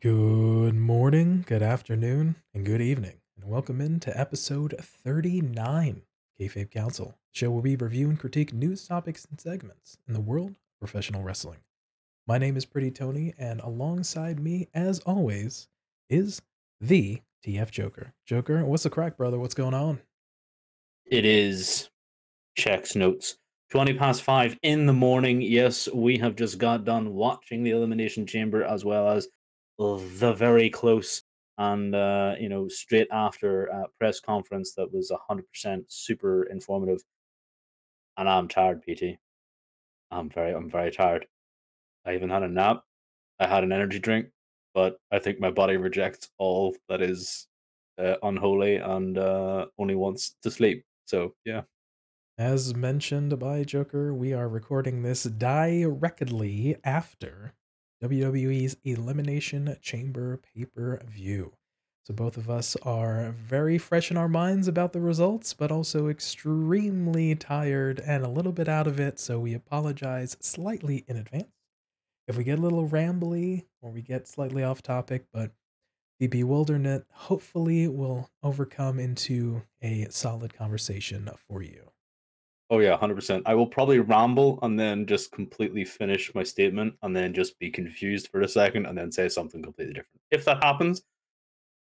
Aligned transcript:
Good 0.00 0.74
morning, 0.74 1.44
good 1.46 1.62
afternoon, 1.62 2.36
and 2.54 2.64
good 2.64 2.80
evening, 2.80 3.20
and 3.36 3.50
welcome 3.50 3.82
in 3.82 4.00
to 4.00 4.18
episode 4.18 4.74
39 4.80 6.00
Kayfabe 6.40 6.70
Kouncil, 6.70 7.16
show 7.32 7.50
where 7.50 7.60
we 7.60 7.76
review 7.76 8.08
and 8.08 8.18
critique 8.18 8.54
news 8.54 8.88
topics 8.88 9.26
and 9.26 9.38
segments 9.38 9.98
in 10.08 10.14
the 10.14 10.20
world 10.20 10.52
of 10.52 10.78
professional 10.78 11.22
wrestling. 11.22 11.58
My 12.26 12.38
name 12.38 12.56
is 12.56 12.64
Pretty 12.64 12.90
Tony, 12.90 13.34
and 13.36 13.60
alongside 13.60 14.40
me, 14.40 14.68
as 14.72 15.00
always, 15.00 15.68
is 16.08 16.40
the 16.80 17.20
TF 17.44 17.70
Joker. 17.70 18.14
Joker, 18.24 18.64
what's 18.64 18.84
the 18.84 18.90
crack, 18.90 19.18
brother? 19.18 19.38
What's 19.38 19.52
going 19.52 19.74
on? 19.74 20.00
It 21.04 21.26
is 21.26 21.90
checks 22.56 22.96
notes. 22.96 23.36
20 23.70 23.94
past 23.94 24.22
5 24.22 24.58
in 24.62 24.86
the 24.86 24.92
morning. 24.92 25.40
Yes, 25.40 25.88
we 25.94 26.18
have 26.18 26.34
just 26.34 26.58
got 26.58 26.84
done 26.84 27.14
watching 27.14 27.62
the 27.62 27.70
Elimination 27.70 28.26
Chamber 28.26 28.64
as 28.64 28.84
well 28.84 29.08
as 29.08 29.28
the 29.78 30.32
very 30.32 30.68
close 30.68 31.22
and 31.56 31.94
uh, 31.94 32.34
you 32.38 32.48
know 32.48 32.68
straight 32.68 33.06
after 33.12 33.66
a 33.66 33.84
press 33.98 34.18
conference 34.18 34.74
that 34.74 34.92
was 34.92 35.12
100% 35.30 35.84
super 35.88 36.44
informative. 36.44 37.02
And 38.16 38.28
i'm 38.28 38.48
tired 38.48 38.82
pt 38.82 39.18
i'm 40.10 40.28
very 40.28 40.52
i'm 40.52 40.68
very 40.68 40.90
tired. 40.90 41.26
I 42.04 42.14
even 42.14 42.28
had 42.30 42.42
a 42.42 42.48
nap. 42.48 42.82
I 43.38 43.46
had 43.46 43.64
an 43.64 43.72
energy 43.72 43.98
drink 43.98 44.26
but 44.74 44.98
i 45.12 45.18
think 45.18 45.40
my 45.40 45.50
body 45.50 45.76
rejects 45.76 46.28
all 46.38 46.76
that 46.88 47.02
is 47.02 47.46
uh, 47.98 48.16
unholy 48.22 48.76
and 48.76 49.16
uh, 49.18 49.66
only 49.78 49.94
wants 49.94 50.36
to 50.42 50.50
sleep. 50.50 50.84
So 51.06 51.34
yeah 51.44 51.62
As 52.40 52.74
mentioned 52.74 53.38
by 53.38 53.64
Joker, 53.64 54.14
we 54.14 54.32
are 54.32 54.48
recording 54.48 55.02
this 55.02 55.24
directly 55.24 56.74
after 56.82 57.52
WWE's 58.02 58.78
Elimination 58.82 59.76
Chamber 59.82 60.38
pay 60.38 60.64
per 60.64 61.02
view. 61.04 61.52
So 62.04 62.14
both 62.14 62.38
of 62.38 62.48
us 62.48 62.76
are 62.76 63.32
very 63.32 63.76
fresh 63.76 64.10
in 64.10 64.16
our 64.16 64.26
minds 64.26 64.68
about 64.68 64.94
the 64.94 65.02
results, 65.02 65.52
but 65.52 65.70
also 65.70 66.08
extremely 66.08 67.34
tired 67.34 68.00
and 68.00 68.24
a 68.24 68.30
little 68.30 68.52
bit 68.52 68.70
out 68.70 68.86
of 68.86 68.98
it. 68.98 69.20
So 69.20 69.38
we 69.38 69.52
apologize 69.52 70.38
slightly 70.40 71.04
in 71.06 71.18
advance 71.18 71.52
if 72.26 72.38
we 72.38 72.44
get 72.44 72.58
a 72.58 72.62
little 72.62 72.88
rambly 72.88 73.66
or 73.82 73.90
we 73.90 74.00
get 74.00 74.26
slightly 74.26 74.64
off 74.64 74.80
topic, 74.80 75.26
but 75.30 75.50
the 76.18 76.26
bewilderment 76.26 77.04
hopefully 77.12 77.86
will 77.86 78.30
overcome 78.42 78.98
into 78.98 79.60
a 79.82 80.06
solid 80.08 80.54
conversation 80.54 81.28
for 81.46 81.60
you. 81.60 81.90
Oh 82.70 82.78
yeah, 82.78 82.96
hundred 82.96 83.16
percent. 83.16 83.42
I 83.46 83.54
will 83.54 83.66
probably 83.66 83.98
ramble 83.98 84.60
and 84.62 84.78
then 84.78 85.04
just 85.04 85.32
completely 85.32 85.84
finish 85.84 86.32
my 86.34 86.44
statement 86.44 86.94
and 87.02 87.14
then 87.14 87.34
just 87.34 87.58
be 87.58 87.68
confused 87.68 88.28
for 88.28 88.40
a 88.40 88.48
second 88.48 88.86
and 88.86 88.96
then 88.96 89.10
say 89.10 89.28
something 89.28 89.60
completely 89.60 89.94
different. 89.94 90.20
If 90.30 90.44
that 90.44 90.62
happens, 90.62 91.02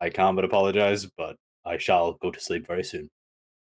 I 0.01 0.09
can 0.09 0.35
but 0.35 0.43
apologize, 0.43 1.05
but 1.05 1.37
I 1.65 1.77
shall 1.77 2.13
go 2.13 2.29
to 2.29 2.39
sleep 2.39 2.67
very 2.67 2.83
soon. 2.83 3.09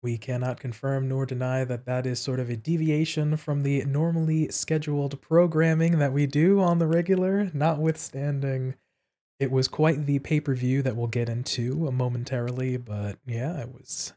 We 0.02 0.16
cannot 0.16 0.60
confirm 0.60 1.08
nor 1.08 1.26
deny 1.26 1.64
that 1.64 1.84
that 1.84 2.06
is 2.06 2.18
sort 2.18 2.40
of 2.40 2.48
a 2.48 2.56
deviation 2.56 3.36
from 3.36 3.62
the 3.62 3.84
normally 3.84 4.48
scheduled 4.50 5.20
programming 5.20 5.98
that 5.98 6.12
we 6.12 6.26
do 6.26 6.60
on 6.60 6.78
the 6.78 6.86
regular, 6.86 7.50
notwithstanding 7.52 8.74
it 9.38 9.50
was 9.50 9.68
quite 9.68 10.06
the 10.06 10.18
pay 10.20 10.40
per 10.40 10.54
view 10.54 10.80
that 10.82 10.96
we'll 10.96 11.08
get 11.08 11.28
into 11.28 11.90
momentarily. 11.90 12.78
But 12.78 13.18
yeah, 13.26 13.60
it 13.60 13.72
was 13.72 14.14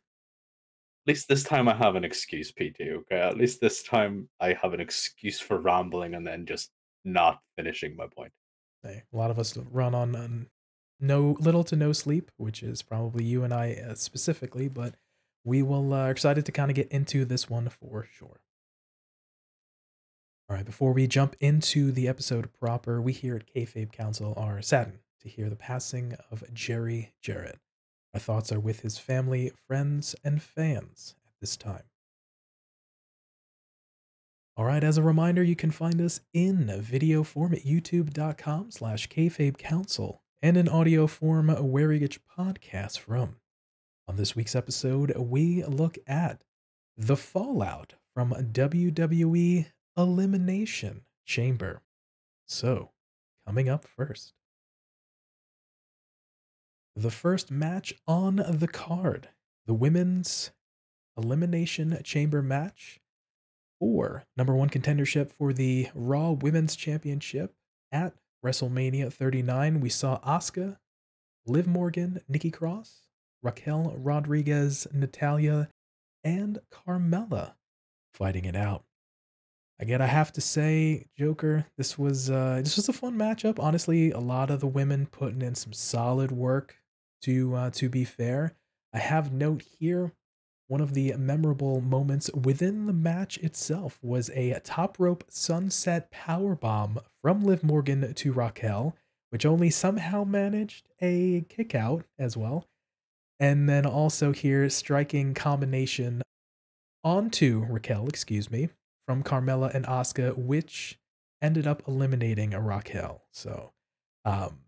least 1.09 1.27
this 1.27 1.43
time 1.43 1.67
I 1.67 1.75
have 1.75 1.95
an 1.95 2.03
excuse, 2.03 2.51
PT. 2.51 2.81
Okay, 2.81 3.19
at 3.19 3.37
least 3.37 3.59
this 3.59 3.83
time 3.83 4.29
I 4.39 4.53
have 4.53 4.73
an 4.73 4.79
excuse 4.79 5.39
for 5.39 5.59
rambling 5.59 6.13
and 6.13 6.25
then 6.25 6.45
just 6.45 6.69
not 7.03 7.39
finishing 7.57 7.95
my 7.95 8.05
point. 8.07 8.31
hey, 8.83 9.03
a 9.11 9.17
lot 9.17 9.31
of 9.31 9.39
us 9.39 9.57
run 9.57 9.95
on, 9.95 10.15
on 10.15 10.47
no 10.99 11.35
little 11.39 11.63
to 11.65 11.75
no 11.75 11.93
sleep, 11.93 12.31
which 12.37 12.61
is 12.61 12.81
probably 12.81 13.23
you 13.23 13.43
and 13.43 13.53
I 13.53 13.73
uh, 13.73 13.95
specifically, 13.95 14.67
but 14.67 14.95
we 15.43 15.63
will 15.63 15.93
uh, 15.93 16.09
excited 16.09 16.45
to 16.45 16.51
kind 16.51 16.69
of 16.69 16.75
get 16.75 16.91
into 16.91 17.25
this 17.25 17.49
one 17.49 17.69
for 17.69 18.07
sure. 18.11 18.41
All 20.49 20.55
right, 20.55 20.65
before 20.65 20.93
we 20.93 21.07
jump 21.07 21.35
into 21.39 21.91
the 21.91 22.07
episode 22.07 22.53
proper, 22.53 23.01
we 23.01 23.13
here 23.13 23.35
at 23.35 23.47
Kayfabe 23.47 23.91
Kouncil 23.91 24.37
are 24.37 24.61
saddened 24.61 24.99
to 25.21 25.29
hear 25.29 25.49
the 25.49 25.55
passing 25.55 26.15
of 26.31 26.43
Jerry 26.53 27.13
Jarrett. 27.21 27.59
Our 28.13 28.19
thoughts 28.19 28.51
are 28.51 28.59
with 28.59 28.81
his 28.81 28.97
family, 28.97 29.51
friends, 29.67 30.15
and 30.23 30.41
fans 30.41 31.15
at 31.25 31.33
this 31.39 31.55
time. 31.55 31.83
All 34.57 34.65
right, 34.65 34.83
as 34.83 34.97
a 34.97 35.03
reminder, 35.03 35.41
you 35.41 35.55
can 35.55 35.71
find 35.71 36.01
us 36.01 36.19
in 36.33 36.69
video 36.81 37.23
form 37.23 37.53
at 37.53 37.63
youtube.com 37.63 38.71
slash 38.71 39.07
kayfabekouncil 39.07 40.19
and 40.41 40.57
in 40.57 40.67
audio 40.67 41.07
form 41.07 41.49
where 41.49 41.93
you 41.93 41.99
get 41.99 42.15
your 42.15 42.23
from. 42.97 43.37
On 44.07 44.15
this 44.15 44.35
week's 44.35 44.55
episode, 44.55 45.15
we 45.15 45.63
look 45.63 45.97
at 46.07 46.43
the 46.97 47.15
fallout 47.15 47.93
from 48.13 48.31
WWE 48.31 49.67
Elimination 49.95 51.01
Chamber. 51.25 51.81
So, 52.45 52.89
coming 53.45 53.69
up 53.69 53.85
first. 53.85 54.33
The 56.99 57.11
first 57.11 57.49
match 57.49 57.93
on 58.09 58.43
the 58.45 58.67
card, 58.67 59.29
the 59.65 59.73
women's 59.73 60.51
Elimination 61.15 61.97
Chamber 62.03 62.41
match 62.41 62.99
for 63.79 64.25
number 64.35 64.53
one 64.53 64.69
contendership 64.69 65.31
for 65.31 65.53
the 65.53 65.87
Raw 65.95 66.31
Women's 66.31 66.75
Championship 66.75 67.53
at 67.89 68.15
WrestleMania 68.45 69.13
39. 69.13 69.79
We 69.79 69.87
saw 69.87 70.19
Asuka, 70.27 70.75
Liv 71.47 71.67
Morgan, 71.67 72.19
Nikki 72.27 72.51
Cross, 72.51 73.07
Raquel 73.41 73.95
Rodriguez, 73.95 74.85
Natalya, 74.91 75.69
and 76.25 76.59
Carmella 76.69 77.53
fighting 78.13 78.43
it 78.43 78.57
out. 78.57 78.83
Again, 79.79 80.01
I 80.01 80.07
have 80.07 80.33
to 80.33 80.41
say, 80.41 81.05
Joker, 81.17 81.65
this 81.77 81.97
was 81.97 82.29
uh, 82.29 82.59
this 82.61 82.75
was 82.75 82.89
a 82.89 82.93
fun 82.93 83.17
matchup. 83.17 83.57
Honestly, 83.57 84.11
a 84.11 84.19
lot 84.19 84.49
of 84.49 84.59
the 84.59 84.67
women 84.67 85.05
putting 85.05 85.41
in 85.41 85.55
some 85.55 85.71
solid 85.71 86.33
work. 86.33 86.75
To 87.23 87.55
uh, 87.55 87.69
to 87.71 87.89
be 87.89 88.05
fair, 88.05 88.55
I 88.93 88.99
have 88.99 89.33
note 89.33 89.63
here. 89.79 90.13
One 90.67 90.81
of 90.81 90.93
the 90.93 91.13
memorable 91.17 91.81
moments 91.81 92.29
within 92.31 92.85
the 92.85 92.93
match 92.93 93.39
itself 93.39 93.97
was 94.03 94.29
a 94.29 94.59
top 94.63 94.99
rope 94.99 95.23
sunset 95.27 96.11
power 96.11 96.55
bomb 96.55 96.99
from 97.23 97.43
Liv 97.43 97.63
Morgan 97.63 98.13
to 98.13 98.31
Raquel, 98.31 98.95
which 99.31 99.47
only 99.47 99.71
somehow 99.71 100.23
managed 100.23 100.87
a 101.01 101.43
kick 101.49 101.73
out 101.73 102.05
as 102.19 102.37
well. 102.37 102.67
And 103.39 103.67
then 103.67 103.85
also 103.85 104.31
here, 104.31 104.69
striking 104.69 105.33
combination 105.33 106.21
onto 107.03 107.65
Raquel, 107.67 108.07
excuse 108.07 108.51
me, 108.51 108.69
from 109.07 109.23
Carmella 109.23 109.73
and 109.73 109.85
Asuka, 109.85 110.37
which 110.37 110.99
ended 111.41 111.65
up 111.65 111.81
eliminating 111.87 112.53
a 112.53 112.61
Raquel. 112.61 113.23
So, 113.31 113.71
um, 114.25 114.59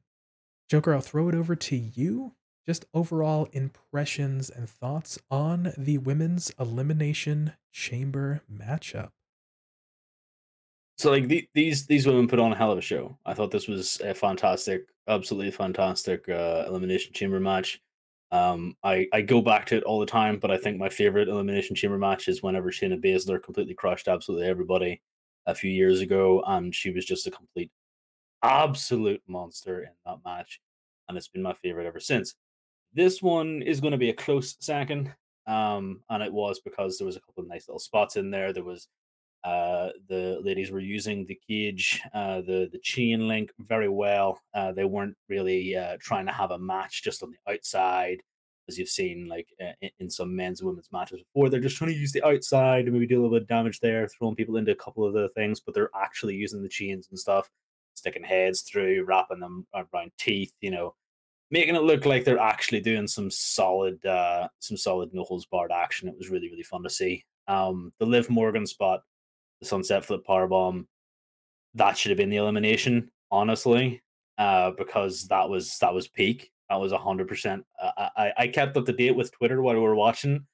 Joker, 0.69 0.93
I'll 0.95 1.01
throw 1.01 1.29
it 1.29 1.35
over 1.35 1.55
to 1.55 1.75
you. 1.75 2.33
Just 2.71 2.85
overall 2.93 3.49
impressions 3.51 4.49
and 4.49 4.69
thoughts 4.69 5.19
on 5.29 5.73
the 5.77 5.97
women's 5.97 6.51
elimination 6.57 7.51
chamber 7.73 8.43
matchup. 8.49 9.09
So 10.97 11.11
like 11.11 11.27
the, 11.27 11.49
these 11.53 11.85
these 11.87 12.07
women 12.07 12.29
put 12.29 12.39
on 12.39 12.53
a 12.53 12.55
hell 12.55 12.71
of 12.71 12.77
a 12.77 12.81
show. 12.81 13.17
I 13.25 13.33
thought 13.33 13.51
this 13.51 13.67
was 13.67 13.99
a 13.99 14.13
fantastic, 14.13 14.83
absolutely 15.05 15.51
fantastic 15.51 16.29
uh, 16.29 16.63
elimination 16.65 17.11
chamber 17.11 17.41
match. 17.41 17.81
Um, 18.31 18.77
I 18.83 19.05
I 19.11 19.19
go 19.19 19.41
back 19.41 19.65
to 19.65 19.75
it 19.75 19.83
all 19.83 19.99
the 19.99 20.05
time, 20.05 20.39
but 20.39 20.49
I 20.49 20.55
think 20.55 20.77
my 20.77 20.87
favorite 20.87 21.27
elimination 21.27 21.75
chamber 21.75 21.97
match 21.97 22.29
is 22.29 22.41
whenever 22.41 22.71
Shayna 22.71 23.03
Baszler 23.03 23.43
completely 23.43 23.73
crushed 23.73 24.07
absolutely 24.07 24.47
everybody 24.47 25.01
a 25.45 25.53
few 25.53 25.71
years 25.71 25.99
ago, 25.99 26.41
and 26.47 26.73
she 26.73 26.89
was 26.91 27.03
just 27.03 27.27
a 27.27 27.31
complete, 27.31 27.69
absolute 28.41 29.21
monster 29.27 29.83
in 29.83 29.91
that 30.05 30.19
match, 30.23 30.61
and 31.09 31.17
it's 31.17 31.27
been 31.27 31.41
my 31.41 31.53
favorite 31.53 31.85
ever 31.85 31.99
since. 31.99 32.33
This 32.93 33.21
one 33.21 33.61
is 33.61 33.79
going 33.79 33.91
to 33.91 33.97
be 33.97 34.09
a 34.09 34.13
close 34.13 34.57
second, 34.59 35.13
um, 35.47 36.01
and 36.09 36.21
it 36.21 36.31
was 36.31 36.59
because 36.59 36.97
there 36.97 37.05
was 37.05 37.15
a 37.15 37.21
couple 37.21 37.43
of 37.43 37.49
nice 37.49 37.67
little 37.67 37.79
spots 37.79 38.17
in 38.17 38.31
there. 38.31 38.51
There 38.51 38.63
was 38.63 38.87
uh, 39.43 39.89
the 40.07 40.39
ladies 40.43 40.71
were 40.71 40.79
using 40.79 41.25
the 41.25 41.39
cage, 41.47 42.01
uh, 42.13 42.41
the 42.41 42.69
the 42.71 42.79
chain 42.83 43.27
link 43.27 43.51
very 43.59 43.89
well. 43.89 44.41
Uh, 44.53 44.71
they 44.71 44.85
weren't 44.85 45.15
really 45.29 45.75
uh, 45.75 45.97
trying 45.99 46.25
to 46.25 46.31
have 46.31 46.51
a 46.51 46.59
match 46.59 47.01
just 47.01 47.23
on 47.23 47.31
the 47.31 47.51
outside, 47.51 48.21
as 48.67 48.77
you've 48.77 48.89
seen 48.89 49.27
like 49.27 49.47
in, 49.59 49.89
in 49.99 50.09
some 50.09 50.35
men's 50.35 50.59
and 50.59 50.67
women's 50.67 50.91
matches 50.91 51.23
before. 51.23 51.49
They're 51.49 51.59
just 51.59 51.77
trying 51.77 51.91
to 51.91 51.97
use 51.97 52.11
the 52.11 52.25
outside 52.25 52.85
and 52.85 52.93
maybe 52.93 53.07
do 53.07 53.15
a 53.15 53.21
little 53.21 53.35
bit 53.35 53.43
of 53.43 53.47
damage 53.47 53.79
there, 53.79 54.07
throwing 54.07 54.35
people 54.35 54.57
into 54.57 54.73
a 54.73 54.75
couple 54.75 55.05
of 55.05 55.13
the 55.13 55.29
things, 55.29 55.59
but 55.59 55.73
they're 55.73 55.89
actually 55.95 56.35
using 56.35 56.61
the 56.61 56.69
chains 56.69 57.07
and 57.09 57.17
stuff, 57.17 57.49
sticking 57.95 58.23
heads 58.23 58.61
through, 58.61 59.05
wrapping 59.05 59.39
them 59.39 59.65
around 59.73 60.11
teeth, 60.19 60.53
you 60.61 60.71
know, 60.71 60.93
making 61.51 61.75
it 61.75 61.83
look 61.83 62.05
like 62.05 62.23
they're 62.23 62.39
actually 62.39 62.79
doing 62.81 63.07
some 63.07 63.29
solid, 63.29 64.03
uh, 64.05 64.47
some 64.59 64.77
solid 64.77 65.13
no 65.13 65.23
holds 65.23 65.45
barred 65.45 65.71
action. 65.71 66.07
It 66.07 66.17
was 66.17 66.29
really 66.29 66.49
really 66.49 66.63
fun 66.63 66.83
to 66.83 66.89
see. 66.89 67.23
Um, 67.47 67.93
the 67.99 68.05
Liv 68.05 68.29
Morgan 68.29 68.65
spot, 68.65 69.01
the 69.59 69.67
sunset 69.67 70.05
flip 70.05 70.25
power 70.25 70.47
bomb, 70.47 70.87
that 71.75 71.97
should 71.97 72.09
have 72.11 72.17
been 72.17 72.29
the 72.29 72.37
elimination, 72.37 73.11
honestly, 73.29 74.01
uh, 74.37 74.71
because 74.71 75.27
that 75.27 75.49
was 75.49 75.77
that 75.79 75.93
was 75.93 76.07
peak. 76.07 76.51
That 76.69 76.79
was 76.79 76.93
hundred 76.93 77.27
percent. 77.27 77.65
I 77.97 78.31
I 78.37 78.47
kept 78.47 78.77
up 78.77 78.85
to 78.85 78.93
date 78.93 79.15
with 79.15 79.31
Twitter 79.33 79.61
while 79.61 79.75
we 79.75 79.81
were 79.81 79.95
watching, 79.95 80.45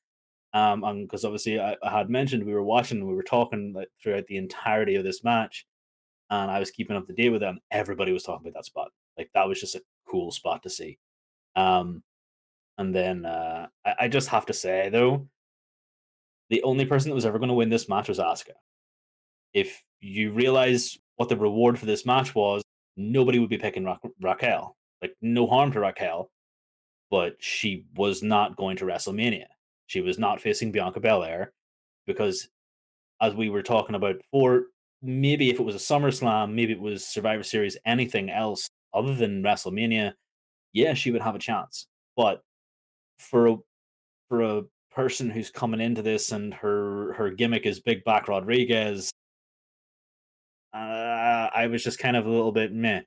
um, 0.54 0.82
because 1.04 1.26
obviously 1.26 1.60
I, 1.60 1.76
I, 1.84 1.92
had 1.92 2.10
mentioned 2.10 2.44
we 2.44 2.54
were 2.54 2.64
watching, 2.64 3.06
we 3.08 3.14
were 3.14 3.24
talking 3.24 3.74
like, 3.74 3.90
throughout 4.02 4.26
the 4.28 4.38
entirety 4.38 4.96
of 4.96 5.04
this 5.04 5.24
match, 5.24 5.68
and 6.32 6.50
I 6.50 6.60
was 6.60 6.72
keeping 6.72 6.98
up 6.98 7.06
to 7.08 7.14
date 7.14 7.30
with 7.30 7.42
them. 7.42 7.60
Everybody 7.70 8.12
was 8.12 8.24
talking 8.24 8.48
about 8.48 8.58
that 8.60 8.66
spot. 8.66 8.90
Like 9.18 9.30
that 9.36 9.48
was 9.48 9.60
just 9.60 9.76
a 9.76 9.82
cool 10.10 10.32
spot 10.32 10.64
to 10.64 10.70
see. 10.70 10.98
Um, 11.56 12.04
and 12.78 12.94
then 12.94 13.26
uh, 13.26 13.68
I, 13.86 13.94
I 14.02 14.08
just 14.08 14.30
have 14.30 14.46
to 14.48 14.54
say 14.54 14.90
though, 14.90 15.28
the 16.50 16.64
only 16.64 16.86
person 16.86 17.10
that 17.10 17.16
was 17.16 17.26
ever 17.26 17.40
going 17.40 17.50
to 17.50 17.56
win 17.56 17.70
this 17.70 17.90
match 17.90 18.08
was 18.08 18.20
Asuka. 18.20 18.54
If 19.54 19.84
you 20.00 20.32
realize 20.32 20.98
what 21.18 21.30
the 21.30 21.36
reward 21.36 21.78
for 21.78 21.86
this 21.86 22.06
match 22.06 22.36
was, 22.36 22.64
nobody 22.96 23.40
would 23.40 23.50
be 23.50 23.58
picking 23.58 23.84
Ra- 23.84 23.98
Raquel. 24.22 24.76
Like 25.02 25.14
no 25.22 25.46
harm 25.48 25.72
to 25.74 25.80
Raquel, 25.80 26.30
but 27.12 27.36
she 27.40 27.86
was 27.96 28.24
not 28.24 28.56
going 28.56 28.78
to 28.78 28.86
WrestleMania. 28.86 29.46
She 29.88 30.02
was 30.02 30.18
not 30.18 30.42
facing 30.42 30.72
Bianca 30.72 31.00
Belair 31.00 31.54
because, 32.06 32.50
as 33.22 33.34
we 33.34 33.50
were 33.50 33.64
talking 33.64 33.96
about 33.96 34.18
before, 34.18 34.66
maybe 35.02 35.50
if 35.50 35.60
it 35.60 35.64
was 35.64 35.76
a 35.76 35.80
SummerSlam, 35.80 36.54
maybe 36.54 36.74
it 36.74 36.80
was 36.80 37.06
Survivor 37.06 37.44
Series, 37.44 37.78
anything 37.86 38.30
else 38.30 38.70
other 38.98 39.16
than 39.16 39.44
WrestleMania, 39.44 40.14
yeah, 40.74 40.94
she 40.94 41.12
would 41.12 41.22
have 41.22 41.36
a 41.36 41.40
chance. 41.40 41.88
But 42.16 42.42
for 43.20 43.48
a 43.48 43.58
for 44.30 44.42
a 44.42 44.64
person 44.92 45.30
who's 45.30 45.50
coming 45.50 45.80
into 45.82 46.02
this 46.02 46.32
and 46.32 46.54
her 46.56 47.14
her 47.14 47.30
gimmick 47.30 47.66
is 47.66 47.80
Big 47.80 48.04
Back 48.04 48.28
Rodriguez, 48.28 49.12
uh, 50.74 51.50
I 51.56 51.68
was 51.68 51.84
just 51.84 52.00
kind 52.00 52.18
of 52.18 52.26
a 52.26 52.30
little 52.30 52.52
bit 52.52 52.74
meh. 52.74 53.02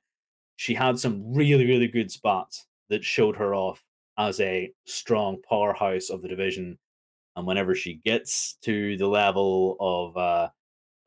She 0.55 0.73
had 0.73 0.99
some 0.99 1.33
really 1.33 1.65
really 1.65 1.87
good 1.87 2.11
spots 2.11 2.65
that 2.89 3.03
showed 3.03 3.35
her 3.37 3.55
off 3.55 3.83
as 4.17 4.39
a 4.39 4.71
strong 4.85 5.37
powerhouse 5.47 6.09
of 6.09 6.21
the 6.21 6.27
division. 6.27 6.77
And 7.35 7.47
whenever 7.47 7.75
she 7.75 7.95
gets 8.05 8.57
to 8.63 8.97
the 8.97 9.07
level 9.07 9.77
of 9.79 10.17
uh, 10.17 10.49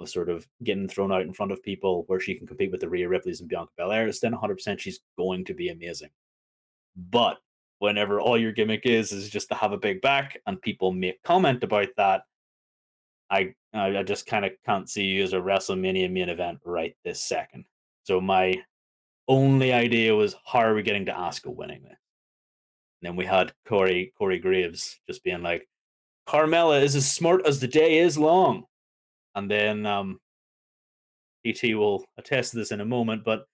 of 0.00 0.08
sort 0.08 0.29
of 0.29 0.46
getting 0.62 0.88
thrown 0.88 1.12
out 1.12 1.23
in 1.23 1.32
front 1.32 1.52
of 1.52 1.62
people 1.62 2.05
where 2.06 2.20
she 2.20 2.35
can 2.35 2.46
compete 2.46 2.70
with 2.70 2.81
the 2.81 2.88
Rhea 2.88 3.08
Ripley's 3.08 3.41
and 3.41 3.49
Bianca 3.49 3.73
Belairs, 3.79 4.20
then 4.20 4.32
100% 4.32 4.79
she's 4.79 5.00
going 5.17 5.44
to 5.44 5.55
be 5.55 5.69
amazing. 5.69 6.11
But 6.96 7.38
whenever 7.79 8.20
all 8.20 8.38
your 8.38 8.52
gimmick 8.52 8.87
is 8.87 9.12
is 9.12 9.29
just 9.29 9.49
to 9.49 9.55
have 9.55 9.73
a 9.73 9.79
big 9.79 10.00
back 10.00 10.41
and 10.46 10.61
people 10.61 10.93
make 10.93 11.23
comment 11.23 11.62
about 11.62 11.88
that, 11.96 12.23
I 13.31 13.55
I 13.73 14.02
just 14.02 14.26
kind 14.26 14.44
of 14.44 14.52
can't 14.64 14.88
see 14.88 15.05
you 15.05 15.25
as 15.25 15.32
a 15.32 15.38
WrestleMania 15.38 16.11
main 16.11 16.29
event 16.29 16.61
right 16.64 16.96
this 17.05 17.23
second. 17.23 17.64
So 18.05 18.20
my 18.20 18.55
only 19.26 19.73
idea 19.73 20.14
was 20.14 20.37
how 20.44 20.61
are 20.61 20.75
we 20.75 20.82
getting 20.82 21.06
to 21.06 21.12
Asuka 21.12 21.55
winning 21.55 21.82
this? 21.82 21.99
And 23.02 23.11
then 23.11 23.17
we 23.17 23.26
had 23.26 23.52
Corey 23.67 24.12
Corey 24.17 24.38
Graves 24.38 25.00
just 25.08 25.25
being 25.25 25.43
like, 25.43 25.69
Carmella 26.29 26.82
is 26.82 26.94
as 26.94 27.11
smart 27.11 27.46
as 27.46 27.61
the 27.61 27.69
day 27.69 27.99
is 27.99 28.17
long 28.17 28.64
and 29.34 29.50
then 29.50 29.86
um, 29.86 30.20
ET 31.44 31.60
will 31.62 32.04
attest 32.16 32.52
to 32.52 32.58
this 32.58 32.72
in 32.72 32.81
a 32.81 32.84
moment. 32.84 33.25
But 33.25 33.46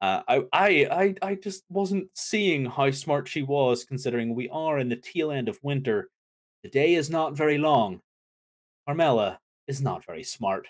uh, 0.00 0.22
I, 0.28 0.42
I, 0.52 0.68
I, 0.90 1.14
I 1.22 1.34
just 1.36 1.64
wasn't 1.68 2.08
seeing 2.14 2.66
how 2.66 2.90
smart 2.90 3.28
she 3.28 3.42
was, 3.42 3.84
considering 3.84 4.34
we 4.34 4.48
are 4.48 4.78
in 4.78 4.88
the 4.88 4.96
tail 4.96 5.30
end 5.30 5.48
of 5.48 5.58
winter. 5.62 6.10
The 6.62 6.70
day 6.70 6.94
is 6.94 7.10
not 7.10 7.36
very 7.36 7.58
long. 7.58 8.00
Carmella 8.88 9.38
is 9.66 9.80
not 9.80 10.04
very 10.04 10.22
smart. 10.22 10.66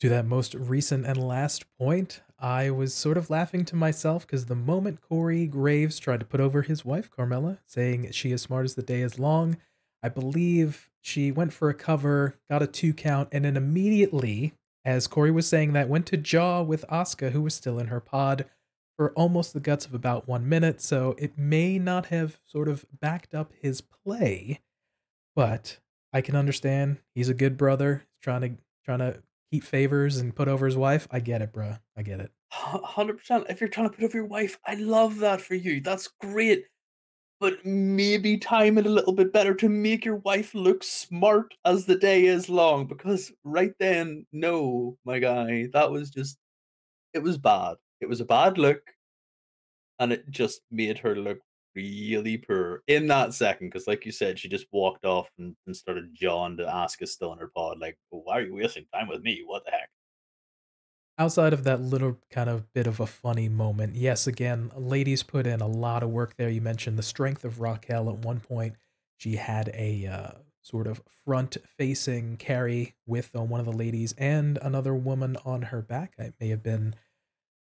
To 0.00 0.08
that 0.10 0.26
most 0.26 0.54
recent 0.54 1.06
and 1.06 1.16
last 1.16 1.64
point, 1.78 2.20
I 2.38 2.70
was 2.70 2.92
sort 2.92 3.16
of 3.16 3.30
laughing 3.30 3.64
to 3.66 3.76
myself 3.76 4.26
because 4.26 4.44
the 4.44 4.54
moment 4.54 5.00
Corey 5.00 5.46
Graves 5.46 5.98
tried 5.98 6.20
to 6.20 6.26
put 6.26 6.40
over 6.40 6.62
his 6.62 6.84
wife, 6.84 7.10
Carmella, 7.10 7.58
saying 7.64 8.10
she 8.10 8.30
is 8.30 8.42
smart 8.42 8.66
as 8.66 8.74
the 8.74 8.82
day 8.82 9.00
is 9.00 9.18
long, 9.18 9.56
I 10.02 10.10
believe 10.10 10.90
she 11.06 11.30
went 11.30 11.52
for 11.52 11.68
a 11.68 11.74
cover, 11.74 12.34
got 12.50 12.64
a 12.64 12.66
two 12.66 12.92
count, 12.92 13.28
and 13.30 13.44
then 13.44 13.56
immediately, 13.56 14.54
as 14.84 15.06
Corey 15.06 15.30
was 15.30 15.46
saying 15.46 15.72
that, 15.72 15.88
went 15.88 16.04
to 16.06 16.16
jaw 16.16 16.62
with 16.62 16.84
Asuka, 16.90 17.30
who 17.30 17.42
was 17.42 17.54
still 17.54 17.78
in 17.78 17.86
her 17.86 18.00
pod 18.00 18.46
for 18.96 19.12
almost 19.12 19.52
the 19.52 19.60
guts 19.60 19.86
of 19.86 19.94
about 19.94 20.26
one 20.26 20.48
minute. 20.48 20.80
So 20.80 21.14
it 21.16 21.38
may 21.38 21.78
not 21.78 22.06
have 22.06 22.40
sort 22.44 22.66
of 22.66 22.84
backed 23.00 23.36
up 23.36 23.52
his 23.62 23.80
play, 23.80 24.58
but 25.36 25.78
I 26.12 26.22
can 26.22 26.34
understand. 26.34 26.98
He's 27.14 27.28
a 27.28 27.34
good 27.34 27.56
brother, 27.56 28.02
trying 28.20 28.40
to 28.40 28.50
trying 28.84 28.98
to 28.98 29.22
keep 29.52 29.62
favors 29.62 30.16
and 30.16 30.34
put 30.34 30.48
over 30.48 30.66
his 30.66 30.76
wife. 30.76 31.06
I 31.12 31.20
get 31.20 31.40
it, 31.40 31.52
bro. 31.52 31.76
I 31.96 32.02
get 32.02 32.18
it. 32.18 32.32
Hundred 32.50 33.18
percent. 33.18 33.46
If 33.48 33.60
you're 33.60 33.68
trying 33.68 33.90
to 33.90 33.94
put 33.94 34.04
over 34.04 34.18
your 34.18 34.26
wife, 34.26 34.58
I 34.66 34.74
love 34.74 35.18
that 35.18 35.40
for 35.40 35.54
you. 35.54 35.80
That's 35.80 36.08
great 36.20 36.64
but 37.40 37.64
maybe 37.64 38.38
time 38.38 38.78
it 38.78 38.86
a 38.86 38.90
little 38.90 39.12
bit 39.12 39.32
better 39.32 39.54
to 39.54 39.68
make 39.68 40.04
your 40.04 40.16
wife 40.16 40.54
look 40.54 40.82
smart 40.82 41.54
as 41.64 41.84
the 41.84 41.96
day 41.96 42.24
is 42.24 42.48
long. 42.48 42.86
Because 42.86 43.32
right 43.44 43.72
then, 43.78 44.26
no, 44.32 44.96
my 45.04 45.18
guy, 45.18 45.68
that 45.72 45.90
was 45.90 46.10
just, 46.10 46.38
it 47.12 47.22
was 47.22 47.38
bad. 47.38 47.76
It 48.00 48.08
was 48.08 48.20
a 48.20 48.24
bad 48.24 48.58
look, 48.58 48.80
and 49.98 50.12
it 50.12 50.30
just 50.30 50.62
made 50.70 50.98
her 50.98 51.16
look 51.16 51.38
really 51.74 52.38
poor 52.38 52.82
in 52.86 53.06
that 53.08 53.34
second. 53.34 53.68
Because, 53.68 53.86
like 53.86 54.06
you 54.06 54.12
said, 54.12 54.38
she 54.38 54.48
just 54.48 54.66
walked 54.72 55.04
off 55.04 55.28
and, 55.38 55.54
and 55.66 55.76
started 55.76 56.14
jawing 56.14 56.56
to 56.58 56.64
Asuka 56.64 57.08
still 57.08 57.32
in 57.32 57.38
her 57.38 57.50
pod. 57.54 57.78
Like, 57.78 57.98
why 58.10 58.38
are 58.38 58.42
you 58.42 58.54
wasting 58.54 58.86
time 58.94 59.08
with 59.08 59.22
me? 59.22 59.42
What 59.46 59.64
the 59.64 59.72
heck? 59.72 59.90
Outside 61.18 61.52
of 61.52 61.64
that 61.64 61.80
little 61.80 62.18
kind 62.30 62.50
of 62.50 62.72
bit 62.72 62.86
of 62.86 63.00
a 63.00 63.06
funny 63.06 63.48
moment, 63.48 63.94
yes, 63.94 64.26
again, 64.26 64.70
ladies 64.76 65.22
put 65.22 65.46
in 65.46 65.60
a 65.60 65.66
lot 65.66 66.02
of 66.02 66.10
work 66.10 66.36
there. 66.36 66.48
You 66.48 66.60
mentioned 66.60 66.98
the 66.98 67.02
strength 67.02 67.44
of 67.44 67.60
Raquel 67.60 68.08
at 68.08 68.18
one 68.18 68.40
point. 68.40 68.74
She 69.16 69.36
had 69.36 69.70
a 69.74 70.06
uh, 70.06 70.30
sort 70.62 70.86
of 70.86 71.00
front 71.24 71.56
facing 71.78 72.36
carry 72.36 72.94
with 73.06 73.30
uh, 73.34 73.42
one 73.42 73.60
of 73.60 73.66
the 73.66 73.72
ladies 73.72 74.14
and 74.18 74.58
another 74.60 74.94
woman 74.94 75.36
on 75.44 75.62
her 75.62 75.80
back. 75.80 76.14
It 76.18 76.34
may 76.40 76.48
have 76.48 76.62
been 76.62 76.94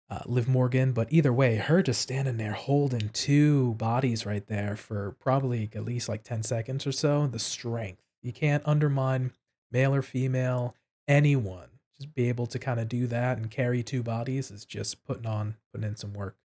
uh, 0.09 0.21
Liv 0.27 0.49
Morgan, 0.49 0.93
but 0.93 1.13
either 1.13 1.33
way, 1.33 1.57
her 1.57 1.83
just 1.83 2.01
standing 2.01 2.37
there 2.37 2.53
holding 2.53 3.11
two 3.11 3.75
bodies 3.75 4.27
right 4.27 4.47
there 4.47 4.77
for 4.77 5.17
probably 5.21 5.69
at 5.75 5.85
least 5.85 6.09
like 6.09 6.23
10 6.23 6.43
seconds 6.43 6.87
or 6.87 6.93
so. 6.93 7.27
The 7.27 7.39
strength. 7.39 8.03
You 8.23 8.33
can't 8.33 8.63
undermine 8.67 9.33
male 9.71 9.95
or 9.95 10.03
female, 10.03 10.75
anyone 11.07 11.69
just 12.01 12.15
be 12.15 12.29
able 12.29 12.47
to 12.47 12.59
kind 12.59 12.81
of 12.81 12.89
do 12.89 13.07
that 13.07 13.39
and 13.39 13.51
carry 13.51 13.83
two 13.83 14.03
bodies 14.03 14.51
is 14.51 14.65
just 14.65 15.05
putting 15.05 15.27
on 15.27 15.57
putting 15.73 15.89
in 15.89 15.97
some 15.97 16.13
work. 16.13 16.37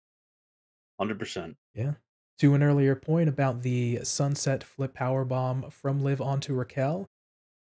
Hundred 0.98 1.18
percent. 1.18 1.56
Yeah. 1.74 1.94
To 2.38 2.54
an 2.54 2.62
earlier 2.62 2.94
point 2.94 3.28
about 3.28 3.62
the 3.62 4.00
sunset 4.02 4.64
flip 4.64 4.94
power 4.94 5.24
bomb 5.24 5.70
from 5.70 6.02
Liv 6.02 6.20
onto 6.20 6.54
Raquel, 6.54 7.08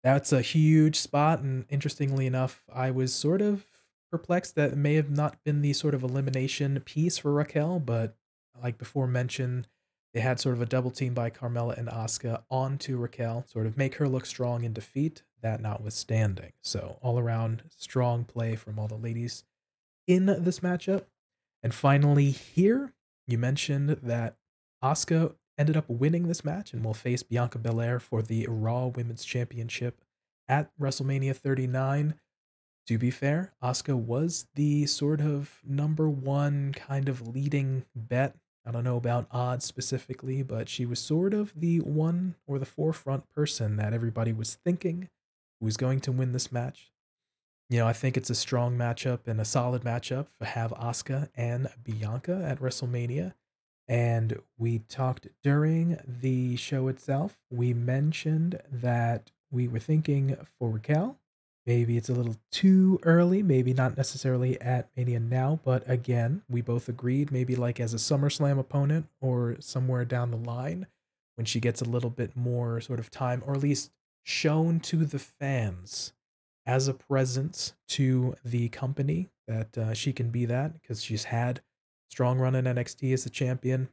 that's 0.02 0.32
a 0.32 0.42
huge 0.42 0.96
spot. 0.96 1.40
And 1.40 1.64
interestingly 1.68 2.26
enough, 2.26 2.62
I 2.72 2.90
was 2.90 3.14
sort 3.14 3.40
of 3.40 3.66
perplexed 4.10 4.54
that 4.54 4.72
it 4.72 4.76
may 4.76 4.94
have 4.94 5.10
not 5.10 5.42
been 5.44 5.62
the 5.62 5.72
sort 5.72 5.94
of 5.94 6.02
elimination 6.02 6.78
piece 6.80 7.18
for 7.18 7.32
Raquel, 7.32 7.80
but 7.80 8.16
like 8.62 8.78
before 8.78 9.06
mentioned, 9.06 9.68
they 10.14 10.20
had 10.20 10.40
sort 10.40 10.54
of 10.54 10.62
a 10.62 10.66
double 10.66 10.90
team 10.90 11.12
by 11.12 11.28
Carmella 11.30 11.76
and 11.76 11.88
Asuka 11.88 12.42
onto 12.50 12.96
Raquel, 12.96 13.44
sort 13.46 13.66
of 13.66 13.76
make 13.76 13.96
her 13.96 14.08
look 14.08 14.24
strong 14.24 14.64
in 14.64 14.72
defeat, 14.72 15.22
that 15.42 15.60
notwithstanding. 15.60 16.52
So, 16.62 16.98
all 17.02 17.18
around 17.18 17.64
strong 17.76 18.24
play 18.24 18.56
from 18.56 18.78
all 18.78 18.88
the 18.88 18.96
ladies 18.96 19.44
in 20.06 20.26
this 20.26 20.60
matchup. 20.60 21.04
And 21.62 21.74
finally, 21.74 22.30
here, 22.30 22.92
you 23.26 23.38
mentioned 23.38 23.90
that 24.02 24.36
Asuka 24.82 25.34
ended 25.58 25.76
up 25.76 25.88
winning 25.88 26.28
this 26.28 26.44
match 26.44 26.72
and 26.72 26.84
will 26.84 26.94
face 26.94 27.22
Bianca 27.22 27.58
Belair 27.58 27.98
for 27.98 28.22
the 28.22 28.46
Raw 28.48 28.86
Women's 28.86 29.24
Championship 29.24 30.02
at 30.48 30.70
WrestleMania 30.78 31.34
39. 31.34 32.14
To 32.86 32.98
be 32.98 33.10
fair, 33.10 33.52
Asuka 33.62 33.96
was 33.96 34.46
the 34.54 34.86
sort 34.86 35.20
of 35.20 35.60
number 35.66 36.08
one 36.08 36.72
kind 36.72 37.08
of 37.08 37.26
leading 37.26 37.84
bet 37.94 38.36
I 38.66 38.72
don't 38.72 38.82
know 38.82 38.96
about 38.96 39.28
odds 39.30 39.64
specifically, 39.64 40.42
but 40.42 40.68
she 40.68 40.86
was 40.86 40.98
sort 40.98 41.32
of 41.32 41.52
the 41.54 41.78
one 41.80 42.34
or 42.48 42.58
the 42.58 42.66
forefront 42.66 43.30
person 43.30 43.76
that 43.76 43.94
everybody 43.94 44.32
was 44.32 44.56
thinking 44.56 45.08
was 45.60 45.76
going 45.76 46.00
to 46.00 46.12
win 46.12 46.32
this 46.32 46.52
match. 46.52 46.90
You 47.68 47.78
know, 47.78 47.88
I 47.88 47.92
think 47.92 48.16
it's 48.16 48.30
a 48.30 48.34
strong 48.34 48.76
matchup 48.76 49.26
and 49.26 49.40
a 49.40 49.44
solid 49.44 49.82
matchup 49.82 50.26
to 50.38 50.44
have 50.44 50.70
Asuka 50.72 51.28
and 51.36 51.68
Bianca 51.82 52.44
at 52.48 52.60
WrestleMania. 52.60 53.34
And 53.88 54.40
we 54.58 54.80
talked 54.80 55.28
during 55.42 55.98
the 56.06 56.56
show 56.56 56.88
itself. 56.88 57.36
We 57.50 57.72
mentioned 57.72 58.60
that 58.70 59.30
we 59.50 59.68
were 59.68 59.78
thinking 59.78 60.36
for 60.58 60.70
Raquel 60.70 61.18
Maybe 61.66 61.96
it's 61.96 62.08
a 62.08 62.14
little 62.14 62.36
too 62.52 63.00
early, 63.02 63.42
maybe 63.42 63.74
not 63.74 63.96
necessarily 63.96 64.60
at 64.60 64.88
Mania 64.96 65.18
now, 65.18 65.58
but 65.64 65.82
again, 65.90 66.42
we 66.48 66.60
both 66.60 66.88
agreed 66.88 67.32
maybe 67.32 67.56
like 67.56 67.80
as 67.80 67.92
a 67.92 67.96
SummerSlam 67.96 68.56
opponent 68.56 69.08
or 69.20 69.56
somewhere 69.58 70.04
down 70.04 70.30
the 70.30 70.36
line 70.36 70.86
when 71.34 71.44
she 71.44 71.58
gets 71.58 71.80
a 71.80 71.84
little 71.84 72.08
bit 72.08 72.36
more 72.36 72.80
sort 72.80 73.00
of 73.00 73.10
time, 73.10 73.42
or 73.44 73.54
at 73.54 73.62
least 73.62 73.90
shown 74.26 74.80
to 74.80 75.04
the 75.04 75.20
fans 75.20 76.12
as 76.66 76.88
a 76.88 76.94
presence 76.94 77.74
to 77.86 78.34
the 78.44 78.68
company 78.70 79.28
that 79.46 79.78
uh, 79.78 79.94
she 79.94 80.12
can 80.12 80.30
be 80.30 80.44
that 80.44 80.72
because 80.74 81.00
she's 81.00 81.24
had 81.24 81.60
strong 82.10 82.40
run 82.40 82.56
in 82.56 82.64
NXT 82.64 83.12
as 83.12 83.24
a 83.24 83.30
champion. 83.30 83.88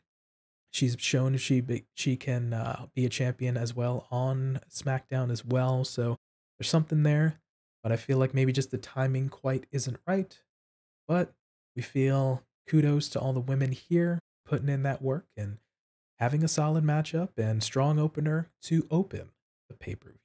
She's 0.71 0.95
shown 0.97 1.37
she 1.37 1.61
be, 1.61 1.85
she 1.93 2.15
can 2.15 2.51
uh, 2.51 2.87
be 2.95 3.05
a 3.05 3.09
champion 3.09 3.57
as 3.57 3.75
well 3.75 4.07
on 4.09 4.59
SmackDown 4.71 5.31
as 5.31 5.45
well. 5.45 5.83
So 5.83 6.17
there's 6.57 6.69
something 6.69 7.03
there, 7.03 7.39
but 7.83 7.91
I 7.91 7.95
feel 7.95 8.17
like 8.17 8.33
maybe 8.33 8.51
just 8.51 8.71
the 8.71 8.79
timing 8.79 9.29
quite 9.29 9.67
isn't 9.71 9.97
right. 10.07 10.35
But 11.07 11.31
we 11.75 11.83
feel 11.83 12.41
kudos 12.67 13.07
to 13.09 13.19
all 13.19 13.33
the 13.33 13.39
women 13.39 13.71
here 13.71 14.17
putting 14.47 14.69
in 14.69 14.81
that 14.81 15.03
work 15.03 15.27
and 15.37 15.59
having 16.17 16.43
a 16.43 16.47
solid 16.47 16.83
matchup 16.83 17.37
and 17.37 17.61
strong 17.61 17.99
opener 17.99 18.49
to 18.63 18.87
open 18.89 19.29
the 19.69 19.75
pay 19.75 19.93
per 19.93 20.09
view. 20.09 20.22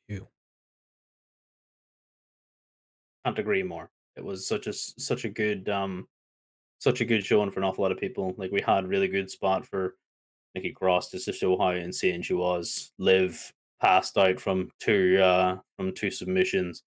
Can't 3.25 3.39
agree 3.39 3.63
more. 3.63 3.91
It 4.17 4.25
was 4.25 4.47
such 4.47 4.67
a 4.67 4.73
such 4.73 5.25
a 5.25 5.29
good 5.29 5.69
um 5.69 6.09
such 6.79 7.01
a 7.01 7.05
good 7.05 7.25
showing 7.25 7.51
for 7.51 7.61
an 7.61 7.65
awful 7.65 7.83
lot 7.83 7.93
of 7.93 7.99
people. 7.99 8.35
Like 8.37 8.51
we 8.51 8.61
had 8.61 8.87
really 8.87 9.09
good 9.09 9.31
spot 9.31 9.67
for 9.67 9.95
Nikki 10.55 10.73
Cross 10.73 11.11
just 11.11 11.27
to 11.27 11.33
show 11.33 11.59
how 11.59 11.71
insane 11.71 12.23
she 12.23 12.35
was. 12.35 12.93
Liv 12.99 13.53
passed 13.81 14.17
out 14.19 14.41
from 14.41 14.71
two 14.81 15.19
uh 15.23 15.57
from 15.77 15.95
two 15.95 16.11
submissions. 16.11 16.83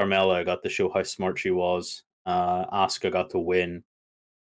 Carmella 0.00 0.44
got 0.44 0.62
to 0.62 0.68
show 0.68 0.90
how 0.92 1.02
smart 1.02 1.38
she 1.38 1.50
was. 1.50 2.02
Uh 2.26 2.66
Asuka 2.66 3.12
got 3.12 3.30
to 3.30 3.38
win. 3.38 3.84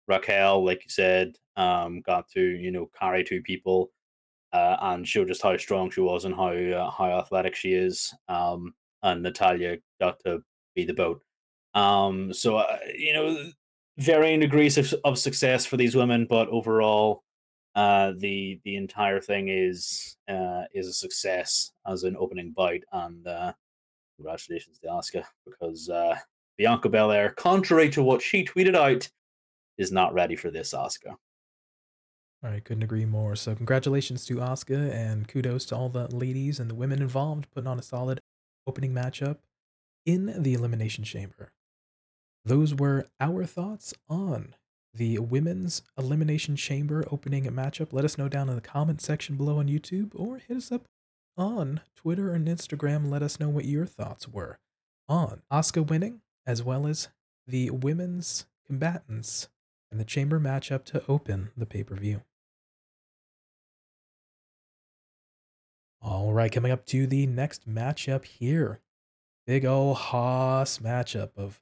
Raquel, 0.08 0.66
like 0.66 0.84
you 0.84 0.90
said, 0.90 1.38
um, 1.56 2.02
got 2.02 2.28
to 2.32 2.42
you 2.42 2.72
know 2.72 2.90
carry 3.00 3.24
two 3.24 3.42
people 3.42 3.92
uh, 4.54 4.78
and 4.82 5.08
show 5.08 5.26
just 5.26 5.42
how 5.42 5.58
strong 5.58 5.90
she 5.90 6.02
was 6.02 6.26
and 6.26 6.36
how 6.36 6.52
uh, 6.54 6.92
how 6.92 7.20
athletic 7.20 7.56
she 7.56 7.74
is. 7.74 8.14
Um, 8.30 8.74
and 9.02 9.22
Natalya 9.24 9.78
got 10.00 10.20
to 10.26 10.42
be 10.76 10.86
the 10.86 10.94
boat. 10.94 11.22
Um, 11.74 12.34
so 12.34 12.58
uh, 12.58 12.78
you 12.96 13.14
know, 13.14 13.50
varying 13.98 14.40
degrees 14.40 14.78
of, 14.78 14.94
of 15.04 15.18
success 15.18 15.66
for 15.66 15.78
these 15.78 15.96
women, 15.96 16.26
but 16.30 16.48
overall, 16.50 17.24
uh, 17.76 18.14
the 18.18 18.60
the 18.64 18.76
entire 18.76 19.20
thing 19.20 19.50
is 19.50 20.18
uh, 20.30 20.64
is 20.74 20.88
a 20.88 20.94
success 20.94 21.72
as 21.88 22.04
an 22.04 22.16
opening 22.18 22.52
bite. 22.52 22.84
And 22.92 23.26
uh, 23.28 23.54
congratulations 24.18 24.80
to 24.80 24.88
Asuka 24.88 25.24
because 25.46 25.90
uh, 25.90 26.16
Bianca 26.58 26.90
Belair, 26.90 27.32
contrary 27.32 27.90
to 27.92 28.04
what 28.04 28.22
she 28.22 28.46
tweeted 28.46 28.76
out, 28.76 29.10
is 29.78 29.92
not 29.92 30.14
ready 30.14 30.36
for 30.36 30.52
this 30.52 30.74
Asuka. 30.74 31.16
Right, 32.44 32.64
couldn't 32.64 32.84
agree 32.84 33.06
more. 33.06 33.38
So 33.38 33.56
congratulations 33.56 34.26
to 34.26 34.36
Asuka 34.36 34.94
and 34.94 35.28
kudos 35.28 35.66
to 35.68 35.78
all 35.78 35.88
the 35.88 36.14
ladies 36.14 36.60
and 36.60 36.70
the 36.70 36.76
women 36.76 37.02
involved 37.02 37.48
putting 37.52 37.70
on 37.70 37.80
a 37.80 37.82
solid 37.82 38.20
opening 38.68 38.94
matchup 38.94 39.38
in 40.06 40.42
the 40.42 40.54
Elimination 40.54 41.04
Chamber. 41.04 41.52
Those 42.46 42.76
were 42.76 43.08
our 43.20 43.46
thoughts 43.46 43.94
on 44.10 44.56
the 44.94 45.18
Women's 45.20 45.82
Elimination 45.98 46.56
Chamber 46.56 47.04
opening 47.12 47.46
matchup. 47.46 47.94
Let 47.94 48.06
us 48.06 48.18
know 48.18 48.30
down 48.30 48.50
in 48.50 48.56
the 48.56 48.62
comment 48.62 49.02
section 49.02 49.36
below 49.36 49.60
on 49.60 49.68
YouTube 49.68 50.12
or 50.14 50.38
hit 50.38 50.58
us 50.58 50.72
up 50.72 50.84
on 51.38 51.82
Twitter 51.96 52.32
and 52.32 52.48
Instagram. 52.48 53.10
Let 53.10 53.24
us 53.24 53.40
know 53.40 53.50
what 53.50 53.66
your 53.66 53.86
thoughts 53.86 54.28
were 54.28 54.60
on 55.08 55.42
Asuka 55.52 55.88
winning 55.88 56.22
as 56.46 56.62
well 56.62 56.86
as 56.86 57.10
the 57.48 57.70
women's 57.70 58.46
combatants 58.66 59.50
and 59.92 60.00
the 60.00 60.06
chamber 60.06 60.40
matchup 60.40 60.84
to 60.86 61.04
open 61.08 61.52
the 61.56 61.66
pay 61.66 61.84
per 61.84 61.96
view. 61.96 62.22
All 66.02 66.34
right, 66.34 66.52
coming 66.52 66.72
up 66.72 66.86
to 66.88 67.08
the 67.08 67.26
next 67.28 67.70
matchup 67.70 68.26
here. 68.26 68.82
Big 69.46 69.66
ol' 69.66 69.94
hoss 69.94 70.78
matchup 70.78 71.32
of 71.36 71.62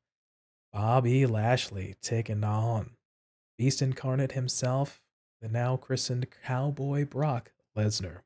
Bobby 0.72 1.26
Lashley 1.26 1.96
taking 2.02 2.44
on 2.44 2.92
Beast 3.58 3.82
Incarnate 3.82 4.34
himself, 4.34 5.02
the 5.42 5.48
now 5.48 5.78
christened 5.78 6.28
Cowboy 6.44 7.06
Brock 7.06 7.52
Lesnar. 7.76 8.20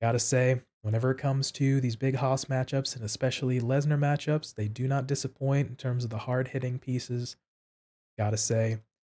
Gotta 0.00 0.18
say, 0.18 0.62
whenever 0.82 1.12
it 1.12 1.18
comes 1.18 1.50
to 1.52 1.80
these 1.80 1.96
big 1.96 2.16
hoss 2.16 2.46
matchups, 2.46 2.96
and 2.96 3.04
especially 3.04 3.60
Lesnar 3.60 3.98
matchups, 3.98 4.54
they 4.54 4.68
do 4.68 4.88
not 4.88 5.06
disappoint 5.06 5.68
in 5.68 5.76
terms 5.76 6.02
of 6.04 6.10
the 6.10 6.18
hard 6.18 6.48
hitting 6.48 6.78
pieces. 6.78 7.36
Gotta 8.16 8.36
say, 8.36 8.78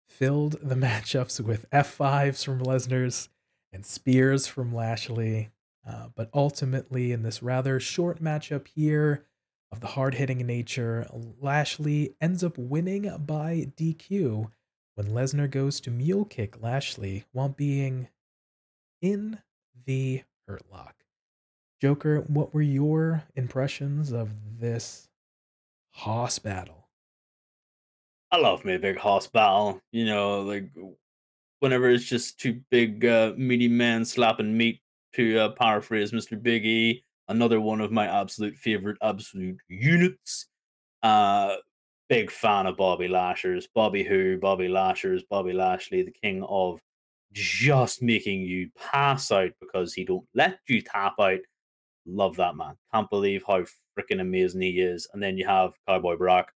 filled 0.09 0.57
the 0.62 0.75
matchups 0.76 1.40
with 1.40 1.71
F5s 1.71 2.45
from 2.45 2.61
Lesnar's 2.61 3.28
and 3.73 3.87
spears 3.87 4.47
from 4.47 4.75
Lashley. 4.75 5.50
Uh, 5.88 6.09
but 6.14 6.28
ultimately, 6.35 7.12
in 7.12 7.23
this 7.23 7.42
rather 7.42 7.80
short 7.80 8.23
matchup 8.23 8.68
here 8.68 9.25
of 9.73 9.80
the 9.80 9.87
hard 9.87 10.14
hitting 10.14 10.47
nature, 10.47 11.07
Lashley 11.40 12.14
ends 12.21 12.45
up 12.45 12.59
winning 12.59 13.11
by 13.25 13.68
DQ 13.76 14.50
when 14.97 15.07
Lesnar 15.09 15.50
goes 15.50 15.80
to 15.80 15.90
mule 15.90 16.26
kick 16.26 16.61
Lashley 16.61 17.25
while 17.33 17.49
being 17.49 18.09
in 19.00 19.38
the 19.87 20.23
hurt 20.47 20.62
lock. 20.71 20.97
Joker, 21.80 22.21
what 22.26 22.52
were 22.52 22.61
your 22.61 23.25
impressions 23.35 24.12
of 24.12 24.30
this 24.61 25.09
hoss 25.90 26.38
battle? 26.38 26.88
I 28.30 28.38
love 28.38 28.64
me 28.64 28.75
a 28.75 28.78
big 28.78 28.99
hoss 28.99 29.26
battle. 29.26 29.80
You 29.90 30.04
know, 30.04 30.42
like 30.42 30.71
whenever 31.61 31.88
it's 31.88 32.04
just 32.04 32.38
two 32.38 32.61
big 32.71 33.07
uh, 33.07 33.33
meaty 33.38 33.68
men 33.68 34.04
slapping 34.04 34.54
meat 34.57 34.83
to 35.18 35.38
uh, 35.38 35.48
paraphrase 35.50 36.12
Mr. 36.12 36.40
Big 36.40 36.64
E, 36.64 37.04
another 37.26 37.60
one 37.60 37.80
of 37.80 37.90
my 37.90 38.06
absolute 38.06 38.56
favorite 38.56 38.96
absolute 39.02 39.58
units. 39.68 40.46
Uh, 41.02 41.56
big 42.08 42.30
fan 42.30 42.66
of 42.66 42.76
Bobby 42.76 43.08
Lashers, 43.08 43.66
Bobby 43.75 44.04
Who, 44.04 44.38
Bobby 44.38 44.68
Lashers, 44.68 45.25
Bobby 45.28 45.52
Lashley, 45.52 46.02
the 46.02 46.12
king 46.12 46.44
of 46.48 46.80
just 47.32 48.00
making 48.00 48.42
you 48.42 48.70
pass 48.76 49.32
out 49.32 49.50
because 49.60 49.92
he 49.92 50.04
don't 50.04 50.26
let 50.34 50.60
you 50.68 50.80
tap 50.82 51.14
out. 51.20 51.40
Love 52.06 52.37
that 52.37 52.54
man. 52.54 52.76
Can't 52.94 53.10
believe 53.10 53.42
how 53.44 53.64
freaking 53.98 54.20
amazing 54.20 54.62
he 54.62 54.80
is. 54.80 55.08
And 55.12 55.20
then 55.20 55.37
you 55.37 55.46
have 55.46 55.72
Cowboy 55.88 56.16
Brock 56.16 56.52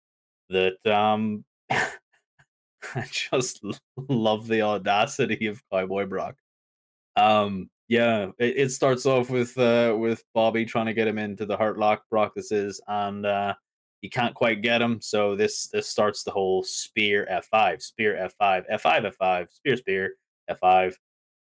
that 0.50 0.78
um 0.86 1.44
I 1.72 3.06
just 3.12 3.64
love 4.08 4.48
the 4.48 4.62
audacity 4.62 5.48
of 5.48 5.64
Cowboy 5.72 6.06
Brock. 6.06 6.36
Um 7.16 7.70
yeah, 7.92 8.28
it, 8.40 8.54
it 8.56 8.72
starts 8.72 9.06
off 9.06 9.30
with 9.30 9.58
uh, 9.58 9.94
with 10.00 10.24
Bobby 10.34 10.64
trying 10.64 10.86
to 10.86 10.94
get 10.94 11.10
him 11.10 11.18
into 11.18 11.46
the 11.46 11.58
Hurt 11.58 11.78
Lock. 11.78 12.04
Is, 12.38 12.80
and 12.88 13.26
uh, 13.26 13.54
he 14.00 14.10
can't 14.10 14.34
quite 14.34 14.62
get 14.62 14.82
him. 14.82 15.02
So 15.02 15.36
this 15.36 15.68
this 15.68 15.90
starts 15.90 16.24
the 16.24 16.32
whole 16.32 16.64
spear 16.64 17.28
F5, 17.30 17.82
spear 17.82 18.30
F5, 18.42 18.64
F5, 18.72 19.14
F5, 19.20 19.52
spear, 19.52 19.76
spear, 19.76 20.14
F5, 20.50 20.94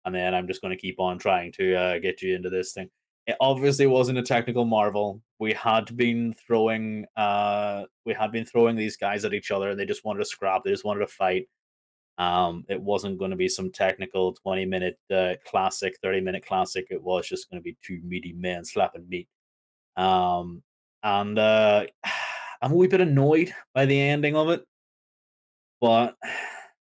and 0.05 0.15
then 0.15 0.33
I'm 0.33 0.47
just 0.47 0.63
going 0.63 0.75
to 0.75 0.81
keep 0.81 0.99
on 0.99 1.19
trying 1.19 1.51
to 1.51 1.75
uh, 1.75 1.99
get 1.99 2.23
you 2.23 2.35
into 2.35 2.49
this 2.49 2.73
thing. 2.73 2.89
It 3.27 3.35
obviously 3.39 3.85
wasn't 3.85 4.17
a 4.17 4.23
technical 4.23 4.65
marvel. 4.65 5.21
We 5.37 5.53
had 5.53 5.95
been 5.95 6.33
throwing 6.33 7.05
uh 7.15 7.83
we 8.07 8.15
had 8.15 8.31
been 8.31 8.45
throwing 8.45 8.75
these 8.75 8.97
guys 8.97 9.23
at 9.23 9.35
each 9.35 9.51
other. 9.51 9.69
And 9.69 9.79
they 9.79 9.85
just 9.85 10.03
wanted 10.03 10.19
to 10.21 10.25
scrap. 10.25 10.63
They 10.63 10.71
just 10.71 10.83
wanted 10.83 11.01
to 11.01 11.13
fight. 11.13 11.47
Um, 12.19 12.65
it 12.67 12.81
wasn't 12.81 13.17
going 13.17 13.31
to 13.31 13.37
be 13.37 13.47
some 13.47 13.71
technical 13.71 14.33
20 14.33 14.65
minute 14.65 14.99
uh, 15.09 15.35
classic, 15.47 15.97
30 16.03 16.19
minute 16.19 16.45
classic. 16.45 16.87
It 16.89 17.01
was 17.01 17.27
just 17.27 17.49
going 17.49 17.61
to 17.61 17.63
be 17.63 17.77
two 17.81 18.01
meaty 18.03 18.33
men 18.33 18.65
slapping 18.65 19.07
meat. 19.07 19.29
Um, 19.95 20.61
and 21.01 21.39
uh, 21.39 21.85
I'm 22.61 22.73
a 22.73 22.75
wee 22.75 22.87
bit 22.87 22.99
annoyed 22.99 23.53
by 23.73 23.85
the 23.85 23.99
ending 23.99 24.35
of 24.35 24.49
it. 24.49 24.65
But 25.79 26.17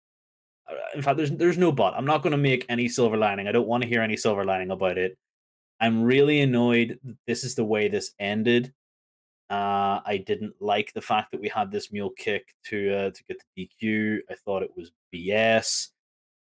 in 0.94 1.00
fact, 1.00 1.16
there's 1.16 1.30
there's 1.30 1.58
no 1.58 1.72
but. 1.72 1.94
I'm 1.94 2.04
not 2.04 2.22
going 2.22 2.32
to 2.32 2.36
make 2.36 2.66
any 2.68 2.88
silver 2.88 3.16
lining. 3.16 3.48
I 3.48 3.52
don't 3.52 3.66
want 3.66 3.82
to 3.82 3.88
hear 3.88 4.02
any 4.02 4.18
silver 4.18 4.44
lining 4.44 4.70
about 4.70 4.98
it. 4.98 5.16
I'm 5.80 6.02
really 6.02 6.40
annoyed. 6.42 6.98
This 7.26 7.44
is 7.44 7.54
the 7.54 7.64
way 7.64 7.88
this 7.88 8.12
ended. 8.18 8.74
Uh, 9.50 10.00
I 10.04 10.22
didn't 10.26 10.54
like 10.60 10.92
the 10.94 11.02
fact 11.02 11.32
that 11.32 11.40
we 11.40 11.48
had 11.48 11.70
this 11.70 11.92
mule 11.92 12.10
kick 12.16 12.54
to 12.66 12.94
uh, 12.94 13.10
to 13.10 13.24
get 13.24 13.42
the 13.56 13.68
DQ. 13.82 14.18
I 14.30 14.34
thought 14.44 14.62
it 14.62 14.70
was 14.76 14.90
BS. 15.14 15.88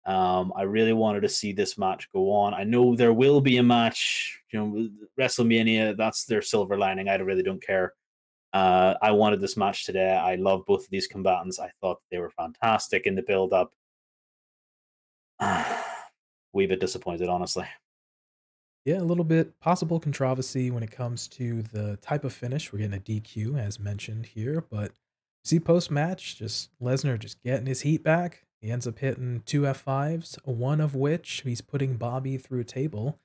Um, 0.04 0.52
I 0.56 0.62
really 0.62 0.92
wanted 0.92 1.20
to 1.20 1.28
see 1.28 1.52
this 1.52 1.78
match 1.78 2.08
go 2.12 2.32
on. 2.32 2.54
I 2.54 2.64
know 2.64 2.96
there 2.96 3.12
will 3.12 3.40
be 3.40 3.58
a 3.58 3.62
match, 3.62 4.40
you 4.52 4.58
know, 4.58 4.88
WrestleMania. 5.20 5.96
That's 5.96 6.24
their 6.24 6.42
silver 6.42 6.76
lining. 6.76 7.08
I 7.08 7.16
really 7.16 7.42
don't 7.42 7.62
care. 7.62 7.94
Uh, 8.52 8.94
I 9.00 9.12
wanted 9.12 9.40
this 9.40 9.56
match 9.56 9.86
today. 9.86 10.12
I 10.12 10.34
love 10.34 10.64
both 10.66 10.84
of 10.84 10.90
these 10.90 11.06
combatants. 11.06 11.58
I 11.58 11.70
thought 11.80 12.00
they 12.10 12.18
were 12.18 12.30
fantastic 12.30 13.06
in 13.06 13.14
the 13.14 13.22
build 13.22 13.52
up. 13.52 13.72
Wee 16.52 16.66
bit 16.66 16.80
disappointed, 16.80 17.28
honestly. 17.28 17.66
Yeah, 18.84 18.98
a 18.98 19.04
little 19.04 19.24
bit 19.24 19.58
possible 19.60 20.00
controversy 20.00 20.70
when 20.72 20.82
it 20.82 20.90
comes 20.90 21.28
to 21.28 21.62
the 21.62 21.96
type 22.02 22.24
of 22.24 22.32
finish. 22.32 22.72
We're 22.72 22.80
getting 22.80 22.98
a 22.98 23.00
DQ 23.00 23.58
as 23.58 23.78
mentioned 23.78 24.26
here, 24.26 24.64
but 24.70 24.90
see 25.44 25.60
post 25.60 25.90
match, 25.90 26.36
just 26.36 26.70
Lesnar 26.80 27.18
just 27.18 27.40
getting 27.42 27.66
his 27.66 27.80
heat 27.80 28.02
back. 28.02 28.44
He 28.62 28.70
ends 28.70 28.86
up 28.86 29.00
hitting 29.00 29.42
two 29.44 29.62
F5s, 29.62 30.38
one 30.44 30.80
of 30.80 30.94
which 30.94 31.42
he's 31.44 31.60
putting 31.60 31.96
Bobby 31.96 32.36
through 32.38 32.60
a 32.60 32.64
table. 32.64 33.18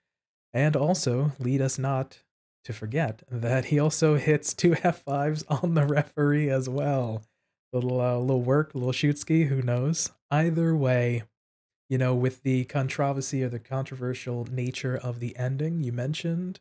And 0.51 0.75
also, 0.75 1.33
lead 1.39 1.61
us 1.61 1.77
not 1.77 2.23
to 2.63 2.73
forget 2.73 3.21
that 3.29 3.65
he 3.65 3.79
also 3.79 4.15
hits 4.15 4.53
two 4.53 4.71
F5s 4.71 5.43
on 5.47 5.75
the 5.75 5.85
referee 5.85 6.49
as 6.49 6.67
well. 6.67 7.21
Little 7.71 8.01
uh, 8.01 8.17
little 8.17 8.41
work, 8.41 8.73
little 8.73 8.91
shoot 8.91 9.19
ski, 9.19 9.43
who 9.43 9.61
knows? 9.61 10.11
Either 10.31 10.75
way, 10.75 11.23
you 11.87 11.99
know, 11.99 12.15
with 12.15 12.41
the 12.41 12.65
controversy 12.65 13.43
or 13.43 13.49
the 13.49 13.59
controversial 13.59 14.47
nature 14.51 14.97
of 14.97 15.19
the 15.19 15.37
ending 15.37 15.81
you 15.81 15.91
mentioned, 15.91 16.59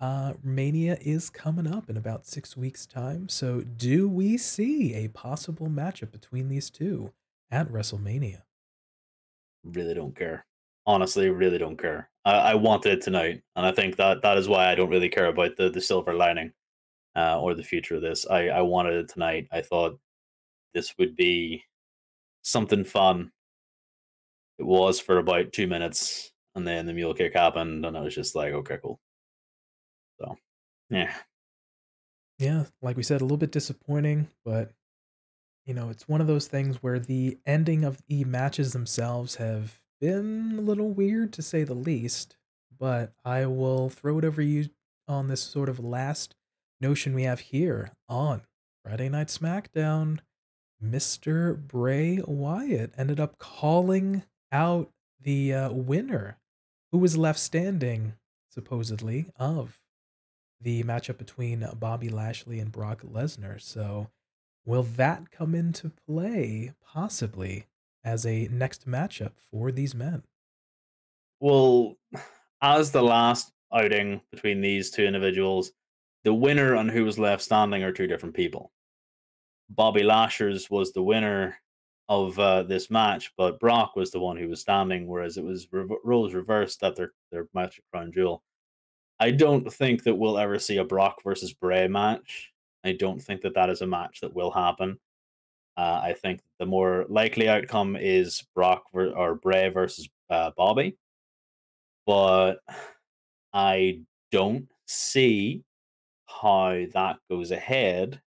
uh, 0.00 0.34
Mania 0.42 0.98
is 1.00 1.30
coming 1.30 1.66
up 1.66 1.90
in 1.90 1.96
about 1.96 2.26
six 2.26 2.56
weeks' 2.56 2.86
time. 2.86 3.28
So, 3.28 3.62
do 3.62 4.08
we 4.08 4.36
see 4.36 4.94
a 4.94 5.08
possible 5.08 5.66
matchup 5.66 6.12
between 6.12 6.48
these 6.48 6.70
two 6.70 7.10
at 7.50 7.68
WrestleMania? 7.68 8.42
Really 9.64 9.94
don't 9.94 10.16
care. 10.16 10.46
Honestly, 10.86 11.30
really 11.30 11.58
don't 11.58 11.78
care. 11.78 12.10
I, 12.24 12.32
I 12.32 12.54
wanted 12.54 12.92
it 12.92 13.02
tonight, 13.02 13.42
and 13.56 13.64
I 13.64 13.72
think 13.72 13.96
that 13.96 14.22
that 14.22 14.36
is 14.36 14.48
why 14.48 14.70
I 14.70 14.74
don't 14.74 14.90
really 14.90 15.08
care 15.08 15.26
about 15.26 15.56
the 15.56 15.70
the 15.70 15.80
silver 15.80 16.14
lining 16.14 16.52
uh, 17.16 17.40
or 17.40 17.54
the 17.54 17.62
future 17.62 17.96
of 17.96 18.02
this. 18.02 18.26
I 18.26 18.48
I 18.48 18.60
wanted 18.62 18.94
it 18.94 19.08
tonight. 19.08 19.48
I 19.50 19.62
thought 19.62 19.98
this 20.74 20.94
would 20.98 21.16
be 21.16 21.62
something 22.42 22.84
fun. 22.84 23.30
It 24.58 24.64
was 24.64 25.00
for 25.00 25.18
about 25.18 25.52
two 25.52 25.66
minutes, 25.66 26.32
and 26.54 26.66
then 26.66 26.86
the 26.86 26.92
mule 26.92 27.14
kick 27.14 27.34
happened, 27.34 27.84
and 27.86 27.96
I 27.96 28.00
was 28.00 28.14
just 28.14 28.34
like, 28.34 28.52
okay, 28.52 28.78
cool. 28.82 29.00
So, 30.20 30.36
yeah. 30.90 31.14
Yeah, 32.38 32.64
like 32.82 32.96
we 32.96 33.02
said, 33.02 33.20
a 33.20 33.24
little 33.24 33.36
bit 33.36 33.52
disappointing, 33.52 34.28
but 34.44 34.72
you 35.64 35.74
know, 35.74 35.88
it's 35.88 36.08
one 36.08 36.20
of 36.20 36.26
those 36.26 36.46
things 36.46 36.82
where 36.82 36.98
the 36.98 37.38
ending 37.46 37.84
of 37.84 38.02
the 38.06 38.24
matches 38.24 38.72
themselves 38.72 39.36
have 39.36 39.80
been 40.00 40.56
a 40.58 40.60
little 40.60 40.90
weird 40.90 41.32
to 41.34 41.42
say 41.42 41.64
the 41.64 41.74
least. 41.74 42.36
But 42.78 43.12
I 43.24 43.46
will 43.46 43.88
throw 43.88 44.18
it 44.18 44.24
over 44.24 44.42
you 44.42 44.68
on 45.08 45.28
this 45.28 45.40
sort 45.40 45.68
of 45.68 45.78
last 45.78 46.34
notion 46.80 47.14
we 47.14 47.22
have 47.22 47.40
here 47.40 47.92
on 48.08 48.42
Friday 48.84 49.08
Night 49.08 49.28
SmackDown. 49.28 50.18
Mr. 50.82 51.56
Bray 51.56 52.20
Wyatt 52.26 52.92
ended 52.98 53.18
up 53.18 53.38
calling 53.38 54.24
out 54.52 54.90
the 55.20 55.54
uh, 55.54 55.72
winner 55.72 56.36
who 56.92 56.98
was 56.98 57.16
left 57.16 57.38
standing, 57.38 58.14
supposedly, 58.50 59.26
of 59.36 59.78
the 60.60 60.82
matchup 60.82 61.16
between 61.16 61.66
Bobby 61.78 62.08
Lashley 62.08 62.60
and 62.60 62.70
Brock 62.70 63.02
Lesnar. 63.02 63.60
So, 63.60 64.10
will 64.64 64.82
that 64.82 65.30
come 65.30 65.54
into 65.54 65.90
play 66.06 66.72
possibly 66.84 67.66
as 68.04 68.26
a 68.26 68.48
next 68.50 68.88
matchup 68.88 69.32
for 69.50 69.72
these 69.72 69.94
men? 69.94 70.22
Well, 71.40 71.96
as 72.62 72.90
the 72.90 73.02
last 73.02 73.52
outing 73.72 74.20
between 74.30 74.60
these 74.60 74.90
two 74.90 75.04
individuals, 75.04 75.72
the 76.22 76.34
winner 76.34 76.74
and 76.76 76.90
who 76.90 77.04
was 77.04 77.18
left 77.18 77.42
standing 77.42 77.82
are 77.82 77.92
two 77.92 78.06
different 78.06 78.34
people. 78.34 78.72
Bobby 79.68 80.02
Lashers 80.02 80.70
was 80.70 80.92
the 80.92 81.02
winner 81.02 81.56
of 82.08 82.38
uh, 82.38 82.62
this 82.62 82.90
match, 82.90 83.32
but 83.36 83.58
Brock 83.58 83.96
was 83.96 84.10
the 84.10 84.20
one 84.20 84.36
who 84.36 84.48
was 84.48 84.60
standing, 84.60 85.06
whereas 85.06 85.36
it 85.36 85.44
was 85.44 85.66
re- 85.70 85.86
roles 86.04 86.34
reversed 86.34 86.82
at 86.82 86.96
their, 86.96 87.12
their 87.30 87.48
match 87.54 87.78
at 87.78 87.84
Crown 87.90 88.12
Jewel. 88.12 88.42
I 89.20 89.30
don't 89.30 89.70
think 89.72 90.04
that 90.04 90.14
we'll 90.14 90.38
ever 90.38 90.58
see 90.58 90.76
a 90.76 90.84
Brock 90.84 91.22
versus 91.22 91.52
Bray 91.52 91.88
match. 91.88 92.52
I 92.84 92.92
don't 92.92 93.20
think 93.20 93.40
that 93.42 93.54
that 93.54 93.70
is 93.70 93.80
a 93.80 93.86
match 93.86 94.20
that 94.20 94.34
will 94.34 94.50
happen. 94.50 94.98
Uh, 95.76 96.00
I 96.02 96.14
think 96.20 96.40
the 96.58 96.66
more 96.66 97.06
likely 97.08 97.48
outcome 97.48 97.96
is 97.96 98.44
Brock 98.54 98.84
ver- 98.92 99.10
or 99.10 99.34
Bray 99.34 99.70
versus 99.70 100.08
uh, 100.30 100.50
Bobby, 100.56 100.96
but 102.06 102.56
I 103.52 104.02
don't 104.30 104.68
see 104.86 105.64
how 106.26 106.84
that 106.92 107.18
goes 107.30 107.50
ahead 107.50 108.20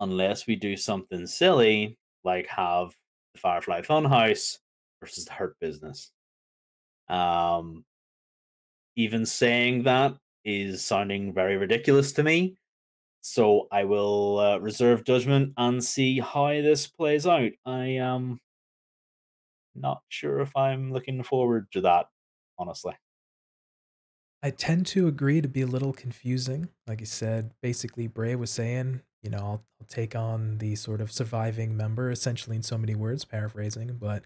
unless 0.00 0.46
we 0.46 0.56
do 0.56 0.76
something 0.76 1.26
silly 1.26 1.98
like 2.24 2.46
have 2.48 2.94
the 3.34 3.40
Firefly 3.40 3.82
Funhouse 3.82 4.58
versus 5.00 5.26
the 5.26 5.32
Hurt 5.32 5.56
Business. 5.60 6.10
Um, 7.08 7.84
even 8.96 9.26
saying 9.26 9.84
that 9.84 10.14
is 10.44 10.84
sounding 10.84 11.32
very 11.32 11.56
ridiculous 11.56 12.12
to 12.12 12.22
me. 12.22 12.56
So 13.20 13.68
I 13.70 13.84
will 13.84 14.38
uh, 14.38 14.58
reserve 14.58 15.04
judgment 15.04 15.52
and 15.56 15.82
see 15.84 16.20
how 16.20 16.48
this 16.48 16.86
plays 16.86 17.26
out. 17.26 17.50
I 17.66 17.84
am 17.86 18.40
not 19.74 20.02
sure 20.08 20.40
if 20.40 20.56
I'm 20.56 20.92
looking 20.92 21.22
forward 21.22 21.66
to 21.72 21.82
that, 21.82 22.06
honestly. 22.58 22.94
I 24.42 24.50
tend 24.50 24.86
to 24.86 25.06
agree 25.06 25.42
to 25.42 25.48
be 25.48 25.60
a 25.60 25.66
little 25.66 25.92
confusing. 25.92 26.68
Like 26.86 27.00
you 27.00 27.06
said, 27.06 27.52
basically, 27.60 28.06
Bray 28.06 28.34
was 28.36 28.50
saying, 28.50 29.02
you 29.22 29.28
know, 29.30 29.38
I'll, 29.38 29.64
I'll 29.80 29.86
take 29.86 30.16
on 30.16 30.58
the 30.58 30.76
sort 30.76 31.02
of 31.02 31.12
surviving 31.12 31.76
member, 31.76 32.10
essentially, 32.10 32.56
in 32.56 32.62
so 32.62 32.78
many 32.78 32.94
words, 32.94 33.26
paraphrasing. 33.26 33.98
But 34.00 34.24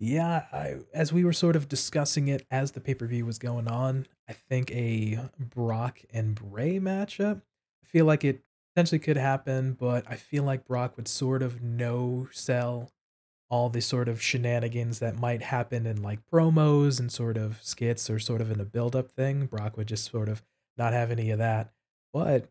yeah, 0.00 0.46
I, 0.52 0.78
as 0.92 1.12
we 1.12 1.24
were 1.24 1.32
sort 1.32 1.54
of 1.54 1.68
discussing 1.68 2.26
it 2.26 2.44
as 2.50 2.72
the 2.72 2.80
pay 2.80 2.94
per 2.94 3.06
view 3.06 3.24
was 3.26 3.38
going 3.38 3.68
on, 3.68 4.06
I 4.28 4.32
think 4.32 4.72
a 4.72 5.20
Brock 5.38 6.00
and 6.12 6.34
Bray 6.34 6.80
matchup, 6.80 7.42
feel 7.94 8.06
like 8.06 8.24
it 8.24 8.42
potentially 8.74 8.98
could 8.98 9.16
happen, 9.16 9.72
but 9.78 10.04
I 10.08 10.16
feel 10.16 10.42
like 10.42 10.66
Brock 10.66 10.96
would 10.96 11.06
sort 11.06 11.44
of 11.44 11.62
no 11.62 12.26
sell 12.32 12.90
all 13.48 13.68
the 13.68 13.80
sort 13.80 14.08
of 14.08 14.20
shenanigans 14.20 14.98
that 14.98 15.14
might 15.14 15.42
happen 15.42 15.86
in 15.86 16.02
like 16.02 16.18
promos 16.28 16.98
and 16.98 17.12
sort 17.12 17.36
of 17.36 17.62
skits 17.62 18.10
or 18.10 18.18
sort 18.18 18.40
of 18.40 18.50
in 18.50 18.58
a 18.58 18.64
build 18.64 18.96
up 18.96 19.12
thing. 19.12 19.46
Brock 19.46 19.76
would 19.76 19.86
just 19.86 20.10
sort 20.10 20.28
of 20.28 20.42
not 20.76 20.92
have 20.92 21.12
any 21.12 21.30
of 21.30 21.38
that. 21.38 21.72
But 22.12 22.48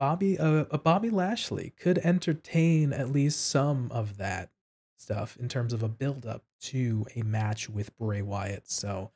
Bobby, 0.00 0.38
uh, 0.38 0.64
a 0.70 0.78
Bobby 0.78 1.10
Lashley 1.10 1.74
could 1.78 1.98
entertain 1.98 2.94
at 2.94 3.12
least 3.12 3.46
some 3.46 3.92
of 3.92 4.16
that 4.16 4.48
stuff 4.96 5.36
in 5.36 5.46
terms 5.46 5.74
of 5.74 5.82
a 5.82 5.88
build 5.88 6.24
up 6.24 6.42
to 6.62 7.04
a 7.14 7.20
match 7.20 7.68
with 7.68 7.94
Bray 7.98 8.22
Wyatt. 8.22 8.70
So 8.70 9.10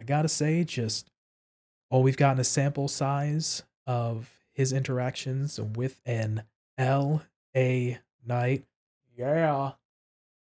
I 0.00 0.04
gotta 0.04 0.28
say, 0.28 0.64
just 0.64 1.12
oh, 1.88 2.00
we've 2.00 2.16
gotten 2.16 2.40
a 2.40 2.44
sample 2.44 2.88
size 2.88 3.62
of 3.86 4.39
his 4.60 4.74
interactions 4.74 5.58
with 5.58 6.02
an 6.04 6.42
L.A. 6.76 7.98
Knight. 8.26 8.64
Yeah. 9.16 9.72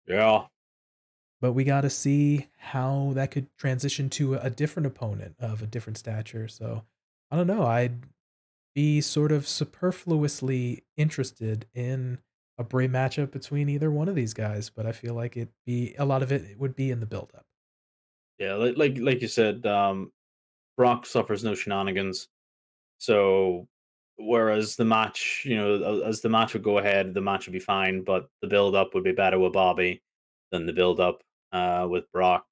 Yeah. 0.08 0.46
But 1.42 1.52
we 1.52 1.64
got 1.64 1.82
to 1.82 1.90
see 1.90 2.48
how 2.56 3.12
that 3.14 3.30
could 3.30 3.54
transition 3.58 4.08
to 4.10 4.36
a 4.36 4.48
different 4.48 4.86
opponent 4.86 5.36
of 5.38 5.60
a 5.60 5.66
different 5.66 5.98
stature. 5.98 6.48
So 6.48 6.84
I 7.30 7.36
don't 7.36 7.46
know. 7.46 7.66
I'd 7.66 8.06
be 8.74 9.02
sort 9.02 9.32
of 9.32 9.46
superfluously 9.46 10.82
interested 10.96 11.66
in 11.74 12.20
a 12.56 12.64
Bray 12.64 12.88
matchup 12.88 13.30
between 13.30 13.68
either 13.68 13.90
one 13.90 14.08
of 14.08 14.14
these 14.14 14.32
guys, 14.32 14.70
but 14.70 14.86
I 14.86 14.92
feel 14.92 15.12
like 15.12 15.36
it 15.36 15.50
be 15.66 15.94
a 15.98 16.06
lot 16.06 16.22
of 16.22 16.32
it 16.32 16.58
would 16.58 16.74
be 16.74 16.90
in 16.90 17.00
the 17.00 17.06
build 17.06 17.32
up. 17.34 17.44
Yeah, 18.38 18.54
like 18.54 18.78
like 18.78 18.96
like 18.98 19.20
you 19.20 19.28
said, 19.28 19.66
um, 19.66 20.10
Brock 20.78 21.04
suffers 21.04 21.44
no 21.44 21.54
shenanigans. 21.54 22.28
So 22.96 23.66
whereas 24.20 24.76
the 24.76 24.84
match, 24.84 25.42
you 25.44 25.56
know, 25.56 26.02
as 26.02 26.20
the 26.20 26.28
match 26.28 26.52
would 26.52 26.62
go 26.62 26.78
ahead, 26.78 27.14
the 27.14 27.20
match 27.20 27.46
would 27.46 27.52
be 27.52 27.58
fine, 27.58 28.02
but 28.02 28.28
the 28.42 28.48
build 28.48 28.74
up 28.74 28.94
would 28.94 29.04
be 29.04 29.12
better 29.12 29.38
with 29.38 29.52
Bobby 29.52 30.02
than 30.50 30.66
the 30.66 30.72
build 30.72 31.00
up 31.00 31.22
uh, 31.52 31.86
with 31.88 32.10
Brock. 32.12 32.46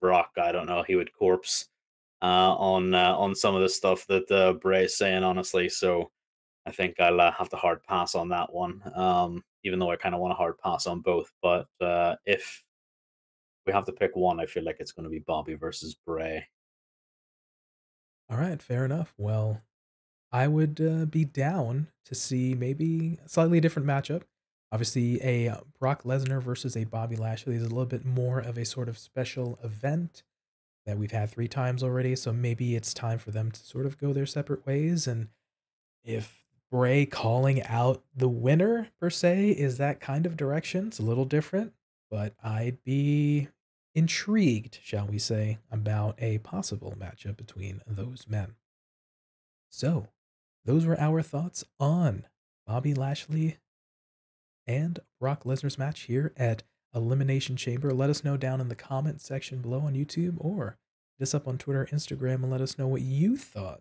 Brock, 0.00 0.30
I 0.40 0.52
don't 0.52 0.66
know, 0.66 0.84
he 0.86 0.94
would 0.94 1.12
corpse 1.12 1.68
uh, 2.22 2.54
on 2.54 2.94
uh, 2.94 3.14
on 3.16 3.34
some 3.34 3.54
of 3.54 3.62
the 3.62 3.68
stuff 3.68 4.06
that 4.06 4.30
uh, 4.30 4.52
Bray's 4.54 4.96
saying, 4.96 5.24
honestly. 5.24 5.68
So 5.68 6.10
I 6.66 6.70
think 6.70 7.00
I'll 7.00 7.20
uh, 7.20 7.32
have 7.32 7.48
to 7.50 7.56
hard 7.56 7.82
pass 7.82 8.14
on 8.14 8.28
that 8.28 8.52
one, 8.52 8.82
um, 8.94 9.42
even 9.64 9.78
though 9.78 9.90
I 9.90 9.96
kind 9.96 10.14
of 10.14 10.20
want 10.20 10.32
to 10.32 10.36
hard 10.36 10.58
pass 10.58 10.86
on 10.86 11.00
both. 11.00 11.32
But 11.42 11.66
uh, 11.80 12.16
if 12.26 12.62
we 13.66 13.72
have 13.72 13.86
to 13.86 13.92
pick 13.92 14.14
one, 14.14 14.38
I 14.38 14.46
feel 14.46 14.64
like 14.64 14.76
it's 14.78 14.92
going 14.92 15.04
to 15.04 15.10
be 15.10 15.18
Bobby 15.18 15.54
versus 15.54 15.96
Bray. 16.06 16.46
All 18.30 18.36
right, 18.36 18.60
fair 18.62 18.84
enough. 18.84 19.14
Well, 19.16 19.62
I 20.30 20.46
would 20.48 20.80
uh, 20.80 21.06
be 21.06 21.24
down 21.24 21.88
to 22.04 22.14
see 22.14 22.54
maybe 22.54 23.18
a 23.24 23.28
slightly 23.28 23.60
different 23.60 23.88
matchup. 23.88 24.22
Obviously, 24.70 25.18
a 25.24 25.48
uh, 25.48 25.60
Brock 25.78 26.02
Lesnar 26.02 26.42
versus 26.42 26.76
a 26.76 26.84
Bobby 26.84 27.16
Lashley 27.16 27.56
is 27.56 27.62
a 27.62 27.68
little 27.68 27.86
bit 27.86 28.04
more 28.04 28.38
of 28.38 28.58
a 28.58 28.64
sort 28.64 28.88
of 28.88 28.98
special 28.98 29.58
event 29.62 30.22
that 30.84 30.98
we've 30.98 31.12
had 31.12 31.30
three 31.30 31.48
times 31.48 31.82
already. 31.82 32.14
So 32.16 32.32
maybe 32.32 32.76
it's 32.76 32.92
time 32.92 33.18
for 33.18 33.30
them 33.30 33.50
to 33.50 33.60
sort 33.60 33.86
of 33.86 33.98
go 33.98 34.12
their 34.12 34.26
separate 34.26 34.66
ways. 34.66 35.06
And 35.06 35.28
if 36.04 36.44
Bray 36.70 37.06
calling 37.06 37.62
out 37.62 38.02
the 38.14 38.28
winner, 38.28 38.88
per 39.00 39.08
se, 39.08 39.50
is 39.50 39.78
that 39.78 40.00
kind 40.00 40.26
of 40.26 40.36
direction, 40.36 40.88
it's 40.88 40.98
a 40.98 41.02
little 41.02 41.24
different, 41.24 41.72
but 42.10 42.34
I'd 42.42 42.84
be 42.84 43.48
intrigued, 43.94 44.78
shall 44.82 45.06
we 45.06 45.18
say, 45.18 45.58
about 45.70 46.14
a 46.18 46.38
possible 46.38 46.94
matchup 46.98 47.36
between 47.36 47.80
those 47.86 48.26
men. 48.28 48.54
So, 49.70 50.08
those 50.64 50.86
were 50.86 50.98
our 51.00 51.22
thoughts 51.22 51.64
on 51.80 52.24
Bobby 52.66 52.94
Lashley 52.94 53.58
and 54.66 55.00
Brock 55.18 55.44
Lesnar's 55.44 55.78
match 55.78 56.02
here 56.02 56.32
at 56.36 56.62
Elimination 56.94 57.56
Chamber. 57.56 57.92
Let 57.92 58.10
us 58.10 58.24
know 58.24 58.36
down 58.36 58.60
in 58.60 58.68
the 58.68 58.74
comment 58.74 59.20
section 59.20 59.60
below 59.60 59.80
on 59.80 59.94
YouTube 59.94 60.34
or 60.38 60.76
hit 61.18 61.24
us 61.24 61.34
up 61.34 61.48
on 61.48 61.58
Twitter, 61.58 61.88
Instagram, 61.90 62.42
and 62.42 62.50
let 62.50 62.60
us 62.60 62.78
know 62.78 62.86
what 62.86 63.02
you 63.02 63.36
thought 63.36 63.80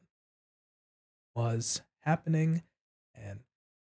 was 1.35 1.81
happening? 2.01 2.63
And 3.13 3.41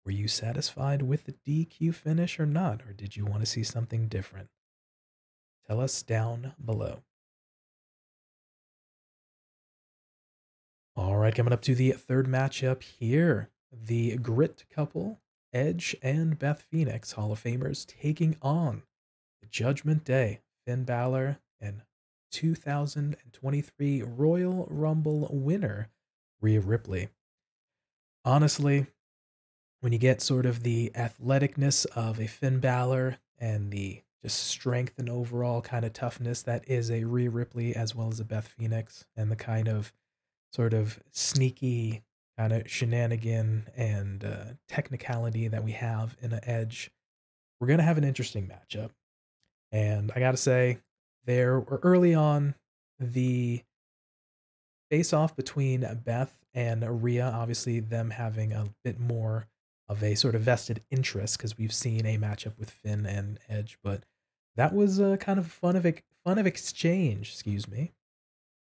were 0.05 0.11
you 0.11 0.27
satisfied 0.27 1.01
with 1.01 1.25
the 1.25 1.33
DQ 1.33 1.93
finish 1.93 2.39
or 2.39 2.45
not? 2.45 2.81
Or 2.87 2.93
did 2.93 3.15
you 3.15 3.25
want 3.25 3.41
to 3.41 3.45
see 3.45 3.63
something 3.63 4.07
different? 4.07 4.49
Tell 5.67 5.79
us 5.79 6.01
down 6.01 6.53
below. 6.63 7.03
All 10.97 11.15
right, 11.15 11.33
coming 11.33 11.53
up 11.53 11.61
to 11.63 11.75
the 11.75 11.91
third 11.91 12.27
matchup 12.27 12.83
here. 12.83 13.49
The 13.71 14.17
Grit 14.17 14.65
couple, 14.69 15.21
Edge 15.53 15.95
and 16.01 16.37
Beth 16.37 16.65
Phoenix, 16.69 17.13
Hall 17.13 17.31
of 17.31 17.41
Famers, 17.41 17.87
taking 17.87 18.35
on 18.41 18.83
the 19.41 19.47
Judgment 19.47 20.03
Day, 20.03 20.41
Finn 20.65 20.83
Balor 20.83 21.39
and 21.61 21.83
2023 22.31 24.01
Royal 24.01 24.67
Rumble 24.69 25.29
winner, 25.31 25.87
Rhea 26.41 26.59
Ripley. 26.59 27.07
Honestly, 28.25 28.87
when 29.79 29.93
you 29.93 29.99
get 29.99 30.21
sort 30.21 30.45
of 30.45 30.63
the 30.63 30.91
athleticness 30.93 31.85
of 31.95 32.19
a 32.19 32.27
Finn 32.27 32.59
Balor 32.59 33.17
and 33.39 33.71
the 33.71 34.01
just 34.21 34.39
strength 34.39 34.99
and 34.99 35.09
overall 35.09 35.61
kind 35.61 35.85
of 35.85 35.93
toughness 35.93 36.41
that 36.43 36.69
is 36.69 36.91
a 36.91 37.05
Rhea 37.05 37.29
Ripley 37.29 37.75
as 37.75 37.95
well 37.95 38.09
as 38.09 38.19
a 38.19 38.25
Beth 38.25 38.49
Phoenix, 38.49 39.05
and 39.15 39.31
the 39.31 39.37
kind 39.37 39.69
of 39.69 39.93
sort 40.51 40.73
of 40.73 40.99
sneaky 41.11 42.03
kind 42.37 42.53
of 42.53 42.69
shenanigan 42.69 43.67
and 43.75 44.23
uh, 44.23 44.43
technicality 44.67 45.47
that 45.47 45.63
we 45.63 45.71
have 45.71 46.15
in 46.21 46.33
an 46.33 46.39
Edge, 46.43 46.91
we're 47.59 47.67
gonna 47.67 47.83
have 47.83 47.97
an 47.97 48.03
interesting 48.03 48.47
matchup. 48.47 48.91
And 49.71 50.11
I 50.15 50.19
gotta 50.19 50.37
say, 50.37 50.79
there 51.25 51.59
were 51.59 51.79
early 51.83 52.13
on 52.13 52.55
the 52.99 53.61
face 54.89 55.13
off 55.13 55.35
between 55.35 55.87
Beth 56.03 56.43
and 56.53 57.03
Rhea, 57.03 57.31
obviously 57.33 57.79
them 57.79 58.09
having 58.09 58.51
a 58.51 58.67
bit 58.83 58.99
more 58.99 59.47
of 59.87 60.03
a 60.03 60.15
sort 60.15 60.35
of 60.35 60.41
vested 60.41 60.81
interest 60.89 61.37
because 61.37 61.57
we've 61.57 61.73
seen 61.73 62.05
a 62.05 62.17
matchup 62.17 62.57
with 62.57 62.69
Finn 62.69 63.05
and 63.05 63.39
Edge, 63.49 63.77
but 63.83 64.03
that 64.55 64.73
was 64.73 64.99
a 64.99 65.17
kind 65.17 65.39
of 65.39 65.47
fun 65.47 65.75
of 65.75 65.85
fun 66.23 66.37
of 66.37 66.47
exchange, 66.47 67.29
excuse 67.31 67.67
me, 67.67 67.91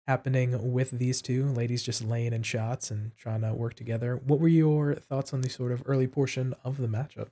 happening 0.09 0.73
with 0.73 0.91
these 0.93 1.21
two 1.21 1.45
ladies 1.53 1.83
just 1.83 2.03
laying 2.03 2.33
in 2.33 2.43
shots 2.43 2.91
and 2.91 3.15
trying 3.19 3.43
to 3.43 3.53
work 3.53 3.75
together. 3.75 4.17
What 4.25 4.41
were 4.41 4.49
your 4.49 4.95
thoughts 4.95 5.35
on 5.35 5.43
the 5.43 5.51
sort 5.51 5.71
of 5.71 5.83
early 5.85 6.07
portion 6.07 6.55
of 6.65 6.79
the 6.79 6.89
matchup? 6.89 7.29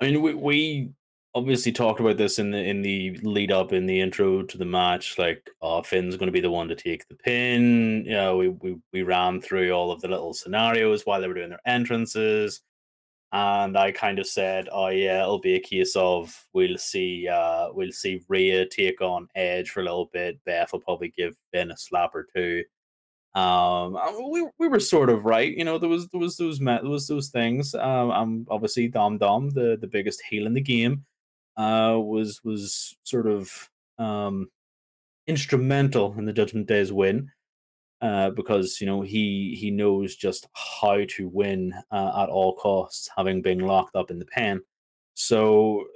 I 0.00 0.06
mean, 0.06 0.22
we, 0.22 0.34
we 0.34 0.90
obviously 1.36 1.70
talked 1.70 2.00
about 2.00 2.16
this 2.16 2.40
in 2.40 2.50
the 2.50 2.58
in 2.58 2.82
the 2.82 3.16
lead 3.22 3.52
up 3.52 3.72
in 3.72 3.86
the 3.86 4.00
intro 4.00 4.42
to 4.42 4.58
the 4.58 4.64
match. 4.64 5.18
Like, 5.18 5.48
oh, 5.62 5.82
Finn's 5.82 6.16
going 6.16 6.26
to 6.26 6.32
be 6.32 6.40
the 6.40 6.50
one 6.50 6.66
to 6.66 6.74
take 6.74 7.06
the 7.06 7.14
pin. 7.14 8.04
You 8.04 8.12
know, 8.12 8.36
we 8.36 8.48
we 8.48 8.76
we 8.92 9.02
ran 9.02 9.40
through 9.40 9.70
all 9.70 9.92
of 9.92 10.00
the 10.00 10.08
little 10.08 10.34
scenarios 10.34 11.06
while 11.06 11.20
they 11.20 11.28
were 11.28 11.34
doing 11.34 11.50
their 11.50 11.60
entrances, 11.64 12.60
and 13.32 13.76
I 13.76 13.92
kind 13.92 14.18
of 14.18 14.26
said, 14.26 14.68
oh 14.72 14.88
yeah, 14.88 15.22
it'll 15.22 15.38
be 15.38 15.54
a 15.54 15.60
case 15.60 15.94
of 15.94 16.46
we'll 16.52 16.78
see 16.78 17.28
uh 17.28 17.68
we'll 17.72 17.92
see 17.92 18.22
Rhea 18.28 18.66
take 18.66 19.00
on 19.00 19.28
Edge 19.34 19.70
for 19.70 19.80
a 19.80 19.84
little 19.84 20.10
bit. 20.12 20.42
Beth 20.44 20.72
will 20.72 20.80
probably 20.80 21.12
give 21.16 21.36
Ben 21.52 21.70
a 21.70 21.76
slap 21.76 22.14
or 22.14 22.26
two. 22.34 22.64
Um, 23.34 23.96
we 24.32 24.48
we 24.58 24.68
were 24.68 24.80
sort 24.80 25.10
of 25.10 25.24
right, 25.24 25.56
you 25.56 25.64
know. 25.64 25.78
There 25.78 25.88
was 25.88 26.08
there 26.08 26.20
was 26.20 26.36
those 26.36 26.58
there 26.58 26.82
was 26.82 27.06
those 27.06 27.28
things. 27.28 27.74
Um, 27.76 28.10
I'm 28.10 28.46
obviously 28.50 28.88
Dom 28.88 29.18
Dom, 29.18 29.50
the 29.50 29.78
the 29.80 29.86
biggest 29.86 30.22
heel 30.28 30.46
in 30.46 30.54
the 30.54 30.60
game 30.60 31.04
uh, 31.56 31.96
was 31.98 32.40
was 32.42 32.96
sort 33.04 33.28
of 33.28 33.70
um, 33.98 34.50
instrumental 35.28 36.14
in 36.18 36.24
the 36.24 36.32
Judgment 36.32 36.66
Day's 36.66 36.92
win 36.92 37.30
uh, 38.00 38.30
because 38.30 38.80
you 38.80 38.86
know 38.86 39.02
he 39.02 39.56
he 39.58 39.70
knows 39.70 40.16
just 40.16 40.48
how 40.82 41.04
to 41.08 41.28
win 41.28 41.74
uh, 41.90 42.22
at 42.22 42.28
all 42.28 42.54
costs, 42.56 43.08
having 43.16 43.42
been 43.42 43.60
locked 43.60 43.96
up 43.96 44.10
in 44.10 44.18
the 44.18 44.26
pen. 44.26 44.60
So 45.14 45.86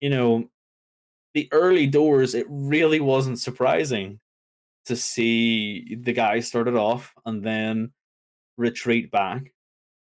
you 0.00 0.10
know 0.10 0.50
the 1.34 1.48
early 1.52 1.86
doors, 1.86 2.34
it 2.34 2.46
really 2.48 3.00
wasn't 3.00 3.38
surprising 3.38 4.20
to 4.86 4.96
see 4.96 5.96
the 6.02 6.12
guy 6.12 6.40
started 6.40 6.74
off 6.74 7.12
and 7.26 7.42
then 7.44 7.92
retreat 8.56 9.10
back. 9.10 9.52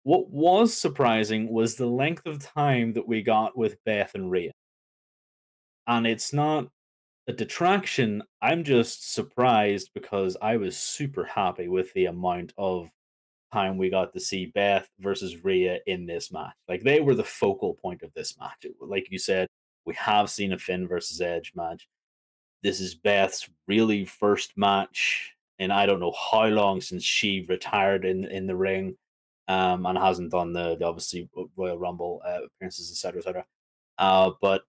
What 0.03 0.29
was 0.29 0.75
surprising 0.75 1.49
was 1.51 1.75
the 1.75 1.85
length 1.85 2.25
of 2.25 2.39
time 2.39 2.93
that 2.93 3.07
we 3.07 3.21
got 3.21 3.57
with 3.57 3.77
Beth 3.85 4.15
and 4.15 4.29
Rhea 4.31 4.51
and 5.87 6.07
it's 6.07 6.33
not 6.33 6.67
a 7.27 7.33
detraction. 7.33 8.23
I'm 8.41 8.63
just 8.63 9.13
surprised 9.13 9.91
because 9.93 10.35
I 10.41 10.57
was 10.57 10.77
super 10.77 11.23
happy 11.23 11.67
with 11.67 11.93
the 11.93 12.05
amount 12.05 12.53
of 12.57 12.89
time 13.53 13.77
we 13.77 13.89
got 13.89 14.13
to 14.13 14.19
see 14.19 14.47
Beth 14.47 14.89
versus 14.99 15.43
Rhea 15.43 15.79
in 15.85 16.05
this 16.05 16.31
match. 16.31 16.53
Like 16.67 16.83
they 16.83 16.99
were 16.99 17.15
the 17.15 17.23
focal 17.23 17.75
point 17.75 18.01
of 18.01 18.13
this 18.13 18.37
match. 18.39 18.65
Like 18.81 19.07
you 19.09 19.19
said, 19.19 19.47
we 19.85 19.93
have 19.95 20.29
seen 20.29 20.53
a 20.53 20.57
Finn 20.57 20.87
versus 20.87 21.21
Edge 21.21 21.53
match. 21.55 21.87
This 22.63 22.79
is 22.79 22.95
Beth's 22.95 23.49
really 23.67 24.05
first 24.05 24.53
match, 24.57 25.33
and 25.59 25.71
I 25.71 25.85
don't 25.85 25.99
know 25.99 26.13
how 26.31 26.45
long 26.45 26.79
since 26.79 27.03
she 27.03 27.45
retired 27.49 28.05
in 28.05 28.23
in 28.25 28.47
the 28.47 28.55
ring, 28.55 28.95
um, 29.49 29.85
and 29.85 29.97
hasn't 29.97 30.31
done 30.31 30.53
the, 30.53 30.77
the 30.77 30.85
obviously 30.85 31.29
Royal 31.57 31.77
Rumble 31.77 32.21
uh, 32.25 32.39
appearances, 32.45 32.89
etc., 32.89 33.19
etc. 33.19 33.45
Uh, 33.97 34.31
but 34.41 34.63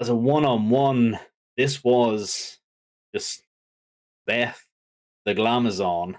as 0.00 0.10
a 0.10 0.14
one 0.14 0.44
on 0.44 0.68
one, 0.68 1.18
this 1.56 1.82
was 1.82 2.58
just 3.14 3.42
Beth, 4.26 4.66
the 5.24 5.34
Glamazon, 5.34 6.14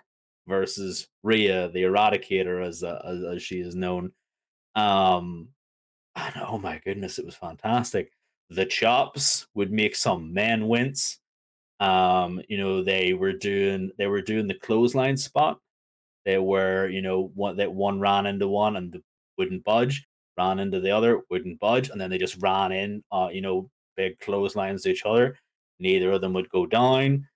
versus 0.48 1.08
Rhea, 1.24 1.70
the 1.70 1.84
Eradicator, 1.84 2.66
as, 2.66 2.84
uh, 2.84 3.02
as, 3.06 3.24
as 3.24 3.44
she 3.44 3.60
is 3.60 3.76
known. 3.76 4.12
Um, 4.76 5.50
and 6.16 6.36
oh 6.46 6.58
my 6.58 6.82
goodness, 6.84 7.20
it 7.20 7.26
was 7.26 7.36
fantastic. 7.36 8.12
The 8.50 8.66
chops 8.66 9.48
would 9.54 9.72
make 9.72 9.96
some 9.96 10.34
men 10.34 10.68
wince. 10.68 11.20
Um, 11.80 12.42
you 12.50 12.58
know, 12.58 12.84
they 12.84 13.14
were 13.14 13.34
doing 13.34 13.92
they 13.98 14.08
were 14.08 14.22
doing 14.22 14.48
the 14.48 14.54
clothesline 14.54 15.18
spot. 15.18 15.60
They 16.26 16.38
were, 16.38 16.88
you 16.90 17.02
know, 17.02 17.32
one 17.34 17.58
that 17.58 17.72
one 17.72 18.00
ran 18.00 18.26
into 18.26 18.48
one 18.48 18.76
and 18.76 19.02
wouldn't 19.38 19.64
budge 19.64 20.06
ran 20.38 20.60
into 20.60 20.80
the 20.80 20.92
other, 20.92 21.22
wouldn't 21.30 21.60
budge, 21.60 21.90
and 21.90 22.00
then 22.00 22.10
they 22.10 22.18
just 22.18 22.42
ran 22.42 22.72
in, 22.72 23.04
uh, 23.12 23.30
you 23.32 23.42
know, 23.42 23.70
big 24.02 24.20
clotheslines 24.20 24.82
to 24.84 24.90
each 24.90 25.06
other. 25.06 25.38
Neither 25.80 26.12
of 26.12 26.22
them 26.22 26.34
would 26.34 26.50
go 26.50 26.66
down. 26.66 27.28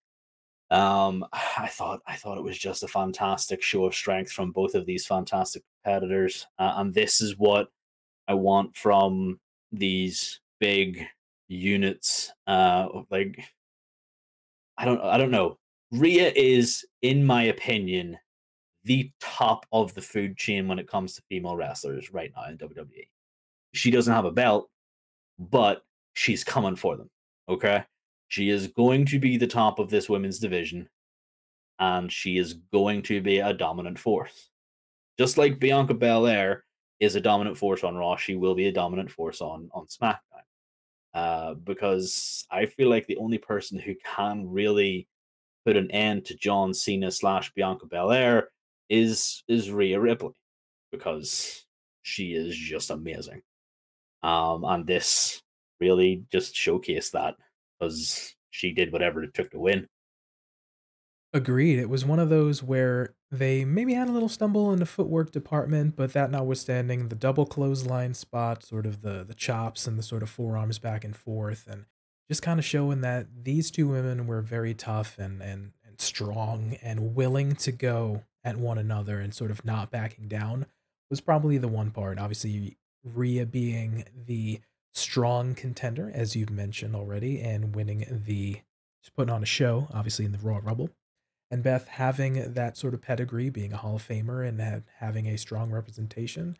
Um, 0.71 1.25
I 1.57 1.67
thought 1.67 2.01
I 2.07 2.15
thought 2.15 2.37
it 2.37 2.43
was 2.43 2.57
just 2.57 2.83
a 2.83 2.87
fantastic 2.87 3.61
show 3.61 3.85
of 3.85 3.93
strength 3.93 4.31
from 4.31 4.51
both 4.51 4.75
of 4.75 4.85
these 4.85 5.05
fantastic 5.05 5.63
competitors, 5.83 6.47
uh, 6.59 6.73
and 6.77 6.93
this 6.93 7.21
is 7.21 7.37
what 7.37 7.67
I 8.27 8.33
want 8.33 8.75
from 8.75 9.39
these 9.71 10.39
big 10.59 11.05
units. 11.47 12.31
Uh, 12.47 12.87
like 13.11 13.43
I 14.77 14.85
don't 14.85 15.01
I 15.01 15.17
don't 15.17 15.31
know. 15.31 15.57
Rhea 15.91 16.31
is, 16.35 16.83
in 17.03 17.25
my 17.25 17.43
opinion, 17.43 18.17
the 18.83 19.11
top 19.21 19.65
of 19.71 19.93
the 19.93 20.01
food 20.01 20.35
chain 20.35 20.67
when 20.67 20.79
it 20.79 20.87
comes 20.87 21.13
to 21.13 21.21
female 21.29 21.55
wrestlers 21.55 22.11
right 22.11 22.31
now 22.35 22.49
in 22.49 22.57
WWE. 22.57 23.07
She 23.73 23.91
doesn't 23.91 24.13
have 24.13 24.25
a 24.25 24.31
belt, 24.31 24.69
but 25.37 25.83
she's 26.15 26.43
coming 26.43 26.75
for 26.75 26.97
them. 26.97 27.09
Okay. 27.47 27.83
She 28.27 28.49
is 28.49 28.67
going 28.67 29.05
to 29.05 29.19
be 29.19 29.37
the 29.37 29.45
top 29.45 29.77
of 29.77 29.89
this 29.89 30.09
women's 30.09 30.39
division, 30.39 30.89
and 31.77 32.11
she 32.11 32.37
is 32.37 32.55
going 32.73 33.03
to 33.03 33.21
be 33.21 33.37
a 33.37 33.53
dominant 33.53 33.99
force. 33.99 34.49
Just 35.19 35.37
like 35.37 35.59
Bianca 35.59 35.93
Belair 35.93 36.65
is 36.99 37.15
a 37.15 37.21
dominant 37.21 37.57
force 37.57 37.83
on 37.83 37.95
Raw, 37.95 38.15
she 38.15 38.35
will 38.35 38.55
be 38.55 38.67
a 38.67 38.71
dominant 38.71 39.11
force 39.11 39.41
on, 39.41 39.69
on 39.73 39.85
SmackDown. 39.85 40.19
Uh, 41.13 41.53
because 41.53 42.45
I 42.51 42.65
feel 42.65 42.89
like 42.89 43.07
the 43.07 43.17
only 43.17 43.37
person 43.37 43.79
who 43.79 43.93
can 44.03 44.49
really 44.49 45.07
put 45.65 45.77
an 45.77 45.89
end 45.91 46.25
to 46.25 46.35
John 46.35 46.73
Cena 46.73 47.11
slash 47.11 47.53
Bianca 47.53 47.85
Belair 47.85 48.49
is 48.89 49.43
is 49.47 49.71
Rhea 49.71 49.99
Ripley 49.99 50.33
because 50.91 51.65
she 52.03 52.33
is 52.33 52.55
just 52.55 52.89
amazing. 52.89 53.41
Um, 54.23 54.65
and 54.65 54.85
this 54.85 55.41
really 55.79 56.23
just 56.31 56.55
showcased 56.55 57.11
that 57.11 57.35
because 57.79 58.35
she 58.51 58.71
did 58.71 58.91
whatever 58.91 59.23
it 59.23 59.33
took 59.33 59.51
to 59.51 59.59
win. 59.59 59.87
Agreed. 61.33 61.79
It 61.79 61.89
was 61.89 62.05
one 62.05 62.19
of 62.19 62.29
those 62.29 62.63
where 62.63 63.13
they 63.29 63.65
maybe 63.65 63.93
had 63.93 64.07
a 64.07 64.11
little 64.11 64.29
stumble 64.29 64.71
in 64.71 64.79
the 64.79 64.85
footwork 64.85 65.31
department, 65.31 65.97
but 65.97 66.13
that 66.13 66.31
notwithstanding, 66.31 67.09
the 67.09 67.15
double 67.15 67.45
clothesline 67.45 68.13
spot, 68.13 68.63
sort 68.63 68.85
of 68.85 69.01
the 69.01 69.25
the 69.27 69.33
chops 69.33 69.85
and 69.85 69.99
the 69.99 70.03
sort 70.03 70.23
of 70.23 70.29
forearms 70.29 70.79
back 70.79 71.03
and 71.03 71.15
forth, 71.15 71.67
and 71.69 71.85
just 72.29 72.41
kind 72.41 72.57
of 72.57 72.65
showing 72.65 73.01
that 73.01 73.27
these 73.43 73.69
two 73.69 73.87
women 73.87 74.27
were 74.27 74.41
very 74.41 74.73
tough 74.73 75.17
and 75.19 75.41
and 75.41 75.73
and 75.85 75.99
strong 75.99 76.77
and 76.81 77.15
willing 77.15 77.55
to 77.55 77.71
go 77.73 78.23
at 78.45 78.55
one 78.55 78.77
another 78.77 79.19
and 79.19 79.33
sort 79.33 79.51
of 79.51 79.65
not 79.65 79.91
backing 79.91 80.29
down 80.29 80.65
was 81.09 81.19
probably 81.19 81.57
the 81.57 81.67
one 81.67 81.91
part. 81.91 82.17
Obviously, 82.17 82.77
Rhea 83.03 83.45
being 83.45 84.05
the 84.25 84.61
strong 84.95 85.53
contender, 85.53 86.11
as 86.13 86.35
you've 86.35 86.49
mentioned 86.49 86.95
already, 86.95 87.41
and 87.41 87.75
winning 87.75 88.05
the 88.25 88.61
putting 89.15 89.33
on 89.33 89.43
a 89.43 89.45
show, 89.45 89.87
obviously 89.93 90.25
in 90.25 90.31
the 90.31 90.39
Royal 90.39 90.61
Rumble. 90.61 90.89
and 91.51 91.61
Beth 91.61 91.87
having 91.87 92.53
that 92.53 92.75
sort 92.75 92.95
of 92.95 93.01
pedigree, 93.01 93.49
being 93.51 93.71
a 93.71 93.77
Hall 93.77 93.97
of 93.97 94.07
Famer 94.07 94.47
and 94.47 94.59
ha- 94.59 94.81
having 94.97 95.27
a 95.27 95.37
strong 95.37 95.69
representation. 95.71 96.57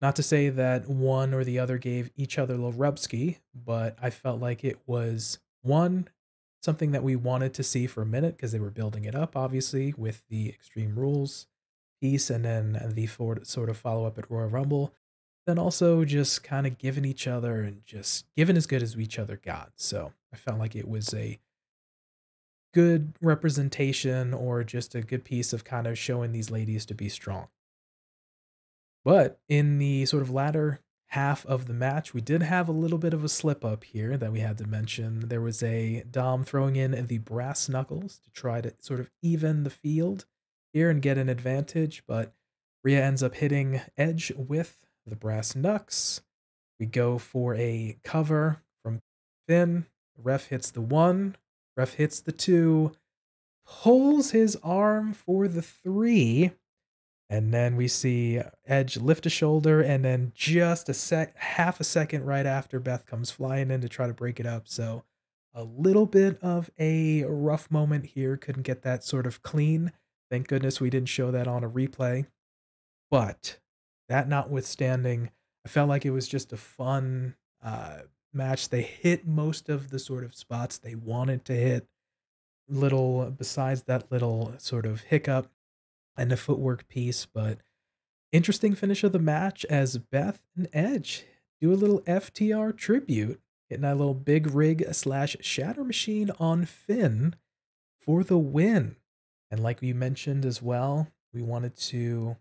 Not 0.00 0.14
to 0.16 0.22
say 0.22 0.48
that 0.48 0.88
one 0.88 1.34
or 1.34 1.44
the 1.44 1.58
other 1.58 1.78
gave 1.78 2.10
each 2.16 2.38
other 2.38 2.54
a 2.54 2.56
little 2.56 2.72
rubski, 2.72 3.38
but 3.54 3.96
I 4.00 4.10
felt 4.10 4.40
like 4.40 4.64
it 4.64 4.78
was 4.86 5.40
one 5.62 6.08
something 6.62 6.92
that 6.92 7.02
we 7.02 7.16
wanted 7.16 7.54
to 7.54 7.62
see 7.62 7.86
for 7.86 8.02
a 8.02 8.06
minute 8.06 8.36
because 8.36 8.52
they 8.52 8.60
were 8.60 8.70
building 8.70 9.04
it 9.04 9.14
up, 9.14 9.36
obviously, 9.36 9.94
with 9.96 10.22
the 10.28 10.48
Extreme 10.48 10.98
Rules 10.98 11.48
piece 12.00 12.30
and 12.30 12.44
then 12.44 12.92
the 12.94 13.08
sort 13.42 13.68
of 13.68 13.76
follow 13.76 14.06
up 14.06 14.16
at 14.16 14.30
Royal 14.30 14.48
Rumble. 14.48 14.94
Then 15.50 15.58
also 15.58 16.04
just 16.04 16.44
kind 16.44 16.64
of 16.64 16.78
giving 16.78 17.04
each 17.04 17.26
other 17.26 17.62
and 17.62 17.84
just 17.84 18.24
giving 18.36 18.56
as 18.56 18.68
good 18.68 18.84
as 18.84 18.96
each 18.96 19.18
other 19.18 19.34
got. 19.34 19.72
So 19.74 20.12
I 20.32 20.36
felt 20.36 20.60
like 20.60 20.76
it 20.76 20.86
was 20.86 21.12
a 21.12 21.40
good 22.72 23.14
representation 23.20 24.32
or 24.32 24.62
just 24.62 24.94
a 24.94 25.00
good 25.00 25.24
piece 25.24 25.52
of 25.52 25.64
kind 25.64 25.88
of 25.88 25.98
showing 25.98 26.30
these 26.30 26.52
ladies 26.52 26.86
to 26.86 26.94
be 26.94 27.08
strong. 27.08 27.48
But 29.04 29.40
in 29.48 29.78
the 29.78 30.06
sort 30.06 30.22
of 30.22 30.30
latter 30.30 30.82
half 31.08 31.44
of 31.46 31.66
the 31.66 31.74
match, 31.74 32.14
we 32.14 32.20
did 32.20 32.42
have 32.42 32.68
a 32.68 32.72
little 32.72 32.98
bit 32.98 33.12
of 33.12 33.24
a 33.24 33.28
slip 33.28 33.64
up 33.64 33.82
here 33.82 34.16
that 34.18 34.30
we 34.30 34.38
had 34.38 34.56
to 34.58 34.68
mention. 34.68 35.30
There 35.30 35.40
was 35.40 35.64
a 35.64 36.04
Dom 36.08 36.44
throwing 36.44 36.76
in 36.76 36.92
the 37.08 37.18
brass 37.18 37.68
knuckles 37.68 38.20
to 38.22 38.30
try 38.30 38.60
to 38.60 38.72
sort 38.78 39.00
of 39.00 39.10
even 39.20 39.64
the 39.64 39.70
field 39.70 40.26
here 40.72 40.90
and 40.90 41.02
get 41.02 41.18
an 41.18 41.28
advantage, 41.28 42.04
but 42.06 42.34
Rhea 42.84 43.04
ends 43.04 43.20
up 43.20 43.34
hitting 43.34 43.80
Edge 43.96 44.30
with 44.36 44.86
the 45.10 45.16
brass 45.16 45.54
knucks. 45.54 46.22
We 46.78 46.86
go 46.86 47.18
for 47.18 47.54
a 47.54 47.98
cover 48.04 48.62
from 48.82 49.02
Finn. 49.46 49.86
The 50.16 50.22
ref 50.22 50.46
hits 50.46 50.70
the 50.70 50.80
one, 50.80 51.36
ref 51.76 51.94
hits 51.94 52.20
the 52.20 52.32
two, 52.32 52.92
pulls 53.66 54.30
his 54.30 54.56
arm 54.62 55.12
for 55.12 55.46
the 55.46 55.62
three 55.62 56.52
and 57.30 57.54
then 57.54 57.76
we 57.76 57.86
see 57.86 58.40
Edge 58.66 58.96
lift 58.96 59.24
a 59.24 59.30
shoulder, 59.30 59.80
and 59.80 60.04
then 60.04 60.32
just 60.34 60.88
a 60.88 60.94
sec, 60.94 61.36
half 61.36 61.78
a 61.78 61.84
second 61.84 62.24
right 62.24 62.44
after, 62.44 62.80
Beth 62.80 63.06
comes 63.06 63.30
flying 63.30 63.70
in 63.70 63.80
to 63.82 63.88
try 63.88 64.08
to 64.08 64.12
break 64.12 64.40
it 64.40 64.46
up. 64.46 64.66
So 64.66 65.04
a 65.54 65.62
little 65.62 66.06
bit 66.06 66.42
of 66.42 66.70
a 66.76 67.22
rough 67.22 67.70
moment 67.70 68.06
here. 68.06 68.36
Couldn't 68.36 68.64
get 68.64 68.82
that 68.82 69.04
sort 69.04 69.26
of 69.26 69.44
clean. 69.44 69.92
Thank 70.28 70.48
goodness 70.48 70.80
we 70.80 70.90
didn't 70.90 71.08
show 71.08 71.30
that 71.30 71.46
on 71.46 71.62
a 71.62 71.70
replay. 71.70 72.26
But 73.12 73.58
that 74.10 74.28
notwithstanding, 74.28 75.30
I 75.64 75.68
felt 75.68 75.88
like 75.88 76.04
it 76.04 76.10
was 76.10 76.28
just 76.28 76.52
a 76.52 76.56
fun 76.56 77.36
uh, 77.64 78.00
match. 78.32 78.68
They 78.68 78.82
hit 78.82 79.26
most 79.26 79.68
of 79.68 79.90
the 79.90 79.98
sort 79.98 80.24
of 80.24 80.34
spots 80.34 80.76
they 80.76 80.94
wanted 80.94 81.44
to 81.46 81.54
hit. 81.54 81.86
Little, 82.68 83.30
besides 83.30 83.82
that 83.84 84.12
little 84.12 84.54
sort 84.58 84.86
of 84.86 85.00
hiccup, 85.00 85.50
and 86.16 86.32
a 86.32 86.36
footwork 86.36 86.86
piece, 86.86 87.24
but 87.24 87.58
interesting 88.30 88.74
finish 88.74 89.02
of 89.02 89.12
the 89.12 89.18
match 89.18 89.64
as 89.70 89.96
Beth 89.96 90.42
and 90.54 90.68
Edge 90.72 91.24
do 91.60 91.72
a 91.72 91.74
little 91.74 92.00
FTR 92.02 92.76
tribute, 92.76 93.40
hitting 93.68 93.82
that 93.82 93.96
little 93.96 94.14
big 94.14 94.54
rig 94.54 94.84
slash 94.92 95.36
shatter 95.40 95.82
machine 95.82 96.30
on 96.38 96.66
Finn 96.66 97.36
for 97.98 98.22
the 98.22 98.38
win. 98.38 98.96
And 99.50 99.62
like 99.62 99.80
we 99.80 99.92
mentioned 99.92 100.44
as 100.44 100.60
well, 100.60 101.08
we 101.32 101.42
wanted 101.42 101.76
to 101.76 102.36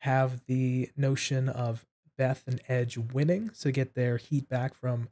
have 0.00 0.44
the 0.46 0.90
notion 0.96 1.48
of 1.48 1.86
Beth 2.16 2.44
and 2.46 2.60
Edge 2.68 2.98
winning 2.98 3.50
to 3.60 3.72
get 3.72 3.94
their 3.94 4.16
heat 4.16 4.48
back 4.48 4.74
from 4.74 5.08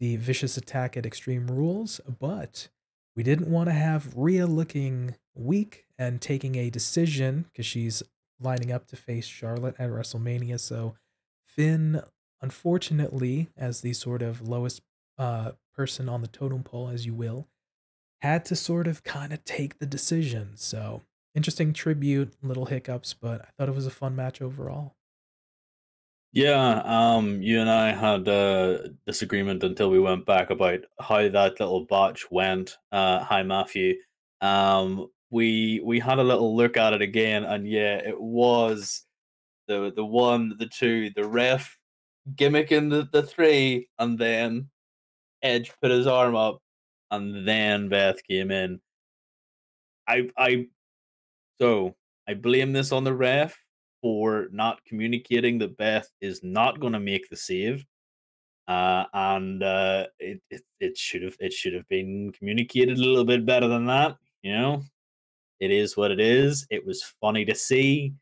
the 0.00 0.16
vicious 0.16 0.56
attack 0.56 0.96
at 0.96 1.06
Extreme 1.06 1.48
Rules, 1.48 2.00
but 2.18 2.68
we 3.16 3.22
didn't 3.22 3.50
want 3.50 3.68
to 3.68 3.74
have 3.74 4.16
Rhea 4.16 4.46
looking 4.46 5.16
weak 5.34 5.86
and 5.98 6.20
taking 6.20 6.54
a 6.54 6.70
decision 6.70 7.46
because 7.50 7.66
she's 7.66 8.02
lining 8.40 8.70
up 8.70 8.86
to 8.86 8.96
face 8.96 9.26
Charlotte 9.26 9.74
at 9.78 9.90
WrestleMania. 9.90 10.60
So 10.60 10.94
Finn, 11.44 12.00
unfortunately, 12.40 13.48
as 13.56 13.80
the 13.80 13.92
sort 13.92 14.22
of 14.22 14.48
lowest 14.48 14.82
uh, 15.18 15.52
person 15.74 16.08
on 16.08 16.22
the 16.22 16.28
totem 16.28 16.62
pole, 16.62 16.88
as 16.88 17.06
you 17.06 17.14
will, 17.14 17.48
had 18.20 18.44
to 18.46 18.56
sort 18.56 18.86
of 18.86 19.02
kind 19.02 19.32
of 19.32 19.44
take 19.44 19.78
the 19.78 19.86
decision. 19.86 20.52
So 20.54 21.02
interesting 21.34 21.72
tribute, 21.72 22.32
little 22.42 22.66
hiccups, 22.66 23.14
but 23.14 23.42
I 23.42 23.48
thought 23.56 23.68
it 23.68 23.74
was 23.74 23.86
a 23.86 23.90
fun 23.90 24.16
match 24.16 24.42
overall. 24.42 24.94
Yeah, 26.32 26.82
um, 26.84 27.40
you 27.40 27.60
and 27.60 27.70
I 27.70 27.92
had 27.92 28.28
a 28.28 28.90
disagreement 29.06 29.64
until 29.64 29.90
we 29.90 29.98
went 29.98 30.26
back 30.26 30.50
about 30.50 30.80
how 31.00 31.26
that 31.28 31.58
little 31.58 31.86
botch 31.86 32.30
went. 32.30 32.76
Uh, 32.92 33.20
hi, 33.20 33.42
Matthew. 33.42 33.94
Um, 34.40 35.08
we 35.30 35.80
we 35.84 35.98
had 35.98 36.18
a 36.18 36.24
little 36.24 36.54
look 36.54 36.76
at 36.76 36.92
it 36.92 37.02
again, 37.02 37.44
and 37.44 37.66
yeah, 37.66 37.96
it 37.96 38.20
was 38.20 39.04
the 39.68 39.92
the 39.94 40.04
one, 40.04 40.54
the 40.58 40.66
two, 40.66 41.10
the 41.16 41.26
ref 41.26 41.78
gimmicking 42.34 42.90
the, 42.90 43.08
the 43.10 43.22
three, 43.22 43.88
and 43.98 44.18
then 44.18 44.68
Edge 45.42 45.72
put 45.80 45.90
his 45.90 46.06
arm 46.06 46.36
up, 46.36 46.60
and 47.10 47.46
then 47.48 47.88
Beth 47.88 48.22
came 48.28 48.50
in. 48.50 48.80
I 50.06 50.30
I 50.36 50.66
so 51.60 51.94
I 52.28 52.34
blame 52.34 52.72
this 52.72 52.92
on 52.92 53.04
the 53.04 53.14
ref 53.14 53.56
for 54.02 54.48
not 54.52 54.84
communicating 54.84 55.58
that 55.58 55.76
Beth 55.76 56.08
is 56.20 56.42
not 56.42 56.80
going 56.80 56.92
to 56.92 57.00
make 57.00 57.28
the 57.28 57.36
save. 57.36 57.84
Uh, 58.68 59.04
and 59.14 59.62
uh, 59.62 60.06
it, 60.18 60.42
it 60.50 60.62
it 60.78 60.96
should 60.96 61.22
have 61.22 61.34
it 61.40 61.54
should 61.54 61.72
have 61.72 61.88
been 61.88 62.30
communicated 62.32 62.98
a 62.98 63.00
little 63.00 63.24
bit 63.24 63.46
better 63.46 63.66
than 63.66 63.86
that. 63.86 64.16
You 64.42 64.52
know, 64.52 64.82
it 65.58 65.70
is 65.70 65.96
what 65.96 66.10
it 66.10 66.20
is. 66.20 66.66
It 66.70 66.84
was 66.84 67.02
funny 67.18 67.46
to 67.46 67.54
see. 67.54 68.12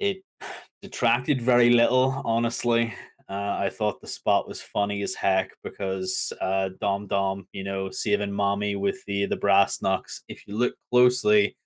It 0.00 0.24
detracted 0.82 1.40
very 1.40 1.70
little, 1.70 2.22
honestly. 2.24 2.92
Uh, 3.28 3.56
I 3.60 3.70
thought 3.70 4.00
the 4.00 4.08
spot 4.08 4.48
was 4.48 4.60
funny 4.60 5.02
as 5.02 5.14
heck 5.14 5.52
because 5.62 6.32
uh, 6.40 6.70
Dom 6.80 7.06
Dom, 7.06 7.46
you 7.52 7.62
know, 7.62 7.88
saving 7.88 8.32
mommy 8.32 8.74
with 8.74 9.02
the 9.06 9.26
the 9.26 9.36
brass 9.36 9.80
knucks. 9.80 10.24
If 10.26 10.46
you 10.48 10.58
look 10.58 10.74
closely, 10.90 11.56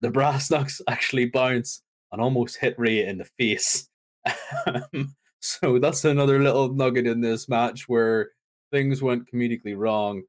the 0.00 0.10
brass 0.10 0.50
knucks 0.50 0.80
actually 0.88 1.26
bounce 1.26 1.82
and 2.12 2.20
almost 2.20 2.58
hit 2.58 2.78
Rhea 2.78 3.08
in 3.08 3.18
the 3.18 3.28
face. 3.38 3.88
so 5.40 5.78
that's 5.78 6.04
another 6.04 6.42
little 6.42 6.72
nugget 6.72 7.06
in 7.06 7.20
this 7.20 7.48
match 7.48 7.88
where 7.88 8.30
things 8.72 9.02
went 9.02 9.30
comedically 9.32 9.76
wrong. 9.76 10.22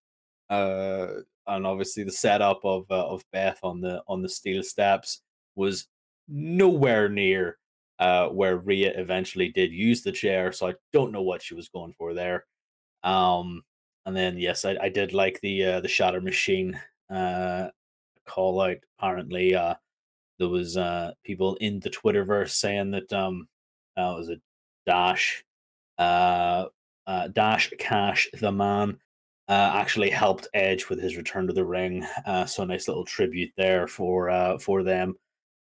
Uh, 0.49 1.07
and 1.47 1.65
obviously 1.65 2.03
the 2.03 2.11
setup 2.11 2.59
of 2.63 2.85
uh, 2.91 3.07
of 3.07 3.23
Beth 3.31 3.59
on 3.63 3.81
the 3.81 4.03
on 4.07 4.21
the 4.21 4.29
steel 4.29 4.63
steps 4.63 5.21
was 5.55 5.87
nowhere 6.27 7.09
near 7.09 7.57
uh, 7.99 8.27
where 8.27 8.57
Rhea 8.57 8.93
eventually 8.95 9.49
did 9.49 9.71
use 9.71 10.01
the 10.01 10.11
chair. 10.11 10.51
So 10.51 10.67
I 10.67 10.73
don't 10.93 11.11
know 11.11 11.21
what 11.21 11.41
she 11.41 11.53
was 11.53 11.69
going 11.69 11.93
for 11.97 12.13
there. 12.13 12.45
Um, 13.03 13.63
and 14.05 14.15
then 14.15 14.37
yes, 14.37 14.65
I, 14.65 14.77
I 14.81 14.89
did 14.89 15.13
like 15.13 15.39
the 15.41 15.65
uh, 15.65 15.81
the 15.81 15.87
shatter 15.87 16.21
machine 16.21 16.79
uh, 17.09 17.67
call 18.31 18.61
out. 18.61 18.77
Apparently, 18.97 19.55
uh, 19.55 19.75
there 20.39 20.49
was 20.49 20.77
uh, 20.77 21.11
people 21.23 21.55
in 21.55 21.79
the 21.79 21.89
Twitterverse 21.89 22.51
saying 22.51 22.91
that 22.91 23.11
um, 23.13 23.47
uh, 23.97 24.13
was 24.17 24.29
a 24.29 24.37
Dash, 24.85 25.43
uh, 25.97 26.65
uh, 27.05 27.27
Dash 27.27 27.71
Cash, 27.77 28.29
the 28.39 28.51
man 28.51 28.97
uh, 29.47 29.71
actually 29.73 30.09
helped 30.09 30.47
Edge 30.53 30.89
with 30.89 31.01
his 31.01 31.17
return 31.17 31.45
to 31.47 31.53
the 31.53 31.65
ring. 31.65 32.05
Uh, 32.25 32.45
so 32.45 32.63
a 32.63 32.65
nice 32.65 32.87
little 32.87 33.05
tribute 33.05 33.51
there 33.57 33.87
for 33.87 34.29
uh, 34.29 34.57
for 34.57 34.81
them. 34.81 35.15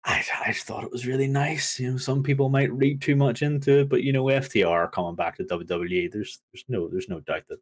I, 0.04 0.22
I 0.44 0.52
just 0.52 0.66
thought 0.66 0.84
it 0.84 0.92
was 0.92 1.06
really 1.06 1.28
nice. 1.28 1.78
You 1.80 1.92
know, 1.92 1.96
some 1.96 2.22
people 2.22 2.48
might 2.48 2.72
read 2.72 3.00
too 3.00 3.16
much 3.16 3.42
into 3.42 3.80
it, 3.80 3.88
but 3.88 4.02
you 4.02 4.12
know, 4.12 4.24
FTR 4.24 4.92
coming 4.92 5.14
back 5.14 5.36
to 5.36 5.44
WWE, 5.44 6.12
there's 6.12 6.40
there's 6.52 6.64
no 6.68 6.88
there's 6.88 7.08
no 7.08 7.20
doubt 7.20 7.44
that 7.48 7.58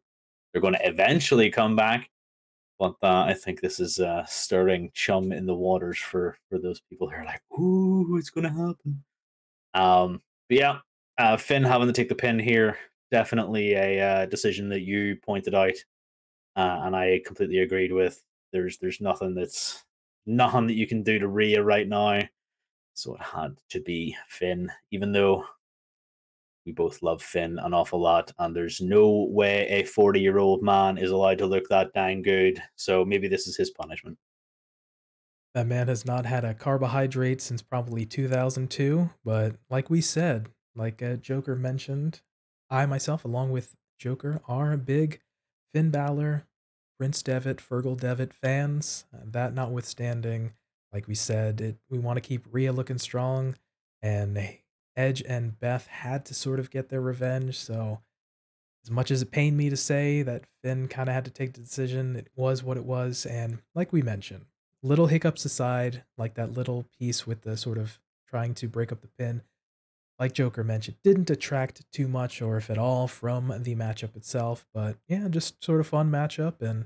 they're 0.51 0.61
going 0.61 0.73
to 0.73 0.87
eventually 0.87 1.49
come 1.49 1.75
back. 1.75 2.09
But 2.81 2.95
uh, 3.03 3.25
I 3.27 3.35
think 3.35 3.61
this 3.61 3.79
is 3.79 3.99
uh, 3.99 4.25
stirring 4.25 4.89
chum 4.95 5.31
in 5.31 5.45
the 5.45 5.53
waters 5.53 5.99
for 5.99 6.35
for 6.49 6.57
those 6.57 6.79
people 6.79 7.07
who 7.07 7.15
are 7.15 7.25
like, 7.25 7.41
"Ooh, 7.59 8.17
it's 8.17 8.31
going 8.31 8.45
to 8.45 8.49
happen." 8.49 9.03
Um, 9.75 10.21
but 10.49 10.57
yeah, 10.57 10.79
uh, 11.19 11.37
Finn 11.37 11.63
having 11.63 11.85
to 11.85 11.93
take 11.93 12.09
the 12.09 12.15
pin 12.15 12.39
here, 12.39 12.79
definitely 13.11 13.73
a 13.73 14.01
uh, 14.01 14.25
decision 14.25 14.67
that 14.69 14.81
you 14.81 15.17
pointed 15.23 15.53
out 15.53 15.75
uh, 16.55 16.81
and 16.83 16.95
I 16.95 17.21
completely 17.25 17.59
agreed 17.59 17.91
with. 17.91 18.23
There's 18.51 18.77
there's 18.77 19.01
nothing 19.01 19.35
that's 19.35 19.85
nothing 20.25 20.67
that 20.67 20.75
you 20.75 20.87
can 20.87 21.03
do 21.03 21.19
to 21.19 21.27
Rhea 21.27 21.63
right 21.63 21.87
now, 21.87 22.21
so 22.93 23.15
it 23.15 23.21
had 23.21 23.57
to 23.69 23.81
be 23.81 24.15
Finn, 24.27 24.71
even 24.91 25.11
though 25.11 25.45
we 26.65 26.71
both 26.71 27.01
love 27.01 27.21
Finn 27.21 27.59
an 27.59 27.73
awful 27.73 27.99
lot, 27.99 28.31
and 28.39 28.55
there's 28.55 28.81
no 28.81 29.27
way 29.29 29.67
a 29.67 29.83
40 29.83 30.19
year 30.19 30.37
old 30.37 30.63
man 30.63 30.97
is 30.97 31.11
allowed 31.11 31.39
to 31.39 31.45
look 31.45 31.67
that 31.69 31.93
dang 31.93 32.21
good. 32.21 32.61
So 32.75 33.03
maybe 33.03 33.27
this 33.27 33.47
is 33.47 33.57
his 33.57 33.71
punishment. 33.71 34.17
That 35.53 35.67
man 35.67 35.87
has 35.87 36.05
not 36.05 36.25
had 36.25 36.45
a 36.45 36.53
carbohydrate 36.53 37.41
since 37.41 37.61
probably 37.61 38.05
2002, 38.05 39.09
but 39.25 39.57
like 39.69 39.89
we 39.89 39.99
said, 39.99 40.47
like 40.75 41.01
uh, 41.01 41.15
Joker 41.15 41.55
mentioned, 41.55 42.21
I 42.69 42.85
myself, 42.85 43.25
along 43.25 43.51
with 43.51 43.75
Joker, 43.99 44.41
are 44.47 44.77
big 44.77 45.19
Finn 45.73 45.91
Balor 45.91 46.45
Prince 47.01 47.23
Devitt, 47.23 47.57
Fergal 47.57 47.99
Devitt 47.99 48.31
fans. 48.31 49.05
That 49.11 49.55
notwithstanding, 49.55 50.53
like 50.93 51.07
we 51.07 51.15
said, 51.15 51.59
it, 51.59 51.77
we 51.89 51.97
want 51.97 52.17
to 52.17 52.21
keep 52.21 52.45
Rhea 52.51 52.71
looking 52.71 52.99
strong, 52.99 53.55
and 54.03 54.37
Edge 54.95 55.23
and 55.27 55.59
Beth 55.59 55.87
had 55.87 56.25
to 56.25 56.33
sort 56.33 56.59
of 56.59 56.69
get 56.69 56.89
their 56.89 57.01
revenge. 57.01 57.57
So, 57.57 57.99
as 58.83 58.91
much 58.91 59.11
as 59.11 59.21
it 59.21 59.31
pained 59.31 59.57
me 59.57 59.69
to 59.69 59.77
say 59.77 60.21
that 60.23 60.45
Finn 60.63 60.87
kind 60.87 61.07
of 61.07 61.15
had 61.15 61.25
to 61.25 61.31
take 61.31 61.53
the 61.53 61.61
decision, 61.61 62.15
it 62.15 62.27
was 62.35 62.63
what 62.63 62.77
it 62.77 62.85
was. 62.85 63.25
And 63.25 63.59
like 63.75 63.93
we 63.93 64.01
mentioned, 64.01 64.45
little 64.83 65.07
hiccups 65.07 65.45
aside, 65.45 66.03
like 66.17 66.33
that 66.35 66.53
little 66.53 66.85
piece 66.97 67.27
with 67.27 67.41
the 67.41 67.57
sort 67.57 67.77
of 67.77 67.99
trying 68.27 68.53
to 68.55 68.67
break 68.67 68.91
up 68.91 69.01
the 69.01 69.07
pin, 69.07 69.43
like 70.19 70.33
Joker 70.33 70.63
mentioned, 70.63 70.97
didn't 71.03 71.27
detract 71.27 71.89
too 71.91 72.07
much 72.07 72.41
or 72.41 72.57
if 72.57 72.69
at 72.69 72.77
all 72.77 73.07
from 73.07 73.47
the 73.63 73.75
matchup 73.75 74.15
itself. 74.15 74.65
But 74.73 74.97
yeah, 75.07 75.27
just 75.29 75.63
sort 75.63 75.79
of 75.79 75.87
fun 75.87 76.11
matchup. 76.11 76.61
And 76.61 76.85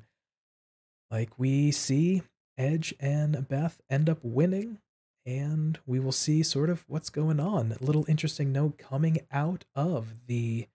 like 1.12 1.38
we 1.38 1.72
see, 1.72 2.24
Edge 2.58 2.94
and 3.00 3.48
Beth 3.48 3.82
end 3.90 4.10
up 4.10 4.20
winning. 4.24 4.80
And 5.26 5.80
we 5.86 6.00
will 6.00 6.12
see 6.12 6.44
sort 6.44 6.70
of 6.70 6.86
what's 6.88 7.10
going 7.10 7.40
on. 7.40 7.76
A 7.80 7.84
little 7.84 8.06
interesting 8.08 8.52
note 8.52 8.78
coming 8.78 9.20
out 9.32 9.66
of 9.76 10.28
the 10.28 10.68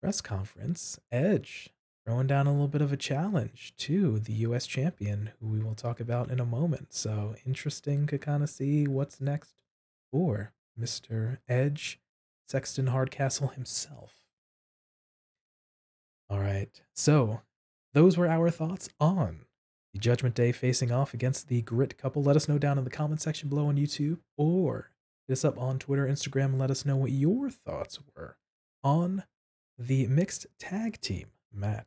press 0.00 0.20
conference 0.20 0.98
Edge 1.10 1.70
throwing 2.08 2.26
down 2.26 2.46
a 2.46 2.50
little 2.50 2.68
bit 2.68 2.80
of 2.80 2.90
a 2.90 2.96
challenge 2.96 3.74
to 3.76 4.18
the 4.18 4.32
US 4.32 4.66
champion, 4.66 5.30
who 5.38 5.46
we 5.48 5.60
will 5.60 5.74
talk 5.74 6.00
about 6.00 6.30
in 6.30 6.40
a 6.40 6.46
moment. 6.46 6.94
So 6.94 7.34
interesting 7.44 8.06
to 8.06 8.16
kind 8.16 8.42
of 8.42 8.48
see 8.48 8.88
what's 8.88 9.20
next 9.20 9.60
for 10.10 10.54
Mr. 10.80 11.36
Edge, 11.46 12.00
Sexton 12.48 12.86
Hardcastle 12.86 13.48
himself. 13.48 14.14
All 16.30 16.40
right, 16.40 16.80
so 16.94 17.42
those 17.92 18.16
were 18.16 18.28
our 18.28 18.48
thoughts 18.48 18.88
on 18.98 19.40
the 19.92 19.98
Judgment 19.98 20.34
Day 20.34 20.52
facing 20.52 20.92
off 20.92 21.14
against 21.14 21.48
the 21.48 21.62
Grit 21.62 21.98
couple. 21.98 22.22
Let 22.22 22.36
us 22.36 22.48
know 22.48 22.58
down 22.58 22.78
in 22.78 22.84
the 22.84 22.90
comment 22.90 23.20
section 23.20 23.48
below 23.48 23.66
on 23.66 23.76
YouTube 23.76 24.18
or 24.36 24.90
hit 25.26 25.32
us 25.32 25.44
up 25.44 25.58
on 25.58 25.78
Twitter, 25.78 26.06
Instagram, 26.06 26.46
and 26.46 26.58
let 26.58 26.70
us 26.70 26.84
know 26.84 26.96
what 26.96 27.10
your 27.10 27.50
thoughts 27.50 27.98
were 28.14 28.36
on 28.82 29.24
the 29.78 30.06
mixed 30.06 30.46
tag 30.58 31.00
team 31.00 31.28
match. 31.52 31.86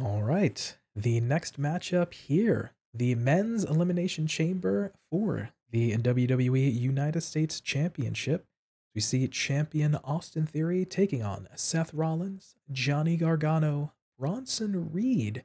All 0.00 0.22
right. 0.22 0.76
The 0.96 1.20
next 1.20 1.60
matchup 1.60 2.14
here 2.14 2.72
the 2.92 3.14
men's 3.14 3.64
elimination 3.64 4.26
chamber 4.26 4.92
for 5.10 5.50
the 5.70 5.96
WWE 5.96 6.74
United 6.74 7.20
States 7.20 7.60
Championship. 7.60 8.46
We 8.94 9.00
see 9.00 9.28
champion 9.28 9.94
Austin 10.02 10.46
Theory 10.46 10.84
taking 10.84 11.22
on 11.22 11.48
Seth 11.54 11.94
Rollins, 11.94 12.56
Johnny 12.72 13.16
Gargano, 13.16 13.92
Bronson 14.18 14.90
Reed, 14.92 15.44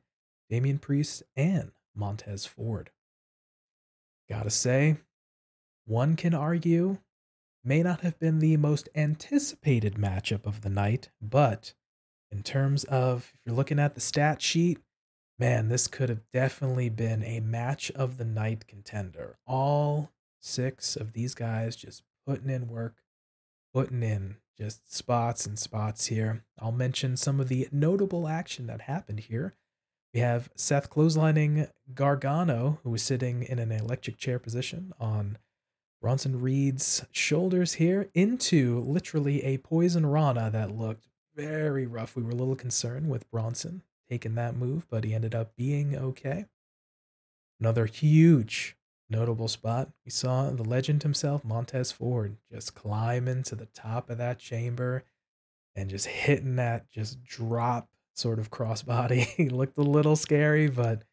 Damian 0.49 0.79
Priest, 0.79 1.23
and 1.35 1.71
Montez 1.95 2.45
Ford. 2.45 2.91
Gotta 4.27 4.49
say, 4.49 4.97
one 5.85 6.15
can 6.15 6.33
argue 6.33 6.97
may 7.63 7.81
not 7.83 8.01
have 8.01 8.19
been 8.19 8.39
the 8.39 8.57
most 8.57 8.89
anticipated 8.95 9.95
matchup 9.95 10.45
of 10.45 10.61
the 10.61 10.69
night, 10.69 11.09
but 11.21 11.73
in 12.31 12.43
terms 12.43 12.83
of 12.85 13.31
if 13.33 13.41
you're 13.45 13.55
looking 13.55 13.79
at 13.79 13.95
the 13.95 14.01
stat 14.01 14.41
sheet, 14.41 14.79
man, 15.39 15.67
this 15.67 15.87
could 15.87 16.09
have 16.09 16.21
definitely 16.33 16.89
been 16.89 17.23
a 17.23 17.39
match 17.39 17.91
of 17.91 18.17
the 18.17 18.25
night 18.25 18.67
contender. 18.67 19.37
All 19.45 20.11
six 20.41 20.95
of 20.95 21.13
these 21.13 21.33
guys 21.33 21.75
just 21.75 22.03
putting 22.25 22.49
in 22.49 22.67
work, 22.67 22.97
putting 23.75 24.03
in 24.03 24.37
just 24.57 24.95
spots 24.95 25.45
and 25.45 25.59
spots 25.59 26.05
here. 26.05 26.45
I'll 26.57 26.71
mention 26.71 27.17
some 27.17 27.41
of 27.41 27.49
the 27.49 27.67
notable 27.73 28.25
action 28.25 28.67
that 28.67 28.79
happened 28.79 29.19
here. 29.19 29.53
We 30.13 30.21
have 30.21 30.49
Seth 30.55 30.89
clotheslining 30.89 31.69
Gargano, 31.93 32.79
who 32.83 32.91
was 32.91 33.03
sitting 33.03 33.43
in 33.43 33.59
an 33.59 33.73
electric 33.73 34.15
chair 34.15 34.39
position 34.39 34.93
on 34.97 35.39
Bronson 36.01 36.39
Reed's 36.39 37.05
shoulders 37.11 37.73
here, 37.73 38.07
into 38.13 38.79
literally 38.79 39.43
a 39.43 39.57
poison 39.57 40.05
Rana 40.05 40.49
that 40.51 40.71
looked 40.71 41.09
very 41.35 41.85
rough. 41.85 42.15
We 42.15 42.23
were 42.23 42.31
a 42.31 42.35
little 42.35 42.55
concerned 42.55 43.09
with 43.09 43.29
Bronson 43.29 43.83
taking 44.09 44.35
that 44.35 44.55
move, 44.55 44.87
but 44.89 45.03
he 45.03 45.13
ended 45.13 45.35
up 45.35 45.53
being 45.57 45.97
okay. 45.97 46.45
Another 47.59 47.87
huge 47.87 48.77
notable 49.09 49.47
spot. 49.47 49.89
We 50.03 50.11
saw 50.11 50.49
the 50.49 50.63
legend 50.63 51.03
himself, 51.03 51.43
Montez 51.43 51.91
Ford, 51.91 52.37
just 52.51 52.75
climbing 52.75 53.43
to 53.43 53.55
the 53.55 53.67
top 53.67 54.09
of 54.09 54.17
that 54.17 54.39
chamber 54.39 55.03
and 55.75 55.89
just 55.89 56.07
hitting 56.07 56.55
that 56.55 56.89
just 56.89 57.23
drop 57.23 57.89
sort 58.13 58.39
of 58.39 58.49
crossbody. 58.49 59.19
he 59.37 59.49
looked 59.49 59.77
a 59.77 59.83
little 59.83 60.15
scary, 60.15 60.69
but 60.69 61.03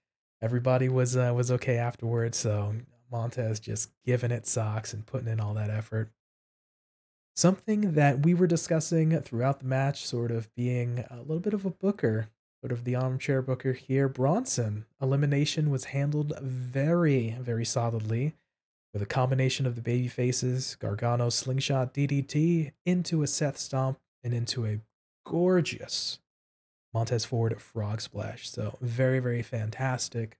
everybody 0.41 0.89
was 0.89 1.17
uh, 1.17 1.33
was 1.35 1.51
okay 1.51 1.77
afterwards. 1.77 2.39
So 2.39 2.75
Montez 3.11 3.61
just 3.61 3.91
giving 4.05 4.31
it 4.31 4.47
socks 4.47 4.93
and 4.93 5.07
putting 5.07 5.29
in 5.29 5.41
all 5.41 5.55
that 5.55 5.71
effort. 5.71 6.11
Something 7.35 7.93
that 7.93 8.25
we 8.25 8.35
were 8.35 8.47
discussing 8.47 9.19
throughout 9.21 9.61
the 9.61 9.67
match, 9.67 10.07
sort 10.07 10.31
of 10.31 10.55
being 10.55 11.05
a 11.11 11.21
little 11.21 11.41
bit 11.41 11.55
of 11.55 11.65
a 11.65 11.71
booker, 11.71 12.29
sort 12.63 12.73
of 12.73 12.85
the 12.85 12.95
armchair 12.95 13.43
booker 13.43 13.73
here. 13.73 14.09
Bronson 14.09 14.87
elimination 15.01 15.71
was 15.71 15.87
handled 15.87 16.33
very, 16.41 17.37
very 17.41 17.65
solidly 17.65 18.35
with 18.93 19.03
a 19.03 19.07
combination 19.07 19.67
of 19.67 19.75
the 19.75 19.81
baby 19.81 20.09
faces, 20.09 20.77
Gargano 20.77 21.29
slingshot 21.29 21.95
DDT 21.95 22.73
into 22.85 23.23
a 23.23 23.27
Seth 23.27 23.59
stomp 23.59 23.99
and 24.23 24.33
into 24.33 24.67
a 24.67 24.81
gorgeous 25.25 26.21
Montez 26.95 27.25
Ford 27.25 27.61
frog 27.61 28.01
splash. 28.01 28.49
So 28.49 28.77
very, 28.81 29.19
very 29.19 29.43
fantastic. 29.43 30.39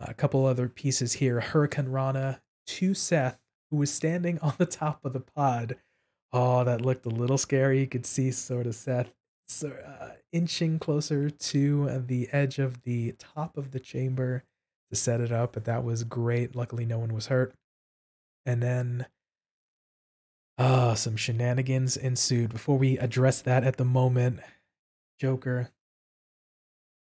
A 0.00 0.14
couple 0.14 0.46
other 0.46 0.68
pieces 0.68 1.14
here. 1.14 1.40
Hurricanrana 1.40 2.40
to 2.66 2.94
Seth 2.94 3.40
who 3.70 3.76
was 3.76 3.92
standing 3.92 4.38
on 4.42 4.54
the 4.58 4.66
top 4.66 5.04
of 5.04 5.12
the 5.12 5.20
pod. 5.20 5.76
Oh, 6.32 6.64
that 6.64 6.82
looked 6.82 7.06
a 7.06 7.10
little 7.10 7.38
scary. 7.38 7.80
You 7.80 7.86
could 7.86 8.06
see 8.06 8.30
sort 8.30 8.66
of 8.66 8.74
Seth 8.74 9.12
so, 9.48 9.70
uh, 9.70 10.10
inching 10.32 10.78
closer 10.78 11.30
to 11.30 12.02
the 12.06 12.28
edge 12.32 12.58
of 12.58 12.82
the 12.82 13.12
top 13.18 13.56
of 13.56 13.70
the 13.70 13.80
chamber 13.80 14.44
to 14.90 14.96
set 14.96 15.20
it 15.20 15.32
up, 15.32 15.52
but 15.52 15.64
that 15.64 15.84
was 15.84 16.04
great. 16.04 16.54
Luckily, 16.54 16.84
no 16.84 16.98
one 16.98 17.14
was 17.14 17.26
hurt. 17.26 17.54
And 18.44 18.62
then, 18.62 19.06
uh, 20.58 20.94
some 20.94 21.16
shenanigans 21.16 21.96
ensued. 21.96 22.50
Before 22.50 22.76
we 22.76 22.98
address 22.98 23.40
that 23.42 23.64
at 23.64 23.76
the 23.76 23.84
moment, 23.84 24.40
Joker, 25.18 25.70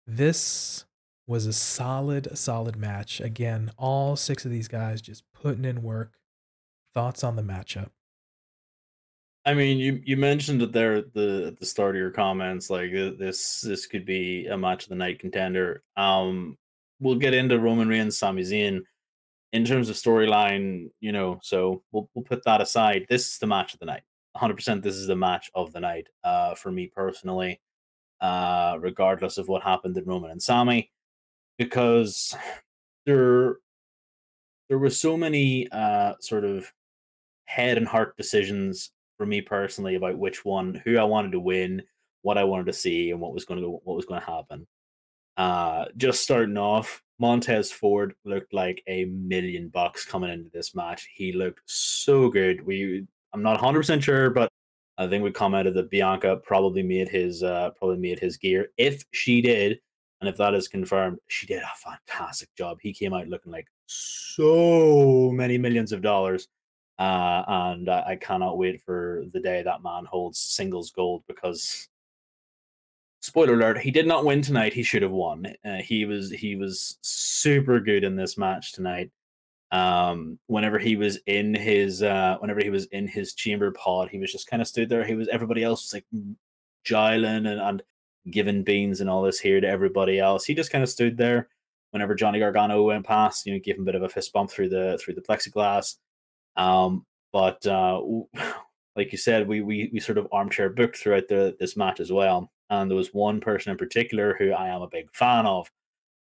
this 0.06 0.84
was 1.26 1.46
a 1.46 1.52
solid, 1.52 2.36
solid 2.36 2.76
match. 2.76 3.20
Again, 3.20 3.70
all 3.76 4.16
six 4.16 4.44
of 4.44 4.50
these 4.50 4.68
guys 4.68 5.02
just 5.02 5.24
putting 5.32 5.64
in 5.64 5.82
work. 5.82 6.12
Thoughts 6.94 7.22
on 7.22 7.36
the 7.36 7.42
matchup? 7.42 7.90
I 9.48 9.54
mean, 9.54 9.78
you 9.78 10.02
you 10.04 10.18
mentioned 10.18 10.60
it 10.60 10.72
there 10.72 10.96
at 10.96 11.14
the 11.14 11.46
at 11.46 11.58
the 11.58 11.64
start 11.64 11.96
of 11.96 12.00
your 12.00 12.10
comments, 12.10 12.68
like 12.68 12.92
this 12.92 13.62
this 13.62 13.86
could 13.86 14.04
be 14.04 14.46
a 14.46 14.58
match 14.58 14.82
of 14.82 14.90
the 14.90 14.94
night 14.94 15.20
contender. 15.20 15.82
Um, 15.96 16.58
we'll 17.00 17.14
get 17.14 17.32
into 17.32 17.58
Roman 17.58 17.88
Reigns, 17.88 18.18
Sami 18.18 18.42
Zayn 18.42 18.82
in 19.54 19.64
terms 19.64 19.88
of 19.88 19.96
storyline, 19.96 20.90
you 21.00 21.12
know. 21.12 21.38
So 21.42 21.82
we'll 21.92 22.10
we'll 22.12 22.26
put 22.26 22.44
that 22.44 22.60
aside. 22.60 23.06
This 23.08 23.26
is 23.26 23.38
the 23.38 23.46
match 23.46 23.72
of 23.72 23.80
the 23.80 23.86
night. 23.86 24.02
100. 24.32 24.54
percent 24.54 24.82
This 24.82 24.96
is 24.96 25.06
the 25.06 25.16
match 25.16 25.50
of 25.54 25.72
the 25.72 25.80
night. 25.80 26.08
Uh, 26.22 26.54
for 26.54 26.70
me 26.70 26.86
personally, 26.86 27.58
uh, 28.20 28.76
regardless 28.78 29.38
of 29.38 29.48
what 29.48 29.62
happened 29.62 29.96
in 29.96 30.04
Roman 30.04 30.30
and 30.30 30.42
Sami, 30.42 30.90
because 31.56 32.36
there 33.06 33.56
there 34.68 34.78
were 34.78 34.90
so 34.90 35.16
many 35.16 35.68
uh 35.72 36.12
sort 36.20 36.44
of 36.44 36.70
head 37.46 37.78
and 37.78 37.88
heart 37.88 38.14
decisions 38.18 38.90
for 39.18 39.26
me 39.26 39.42
personally 39.42 39.96
about 39.96 40.16
which 40.16 40.44
one, 40.44 40.80
who 40.84 40.96
I 40.96 41.04
wanted 41.04 41.32
to 41.32 41.40
win, 41.40 41.82
what 42.22 42.38
I 42.38 42.44
wanted 42.44 42.66
to 42.66 42.72
see, 42.72 43.10
and 43.10 43.20
what 43.20 43.34
was 43.34 43.44
going 43.44 43.60
to 43.60 43.66
go, 43.66 43.80
what 43.84 43.96
was 43.96 44.06
going 44.06 44.20
to 44.20 44.26
happen. 44.26 44.66
Uh, 45.36 45.86
just 45.96 46.22
starting 46.22 46.56
off, 46.56 47.02
Montez 47.18 47.70
Ford 47.70 48.14
looked 48.24 48.54
like 48.54 48.82
a 48.88 49.04
million 49.06 49.68
bucks 49.68 50.04
coming 50.04 50.30
into 50.30 50.50
this 50.52 50.74
match. 50.74 51.08
He 51.14 51.32
looked 51.32 51.60
so 51.66 52.28
good. 52.28 52.64
We, 52.64 53.06
I'm 53.34 53.42
not 53.42 53.60
100 53.60 53.80
percent 53.80 54.02
sure, 54.02 54.30
but 54.30 54.48
I 54.96 55.06
think 55.06 55.22
we 55.22 55.30
commented 55.30 55.74
that 55.74 55.90
Bianca 55.90 56.38
probably 56.44 56.82
made 56.82 57.08
his, 57.08 57.42
uh, 57.42 57.70
probably 57.76 57.98
made 57.98 58.18
his 58.18 58.36
gear. 58.36 58.68
If 58.78 59.04
she 59.12 59.40
did, 59.40 59.78
and 60.20 60.28
if 60.28 60.36
that 60.38 60.54
is 60.54 60.66
confirmed, 60.66 61.18
she 61.28 61.46
did 61.46 61.62
a 61.62 61.90
fantastic 62.08 62.48
job. 62.56 62.78
He 62.80 62.92
came 62.92 63.14
out 63.14 63.28
looking 63.28 63.52
like 63.52 63.68
so 63.86 65.30
many 65.32 65.58
millions 65.58 65.92
of 65.92 66.02
dollars. 66.02 66.48
Uh, 66.98 67.44
and 67.48 67.88
I, 67.88 68.04
I 68.08 68.16
cannot 68.16 68.58
wait 68.58 68.82
for 68.82 69.24
the 69.32 69.40
day 69.40 69.62
that 69.62 69.82
man 69.82 70.04
holds 70.04 70.38
singles 70.38 70.90
gold 70.90 71.22
because 71.28 71.88
spoiler 73.20 73.54
alert 73.54 73.78
he 73.78 73.90
did 73.90 74.06
not 74.06 74.24
win 74.24 74.42
tonight 74.42 74.72
he 74.72 74.82
should 74.82 75.02
have 75.02 75.12
won 75.12 75.46
uh, 75.64 75.76
he 75.76 76.04
was 76.04 76.30
he 76.30 76.56
was 76.56 76.98
super 77.02 77.80
good 77.80 78.04
in 78.04 78.16
this 78.16 78.36
match 78.38 78.72
tonight 78.72 79.10
Um, 79.70 80.38
whenever 80.46 80.78
he 80.78 80.96
was 80.96 81.18
in 81.26 81.54
his 81.54 82.02
uh, 82.02 82.36
whenever 82.40 82.60
he 82.62 82.70
was 82.70 82.86
in 82.86 83.06
his 83.06 83.34
chamber 83.34 83.70
pod, 83.72 84.08
he 84.10 84.18
was 84.18 84.32
just 84.32 84.46
kind 84.48 84.62
of 84.62 84.68
stood 84.68 84.88
there. 84.88 85.04
He 85.04 85.14
was 85.14 85.28
everybody 85.28 85.62
else 85.62 85.82
was 85.84 85.92
like 85.94 86.06
jiling 86.84 87.46
and, 87.46 87.60
and 87.60 87.82
giving 88.30 88.64
beans 88.64 89.00
and 89.00 89.10
all 89.10 89.22
this 89.22 89.38
here 89.40 89.60
to 89.60 89.68
everybody 89.68 90.18
else. 90.18 90.46
He 90.46 90.54
just 90.54 90.72
kind 90.72 90.82
of 90.82 90.88
stood 90.90 91.16
there 91.18 91.48
whenever 91.92 92.14
Johnny 92.14 92.38
Gargano 92.38 92.82
went 92.82 93.06
past, 93.06 93.44
you 93.46 93.52
know, 93.52 93.60
gave 93.62 93.76
him 93.76 93.82
a 93.82 93.84
bit 93.86 93.94
of 93.94 94.02
a 94.04 94.08
fist 94.08 94.32
bump 94.32 94.50
through 94.50 94.70
the 94.70 94.98
through 95.02 95.14
the 95.16 95.22
plexiglass. 95.22 95.96
Um, 96.58 97.06
but 97.32 97.64
uh, 97.66 98.00
like 98.96 99.12
you 99.12 99.18
said, 99.18 99.48
we 99.48 99.62
we 99.62 99.90
we 99.92 100.00
sort 100.00 100.18
of 100.18 100.28
armchair 100.32 100.68
booked 100.68 100.98
throughout 100.98 101.28
the 101.28 101.56
this 101.58 101.76
match 101.76 102.00
as 102.00 102.12
well. 102.12 102.50
And 102.70 102.90
there 102.90 102.96
was 102.96 103.14
one 103.14 103.40
person 103.40 103.72
in 103.72 103.78
particular 103.78 104.36
who 104.38 104.52
I 104.52 104.68
am 104.68 104.82
a 104.82 104.88
big 104.88 105.06
fan 105.14 105.46
of, 105.46 105.70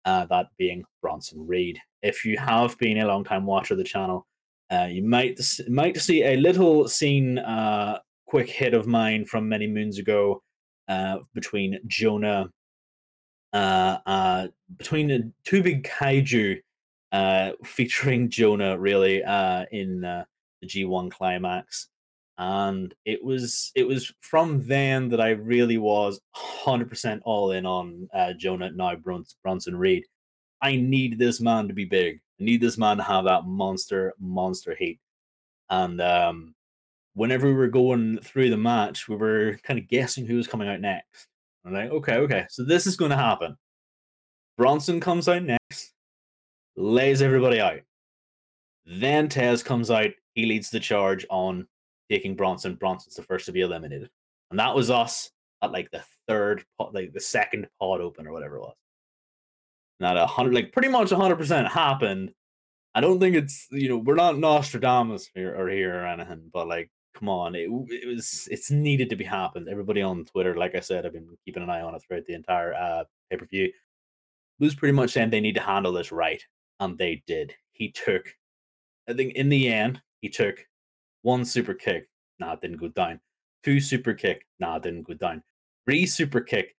uh, 0.05 0.25
that 0.27 0.47
being 0.59 0.83
Bronson 1.01 1.45
Reed. 1.47 1.79
If 2.03 2.23
you 2.23 2.37
have 2.37 2.77
been 2.77 2.99
a 2.99 3.07
long 3.07 3.23
time 3.23 3.47
watcher 3.47 3.73
of 3.73 3.79
the 3.79 3.83
channel, 3.83 4.27
uh, 4.71 4.87
you 4.89 5.03
might 5.03 5.39
might 5.67 5.97
see 5.97 6.23
a 6.23 6.37
little 6.37 6.87
scene, 6.87 7.39
uh, 7.39 7.99
quick 8.27 8.49
hit 8.49 8.73
of 8.73 8.87
mine 8.87 9.25
from 9.25 9.49
many 9.49 9.67
moons 9.67 9.97
ago 9.97 10.43
uh, 10.87 11.17
between 11.33 11.79
Jonah, 11.87 12.49
uh, 13.53 13.97
uh, 14.05 14.47
between 14.77 15.07
the 15.07 15.31
two 15.45 15.63
big 15.63 15.83
kaiju 15.83 16.59
uh, 17.11 17.51
featuring 17.63 18.29
Jonah 18.29 18.77
really 18.77 19.23
uh, 19.23 19.65
in 19.71 20.03
uh, 20.03 20.25
the 20.61 20.67
G1 20.67 21.11
climax. 21.11 21.87
And 22.37 22.93
it 23.05 23.23
was 23.23 23.71
it 23.75 23.87
was 23.87 24.11
from 24.19 24.67
then 24.67 25.07
that 25.09 25.21
I 25.21 25.29
really 25.29 25.77
was 25.77 26.19
100% 26.35 27.21
all 27.23 27.51
in 27.51 27.65
on 27.65 28.09
uh, 28.13 28.33
Jonah 28.33 28.71
now 28.71 28.95
Bronson 28.95 29.77
Reed. 29.77 30.03
I 30.61 30.75
need 30.75 31.17
this 31.17 31.39
man 31.39 31.69
to 31.69 31.73
be 31.73 31.85
big. 31.85 32.19
I 32.41 32.43
need 32.43 32.59
this 32.59 32.77
man 32.77 32.97
to 32.97 33.03
have 33.03 33.23
that 33.25 33.45
monster 33.45 34.13
monster 34.19 34.75
heat. 34.75 34.99
And 35.69 36.01
um, 36.01 36.55
whenever 37.13 37.47
we 37.47 37.53
were 37.53 37.67
going 37.69 38.19
through 38.19 38.49
the 38.49 38.57
match, 38.57 39.07
we 39.07 39.15
were 39.15 39.57
kind 39.63 39.79
of 39.79 39.87
guessing 39.87 40.25
who 40.25 40.35
was 40.35 40.47
coming 40.47 40.67
out 40.67 40.81
next. 40.81 41.27
I'm 41.65 41.73
like, 41.73 41.89
okay, 41.89 42.17
okay, 42.17 42.45
so 42.49 42.63
this 42.63 42.85
is 42.85 42.95
going 42.95 43.11
to 43.11 43.17
happen. 43.17 43.57
Bronson 44.57 44.99
comes 44.99 45.27
out 45.27 45.43
next, 45.43 45.59
lays 46.75 47.21
everybody 47.21 47.59
out. 47.59 47.79
Then 48.85 49.29
Tez 49.29 49.63
comes 49.63 49.89
out, 49.89 50.11
he 50.33 50.45
leads 50.45 50.69
the 50.69 50.79
charge 50.79 51.25
on 51.29 51.67
taking 52.09 52.35
Bronson. 52.35 52.75
Bronson's 52.75 53.15
the 53.15 53.23
first 53.23 53.45
to 53.47 53.51
be 53.51 53.61
eliminated. 53.61 54.09
And 54.51 54.59
that 54.59 54.75
was 54.75 54.89
us 54.89 55.31
at 55.63 55.71
like 55.71 55.89
the 55.91 56.03
third, 56.27 56.63
pod, 56.77 56.93
like 56.93 57.13
the 57.13 57.19
second 57.19 57.67
pod 57.79 58.01
open 58.01 58.27
or 58.27 58.31
whatever 58.31 58.57
it 58.57 58.61
was. 58.61 58.75
Not 59.99 60.17
a 60.17 60.25
hundred, 60.25 60.53
like 60.53 60.71
pretty 60.71 60.89
much 60.89 61.09
hundred 61.09 61.37
percent 61.37 61.67
happened. 61.67 62.33
I 62.93 63.01
don't 63.01 63.19
think 63.19 63.35
it's 63.35 63.67
you 63.71 63.89
know 63.89 63.97
we're 63.97 64.15
not 64.15 64.37
Nostradamus 64.37 65.29
here 65.33 65.55
or 65.57 65.69
here 65.69 65.95
or 65.95 66.05
anything, 66.05 66.49
but 66.53 66.67
like 66.67 66.89
come 67.15 67.29
on, 67.29 67.55
it, 67.55 67.69
it 67.89 68.07
was 68.07 68.47
it's 68.51 68.69
needed 68.69 69.09
to 69.09 69.15
be 69.15 69.23
happened. 69.23 69.67
Everybody 69.69 70.01
on 70.01 70.25
Twitter, 70.25 70.55
like 70.55 70.75
I 70.75 70.81
said, 70.81 71.05
I've 71.05 71.13
been 71.13 71.37
keeping 71.45 71.63
an 71.63 71.69
eye 71.69 71.81
on 71.81 71.95
it 71.95 72.01
throughout 72.01 72.25
the 72.25 72.33
entire 72.33 72.73
uh, 72.73 73.03
pay 73.29 73.37
per 73.37 73.45
view. 73.45 73.71
Was 74.59 74.75
pretty 74.75 74.93
much 74.93 75.11
saying 75.11 75.29
they 75.29 75.41
need 75.41 75.55
to 75.55 75.61
handle 75.61 75.91
this 75.91 76.11
right, 76.11 76.43
and 76.79 76.97
they 76.97 77.23
did. 77.27 77.53
He 77.71 77.91
took, 77.91 78.33
I 79.09 79.13
think, 79.13 79.33
in 79.33 79.49
the 79.49 79.67
end, 79.67 80.01
he 80.21 80.29
took 80.29 80.65
one 81.21 81.45
super 81.45 81.73
kick, 81.73 82.09
nah, 82.39 82.55
didn't 82.55 82.77
go 82.77 82.89
down. 82.89 83.19
Two 83.63 83.79
super 83.79 84.13
kick, 84.13 84.45
nah, 84.59 84.79
didn't 84.79 85.03
go 85.03 85.13
down. 85.13 85.43
Three 85.85 86.05
super 86.05 86.41
kick, 86.41 86.75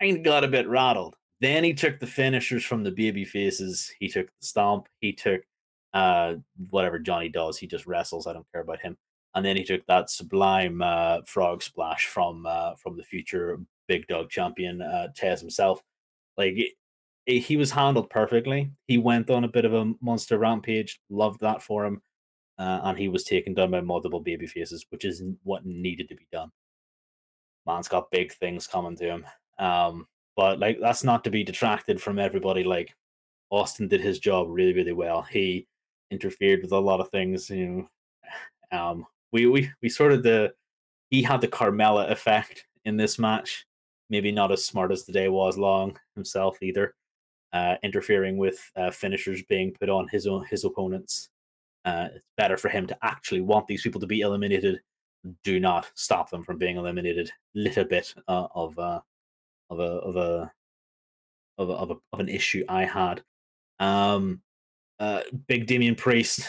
kind 0.00 0.18
of 0.18 0.24
got 0.24 0.44
a 0.44 0.48
bit 0.48 0.68
rattled. 0.68 1.16
Then 1.40 1.64
he 1.64 1.74
took 1.74 1.98
the 1.98 2.06
finishers 2.06 2.64
from 2.64 2.84
the 2.84 2.90
baby 2.90 3.24
faces. 3.24 3.92
He 3.98 4.08
took 4.08 4.26
the 4.26 4.46
stomp. 4.46 4.88
He 5.00 5.12
took 5.12 5.42
uh 5.92 6.34
whatever 6.70 6.98
Johnny 6.98 7.28
does. 7.28 7.58
He 7.58 7.66
just 7.66 7.86
wrestles. 7.86 8.26
I 8.26 8.32
don't 8.32 8.50
care 8.52 8.62
about 8.62 8.80
him 8.80 8.96
and 9.34 9.44
then 9.44 9.56
he 9.56 9.64
took 9.64 9.84
that 9.86 10.10
sublime 10.10 10.80
uh, 10.80 11.18
frog 11.26 11.62
splash 11.62 12.06
from 12.06 12.46
uh, 12.46 12.74
from 12.76 12.96
the 12.96 13.02
future 13.02 13.58
big 13.88 14.06
dog 14.06 14.30
champion 14.30 14.80
uh, 14.80 15.08
Tez 15.14 15.40
himself. 15.40 15.82
Like 16.36 16.54
he 17.26 17.56
was 17.56 17.70
handled 17.70 18.10
perfectly. 18.10 18.70
He 18.86 18.98
went 18.98 19.30
on 19.30 19.44
a 19.44 19.48
bit 19.48 19.64
of 19.64 19.74
a 19.74 19.92
monster 20.00 20.38
rampage. 20.38 21.00
Loved 21.08 21.40
that 21.40 21.62
for 21.62 21.84
him, 21.84 22.02
uh, 22.58 22.80
and 22.84 22.98
he 22.98 23.08
was 23.08 23.24
taken 23.24 23.54
down 23.54 23.70
by 23.70 23.80
multiple 23.80 24.20
baby 24.20 24.46
faces, 24.46 24.84
which 24.90 25.04
is 25.04 25.22
what 25.42 25.64
needed 25.64 26.08
to 26.08 26.16
be 26.16 26.26
done. 26.30 26.50
Man's 27.66 27.88
got 27.88 28.10
big 28.10 28.32
things 28.32 28.66
coming 28.66 28.96
to 28.96 29.04
him, 29.04 29.26
um, 29.58 30.06
but 30.36 30.58
like 30.58 30.78
that's 30.80 31.04
not 31.04 31.24
to 31.24 31.30
be 31.30 31.44
detracted 31.44 32.00
from 32.00 32.18
everybody. 32.18 32.62
Like 32.62 32.94
Austin 33.50 33.88
did 33.88 34.02
his 34.02 34.18
job 34.18 34.48
really, 34.50 34.74
really 34.74 34.92
well. 34.92 35.22
He 35.22 35.66
interfered 36.10 36.62
with 36.62 36.72
a 36.72 36.78
lot 36.78 37.00
of 37.00 37.10
things, 37.10 37.50
you 37.50 37.66
know. 37.66 37.88
Um, 38.72 39.06
we 39.30 39.46
we 39.46 39.70
we 39.82 39.88
sort 39.88 40.12
of 40.12 40.24
the 40.24 40.52
he 41.10 41.22
had 41.22 41.40
the 41.40 41.46
Carmella 41.46 42.10
effect 42.10 42.66
in 42.84 42.96
this 42.96 43.20
match. 43.20 43.66
Maybe 44.10 44.32
not 44.32 44.50
as 44.50 44.64
smart 44.64 44.90
as 44.90 45.04
the 45.04 45.12
day 45.12 45.28
was 45.28 45.56
long 45.56 45.96
himself 46.16 46.60
either, 46.60 46.94
uh, 47.54 47.76
interfering 47.84 48.36
with 48.36 48.70
uh, 48.76 48.90
finishers 48.90 49.40
being 49.42 49.72
put 49.78 49.88
on 49.88 50.08
his 50.08 50.26
own 50.26 50.44
his 50.50 50.64
opponents. 50.64 51.30
Uh, 51.84 52.08
it's 52.14 52.26
better 52.36 52.56
for 52.56 52.68
him 52.68 52.86
to 52.86 52.98
actually 53.02 53.40
want 53.40 53.66
these 53.66 53.82
people 53.82 54.00
to 54.00 54.06
be 54.06 54.20
eliminated. 54.20 54.80
Do 55.44 55.60
not 55.60 55.90
stop 55.94 56.28
them 56.28 56.42
from 56.42 56.58
being 56.58 56.76
eliminated. 56.76 57.30
Little 57.54 57.84
bit 57.84 58.12
uh, 58.28 58.48
of 58.54 58.78
uh, 58.78 59.00
of 59.70 59.78
a 59.78 59.82
of 59.82 60.16
a 60.16 60.52
of 61.56 61.70
a, 61.70 61.72
of, 61.72 61.90
a, 61.92 61.96
of 62.12 62.20
an 62.20 62.28
issue 62.28 62.64
I 62.68 62.84
had. 62.84 63.22
Um, 63.78 64.42
uh, 64.98 65.20
Big 65.46 65.66
Damian 65.66 65.94
Priest 65.94 66.48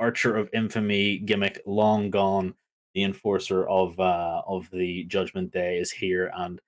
Archer 0.00 0.36
of 0.36 0.50
Infamy 0.52 1.18
gimmick 1.18 1.60
long 1.64 2.10
gone. 2.10 2.54
The 2.94 3.04
enforcer 3.04 3.66
of 3.68 3.98
of 4.00 4.68
the 4.70 5.04
Judgment 5.04 5.52
Day 5.52 5.78
is 5.78 5.90
here, 5.92 6.32
and 6.34 6.60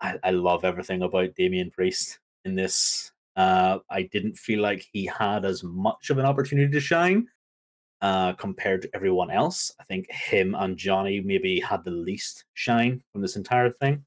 I, 0.00 0.18
I 0.24 0.30
love 0.30 0.64
everything 0.64 1.02
about 1.02 1.36
Damian 1.36 1.70
Priest 1.70 2.18
in 2.44 2.54
this. 2.54 3.12
Uh, 3.36 3.78
I 3.88 4.02
didn't 4.02 4.36
feel 4.36 4.60
like 4.60 4.86
he 4.92 5.06
had 5.06 5.44
as 5.44 5.62
much 5.62 6.10
of 6.10 6.18
an 6.18 6.26
opportunity 6.26 6.70
to 6.72 6.80
shine 6.80 7.28
uh, 8.02 8.32
compared 8.34 8.82
to 8.82 8.90
everyone 8.94 9.30
else. 9.30 9.72
I 9.80 9.84
think 9.84 10.10
him 10.10 10.54
and 10.54 10.76
Johnny 10.76 11.20
maybe 11.20 11.60
had 11.60 11.84
the 11.84 11.90
least 11.90 12.44
shine 12.54 13.02
from 13.12 13.22
this 13.22 13.36
entire 13.36 13.70
thing. 13.70 14.04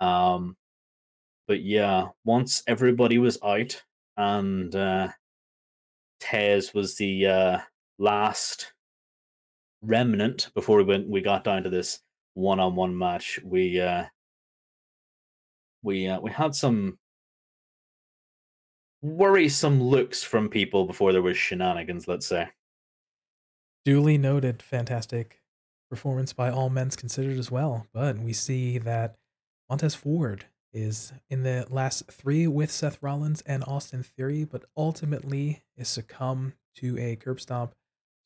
Um, 0.00 0.56
but 1.46 1.62
yeah, 1.62 2.08
once 2.24 2.62
everybody 2.66 3.18
was 3.18 3.38
out 3.42 3.82
and 4.16 4.74
uh, 4.74 5.08
Tez 6.20 6.74
was 6.74 6.96
the 6.96 7.26
uh, 7.26 7.58
last 7.98 8.72
remnant 9.82 10.50
before 10.54 10.78
we 10.78 10.84
went 10.84 11.08
we 11.08 11.20
got 11.20 11.44
down 11.44 11.62
to 11.62 11.68
this 11.68 12.00
one-on-one 12.32 12.96
match 12.96 13.38
we 13.44 13.78
uh 13.78 14.04
we 15.82 16.08
uh, 16.08 16.18
we 16.20 16.30
had 16.30 16.54
some 16.54 16.98
worrisome 19.04 19.82
looks 19.82 20.22
from 20.22 20.48
people 20.48 20.86
before 20.86 21.12
there 21.12 21.22
was 21.22 21.36
shenanigans 21.36 22.08
let's 22.08 22.26
say 22.26 22.48
duly 23.84 24.16
noted 24.16 24.62
fantastic 24.62 25.42
performance 25.90 26.32
by 26.32 26.50
all 26.50 26.70
men's 26.70 26.96
considered 26.96 27.38
as 27.38 27.50
well 27.50 27.86
but 27.92 28.18
we 28.18 28.32
see 28.32 28.78
that 28.78 29.16
montez 29.68 29.94
ford 29.94 30.46
is 30.72 31.12
in 31.28 31.42
the 31.42 31.66
last 31.70 32.10
three 32.10 32.46
with 32.46 32.70
seth 32.70 32.98
rollins 33.02 33.42
and 33.42 33.62
austin 33.66 34.02
theory 34.02 34.44
but 34.44 34.64
ultimately 34.76 35.62
is 35.76 35.86
succumb 35.88 36.54
to 36.74 36.98
a 36.98 37.14
curb 37.16 37.40
stomp 37.40 37.74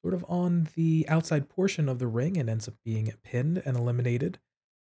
sort 0.03 0.15
of 0.15 0.25
on 0.29 0.69
the 0.75 1.05
outside 1.09 1.49
portion 1.49 1.89
of 1.89 1.99
the 1.99 2.07
ring 2.07 2.37
and 2.37 2.49
ends 2.49 2.69
up 2.69 2.75
being 2.85 3.13
pinned 3.23 3.63
and 3.65 3.77
eliminated. 3.77 4.39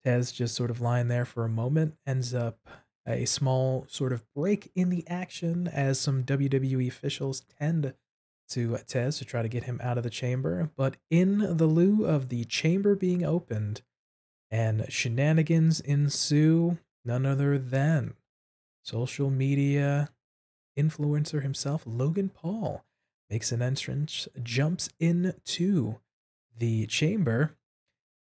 Tez 0.05 0.33
just 0.33 0.55
sort 0.55 0.71
of 0.71 0.81
lying 0.81 1.09
there 1.09 1.25
for 1.25 1.45
a 1.45 1.49
moment, 1.49 1.97
ends 2.07 2.35
up 2.35 2.59
a 3.07 3.25
small 3.25 3.87
sort 3.89 4.13
of 4.13 4.25
break 4.35 4.71
in 4.75 4.91
the 4.91 5.07
action 5.09 5.69
as 5.69 6.01
some 6.01 6.25
WWE 6.25 6.89
officials 6.89 7.43
tend 7.59 7.95
to 8.49 8.79
Tez 8.87 9.19
to 9.19 9.25
try 9.25 9.43
to 9.43 9.49
get 9.49 9.65
him 9.65 9.81
out 9.83 9.99
of 9.99 10.05
the 10.05 10.11
chamber. 10.11 10.71
But 10.77 10.97
in 11.11 11.57
the 11.57 11.67
lieu 11.67 12.05
of 12.05 12.29
the 12.29 12.45
chamber 12.45 12.95
being 12.95 13.25
opened 13.25 13.83
and 14.51 14.87
shenanigans 14.89 15.81
ensue, 15.81 16.79
none 17.05 17.27
other 17.27 17.59
than 17.59 18.15
social 18.83 19.31
media 19.31 20.11
influencer 20.79 21.43
himself, 21.43 21.83
Logan 21.87 22.29
Paul, 22.29 22.85
makes 23.29 23.51
an 23.51 23.63
entrance, 23.63 24.29
jumps 24.43 24.89
into 25.01 25.97
the 26.57 26.87
chamber, 26.87 27.57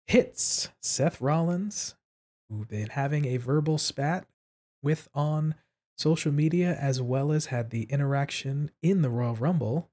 hits 0.06 0.68
Seth 0.80 1.20
Rollins, 1.20 1.94
who've 2.48 2.68
been 2.68 2.90
having 2.90 3.24
a 3.24 3.38
verbal 3.38 3.78
spat 3.78 4.26
with 4.82 5.08
on 5.14 5.54
social 5.96 6.32
media 6.32 6.76
as 6.80 7.00
well 7.00 7.30
as 7.30 7.46
had 7.46 7.70
the 7.70 7.82
interaction 7.84 8.70
in 8.82 9.02
the 9.02 9.10
Royal 9.10 9.34
Rumble. 9.34 9.90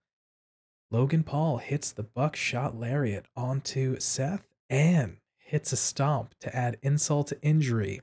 Logan 0.90 1.24
Paul 1.24 1.58
hits 1.58 1.92
the 1.92 2.04
buckshot 2.04 2.80
lariat 2.80 3.26
onto 3.36 4.00
Seth 4.00 4.48
and 4.70 5.18
hits 5.38 5.74
a 5.74 5.78
stomp 5.78 6.36
to 6.40 6.56
add 6.56 6.78
insult 6.82 7.28
to 7.28 7.42
injury, 7.42 8.02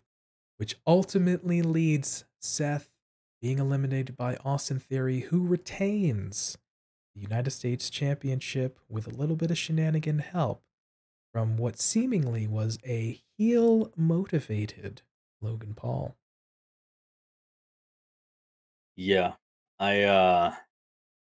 which 0.59 0.77
ultimately 0.87 1.63
leads 1.63 2.25
Seth 2.41 2.91
being 3.41 3.59
eliminated 3.59 4.17
by 4.17 4.37
Austin 4.45 4.79
Theory, 4.79 5.21
who 5.21 5.47
retains 5.47 6.59
the 7.15 7.21
United 7.21 7.51
States 7.51 7.91
Championship 7.91 8.79
with 8.89 9.07
a 9.07 9.15
little 9.15 9.37
bit 9.37 9.51
of 9.51 9.59
shenanigan 9.59 10.19
help 10.19 10.63
from 11.33 11.57
what 11.57 11.79
seemingly 11.79 12.47
was 12.47 12.79
a 12.87 13.21
heel 13.37 13.93
motivated 13.97 15.03
Logan 15.41 15.75
Paul. 15.75 16.17
Yeah. 18.97 19.33
I 19.79 20.03
uh 20.03 20.55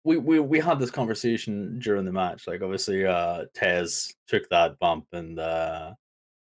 we 0.05 0.17
we 0.17 0.41
we 0.41 0.59
had 0.59 0.79
this 0.79 0.91
conversation 0.91 1.79
during 1.79 2.05
the 2.05 2.13
match. 2.13 2.47
Like 2.47 2.63
obviously 2.63 3.07
uh 3.07 3.45
Tez 3.55 4.13
took 4.27 4.49
that 4.49 4.79
bump 4.79 5.07
and 5.13 5.39
uh 5.39 5.95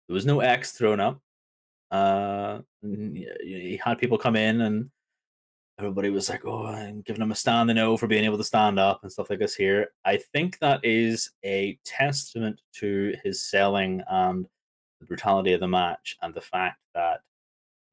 there 0.07 0.13
was 0.13 0.25
no 0.25 0.39
X 0.39 0.71
thrown 0.71 0.99
up. 0.99 1.19
Uh 1.91 2.59
he 2.81 3.79
had 3.83 3.97
people 3.97 4.17
come 4.17 4.35
in 4.35 4.61
and 4.61 4.89
everybody 5.79 6.09
was 6.09 6.29
like, 6.29 6.45
"Oh, 6.45 6.65
I'm 6.65 7.01
giving 7.01 7.21
him 7.21 7.31
a 7.31 7.35
standing 7.35 7.77
O 7.77 7.97
for 7.97 8.07
being 8.07 8.23
able 8.25 8.37
to 8.37 8.43
stand 8.43 8.79
up 8.79 9.01
and 9.03 9.11
stuff 9.11 9.29
like 9.29 9.39
this." 9.39 9.55
Here, 9.55 9.89
I 10.05 10.17
think 10.17 10.59
that 10.59 10.79
is 10.83 11.31
a 11.43 11.77
testament 11.85 12.61
to 12.75 13.15
his 13.23 13.43
selling 13.49 14.01
and 14.09 14.47
the 14.99 15.05
brutality 15.05 15.53
of 15.53 15.59
the 15.59 15.67
match, 15.67 16.15
and 16.21 16.33
the 16.33 16.41
fact 16.41 16.77
that 16.93 17.21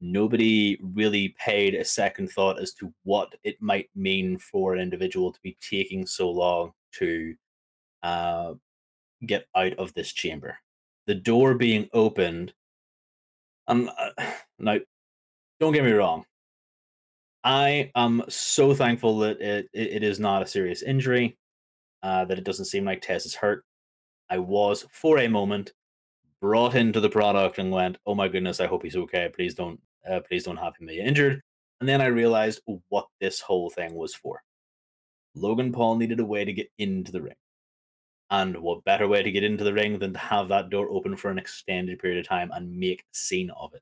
nobody 0.01 0.77
really 0.81 1.35
paid 1.39 1.75
a 1.75 1.83
second 1.83 2.29
thought 2.29 2.59
as 2.61 2.73
to 2.73 2.93
what 3.03 3.33
it 3.43 3.61
might 3.61 3.89
mean 3.95 4.37
for 4.37 4.73
an 4.73 4.79
individual 4.79 5.31
to 5.31 5.39
be 5.41 5.57
taking 5.61 6.05
so 6.05 6.29
long 6.29 6.71
to 6.93 7.35
uh, 8.03 8.53
get 9.25 9.45
out 9.55 9.73
of 9.73 9.93
this 9.93 10.13
chamber. 10.13 10.57
The 11.07 11.15
door 11.15 11.55
being 11.55 11.89
opened, 11.93 12.53
and 13.67 13.89
uh, 13.97 14.11
now 14.59 14.77
don't 15.59 15.73
get 15.73 15.83
me 15.83 15.91
wrong, 15.91 16.25
I 17.43 17.91
am 17.95 18.23
so 18.29 18.73
thankful 18.73 19.19
that 19.19 19.41
it, 19.41 19.69
it, 19.73 19.87
it 19.93 20.03
is 20.03 20.19
not 20.19 20.41
a 20.41 20.47
serious 20.47 20.81
injury, 20.81 21.37
uh, 22.03 22.25
that 22.25 22.37
it 22.37 22.43
doesn't 22.43 22.65
seem 22.65 22.85
like 22.85 23.01
Tez 23.01 23.25
is 23.25 23.35
hurt. 23.35 23.63
I 24.29 24.37
was, 24.37 24.85
for 24.91 25.19
a 25.19 25.27
moment, 25.27 25.73
brought 26.41 26.75
into 26.75 26.99
the 26.99 27.09
product 27.09 27.57
and 27.57 27.71
went, 27.71 27.97
"Oh 28.05 28.15
my 28.15 28.27
goodness, 28.27 28.59
I 28.59 28.67
hope 28.67 28.83
he's 28.83 28.95
okay. 28.95 29.29
Please 29.33 29.55
don't, 29.55 29.79
uh, 30.09 30.19
please 30.27 30.43
don't 30.43 30.57
have 30.57 30.73
him 30.79 30.87
be 30.87 30.99
injured." 30.99 31.41
And 31.79 31.87
then 31.87 32.01
I 32.01 32.07
realized 32.07 32.61
what 32.89 33.07
this 33.21 33.39
whole 33.39 33.69
thing 33.69 33.93
was 33.95 34.13
for. 34.13 34.41
Logan 35.35 35.71
Paul 35.71 35.95
needed 35.97 36.19
a 36.19 36.25
way 36.25 36.43
to 36.45 36.53
get 36.53 36.69
into 36.77 37.11
the 37.11 37.21
ring, 37.21 37.35
and 38.31 38.57
what 38.57 38.83
better 38.83 39.07
way 39.07 39.23
to 39.23 39.31
get 39.31 39.43
into 39.43 39.63
the 39.63 39.73
ring 39.73 39.99
than 39.99 40.13
to 40.13 40.19
have 40.19 40.49
that 40.49 40.69
door 40.69 40.89
open 40.91 41.15
for 41.15 41.31
an 41.31 41.39
extended 41.39 41.99
period 41.99 42.19
of 42.19 42.27
time 42.27 42.51
and 42.53 42.77
make 42.77 43.01
a 43.01 43.17
scene 43.17 43.51
of 43.51 43.73
it. 43.73 43.81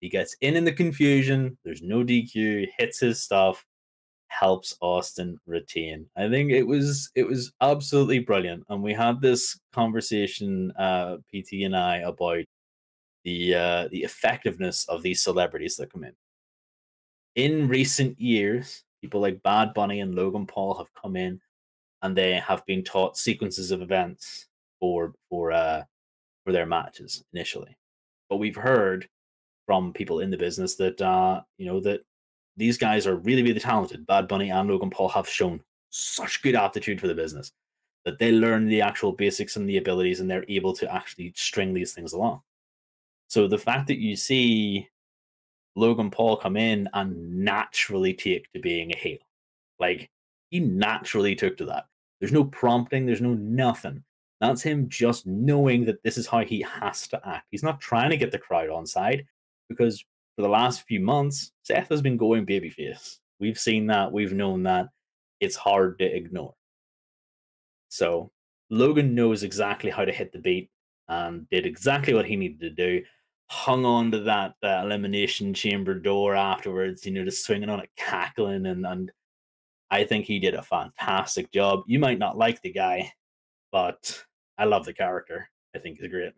He 0.00 0.08
gets 0.08 0.36
in 0.40 0.56
in 0.56 0.64
the 0.64 0.72
confusion. 0.72 1.58
There's 1.64 1.82
no 1.82 2.02
DQ. 2.02 2.68
Hits 2.78 3.00
his 3.00 3.22
stuff. 3.22 3.64
Helps 4.28 4.76
Austin 4.80 5.38
retain. 5.46 6.06
I 6.16 6.28
think 6.28 6.50
it 6.52 6.62
was 6.62 7.10
it 7.14 7.26
was 7.26 7.52
absolutely 7.60 8.20
brilliant. 8.20 8.64
And 8.68 8.82
we 8.82 8.94
had 8.94 9.20
this 9.20 9.58
conversation, 9.72 10.72
uh, 10.78 11.16
PT 11.34 11.64
and 11.64 11.76
I, 11.76 11.98
about 11.98 12.44
the 13.24 13.54
uh, 13.54 13.88
the 13.90 14.02
effectiveness 14.02 14.86
of 14.88 15.02
these 15.02 15.22
celebrities 15.22 15.76
that 15.76 15.92
come 15.92 16.04
in. 16.04 16.12
In 17.36 17.68
recent 17.68 18.20
years, 18.20 18.84
people 19.00 19.20
like 19.20 19.42
Bad 19.42 19.74
Bunny 19.74 20.00
and 20.00 20.14
Logan 20.14 20.46
Paul 20.46 20.74
have 20.74 20.92
come 20.94 21.16
in, 21.16 21.40
and 22.02 22.16
they 22.16 22.34
have 22.34 22.64
been 22.66 22.82
taught 22.84 23.16
sequences 23.16 23.70
of 23.70 23.82
events 23.82 24.46
for 24.80 25.14
for 25.28 25.52
uh, 25.52 25.82
for 26.44 26.52
their 26.52 26.66
matches 26.66 27.24
initially. 27.32 27.76
But 28.28 28.38
we've 28.38 28.56
heard 28.56 29.08
from 29.66 29.92
people 29.92 30.20
in 30.20 30.30
the 30.30 30.36
business 30.36 30.76
that 30.76 31.00
uh, 31.00 31.42
you 31.58 31.66
know 31.66 31.80
that 31.80 32.00
these 32.56 32.78
guys 32.78 33.06
are 33.06 33.16
really 33.16 33.42
really 33.42 33.60
talented. 33.60 34.06
Bad 34.06 34.28
Bunny 34.28 34.50
and 34.50 34.68
Logan 34.68 34.90
Paul 34.90 35.08
have 35.10 35.28
shown 35.28 35.60
such 35.90 36.42
good 36.42 36.54
aptitude 36.54 37.00
for 37.00 37.08
the 37.08 37.14
business 37.14 37.52
that 38.04 38.18
they 38.18 38.32
learn 38.32 38.66
the 38.66 38.80
actual 38.80 39.12
basics 39.12 39.56
and 39.56 39.68
the 39.68 39.76
abilities, 39.76 40.20
and 40.20 40.30
they're 40.30 40.44
able 40.48 40.72
to 40.74 40.92
actually 40.92 41.32
string 41.36 41.74
these 41.74 41.92
things 41.92 42.12
along. 42.12 42.40
So 43.30 43.46
the 43.46 43.58
fact 43.58 43.86
that 43.86 44.00
you 44.00 44.16
see 44.16 44.88
Logan 45.76 46.10
Paul 46.10 46.36
come 46.36 46.56
in 46.56 46.88
and 46.94 47.44
naturally 47.44 48.12
take 48.12 48.50
to 48.52 48.58
being 48.58 48.92
a 48.92 48.98
heel, 48.98 49.18
like 49.78 50.10
he 50.50 50.58
naturally 50.58 51.36
took 51.36 51.56
to 51.58 51.64
that. 51.66 51.84
There's 52.18 52.32
no 52.32 52.42
prompting, 52.42 53.06
there's 53.06 53.20
no 53.20 53.34
nothing. 53.34 54.02
That's 54.40 54.62
him 54.62 54.88
just 54.88 55.28
knowing 55.28 55.84
that 55.84 56.02
this 56.02 56.18
is 56.18 56.26
how 56.26 56.40
he 56.44 56.60
has 56.62 57.06
to 57.06 57.20
act. 57.24 57.46
He's 57.52 57.62
not 57.62 57.80
trying 57.80 58.10
to 58.10 58.16
get 58.16 58.32
the 58.32 58.38
crowd 58.38 58.68
on 58.68 58.84
side 58.84 59.24
because 59.68 60.04
for 60.34 60.42
the 60.42 60.48
last 60.48 60.82
few 60.88 60.98
months, 60.98 61.52
Seth 61.62 61.88
has 61.90 62.02
been 62.02 62.16
going 62.16 62.44
babyface. 62.44 63.18
We've 63.38 63.60
seen 63.60 63.86
that, 63.86 64.10
we've 64.10 64.32
known 64.32 64.64
that. 64.64 64.88
It's 65.38 65.56
hard 65.56 66.00
to 66.00 66.04
ignore. 66.04 66.54
So 67.90 68.32
Logan 68.70 69.14
knows 69.14 69.44
exactly 69.44 69.90
how 69.90 70.04
to 70.04 70.12
hit 70.12 70.32
the 70.32 70.40
beat 70.40 70.68
and 71.08 71.48
did 71.48 71.64
exactly 71.64 72.12
what 72.12 72.26
he 72.26 72.34
needed 72.34 72.60
to 72.60 72.70
do. 72.70 73.04
Hung 73.50 73.84
on 73.84 74.12
to 74.12 74.20
that 74.20 74.54
elimination 74.62 75.52
chamber 75.54 75.94
door 75.94 76.36
afterwards, 76.36 77.04
you 77.04 77.12
know, 77.12 77.24
just 77.24 77.44
swinging 77.44 77.68
on 77.68 77.80
it, 77.80 77.90
cackling, 77.96 78.64
and 78.64 78.86
and 78.86 79.10
I 79.90 80.04
think 80.04 80.26
he 80.26 80.38
did 80.38 80.54
a 80.54 80.62
fantastic 80.62 81.50
job. 81.50 81.82
You 81.86 81.98
might 81.98 82.18
not 82.18 82.38
like 82.38 82.62
the 82.62 82.72
guy, 82.72 83.12
but 83.72 84.24
I 84.56 84.66
love 84.66 84.84
the 84.84 84.92
character. 84.92 85.50
I 85.74 85.80
think 85.80 85.98
he's 85.98 86.08
great. 86.08 86.32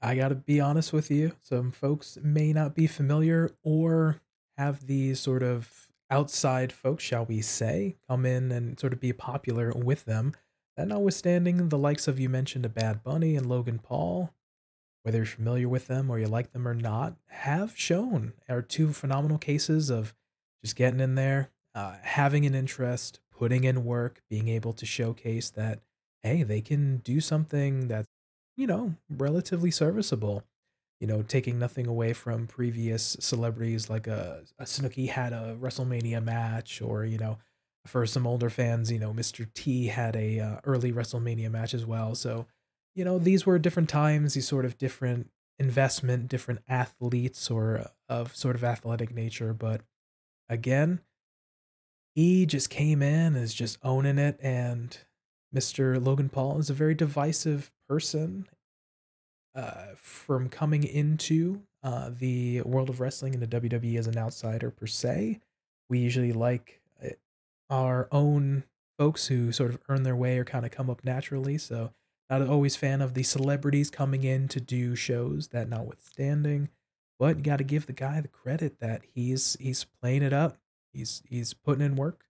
I 0.00 0.14
gotta 0.16 0.34
be 0.34 0.58
honest 0.58 0.92
with 0.92 1.10
you, 1.10 1.32
some 1.40 1.70
folks 1.70 2.18
may 2.22 2.52
not 2.52 2.74
be 2.74 2.86
familiar 2.86 3.50
or 3.62 4.20
have 4.56 4.86
these 4.86 5.20
sort 5.20 5.42
of 5.42 5.88
outside 6.10 6.72
folks, 6.72 7.04
shall 7.04 7.24
we 7.24 7.40
say, 7.40 7.96
come 8.08 8.26
in 8.26 8.50
and 8.50 8.80
sort 8.80 8.92
of 8.92 9.00
be 9.00 9.12
popular 9.12 9.70
with 9.70 10.06
them. 10.06 10.32
That 10.76 10.88
notwithstanding, 10.88 11.68
the 11.68 11.78
likes 11.78 12.08
of 12.08 12.18
you 12.18 12.28
mentioned 12.28 12.64
a 12.64 12.70
Bad 12.70 13.02
Bunny 13.02 13.36
and 13.36 13.46
Logan 13.46 13.78
Paul, 13.78 14.34
whether 15.02 15.18
you're 15.18 15.26
familiar 15.26 15.68
with 15.68 15.88
them 15.88 16.10
or 16.10 16.18
you 16.18 16.26
like 16.26 16.52
them 16.52 16.66
or 16.66 16.74
not, 16.74 17.16
have 17.28 17.76
shown 17.76 18.32
are 18.48 18.62
two 18.62 18.92
phenomenal 18.92 19.38
cases 19.38 19.90
of 19.90 20.14
just 20.62 20.76
getting 20.76 21.00
in 21.00 21.14
there, 21.16 21.50
uh, 21.74 21.96
having 22.02 22.46
an 22.46 22.54
interest, 22.54 23.20
putting 23.30 23.64
in 23.64 23.84
work, 23.84 24.22
being 24.30 24.48
able 24.48 24.72
to 24.72 24.86
showcase 24.86 25.50
that, 25.50 25.80
hey, 26.22 26.42
they 26.42 26.60
can 26.60 26.98
do 26.98 27.20
something 27.20 27.88
that's, 27.88 28.08
you 28.56 28.66
know, 28.66 28.94
relatively 29.10 29.70
serviceable. 29.70 30.44
You 31.00 31.08
know, 31.08 31.22
taking 31.22 31.58
nothing 31.58 31.88
away 31.88 32.12
from 32.12 32.46
previous 32.46 33.16
celebrities 33.18 33.90
like 33.90 34.06
a, 34.06 34.44
a 34.60 34.64
Snooki 34.64 35.08
had 35.08 35.32
a 35.32 35.56
WrestleMania 35.60 36.22
match, 36.22 36.80
or, 36.80 37.04
you 37.04 37.18
know, 37.18 37.38
for 37.86 38.06
some 38.06 38.24
older 38.24 38.48
fans, 38.48 38.92
you 38.92 39.00
know, 39.00 39.12
Mr. 39.12 39.52
T 39.52 39.88
had 39.88 40.14
a 40.14 40.38
uh, 40.38 40.60
early 40.64 40.92
WrestleMania 40.92 41.50
match 41.50 41.74
as 41.74 41.84
well. 41.84 42.14
So, 42.14 42.46
you 42.94 43.04
know, 43.04 43.18
these 43.18 43.46
were 43.46 43.58
different 43.58 43.88
times, 43.88 44.34
these 44.34 44.48
sort 44.48 44.64
of 44.64 44.78
different 44.78 45.30
investment, 45.58 46.28
different 46.28 46.60
athletes 46.68 47.50
or 47.50 47.78
uh, 47.78 47.88
of 48.08 48.36
sort 48.36 48.56
of 48.56 48.64
athletic 48.64 49.14
nature. 49.14 49.52
But 49.52 49.82
again, 50.48 51.00
he 52.14 52.46
just 52.46 52.68
came 52.68 53.02
in 53.02 53.36
as 53.36 53.54
just 53.54 53.78
owning 53.82 54.18
it. 54.18 54.38
And 54.42 54.96
Mr. 55.54 56.04
Logan 56.04 56.28
Paul 56.28 56.58
is 56.58 56.70
a 56.70 56.74
very 56.74 56.94
divisive 56.94 57.70
person 57.88 58.48
uh, 59.54 59.94
from 59.96 60.48
coming 60.48 60.84
into 60.84 61.62
uh, 61.82 62.10
the 62.16 62.62
world 62.62 62.88
of 62.88 63.00
wrestling 63.00 63.34
and 63.34 63.42
the 63.42 63.60
WWE 63.60 63.98
as 63.98 64.06
an 64.06 64.18
outsider 64.18 64.70
per 64.70 64.86
se. 64.86 65.40
We 65.88 65.98
usually 65.98 66.32
like 66.32 66.80
uh, 67.02 67.10
our 67.70 68.08
own 68.12 68.64
folks 68.98 69.26
who 69.26 69.52
sort 69.52 69.70
of 69.70 69.80
earn 69.88 70.02
their 70.02 70.16
way 70.16 70.38
or 70.38 70.44
kind 70.44 70.64
of 70.64 70.70
come 70.70 70.88
up 70.90 71.04
naturally. 71.04 71.58
So 71.58 71.92
not 72.38 72.48
always 72.48 72.76
fan 72.76 73.00
of 73.00 73.14
the 73.14 73.22
celebrities 73.22 73.90
coming 73.90 74.24
in 74.24 74.48
to 74.48 74.60
do 74.60 74.94
shows. 74.94 75.48
That 75.48 75.68
notwithstanding, 75.68 76.68
but 77.18 77.36
you 77.36 77.42
got 77.42 77.58
to 77.58 77.64
give 77.64 77.86
the 77.86 77.92
guy 77.92 78.20
the 78.20 78.28
credit 78.28 78.80
that 78.80 79.02
he's 79.14 79.56
he's 79.60 79.84
playing 79.84 80.22
it 80.22 80.32
up. 80.32 80.58
He's 80.92 81.22
he's 81.28 81.54
putting 81.54 81.84
in 81.84 81.96
work. 81.96 82.24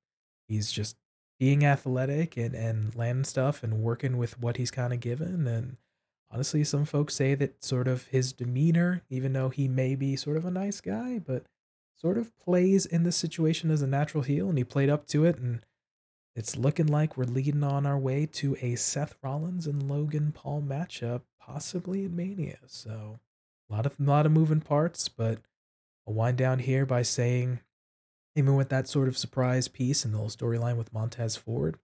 He's 0.48 0.72
just 0.72 0.96
being 1.38 1.64
athletic 1.64 2.36
and 2.36 2.55
and 2.55 2.94
landing 2.94 3.24
stuff 3.24 3.62
and 3.62 3.82
working 3.82 4.18
with 4.18 4.38
what 4.38 4.57
he's 4.57 4.70
kind 4.70 4.92
of 4.92 5.00
given. 5.00 5.46
And 5.46 5.76
honestly, 6.30 6.64
some 6.64 6.84
folks 6.84 7.14
say 7.14 7.34
that 7.36 7.64
sort 7.64 7.88
of 7.88 8.07
his 8.09 8.32
demeanor, 8.32 9.03
even 9.09 9.32
though 9.32 9.50
he 9.50 9.68
may 9.68 9.94
be 9.94 10.16
sort 10.16 10.36
of 10.36 10.44
a 10.44 10.50
nice 10.50 10.80
guy, 10.80 11.20
but 11.24 11.44
sort 11.94 12.18
of 12.18 12.36
plays 12.38 12.86
in 12.86 13.05
this 13.05 13.16
situation 13.16 13.70
as 13.70 13.82
a 13.82 13.86
natural 13.86 14.24
heel, 14.24 14.48
and 14.48 14.59
he 14.59 14.64
played 14.64 14.90
up 14.90 15.07
to 15.07 15.24
it 15.24 15.38
and 15.38 15.64
it's 16.34 16.56
looking 16.56 16.86
like 16.86 17.16
we're 17.16 17.24
leading 17.24 17.62
on 17.62 17.86
our 17.86 17.98
way 17.98 18.26
to 18.26 18.56
a 18.60 18.74
Seth 18.76 19.14
Rollins 19.22 19.66
and 19.66 19.88
Logan 19.88 20.32
Paul 20.32 20.62
matchup, 20.62 21.22
possibly 21.38 22.04
at 22.04 22.10
Mania. 22.10 22.58
So 22.66 23.20
a 23.68 23.74
lot 23.74 23.86
of 23.86 23.94
a 24.00 24.02
lot 24.02 24.26
of 24.26 24.32
moving 24.32 24.60
parts, 24.60 25.08
but 25.08 25.38
I'll 26.06 26.14
wind 26.14 26.38
down 26.38 26.60
here 26.60 26.86
by 26.86 27.02
saying, 27.02 27.60
even 28.34 28.56
with 28.56 28.70
that 28.70 28.88
sort 28.88 29.08
of 29.08 29.18
surprise 29.18 29.68
piece 29.68 30.04
and 30.04 30.14
the 30.14 30.18
whole 30.18 30.28
storyline 30.28 30.76
with 30.76 30.92
Montez 30.92 31.36
Ford, 31.36 31.78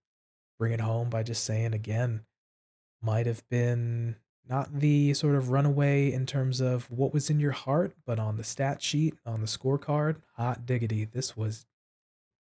bring 0.59 0.73
it 0.73 0.81
home 0.81 1.11
by 1.11 1.23
just 1.23 1.45
saying 1.45 1.75
again, 1.75 2.25
might 3.03 3.27
have 3.27 3.47
been 3.49 4.17
not 4.49 4.81
the 4.81 5.13
sort 5.13 5.35
of 5.35 5.51
runaway 5.51 6.11
in 6.11 6.25
terms 6.25 6.63
of 6.63 6.91
what 6.91 7.13
was 7.13 7.29
in 7.29 7.39
your 7.39 7.53
heart, 7.53 7.93
but 8.07 8.19
on 8.19 8.39
the 8.39 8.45
stat 8.45 8.83
sheet, 8.83 9.15
on 9.27 9.43
the 9.43 9.47
scorecard, 9.47 10.17
hot 10.37 10.65
diggity, 10.65 11.05
this 11.05 11.37
was 11.37 11.67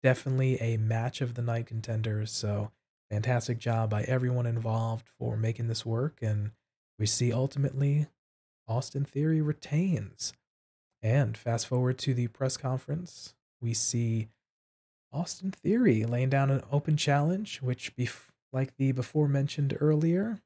definitely 0.02 0.60
a 0.60 0.76
match 0.76 1.20
of 1.20 1.34
the 1.34 1.42
night 1.42 1.66
contenders. 1.66 2.30
So 2.32 2.70
fantastic 3.10 3.58
job 3.58 3.90
by 3.90 4.02
everyone 4.02 4.46
involved 4.46 5.08
for 5.18 5.36
making 5.36 5.68
this 5.68 5.86
work. 5.86 6.18
And 6.22 6.52
we 6.98 7.06
see 7.06 7.32
ultimately 7.32 8.06
Austin 8.66 9.04
Theory 9.04 9.40
retains. 9.40 10.32
And 11.02 11.36
fast 11.36 11.66
forward 11.66 11.98
to 11.98 12.14
the 12.14 12.28
press 12.28 12.56
conference, 12.56 13.34
we 13.60 13.74
see 13.74 14.28
Austin 15.12 15.50
Theory 15.50 16.04
laying 16.04 16.30
down 16.30 16.50
an 16.50 16.62
open 16.70 16.96
challenge, 16.96 17.60
which, 17.60 17.94
bef- 17.96 18.30
like 18.52 18.76
the 18.76 18.92
before 18.92 19.28
mentioned 19.28 19.76
earlier, 19.80 20.40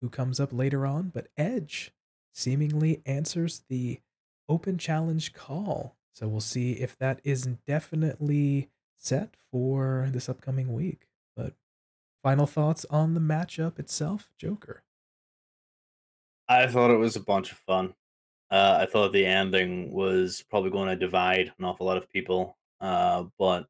who 0.00 0.08
comes 0.08 0.38
up 0.38 0.52
later 0.52 0.86
on, 0.86 1.10
but 1.12 1.28
Edge 1.36 1.92
seemingly 2.32 3.02
answers 3.04 3.62
the 3.68 3.98
open 4.48 4.78
challenge 4.78 5.32
call. 5.32 5.96
So 6.14 6.28
we'll 6.28 6.40
see 6.40 6.72
if 6.72 6.96
that 6.98 7.20
is 7.24 7.46
definitely 7.66 8.70
set 8.98 9.34
for 9.50 10.08
this 10.12 10.28
upcoming 10.28 10.72
week. 10.72 11.06
But 11.36 11.54
final 12.22 12.46
thoughts 12.46 12.84
on 12.90 13.14
the 13.14 13.20
matchup 13.20 13.78
itself, 13.78 14.30
Joker. 14.38 14.82
I 16.48 16.66
thought 16.66 16.90
it 16.90 16.98
was 16.98 17.16
a 17.16 17.20
bunch 17.20 17.52
of 17.52 17.58
fun. 17.58 17.94
Uh, 18.50 18.78
I 18.80 18.86
thought 18.86 19.12
the 19.12 19.26
ending 19.26 19.92
was 19.92 20.42
probably 20.48 20.70
going 20.70 20.88
to 20.88 20.96
divide 20.96 21.52
an 21.58 21.64
awful 21.64 21.86
lot 21.86 21.98
of 21.98 22.10
people, 22.10 22.56
uh, 22.80 23.24
but 23.38 23.66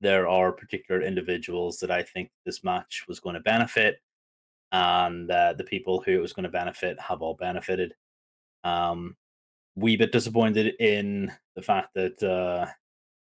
there 0.00 0.26
are 0.26 0.50
particular 0.52 1.02
individuals 1.02 1.78
that 1.78 1.90
I 1.90 2.02
think 2.02 2.30
this 2.46 2.64
match 2.64 3.04
was 3.06 3.20
going 3.20 3.34
to 3.34 3.40
benefit, 3.40 4.00
and 4.72 5.30
uh, 5.30 5.52
the 5.52 5.64
people 5.64 6.00
who 6.00 6.12
it 6.12 6.22
was 6.22 6.32
going 6.32 6.44
to 6.44 6.50
benefit 6.50 6.98
have 6.98 7.20
all 7.20 7.34
benefited. 7.34 7.94
Um, 8.64 9.16
wee 9.76 9.96
bit 9.96 10.12
disappointed 10.12 10.74
in 10.80 11.30
the 11.54 11.62
fact 11.62 11.92
that 11.94 12.22
uh, 12.22 12.66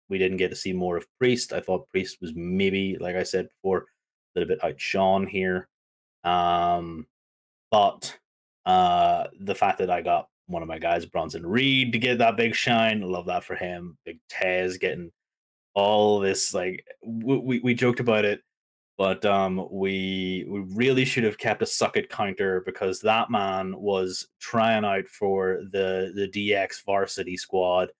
we 0.10 0.18
didn't 0.18 0.38
get 0.38 0.49
to 0.49 0.55
see 0.55 0.74
more 0.74 0.97
of 0.97 1.07
Priest. 1.18 1.53
I 1.53 1.60
thought 1.60 1.89
Priest 1.89 2.18
was 2.22 2.34
maybe, 2.36 2.97
like 2.99 3.16
I 3.16 3.24
said 3.24 3.47
before, 3.49 3.80
a 3.80 4.39
little 4.39 4.47
bit 4.47 4.64
outshone 4.64 5.28
here. 5.28 5.68
Um, 6.24 7.07
but 7.72 8.18
uh, 8.66 9.26
the 9.39 9.55
fact 9.55 9.80
that 9.80 9.89
I 9.89 10.01
got 10.01 10.28
one 10.47 10.62
of 10.62 10.68
my 10.68 10.80
guys, 10.80 11.05
Bronson 11.05 11.45
Reed, 11.45 11.93
to 11.93 11.99
get 11.99 12.18
that 12.18 12.38
big 12.38 12.55
shine, 12.55 13.01
love 13.01 13.28
that 13.28 13.43
for 13.43 13.55
him. 13.55 13.97
Big 14.05 14.20
Tez 14.30 14.78
getting 14.78 15.12
all 15.76 16.20
this 16.20 16.53
like 16.53 16.84
we, 17.05 17.38
we, 17.38 17.60
we 17.60 17.74
joked 17.76 17.99
about 17.99 18.26
it 18.26 18.41
but 18.99 19.24
um, 19.24 19.66
we 19.72 20.45
we 20.49 20.60
really 20.76 21.05
should 21.05 21.24
have 21.24 21.38
kept 21.38 21.62
a 21.62 21.66
suck 21.66 21.95
it 21.95 22.10
counter 22.10 22.62
because 22.66 22.99
that 22.99 23.32
man 23.32 23.74
was 23.80 24.28
trying 24.41 24.84
out 24.84 25.07
for 25.07 25.62
the 25.72 26.12
the 26.14 26.28
DX 26.28 26.84
varsity 26.86 27.38
squad. 27.38 27.91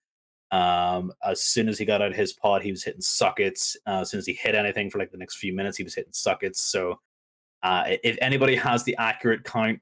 Um, 0.52 1.12
as 1.24 1.42
soon 1.42 1.68
as 1.68 1.78
he 1.78 1.84
got 1.84 2.02
out 2.02 2.10
of 2.10 2.16
his 2.16 2.32
pod, 2.32 2.62
he 2.62 2.70
was 2.70 2.82
hitting 2.82 3.00
suckets. 3.00 3.76
Uh, 3.86 4.00
as 4.00 4.10
soon 4.10 4.18
as 4.18 4.26
he 4.26 4.32
hit 4.32 4.54
anything 4.54 4.90
for 4.90 4.98
like 4.98 5.12
the 5.12 5.18
next 5.18 5.36
few 5.36 5.52
minutes, 5.52 5.76
he 5.76 5.84
was 5.84 5.94
hitting 5.94 6.12
suckets. 6.12 6.60
So, 6.60 7.00
uh, 7.62 7.84
if 8.02 8.18
anybody 8.20 8.56
has 8.56 8.82
the 8.84 8.96
accurate 8.96 9.44
count, 9.44 9.80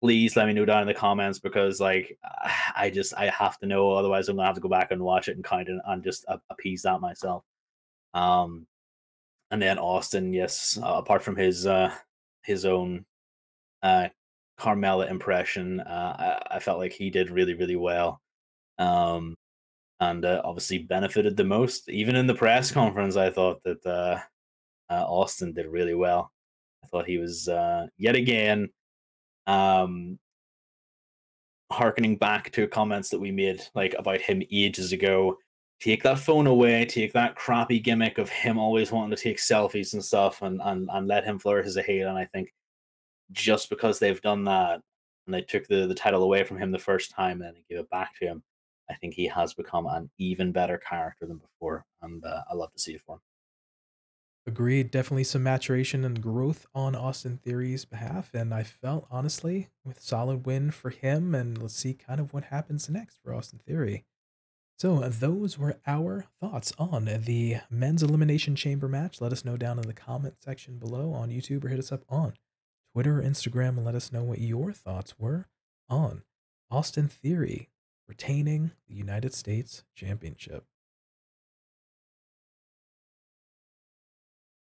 please 0.00 0.36
let 0.36 0.46
me 0.46 0.52
know 0.52 0.64
down 0.64 0.82
in 0.82 0.86
the 0.86 0.94
comments 0.94 1.38
because 1.38 1.80
like 1.80 2.18
I 2.76 2.90
just 2.90 3.14
I 3.14 3.28
have 3.30 3.58
to 3.58 3.66
know. 3.66 3.92
Otherwise, 3.92 4.28
I'm 4.28 4.36
gonna 4.36 4.46
have 4.46 4.54
to 4.54 4.60
go 4.60 4.68
back 4.68 4.92
and 4.92 5.02
watch 5.02 5.28
it 5.28 5.36
and 5.36 5.44
count 5.44 5.68
it 5.68 5.80
and 5.86 6.04
just 6.04 6.24
appease 6.50 6.82
that 6.82 7.00
myself. 7.00 7.44
Um, 8.14 8.66
and 9.50 9.60
then 9.60 9.78
Austin, 9.78 10.32
yes, 10.32 10.78
uh, 10.82 10.94
apart 10.94 11.22
from 11.22 11.36
his 11.36 11.66
uh, 11.66 11.92
his 12.44 12.64
own 12.64 13.04
uh, 13.82 14.08
Carmella 14.58 15.10
impression, 15.10 15.80
uh, 15.80 16.38
I, 16.50 16.56
I, 16.56 16.58
felt 16.58 16.78
like 16.78 16.92
he 16.92 17.10
did 17.10 17.30
really 17.30 17.54
really 17.54 17.76
well, 17.76 18.20
um, 18.78 19.36
and 20.00 20.24
uh, 20.24 20.40
obviously 20.44 20.78
benefited 20.78 21.36
the 21.36 21.44
most. 21.44 21.88
Even 21.88 22.16
in 22.16 22.26
the 22.26 22.34
press 22.34 22.70
conference, 22.70 23.16
I 23.16 23.30
thought 23.30 23.62
that 23.64 23.84
uh, 23.86 24.20
uh, 24.90 25.04
Austin 25.04 25.52
did 25.52 25.66
really 25.66 25.94
well. 25.94 26.30
I 26.84 26.86
thought 26.88 27.06
he 27.06 27.18
was 27.18 27.48
uh, 27.48 27.86
yet 27.96 28.14
again 28.14 28.70
um, 29.46 30.18
harkening 31.70 32.16
back 32.16 32.50
to 32.52 32.68
comments 32.68 33.10
that 33.10 33.18
we 33.18 33.30
made 33.30 33.62
like 33.74 33.94
about 33.98 34.20
him 34.20 34.42
ages 34.50 34.92
ago 34.92 35.36
take 35.80 36.02
that 36.02 36.18
phone 36.18 36.46
away, 36.46 36.84
take 36.84 37.12
that 37.12 37.36
crappy 37.36 37.78
gimmick 37.78 38.18
of 38.18 38.28
him 38.28 38.58
always 38.58 38.90
wanting 38.90 39.14
to 39.14 39.22
take 39.22 39.38
selfies 39.38 39.92
and 39.92 40.04
stuff, 40.04 40.42
and 40.42 40.60
and, 40.62 40.88
and 40.92 41.06
let 41.06 41.24
him 41.24 41.38
flourish 41.38 41.66
as 41.66 41.76
a 41.76 41.82
heel. 41.82 42.08
And 42.08 42.18
I 42.18 42.24
think 42.26 42.52
just 43.32 43.70
because 43.70 43.98
they've 43.98 44.20
done 44.20 44.44
that 44.44 44.80
and 45.26 45.34
they 45.34 45.42
took 45.42 45.66
the, 45.68 45.86
the 45.86 45.94
title 45.94 46.22
away 46.22 46.44
from 46.44 46.58
him 46.58 46.70
the 46.72 46.78
first 46.78 47.10
time 47.10 47.42
and 47.42 47.42
then 47.42 47.54
they 47.54 47.64
gave 47.68 47.84
it 47.84 47.90
back 47.90 48.16
to 48.18 48.26
him, 48.26 48.42
I 48.90 48.94
think 48.94 49.14
he 49.14 49.26
has 49.26 49.54
become 49.54 49.86
an 49.86 50.10
even 50.18 50.52
better 50.52 50.78
character 50.78 51.26
than 51.26 51.38
before, 51.38 51.84
and 52.02 52.24
uh, 52.24 52.42
I 52.50 52.54
love 52.54 52.72
to 52.72 52.78
see 52.78 52.92
it 52.92 53.02
for 53.04 53.16
him. 53.16 53.20
Agreed. 54.48 54.90
Definitely 54.90 55.24
some 55.24 55.42
maturation 55.42 56.06
and 56.06 56.22
growth 56.22 56.64
on 56.74 56.96
Austin 56.96 57.36
Theory's 57.36 57.84
behalf. 57.84 58.32
And 58.32 58.54
I 58.54 58.62
felt, 58.62 59.06
honestly, 59.10 59.68
with 59.84 60.00
solid 60.00 60.46
win 60.46 60.70
for 60.70 60.88
him. 60.88 61.34
And 61.34 61.60
let's 61.60 61.74
see 61.74 61.92
kind 61.92 62.18
of 62.18 62.32
what 62.32 62.44
happens 62.44 62.88
next 62.88 63.18
for 63.22 63.34
Austin 63.34 63.60
Theory. 63.66 64.06
So, 64.78 65.00
those 65.00 65.58
were 65.58 65.76
our 65.86 66.24
thoughts 66.40 66.72
on 66.78 67.04
the 67.04 67.58
men's 67.68 68.02
elimination 68.02 68.56
chamber 68.56 68.88
match. 68.88 69.20
Let 69.20 69.32
us 69.32 69.44
know 69.44 69.58
down 69.58 69.78
in 69.78 69.86
the 69.86 69.92
comment 69.92 70.36
section 70.42 70.78
below 70.78 71.12
on 71.12 71.28
YouTube 71.28 71.62
or 71.64 71.68
hit 71.68 71.78
us 71.78 71.92
up 71.92 72.04
on 72.08 72.32
Twitter 72.94 73.18
or 73.18 73.22
Instagram 73.22 73.76
and 73.76 73.84
let 73.84 73.94
us 73.94 74.12
know 74.12 74.22
what 74.22 74.38
your 74.38 74.72
thoughts 74.72 75.18
were 75.18 75.46
on 75.90 76.22
Austin 76.70 77.08
Theory 77.08 77.68
retaining 78.08 78.72
the 78.88 78.94
United 78.94 79.34
States 79.34 79.84
Championship. 79.94 80.64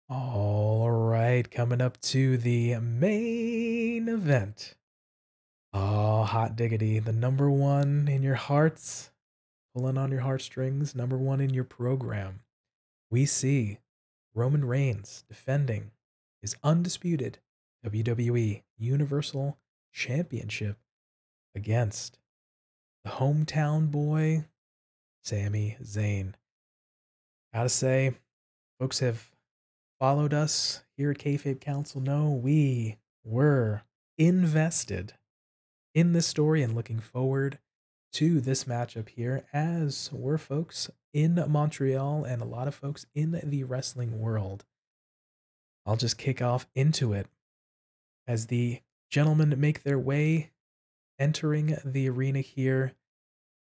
All 0.09 0.91
right, 0.91 1.51
coming 1.51 1.81
up 1.81 2.01
to 2.03 2.37
the 2.37 2.77
main 2.77 4.09
event. 4.09 4.75
Oh, 5.73 6.25
hot 6.25 6.55
diggity. 6.55 6.99
The 6.99 7.13
number 7.13 7.51
one 7.51 8.07
in 8.09 8.23
your 8.23 8.35
hearts 8.35 9.11
pulling 9.75 9.97
on 9.97 10.11
your 10.11 10.21
heartstrings, 10.21 10.95
number 10.95 11.17
one 11.17 11.41
in 11.41 11.55
your 11.55 11.65
program, 11.65 12.41
we 13.11 13.25
see 13.25 13.79
Roman 14.35 14.65
Reigns 14.65 15.25
defending 15.29 15.93
his 16.41 16.57
undisputed 16.63 17.39
WWE 17.87 18.63
Universal 18.77 19.59
Championship 19.93 20.79
against 21.55 22.19
the 23.05 23.11
hometown 23.11 23.91
boy, 23.91 24.45
Sami 25.23 25.77
Zayn. 25.83 26.35
Gotta 27.53 27.69
say, 27.69 28.15
folks 28.79 29.01
have 29.01 29.31
followed 29.99 30.33
us 30.33 30.83
here 30.97 31.11
at 31.11 31.19
Kayfabe 31.19 31.61
Kouncil 31.61 32.03
know 32.03 32.31
we 32.31 32.99
were 33.25 33.83
invested 34.19 35.15
in 35.95 36.13
this 36.13 36.27
story 36.27 36.63
and 36.63 36.75
looking 36.75 36.99
forward 36.99 37.59
to 38.13 38.41
this 38.41 38.65
matchup 38.65 39.09
here, 39.09 39.45
as 39.53 40.11
were 40.13 40.39
folks 40.39 40.91
in 41.13 41.43
Montreal 41.49 42.25
and 42.25 42.43
a 42.43 42.47
lot 42.47 42.69
of 42.69 42.75
folks 42.75 43.07
in 43.15 43.41
the 43.45 43.65
wrestling 43.65 44.21
world. 44.21 44.65
I'll 45.85 45.97
just 45.97 46.19
kick 46.19 46.41
off 46.41 46.67
into 46.75 47.13
it 47.13 47.27
as 48.27 48.47
the 48.47 48.81
gentlemen 49.11 49.55
make 49.59 49.83
their 49.83 49.99
way 49.99 50.51
entering 51.23 51.79
the 51.85 52.09
arena 52.09 52.41
here, 52.41 52.95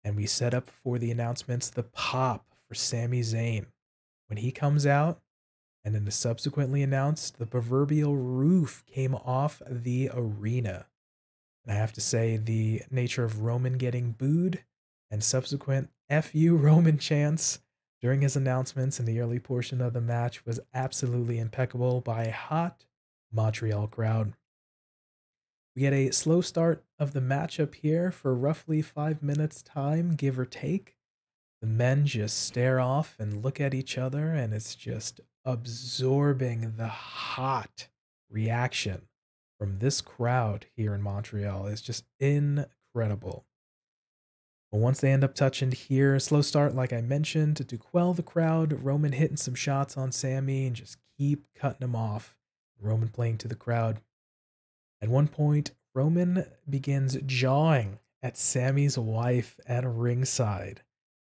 and 0.06 0.16
we 0.16 0.26
set 0.26 0.54
up 0.54 0.70
for 0.70 0.98
the 0.98 1.12
announcements 1.12 1.70
the 1.70 1.84
pop 1.84 2.46
for 2.68 2.76
Sami 2.76 3.20
Zayn. 3.20 3.66
When 4.28 4.38
he 4.38 4.52
comes 4.52 4.86
out, 4.86 5.20
and 5.84 5.94
then 5.94 6.06
the 6.06 6.12
subsequently 6.12 6.82
announced, 6.82 7.40
the 7.40 7.46
proverbial 7.46 8.16
roof 8.16 8.84
came 8.86 9.16
off 9.16 9.62
the 9.70 10.10
arena. 10.14 10.86
And 11.66 11.76
I 11.76 11.78
have 11.78 11.92
to 11.94 12.02
say, 12.02 12.38
the 12.38 12.84
nature 12.90 13.26
of 13.26 13.42
Roman 13.42 13.78
getting 13.78 14.12
booed 14.12 14.64
and 15.10 15.22
subsequent 15.22 15.90
FU 16.10 16.56
Roman 16.62 16.98
chants 16.98 17.60
during 18.02 18.22
his 18.22 18.38
announcements 18.38 18.98
in 18.98 19.06
the 19.06 19.20
early 19.20 19.40
portion 19.40 19.82
of 19.82 19.92
the 19.92 20.02
match 20.02 20.46
was 20.46 20.62
absolutely 20.74 21.38
impeccable 21.38 22.00
by 22.00 22.24
a 22.24 22.32
hot 22.32 22.86
Montreal 23.34 23.88
crowd. 23.88 24.34
We 25.76 25.82
get 25.82 25.94
a 25.94 26.12
slow 26.12 26.42
start 26.42 26.84
of 27.00 27.14
the 27.14 27.22
matchup 27.22 27.76
here 27.76 28.12
for 28.12 28.36
roughly 28.36 28.82
five 28.82 29.24
minutes' 29.24 29.62
time, 29.62 30.16
give 30.16 30.38
or 30.38 30.46
take. 30.46 30.96
The 31.62 31.68
men 31.68 32.06
just 32.06 32.44
stare 32.44 32.80
off 32.80 33.16
and 33.20 33.44
look 33.44 33.62
at 33.62 33.74
each 33.74 33.98
other, 33.98 34.34
and 34.34 34.54
it's 34.54 34.76
just 34.76 35.22
absorbing 35.46 36.74
the 36.78 36.88
hot 36.88 37.88
reaction 38.30 39.04
from 39.62 39.78
this 39.78 40.02
crowd 40.02 40.66
here 40.76 40.96
in 40.96 41.04
Montreal 41.04 41.68
is 41.68 41.82
just 41.82 42.04
incredible. 42.20 43.46
But 44.72 44.80
once 44.80 45.00
they 45.00 45.12
end 45.12 45.24
up 45.24 45.36
touching 45.36 45.72
here, 45.72 46.18
slow 46.20 46.42
start, 46.42 46.74
like 46.74 46.92
I 46.92 47.02
mentioned, 47.02 47.58
to 47.68 47.78
quell 47.78 48.14
the 48.14 48.24
crowd. 48.24 48.84
Roman 48.84 49.12
hitting 49.12 49.38
some 49.38 49.54
shots 49.54 49.98
on 49.98 50.12
Sami 50.12 50.66
and 50.66 50.76
just 50.76 50.98
keep 51.16 51.46
cutting 51.54 51.84
him 51.88 51.96
off. 51.96 52.36
Roman 52.80 53.10
playing 53.10 53.38
to 53.38 53.48
the 53.48 53.56
crowd. 53.56 54.02
At 55.02 55.10
one 55.10 55.28
point, 55.28 55.72
Roman 55.94 56.46
begins 56.70 57.18
jawing 57.26 58.00
at 58.22 58.38
Sami's 58.38 58.98
wife 58.98 59.60
at 59.66 59.84
ringside. 59.86 60.84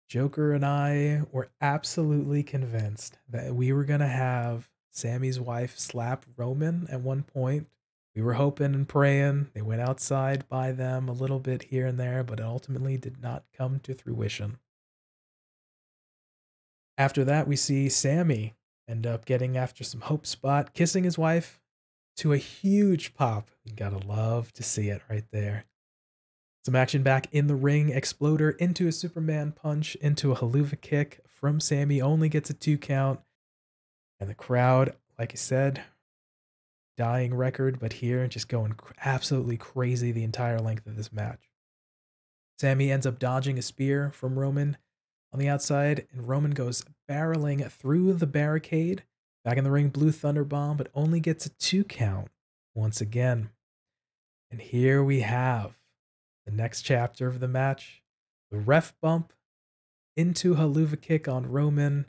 Joker 0.07 0.51
and 0.51 0.66
I 0.66 1.24
were 1.32 1.49
absolutely 1.61 2.43
convinced 2.43 3.18
that 3.30 3.55
we 3.55 3.72
were 3.72 3.86
gonna 3.86 4.07
have 4.07 4.70
Sami's 4.91 5.39
wife 5.39 5.80
slap 5.80 6.26
Roman 6.36 6.88
at 6.89 7.01
one 7.01 7.24
point. 7.24 7.68
We 8.16 8.22
were 8.22 8.34
hoping 8.34 8.76
and 8.76 8.88
praying. 8.88 9.49
They 9.53 9.61
went 9.61 9.82
outside 9.82 10.47
by 10.47 10.72
them 10.72 11.09
a 11.09 11.14
little 11.14 11.39
bit 11.39 11.64
here 11.64 11.88
and 11.88 11.99
there, 11.99 12.24
but 12.24 12.39
it 12.39 12.45
ultimately 12.45 12.97
did 12.97 13.22
not 13.22 13.45
come 13.53 13.80
to 13.80 13.95
fruition. 13.95 14.59
After 16.97 17.24
that, 17.24 17.47
we 17.47 17.55
see 17.55 17.89
Sami 17.89 18.53
end 18.88 19.07
up 19.07 19.26
getting 19.26 19.57
after 19.57 19.84
some 19.84 20.01
hope 20.01 20.28
spot, 20.28 20.76
kissing 20.76 21.05
his 21.05 21.18
wife 21.18 21.59
to 22.18 22.34
a 22.34 22.38
huge 22.38 23.14
pop. 23.14 23.49
You 23.64 23.74
gotta 23.74 23.97
love 23.97 24.51
to 24.53 24.64
see 24.64 24.89
it 24.89 25.01
right 25.09 25.26
there. 25.32 25.66
Some 26.66 26.76
action 26.76 27.03
back 27.03 27.28
in 27.32 27.47
the 27.47 27.55
ring. 27.55 27.89
Exploder 27.89 28.51
into 28.51 28.88
a 28.88 28.91
Superman 28.91 29.51
punch, 29.51 29.95
into 29.95 30.32
a 30.32 30.36
Helluva 30.36 30.80
kick 30.80 31.20
from 31.28 31.59
Sami. 31.59 32.01
Only 32.01 32.30
gets 32.30 32.49
a 32.49 32.53
two 32.53 32.78
count. 32.78 33.20
And 34.20 34.30
the 34.30 34.36
crowd, 34.36 34.95
like 35.20 35.34
I 35.34 35.36
said, 35.36 35.82
dying 36.95 37.34
record, 37.34 37.80
but 37.80 37.93
here 37.93 38.28
just 38.28 38.47
going 38.47 38.76
absolutely 39.03 39.57
crazy 39.57 40.11
the 40.11 40.24
entire 40.24 40.59
length 40.59 40.88
of 40.88 40.95
this 40.95 41.11
match. 41.11 41.49
Sami 42.59 42.91
ends 42.91 43.05
up 43.05 43.20
dodging 43.20 43.57
a 43.57 43.61
spear 43.61 44.11
from 44.11 44.39
Roman 44.39 44.78
on 45.34 45.39
the 45.39 45.49
outside, 45.49 46.07
and 46.14 46.28
Roman 46.28 46.51
goes 46.51 46.86
barreling 47.09 47.70
through 47.70 48.14
the 48.14 48.28
barricade. 48.28 49.03
Back 49.43 49.57
in 49.57 49.63
the 49.63 49.71
ring, 49.71 49.89
Blue 49.89 50.11
Thunder 50.11 50.43
Bomb, 50.43 50.77
but 50.77 50.89
only 50.93 51.19
gets 51.19 51.45
a 51.45 51.49
two 51.49 51.83
count 51.83 52.29
once 52.73 53.01
again. 53.01 53.49
And 54.49 54.61
here 54.61 55.03
we 55.03 55.21
have 55.21 55.77
the 56.45 56.51
next 56.51 56.83
chapter 56.83 57.27
of 57.27 57.39
the 57.39 57.47
match 57.47 58.01
the 58.51 58.57
ref 58.59 58.93
bump 59.01 59.33
into 60.15 60.55
Helluva 60.55 61.01
kick 61.01 61.27
on 61.27 61.51
Roman. 61.51 62.05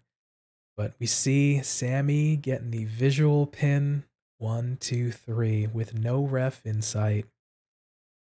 But 0.76 0.94
we 0.98 1.06
see 1.06 1.62
Sami 1.62 2.36
getting 2.36 2.70
the 2.70 2.84
visual 2.84 3.46
pin 3.46 4.04
one, 4.38 4.76
two, 4.80 5.10
three 5.10 5.66
with 5.66 5.94
no 5.94 6.22
ref 6.22 6.60
in 6.66 6.82
sight. 6.82 7.26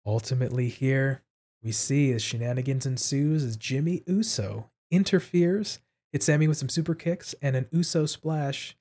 Ultimately, 0.05 0.69
here 0.69 1.23
we 1.63 1.73
see 1.73 2.13
as 2.13 2.23
shenanigans 2.23 2.85
ensues 2.85 3.43
as 3.43 3.57
Jimmy 3.57 4.03
Uso 4.07 4.71
interferes, 4.91 5.79
hits 6.13 6.27
Sami 6.27 6.47
with 6.47 6.59
some 6.59 6.69
super 6.69 6.95
kicks 6.95 7.35
and 7.41 7.57
an 7.57 7.69
Uso 7.71 8.05
splash. 8.05 8.77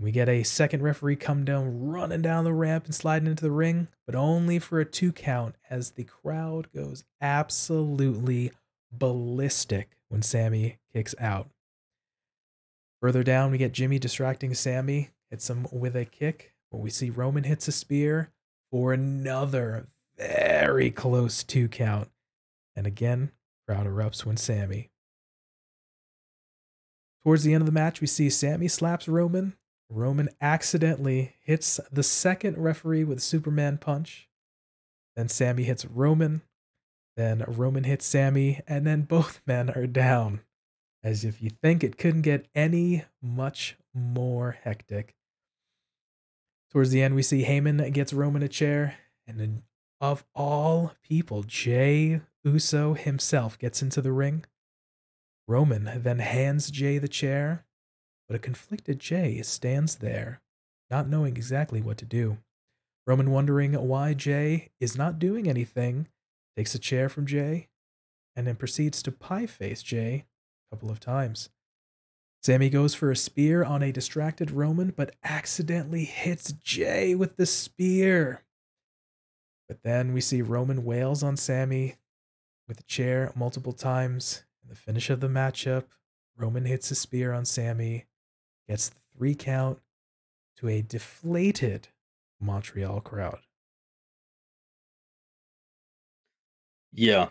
We 0.00 0.12
get 0.12 0.28
a 0.28 0.44
second 0.44 0.82
referee 0.82 1.16
come 1.16 1.44
down, 1.44 1.80
running 1.88 2.22
down 2.22 2.44
the 2.44 2.52
ramp 2.52 2.84
and 2.86 2.94
sliding 2.94 3.28
into 3.28 3.42
the 3.42 3.50
ring, 3.50 3.88
but 4.06 4.14
only 4.14 4.58
for 4.58 4.78
a 4.78 4.84
two 4.84 5.12
count 5.12 5.56
as 5.68 5.90
the 5.90 6.04
crowd 6.04 6.72
goes 6.72 7.04
absolutely 7.20 8.52
ballistic 8.92 9.96
when 10.08 10.22
Sami 10.22 10.78
kicks 10.92 11.14
out. 11.18 11.48
Further 13.00 13.22
down, 13.22 13.50
we 13.50 13.58
get 13.58 13.72
Jimmy 13.72 13.98
distracting 13.98 14.54
Sami, 14.54 15.10
hits 15.30 15.50
him 15.50 15.66
with 15.72 15.96
a 15.96 16.04
kick. 16.04 16.52
We 16.70 16.90
see 16.90 17.10
Roman 17.10 17.44
hits 17.44 17.66
a 17.68 17.72
spear 17.72 18.30
for 18.70 18.92
another 18.92 19.88
very 20.16 20.90
close 20.90 21.42
two 21.42 21.68
count. 21.68 22.08
And 22.76 22.86
again, 22.86 23.32
crowd 23.66 23.86
erupts 23.86 24.24
when 24.24 24.36
Sami 24.36 24.90
Towards 27.24 27.42
the 27.42 27.52
end 27.52 27.62
of 27.62 27.66
the 27.66 27.72
match, 27.72 28.00
we 28.00 28.06
see 28.06 28.30
Sami 28.30 28.68
slaps 28.68 29.08
Roman. 29.08 29.54
Roman 29.90 30.28
accidentally 30.40 31.34
hits 31.40 31.80
the 31.90 32.02
second 32.02 32.58
referee 32.58 33.04
with 33.04 33.22
Superman 33.22 33.78
punch. 33.78 34.28
Then 35.16 35.28
Sami 35.28 35.64
hits 35.64 35.84
Roman. 35.84 36.42
Then 37.16 37.44
Roman 37.48 37.84
hits 37.84 38.06
Sami, 38.06 38.60
and 38.68 38.86
then 38.86 39.02
both 39.02 39.40
men 39.46 39.70
are 39.70 39.86
down. 39.86 40.40
As 41.02 41.24
if 41.24 41.40
you 41.42 41.50
think 41.50 41.82
it 41.82 41.96
couldn't 41.96 42.22
get 42.22 42.46
any 42.54 43.04
much 43.22 43.76
more 43.94 44.58
hectic. 44.62 45.14
Towards 46.70 46.90
the 46.90 47.02
end, 47.02 47.14
we 47.14 47.22
see 47.22 47.44
Heyman 47.44 47.92
gets 47.92 48.12
Roman 48.12 48.42
a 48.42 48.48
chair, 48.48 48.96
and 49.26 49.40
then, 49.40 49.62
of 50.00 50.24
all 50.34 50.92
people, 51.02 51.42
Jey 51.44 52.20
Uso 52.44 52.94
himself 52.94 53.58
gets 53.58 53.80
into 53.80 54.02
the 54.02 54.12
ring. 54.12 54.44
Roman 55.46 56.02
then 56.02 56.18
hands 56.18 56.70
Jey 56.70 56.98
the 56.98 57.08
chair, 57.08 57.64
but 58.28 58.36
a 58.36 58.38
conflicted 58.38 59.00
Jey 59.00 59.42
stands 59.42 59.96
there, 59.96 60.40
not 60.90 61.08
knowing 61.08 61.36
exactly 61.36 61.80
what 61.80 61.96
to 61.98 62.04
do. 62.04 62.38
Roman 63.06 63.30
wondering 63.30 63.72
why 63.72 64.12
Jey 64.14 64.68
is 64.80 64.96
not 64.96 65.18
doing 65.18 65.48
anything, 65.48 66.08
takes 66.56 66.74
a 66.74 66.78
chair 66.78 67.08
from 67.08 67.26
Jey 67.26 67.68
and 68.36 68.46
then 68.46 68.56
proceeds 68.56 69.02
to 69.02 69.10
pie 69.10 69.46
face 69.46 69.82
Jey 69.82 70.26
a 70.70 70.76
couple 70.76 70.90
of 70.90 71.00
times. 71.00 71.48
Sami 72.42 72.70
goes 72.70 72.94
for 72.94 73.10
a 73.10 73.16
spear 73.16 73.64
on 73.64 73.82
a 73.82 73.90
distracted 73.90 74.50
Roman, 74.50 74.90
but 74.90 75.16
accidentally 75.24 76.04
hits 76.04 76.52
Jey 76.52 77.14
with 77.14 77.36
the 77.36 77.46
spear. 77.46 78.42
But 79.66 79.82
then 79.82 80.12
we 80.12 80.20
see 80.20 80.40
Roman 80.40 80.84
wails 80.84 81.22
on 81.22 81.36
Sami 81.36 81.96
with 82.68 82.80
a 82.80 82.84
chair 82.84 83.32
multiple 83.34 83.72
times, 83.72 84.44
in 84.62 84.68
the 84.68 84.76
finish 84.76 85.10
of 85.10 85.20
the 85.20 85.28
matchup, 85.28 85.84
Roman 86.36 86.66
hits 86.66 86.90
a 86.90 86.94
spear 86.94 87.32
on 87.32 87.44
Sami, 87.44 88.06
gets 88.68 88.90
the 88.90 88.96
three 89.16 89.34
count 89.34 89.78
to 90.58 90.68
a 90.68 90.82
deflated 90.82 91.88
Montreal 92.40 93.00
crowd. 93.00 93.40
Yeah, 96.92 97.28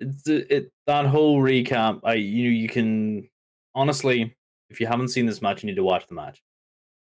it's 0.00 0.26
it 0.26 0.72
that 0.86 1.06
whole 1.06 1.40
recap. 1.40 2.00
I 2.04 2.14
you 2.14 2.50
you 2.50 2.68
can 2.68 3.28
honestly, 3.74 4.36
if 4.70 4.80
you 4.80 4.86
haven't 4.86 5.08
seen 5.08 5.26
this 5.26 5.42
match, 5.42 5.62
you 5.62 5.68
need 5.68 5.76
to 5.76 5.84
watch 5.84 6.06
the 6.06 6.14
match. 6.14 6.42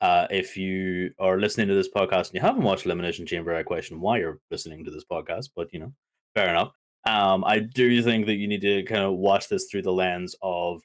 Uh, 0.02 0.28
if 0.30 0.58
you 0.58 1.12
are 1.20 1.40
listening 1.40 1.68
to 1.68 1.74
this 1.74 1.90
podcast 1.90 2.28
and 2.28 2.36
you 2.36 2.42
haven't 2.42 2.64
watched 2.64 2.86
Elimination 2.86 3.26
Chamber, 3.26 3.56
I 3.56 3.64
question 3.64 4.02
why 4.02 4.20
you're 4.20 4.40
listening 4.52 4.84
to 4.86 4.92
this 4.92 5.06
podcast, 5.06 5.50
but 5.56 5.72
you 5.74 5.80
know, 5.80 5.94
fair 6.36 6.50
enough. 6.50 6.72
Um, 7.08 7.44
I 7.46 7.60
do 7.60 8.02
think 8.02 8.26
that 8.26 8.36
you 8.36 8.48
need 8.48 8.62
to 8.62 8.84
kind 8.84 9.04
of 9.04 9.14
watch 9.14 9.48
this 9.48 9.68
through 9.70 9.84
the 9.84 9.94
lens 9.94 10.36
of 10.42 10.82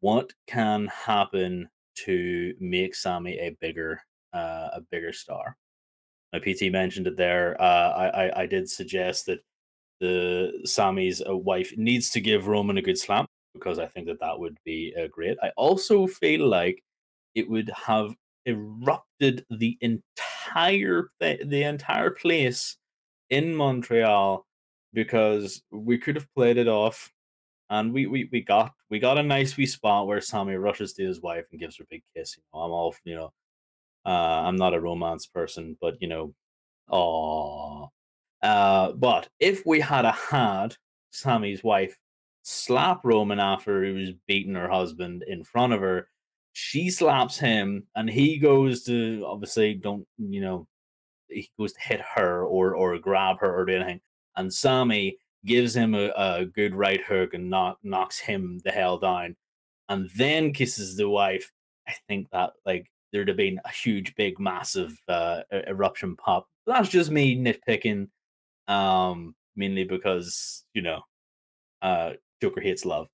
what 0.00 0.32
can 0.46 0.86
happen 0.86 1.68
to 2.04 2.54
make 2.60 2.94
Sami 2.94 3.38
a 3.38 3.56
bigger 3.60 4.00
uh, 4.32 4.68
a 4.74 4.80
bigger 4.90 5.12
star. 5.12 5.56
My 6.32 6.40
PT 6.40 6.70
mentioned 6.70 7.06
it 7.06 7.16
there. 7.16 7.60
Uh, 7.60 7.64
I, 7.90 8.26
I, 8.26 8.42
I 8.42 8.46
did 8.46 8.68
suggest 8.68 9.26
that 9.26 9.40
the 10.00 10.52
Sami's 10.64 11.22
uh, 11.26 11.36
wife 11.36 11.72
needs 11.76 12.10
to 12.10 12.20
give 12.20 12.48
Roman 12.48 12.76
a 12.76 12.82
good 12.82 12.98
slap 12.98 13.26
because 13.54 13.78
I 13.78 13.86
think 13.86 14.06
that 14.08 14.20
that 14.20 14.38
would 14.38 14.58
be 14.64 14.94
uh, 15.00 15.06
great. 15.10 15.38
I 15.42 15.50
also 15.56 16.06
feel 16.06 16.46
like 16.46 16.82
it 17.34 17.48
would 17.48 17.70
have 17.86 18.14
erupted 18.44 19.44
the 19.50 19.78
entire 19.80 21.10
the 21.20 21.62
entire 21.62 22.10
place 22.10 22.76
in 23.30 23.54
Montreal 23.54 24.46
because 24.92 25.62
we 25.70 25.98
could 25.98 26.14
have 26.14 26.32
played 26.34 26.56
it 26.56 26.68
off 26.68 27.10
and 27.70 27.92
we, 27.92 28.06
we, 28.06 28.28
we 28.30 28.40
got 28.40 28.72
we 28.90 28.98
got 28.98 29.18
a 29.18 29.22
nice 29.22 29.56
wee 29.56 29.66
spot 29.66 30.06
where 30.06 30.20
Sami 30.20 30.54
rushes 30.54 30.92
to 30.94 31.04
his 31.04 31.20
wife 31.20 31.44
and 31.50 31.60
gives 31.60 31.76
her 31.76 31.84
a 31.84 31.88
big 31.90 32.02
kiss. 32.14 32.36
You 32.36 32.42
know, 32.52 32.60
I'm 32.60 32.70
all 32.70 32.94
you 33.04 33.14
know, 33.16 33.32
uh, 34.04 34.08
I'm 34.08 34.56
not 34.56 34.74
a 34.74 34.80
romance 34.80 35.26
person, 35.26 35.76
but 35.80 35.96
you 36.00 36.08
know, 36.08 36.34
oh. 36.90 37.90
Uh, 38.42 38.92
but 38.92 39.28
if 39.40 39.64
we 39.66 39.80
had 39.80 40.04
a 40.04 40.12
had 40.12 40.76
Sami's 41.10 41.64
wife 41.64 41.96
slap 42.42 43.00
Roman 43.02 43.40
after 43.40 43.82
he 43.82 43.92
was 43.92 44.10
beating 44.28 44.54
her 44.54 44.68
husband 44.68 45.24
in 45.26 45.42
front 45.42 45.72
of 45.72 45.80
her, 45.80 46.08
she 46.52 46.90
slaps 46.90 47.38
him, 47.38 47.86
and 47.96 48.08
he 48.08 48.38
goes 48.38 48.84
to 48.84 49.24
obviously 49.26 49.74
don't 49.74 50.06
you 50.18 50.40
know, 50.40 50.66
he 51.28 51.50
goes 51.58 51.72
to 51.72 51.80
hit 51.80 52.00
her 52.14 52.44
or 52.44 52.76
or 52.76 52.98
grab 52.98 53.38
her 53.40 53.52
or 53.54 53.64
do 53.64 53.74
anything 53.74 54.00
and 54.36 54.52
Sami 54.52 55.18
gives 55.44 55.74
him 55.76 55.94
a, 55.94 56.10
a 56.16 56.44
good 56.44 56.74
right 56.74 57.02
hook 57.02 57.34
and 57.34 57.50
knock, 57.50 57.78
knocks 57.82 58.18
him 58.18 58.60
the 58.64 58.70
hell 58.70 58.98
down, 58.98 59.36
and 59.88 60.10
then 60.16 60.52
kisses 60.52 60.96
the 60.96 61.08
wife. 61.08 61.52
I 61.88 61.94
think 62.08 62.28
that 62.32 62.52
like 62.64 62.90
there'd 63.12 63.28
have 63.28 63.36
been 63.36 63.60
a 63.64 63.70
huge, 63.70 64.14
big, 64.16 64.38
massive 64.40 64.98
uh, 65.08 65.42
eruption 65.66 66.16
pop. 66.16 66.48
That's 66.66 66.88
just 66.88 67.10
me 67.10 67.36
nitpicking, 67.36 68.08
um, 68.68 69.34
mainly 69.54 69.84
because 69.84 70.64
you 70.74 70.82
know, 70.82 71.02
uh, 71.82 72.12
Joker 72.42 72.60
hates 72.60 72.84
love, 72.84 73.08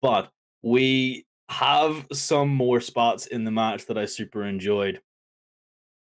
but 0.00 0.30
we 0.62 1.26
have 1.48 2.06
some 2.12 2.48
more 2.48 2.80
spots 2.80 3.26
in 3.26 3.44
the 3.44 3.50
match 3.50 3.86
that 3.86 3.98
I 3.98 4.06
super 4.06 4.44
enjoyed. 4.44 5.00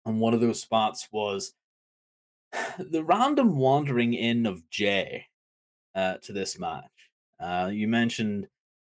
And 0.06 0.20
one 0.20 0.34
of 0.34 0.40
those 0.40 0.60
spots 0.60 1.08
was 1.10 1.54
the 2.78 3.02
random 3.02 3.56
wandering 3.56 4.14
in 4.14 4.46
of 4.46 4.68
Jey 4.70 5.26
uh, 5.94 6.14
to 6.22 6.32
this 6.32 6.58
match. 6.58 6.84
Uh, 7.38 7.70
you 7.72 7.88
mentioned 7.88 8.46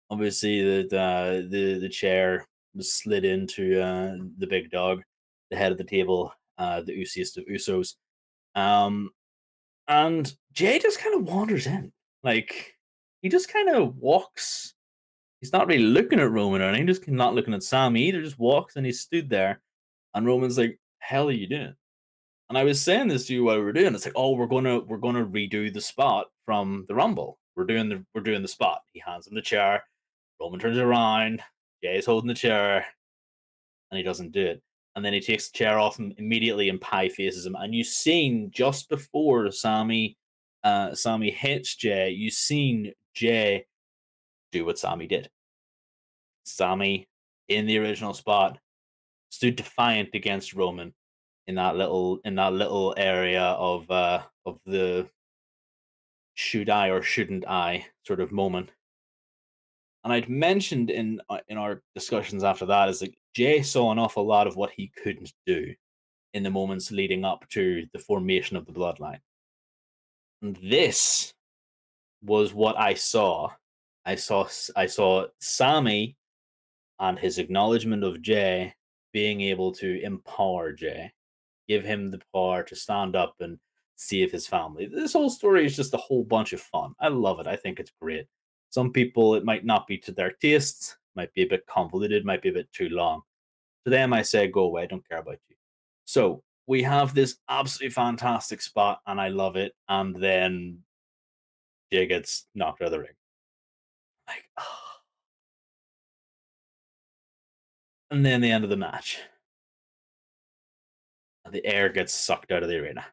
obviously 0.09 0.61
that 0.61 0.93
uh, 0.93 1.47
the 1.49 1.79
the 1.79 1.89
chair 1.89 2.47
was 2.75 2.93
slid 2.93 3.25
into 3.25 3.81
uh, 3.81 4.15
the 4.37 4.47
big 4.47 4.69
dog, 4.71 5.01
the 5.49 5.57
head 5.57 5.71
of 5.71 5.77
the 5.77 5.83
table, 5.83 6.31
uh, 6.57 6.81
the 6.81 6.93
Usiest 6.93 7.37
of 7.37 7.45
Usos, 7.45 7.95
um, 8.55 9.09
and 9.87 10.33
Jey 10.53 10.79
just 10.79 10.99
kind 10.99 11.15
of 11.15 11.27
wanders 11.27 11.67
in, 11.67 11.91
like 12.23 12.75
he 13.21 13.29
just 13.29 13.51
kind 13.51 13.69
of 13.69 13.97
walks 13.97 14.73
he's 15.41 15.53
not 15.53 15.67
really 15.67 15.83
looking 15.83 16.19
at 16.19 16.31
Roman 16.31 16.61
or 16.61 16.65
anything, 16.65 16.87
just 16.87 17.07
not 17.07 17.35
looking 17.35 17.53
at 17.53 17.63
Sami 17.63 18.03
either. 18.03 18.21
Just 18.21 18.39
walks 18.39 18.75
and 18.75 18.85
he 18.85 18.91
stood 18.91 19.29
there, 19.29 19.61
and 20.13 20.25
Roman's 20.25 20.57
like, 20.57 20.79
"Hell, 20.99 21.29
are 21.29 21.31
you 21.31 21.47
doing?" 21.47 21.75
And 22.49 22.57
I 22.57 22.63
was 22.63 22.81
saying 22.81 23.09
this 23.09 23.27
to 23.27 23.33
you 23.33 23.43
while 23.43 23.57
we 23.57 23.63
were 23.63 23.73
doing. 23.73 23.93
It's 23.93 24.05
like, 24.05 24.13
oh, 24.15 24.31
we're 24.33 24.47
gonna 24.47 24.79
we're 24.79 24.97
gonna 24.97 25.25
redo 25.25 25.73
the 25.73 25.81
spot 25.81 26.27
from 26.47 26.85
the 26.87 26.95
Rumble. 26.95 27.37
We're 27.55 27.65
doing 27.65 27.89
the 27.89 28.03
we're 28.15 28.21
doing 28.21 28.41
the 28.41 28.47
spot. 28.47 28.81
He 28.93 29.03
hands 29.05 29.27
him 29.27 29.35
the 29.35 29.41
chair. 29.41 29.83
Roman 30.41 30.59
turns 30.59 30.77
around. 30.77 31.41
Jey's 31.83 32.05
holding 32.05 32.29
the 32.29 32.33
chair, 32.33 32.85
and 33.91 33.97
he 33.97 34.03
doesn't 34.03 34.31
do 34.31 34.45
it. 34.45 34.63
And 34.95 35.05
then 35.05 35.13
he 35.13 35.19
takes 35.19 35.49
the 35.49 35.57
chair 35.57 35.77
off 35.77 35.99
him 35.99 36.13
immediately, 36.17 36.69
and 36.69 36.81
Pie 36.81 37.09
faces 37.09 37.45
him. 37.45 37.55
And 37.55 37.75
you've 37.75 37.87
seen 37.87 38.49
just 38.51 38.89
before 38.89 39.51
Sami, 39.51 40.17
uh, 40.63 40.95
Sami 40.95 41.29
hits 41.29 41.75
Jey, 41.75 42.09
You've 42.09 42.33
seen 42.33 42.93
Jey 43.13 43.65
do 44.51 44.65
what 44.65 44.79
Sami 44.79 45.05
did. 45.05 45.29
Sami 46.45 47.07
in 47.49 47.65
the 47.65 47.77
original 47.77 48.13
spot 48.13 48.57
stood 49.29 49.55
defiant 49.55 50.09
against 50.13 50.53
Roman 50.53 50.93
in 51.47 51.55
that 51.55 51.75
little 51.75 52.19
in 52.25 52.35
that 52.35 52.53
little 52.53 52.93
area 52.97 53.41
of 53.41 53.89
uh 53.91 54.21
of 54.45 54.59
the 54.65 55.07
should 56.37 56.69
I 56.69 56.89
or 56.89 57.01
shouldn't 57.01 57.47
I 57.47 57.87
sort 58.03 58.19
of 58.19 58.31
moment. 58.31 58.69
And 60.03 60.13
I'd 60.13 60.29
mentioned 60.29 60.91
in 60.91 61.19
uh, 61.29 61.39
in 61.47 61.57
our 61.57 61.81
discussions 61.95 62.43
after 62.43 62.67
that 62.67 62.89
is 62.89 62.99
that 62.99 63.15
Jey 63.33 63.63
saw 63.63 63.91
an 63.91 63.97
awful 63.97 64.25
lot 64.25 64.45
of 64.45 64.55
what 64.55 64.69
he 64.69 64.91
couldn't 65.03 65.33
do 65.47 65.73
in 66.35 66.43
the 66.43 66.51
moments 66.51 66.91
leading 66.91 67.25
up 67.25 67.49
to 67.49 67.85
the 67.91 67.99
formation 67.99 68.55
of 68.55 68.67
the 68.67 68.71
bloodline. 68.71 69.19
And 70.43 70.55
this 70.63 71.33
was 72.23 72.53
what 72.53 72.77
I 72.77 72.93
saw. 72.93 73.49
I 74.05 74.13
saw 74.13 74.47
I 74.75 74.85
saw 74.85 75.25
Sami 75.41 76.15
and 76.99 77.17
his 77.17 77.39
acknowledgement 77.39 78.03
of 78.03 78.21
Jey 78.21 78.75
being 79.11 79.41
able 79.41 79.71
to 79.71 79.99
empower 80.03 80.71
Jey, 80.71 81.11
give 81.67 81.83
him 81.83 82.11
the 82.11 82.21
power 82.31 82.61
to 82.61 82.75
stand 82.75 83.15
up 83.15 83.33
and 83.39 83.57
save 83.97 84.31
his 84.31 84.47
family. 84.47 84.85
This 84.85 85.13
whole 85.13 85.29
story 85.29 85.65
is 85.65 85.75
just 85.75 85.93
a 85.93 85.97
whole 85.97 86.23
bunch 86.23 86.53
of 86.53 86.61
fun. 86.61 86.93
I 86.99 87.09
love 87.09 87.39
it. 87.39 87.47
I 87.47 87.55
think 87.55 87.79
it's 87.79 87.91
great. 87.99 88.27
Some 88.69 88.93
people, 88.93 89.35
it 89.35 89.43
might 89.43 89.65
not 89.65 89.87
be 89.87 89.97
to 89.99 90.11
their 90.11 90.31
tastes, 90.31 90.95
might 91.15 91.33
be 91.33 91.41
a 91.41 91.47
bit 91.47 91.65
convoluted, 91.65 92.25
might 92.25 92.41
be 92.41 92.49
a 92.49 92.53
bit 92.53 92.71
too 92.71 92.89
long. 92.89 93.21
To 93.85 93.89
them, 93.89 94.13
I 94.13 94.21
say, 94.21 94.47
go 94.47 94.63
away, 94.63 94.83
I 94.83 94.85
don't 94.85 95.07
care 95.07 95.19
about 95.19 95.39
you. 95.49 95.55
So 96.05 96.43
we 96.67 96.83
have 96.83 97.13
this 97.13 97.37
absolutely 97.49 97.93
fantastic 97.93 98.61
spot, 98.61 98.99
and 99.07 99.19
I 99.19 99.29
love 99.29 99.55
it. 99.55 99.73
And 99.89 100.15
then 100.15 100.79
Jey 101.91 102.05
gets 102.05 102.45
knocked 102.53 102.81
out 102.81 102.87
of 102.87 102.91
the 102.91 102.99
ring. 102.99 103.15
Like, 104.27 104.43
oh. 104.59 104.63
And 108.11 108.25
then 108.25 108.41
the 108.41 108.51
end 108.51 108.63
of 108.63 108.69
the 108.69 108.77
match. 108.77 109.19
The 111.49 111.65
air 111.65 111.87
gets 111.89 112.13
sucked 112.13 112.51
out 112.51 112.63
of 112.63 112.69
the 112.69 112.77
arena. 112.77 113.05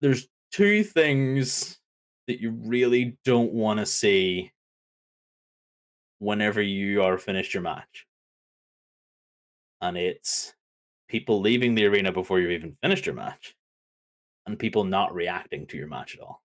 There's 0.00 0.28
two 0.52 0.84
things 0.84 1.78
that 2.26 2.40
you 2.40 2.50
really 2.50 3.16
don't 3.24 3.52
want 3.52 3.80
to 3.80 3.86
see 3.86 4.52
whenever 6.18 6.60
you 6.60 7.02
are 7.02 7.18
finished 7.18 7.54
your 7.54 7.62
match. 7.62 8.06
And 9.80 9.96
it's 9.96 10.54
people 11.08 11.40
leaving 11.40 11.74
the 11.74 11.86
arena 11.86 12.12
before 12.12 12.38
you've 12.38 12.50
even 12.50 12.76
finished 12.82 13.06
your 13.06 13.14
match, 13.14 13.56
and 14.46 14.58
people 14.58 14.84
not 14.84 15.14
reacting 15.14 15.66
to 15.68 15.76
your 15.76 15.86
match 15.86 16.14
at 16.14 16.20
all. 16.20 16.42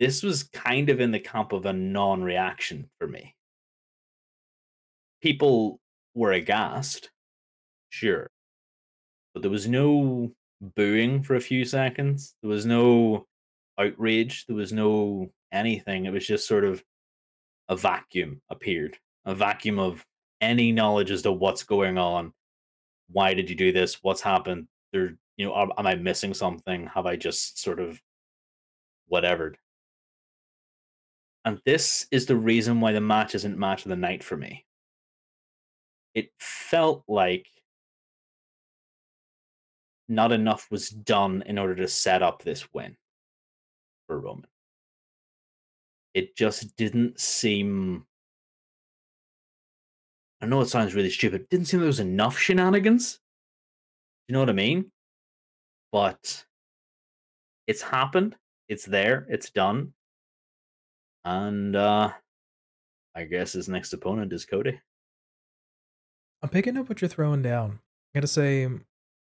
This 0.00 0.22
was 0.22 0.42
kind 0.42 0.90
of 0.90 1.00
in 1.00 1.12
the 1.12 1.20
camp 1.20 1.52
of 1.52 1.66
a 1.66 1.72
non 1.72 2.22
reaction 2.22 2.90
for 2.98 3.06
me. 3.06 3.34
People 5.22 5.80
were 6.14 6.32
aghast, 6.32 7.10
sure, 7.88 8.30
but 9.32 9.42
there 9.42 9.50
was 9.50 9.68
no 9.68 10.32
booing 10.76 11.22
for 11.22 11.36
a 11.36 11.40
few 11.40 11.64
seconds. 11.64 12.34
There 12.42 12.50
was 12.50 12.66
no 12.66 13.26
outrage. 13.78 14.46
There 14.46 14.56
was 14.56 14.72
no 14.72 15.30
anything. 15.52 16.04
It 16.04 16.12
was 16.12 16.26
just 16.26 16.46
sort 16.48 16.64
of 16.64 16.82
a 17.68 17.76
vacuum 17.76 18.40
appeared, 18.50 18.98
a 19.24 19.34
vacuum 19.34 19.78
of 19.78 20.04
any 20.40 20.72
knowledge 20.72 21.10
as 21.10 21.22
to 21.22 21.32
what's 21.32 21.62
going 21.62 21.98
on. 21.98 22.32
Why 23.10 23.34
did 23.34 23.48
you 23.50 23.56
do 23.56 23.72
this? 23.72 24.02
What's 24.02 24.20
happened? 24.20 24.68
There, 24.92 25.16
you 25.36 25.46
know, 25.46 25.72
am 25.76 25.86
I 25.86 25.94
missing 25.94 26.34
something? 26.34 26.86
Have 26.94 27.06
I 27.06 27.16
just 27.16 27.58
sort 27.58 27.80
of 27.80 28.00
whatever? 29.06 29.54
And 31.44 31.60
this 31.66 32.06
is 32.10 32.26
the 32.26 32.36
reason 32.36 32.80
why 32.80 32.92
the 32.92 33.00
match 33.00 33.34
isn't 33.34 33.58
match 33.58 33.84
of 33.84 33.90
the 33.90 33.96
night 33.96 34.24
for 34.24 34.36
me. 34.36 34.64
It 36.14 36.30
felt 36.38 37.04
like 37.08 37.46
not 40.08 40.32
enough 40.32 40.70
was 40.70 40.90
done 40.90 41.42
in 41.46 41.58
order 41.58 41.74
to 41.76 41.88
set 41.88 42.22
up 42.22 42.42
this 42.42 42.72
win 42.72 42.96
for 44.06 44.18
Roman. 44.18 44.46
It 46.12 46.36
just 46.36 46.76
didn't 46.76 47.18
seem. 47.18 48.06
I 50.40 50.46
know 50.46 50.60
it 50.60 50.68
sounds 50.68 50.94
really 50.94 51.10
stupid. 51.10 51.42
It 51.42 51.50
didn't 51.50 51.66
seem 51.66 51.80
there 51.80 51.86
was 51.86 52.00
enough 52.00 52.38
shenanigans. 52.38 53.18
You 54.28 54.34
know 54.34 54.40
what 54.40 54.50
I 54.50 54.54
mean? 54.54 54.90
But 55.90 56.44
it's 57.66 57.82
happened. 57.82 58.36
It's 58.68 58.84
there. 58.84 59.26
It's 59.28 59.50
done. 59.50 59.92
And 61.24 61.74
uh 61.74 62.12
I 63.16 63.24
guess 63.24 63.52
his 63.52 63.68
next 63.68 63.92
opponent 63.92 64.32
is 64.32 64.44
Cody. 64.44 64.80
I'm 66.42 66.48
picking 66.48 66.76
up 66.76 66.88
what 66.88 67.00
you're 67.00 67.08
throwing 67.08 67.42
down. 67.42 67.78
I 68.14 68.18
gotta 68.18 68.26
say, 68.26 68.68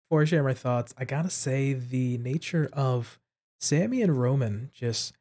before 0.09 0.23
I 0.23 0.25
share 0.27 0.43
my 0.43 0.55
thoughts, 0.55 0.95
I 0.99 1.05
gotta 1.05 1.31
say 1.31 1.73
the 1.73 2.19
nature 2.19 2.69
of 2.73 3.19
Sami 3.61 4.03
and 4.03 4.21
Roman 4.21 4.71
just 4.73 5.15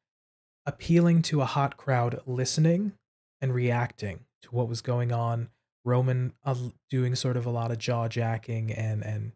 appealing 0.65 1.21
to 1.23 1.41
a 1.41 1.45
hot 1.45 1.77
crowd 1.77 2.21
listening 2.25 2.93
and 3.41 3.53
reacting 3.53 4.21
to 4.41 4.49
what 4.49 4.67
was 4.67 4.81
going 4.81 5.11
on. 5.11 5.49
Roman 5.85 6.33
uh, 6.45 6.55
doing 6.89 7.15
sort 7.15 7.35
of 7.35 7.45
a 7.45 7.49
lot 7.49 7.71
of 7.71 7.77
jaw 7.77 8.07
jacking 8.07 8.71
and 8.71 9.03
and 9.03 9.33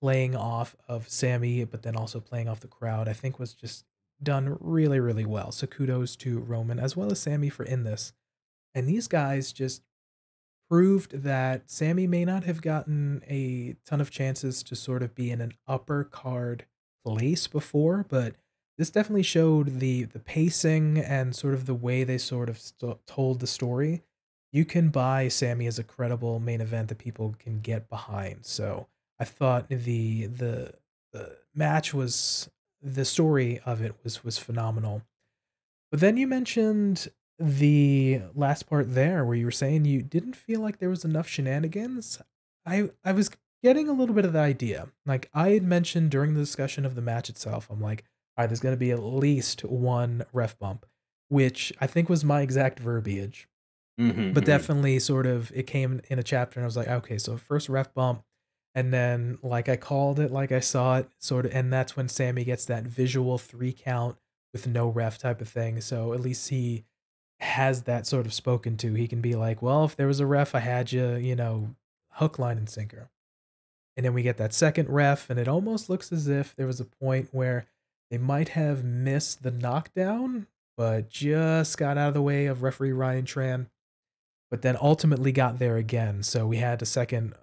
playing 0.00 0.36
off 0.36 0.76
of 0.86 1.08
Sami, 1.08 1.64
but 1.64 1.82
then 1.82 1.96
also 1.96 2.20
playing 2.20 2.48
off 2.48 2.60
the 2.60 2.68
crowd. 2.68 3.08
I 3.08 3.14
think 3.14 3.38
was 3.38 3.54
just 3.54 3.84
done 4.22 4.56
really 4.60 5.00
really 5.00 5.24
well. 5.24 5.52
So 5.52 5.66
kudos 5.66 6.16
to 6.16 6.38
Roman 6.38 6.78
as 6.78 6.96
well 6.96 7.10
as 7.10 7.20
Sami 7.20 7.48
for 7.48 7.64
in 7.64 7.84
this. 7.84 8.12
And 8.74 8.88
these 8.88 9.08
guys 9.08 9.52
just 9.52 9.82
proved 10.68 11.22
that 11.22 11.70
Sami 11.70 12.06
may 12.06 12.24
not 12.24 12.44
have 12.44 12.62
gotten 12.62 13.22
a 13.28 13.76
ton 13.84 14.00
of 14.00 14.10
chances 14.10 14.62
to 14.64 14.76
sort 14.76 15.02
of 15.02 15.14
be 15.14 15.30
in 15.30 15.40
an 15.40 15.52
upper 15.66 16.04
card 16.04 16.66
place 17.04 17.46
before, 17.46 18.04
but 18.08 18.34
this 18.76 18.90
definitely 18.90 19.22
showed 19.22 19.80
the 19.80 20.04
the 20.04 20.20
pacing 20.20 20.98
and 20.98 21.34
sort 21.34 21.54
of 21.54 21.66
the 21.66 21.74
way 21.74 22.04
they 22.04 22.18
sort 22.18 22.48
of 22.48 22.58
st- 22.58 23.04
told 23.06 23.40
the 23.40 23.46
story. 23.46 24.02
You 24.52 24.64
can 24.64 24.90
buy 24.90 25.28
Sami 25.28 25.66
as 25.66 25.78
a 25.78 25.84
credible 25.84 26.38
main 26.38 26.60
event 26.60 26.88
that 26.88 26.98
people 26.98 27.34
can 27.38 27.60
get 27.60 27.88
behind. 27.90 28.46
So 28.46 28.86
I 29.18 29.24
thought 29.24 29.68
the 29.68 30.26
the 30.26 30.74
the 31.12 31.38
match 31.54 31.92
was 31.92 32.48
the 32.80 33.04
story 33.04 33.60
of 33.66 33.82
it 33.82 33.94
was 34.04 34.22
was 34.22 34.38
phenomenal. 34.38 35.02
But 35.90 36.00
then 36.00 36.16
you 36.16 36.26
mentioned 36.26 37.08
the 37.38 38.20
last 38.34 38.68
part 38.68 38.94
there 38.94 39.24
where 39.24 39.36
you 39.36 39.44
were 39.44 39.50
saying 39.50 39.84
you 39.84 40.02
didn't 40.02 40.34
feel 40.34 40.60
like 40.60 40.78
there 40.78 40.90
was 40.90 41.04
enough 41.04 41.28
shenanigans. 41.28 42.20
I 42.66 42.90
I 43.04 43.12
was 43.12 43.30
getting 43.62 43.88
a 43.88 43.92
little 43.92 44.14
bit 44.14 44.24
of 44.24 44.32
the 44.32 44.40
idea. 44.40 44.88
Like 45.06 45.30
I 45.32 45.50
had 45.50 45.62
mentioned 45.62 46.10
during 46.10 46.34
the 46.34 46.40
discussion 46.40 46.84
of 46.84 46.94
the 46.94 47.02
match 47.02 47.28
itself, 47.28 47.68
I'm 47.70 47.80
like, 47.80 48.04
all 48.36 48.42
right, 48.42 48.46
there's 48.48 48.60
going 48.60 48.74
to 48.74 48.78
be 48.78 48.90
at 48.90 49.02
least 49.02 49.64
one 49.64 50.24
ref 50.32 50.58
bump, 50.58 50.86
which 51.28 51.72
I 51.80 51.86
think 51.86 52.08
was 52.08 52.24
my 52.24 52.40
exact 52.42 52.80
verbiage. 52.80 53.48
Mm-hmm, 54.00 54.32
but 54.32 54.42
mm-hmm. 54.42 54.46
definitely 54.46 54.98
sort 55.00 55.26
of 55.26 55.50
it 55.52 55.66
came 55.66 56.00
in 56.08 56.20
a 56.20 56.22
chapter 56.22 56.60
and 56.60 56.64
I 56.64 56.68
was 56.68 56.76
like, 56.76 56.88
okay, 56.88 57.18
so 57.18 57.36
first 57.36 57.68
ref 57.68 57.92
bump 57.94 58.22
and 58.74 58.92
then 58.92 59.38
like 59.42 59.68
I 59.68 59.74
called 59.76 60.20
it 60.20 60.30
like 60.30 60.52
I 60.52 60.60
saw 60.60 60.98
it 60.98 61.08
sort 61.18 61.46
of 61.46 61.54
and 61.54 61.72
that's 61.72 61.96
when 61.96 62.08
Sami 62.08 62.44
gets 62.44 62.64
that 62.66 62.84
visual 62.84 63.38
3 63.38 63.72
count 63.72 64.16
with 64.52 64.68
no 64.68 64.88
ref 64.88 65.18
type 65.18 65.40
of 65.40 65.48
thing. 65.48 65.80
So 65.80 66.12
at 66.12 66.20
least 66.20 66.48
he 66.48 66.84
has 67.40 67.82
that 67.82 68.06
sort 68.06 68.26
of 68.26 68.34
spoken 68.34 68.76
to. 68.78 68.94
He 68.94 69.08
can 69.08 69.20
be 69.20 69.34
like, 69.34 69.62
well, 69.62 69.84
if 69.84 69.96
there 69.96 70.06
was 70.06 70.20
a 70.20 70.26
ref, 70.26 70.54
I 70.54 70.60
had 70.60 70.92
you, 70.92 71.14
you 71.14 71.36
know, 71.36 71.74
hook, 72.12 72.38
line, 72.38 72.58
and 72.58 72.68
sinker. 72.68 73.10
And 73.96 74.04
then 74.04 74.14
we 74.14 74.22
get 74.22 74.36
that 74.36 74.54
second 74.54 74.88
ref, 74.88 75.28
and 75.30 75.38
it 75.38 75.48
almost 75.48 75.88
looks 75.90 76.12
as 76.12 76.28
if 76.28 76.54
there 76.54 76.66
was 76.66 76.80
a 76.80 76.84
point 76.84 77.28
where 77.32 77.66
they 78.10 78.18
might 78.18 78.50
have 78.50 78.84
missed 78.84 79.42
the 79.42 79.50
knockdown, 79.50 80.46
but 80.76 81.10
just 81.10 81.76
got 81.76 81.98
out 81.98 82.08
of 82.08 82.14
the 82.14 82.22
way 82.22 82.46
of 82.46 82.62
referee 82.62 82.92
Ryan 82.92 83.24
Tran, 83.24 83.66
but 84.50 84.62
then 84.62 84.76
ultimately 84.80 85.32
got 85.32 85.58
there 85.58 85.76
again. 85.76 86.22
So 86.22 86.46
we 86.46 86.58
had 86.58 86.80
a 86.80 86.86
second 86.86 87.34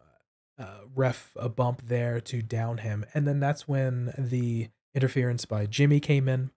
uh, 0.57 0.79
ref 0.95 1.31
a 1.35 1.49
bump 1.49 1.83
there 1.87 2.19
to 2.21 2.41
down 2.41 2.79
him. 2.79 3.05
And 3.13 3.27
then 3.27 3.39
that's 3.39 3.67
when 3.67 4.13
the 4.17 4.69
interference 4.93 5.45
by 5.45 5.65
Jimmy 5.65 5.99
came 5.99 6.29
in. 6.29 6.51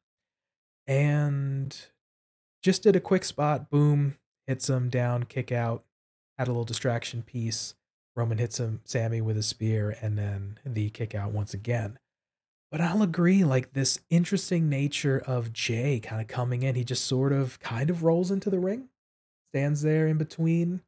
And 0.87 1.77
just 2.63 2.83
did 2.83 2.97
a 2.97 3.01
quick 3.01 3.25
spot, 3.25 3.71
boom, 3.71 4.17
hits 4.47 4.69
him 4.69 4.89
down, 4.89 5.25
kick 5.25 5.53
out, 5.53 5.85
had 6.39 6.49
a 6.49 6.51
little 6.51 6.65
distraction 6.65 7.23
piece. 7.23 7.75
Roman 8.17 8.39
hits 8.39 8.59
him, 8.59 8.81
Sami 8.85 9.21
with 9.21 9.37
a 9.37 9.43
spear, 9.43 9.97
and 10.01 10.19
then 10.19 10.59
the 10.65 10.91
kick 10.91 11.15
out 11.15 11.31
once 11.31 11.55
again. 11.55 11.99
But 12.71 12.81
I'll 12.81 13.03
agree, 13.03 13.45
like 13.45 13.73
this 13.73 14.01
interesting 14.11 14.69
nature 14.69 15.23
of 15.27 15.53
Jey 15.53 16.01
kind 16.01 16.21
of 16.21 16.27
coming 16.27 16.63
in, 16.63 16.75
he 16.75 16.85
just 16.85 17.05
sort 17.05 17.33
of 17.33 17.59
kind 17.61 17.91
of 17.91 18.03
rolls 18.03 18.31
into 18.31 18.51
the 18.51 18.59
ring, 18.59 18.89
stands 19.53 19.83
there 19.83 20.07
in 20.07 20.19
between, 20.19 20.83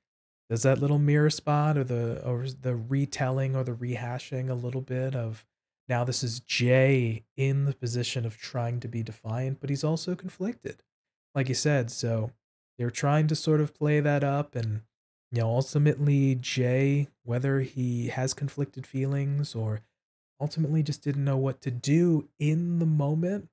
does 0.51 0.65
that 0.65 0.81
little 0.81 0.99
mirror 0.99 1.31
spot 1.31 1.79
or 1.79 1.85
the 1.85 2.21
or 2.27 2.45
the 2.61 2.75
retelling 2.75 3.55
or 3.55 3.63
the 3.63 3.73
rehashing 3.73 4.51
a 4.51 4.55
little 4.55 4.81
bit 4.81 5.15
of 5.15 5.47
now 5.89 6.03
this 6.03 6.25
is 6.25 6.41
Jey 6.41 7.25
in 7.37 7.65
the 7.65 7.73
position 7.73 8.27
of 8.27 8.37
trying 8.37 8.81
to 8.81 8.89
be 8.89 9.05
defiant, 9.05 9.61
but 9.61 9.71
he's 9.71 9.85
also 9.85 10.17
conflicted. 10.17 10.83
Like 11.35 11.49
you 11.49 11.55
said, 11.55 11.91
so 11.91 12.31
they're 12.79 12.91
trying 12.91 13.27
to 13.29 13.37
sort 13.37 13.61
of 13.61 13.75
play 13.75 14.01
that 14.01 14.25
up 14.25 14.55
and 14.55 14.83
you 15.33 15.41
know, 15.41 15.49
ultimately 15.49 16.35
Jey, 16.35 17.09
whether 17.23 17.61
he 17.61 18.09
has 18.09 18.35
conflicted 18.35 18.87
feelings 18.87 19.55
or 19.55 19.81
ultimately 20.41 20.83
just 20.83 21.03
didn't 21.03 21.25
know 21.25 21.37
what 21.37 21.61
to 21.61 21.71
do 21.71 22.29
in 22.39 22.79
the 22.81 22.87
moment, 22.87 23.49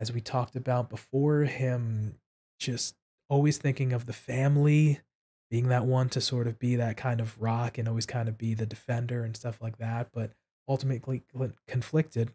as 0.00 0.12
we 0.12 0.20
talked 0.20 0.56
about 0.56 0.90
before, 0.90 1.42
him 1.42 2.16
just 2.58 2.96
always 3.28 3.56
thinking 3.56 3.92
of 3.92 4.06
the 4.06 4.12
family, 4.12 5.00
being 5.48 5.68
that 5.68 5.84
one 5.84 6.08
to 6.08 6.20
sort 6.20 6.48
of 6.48 6.58
be 6.58 6.76
that 6.76 6.96
kind 6.96 7.20
of 7.20 7.40
rock 7.40 7.78
and 7.78 7.86
always 7.86 8.06
kind 8.06 8.28
of 8.28 8.36
be 8.36 8.54
the 8.54 8.66
defender 8.66 9.22
and 9.22 9.36
stuff 9.36 9.60
like 9.60 9.78
that, 9.78 10.08
but 10.12 10.32
ultimately 10.68 11.22
conflicted. 11.68 12.32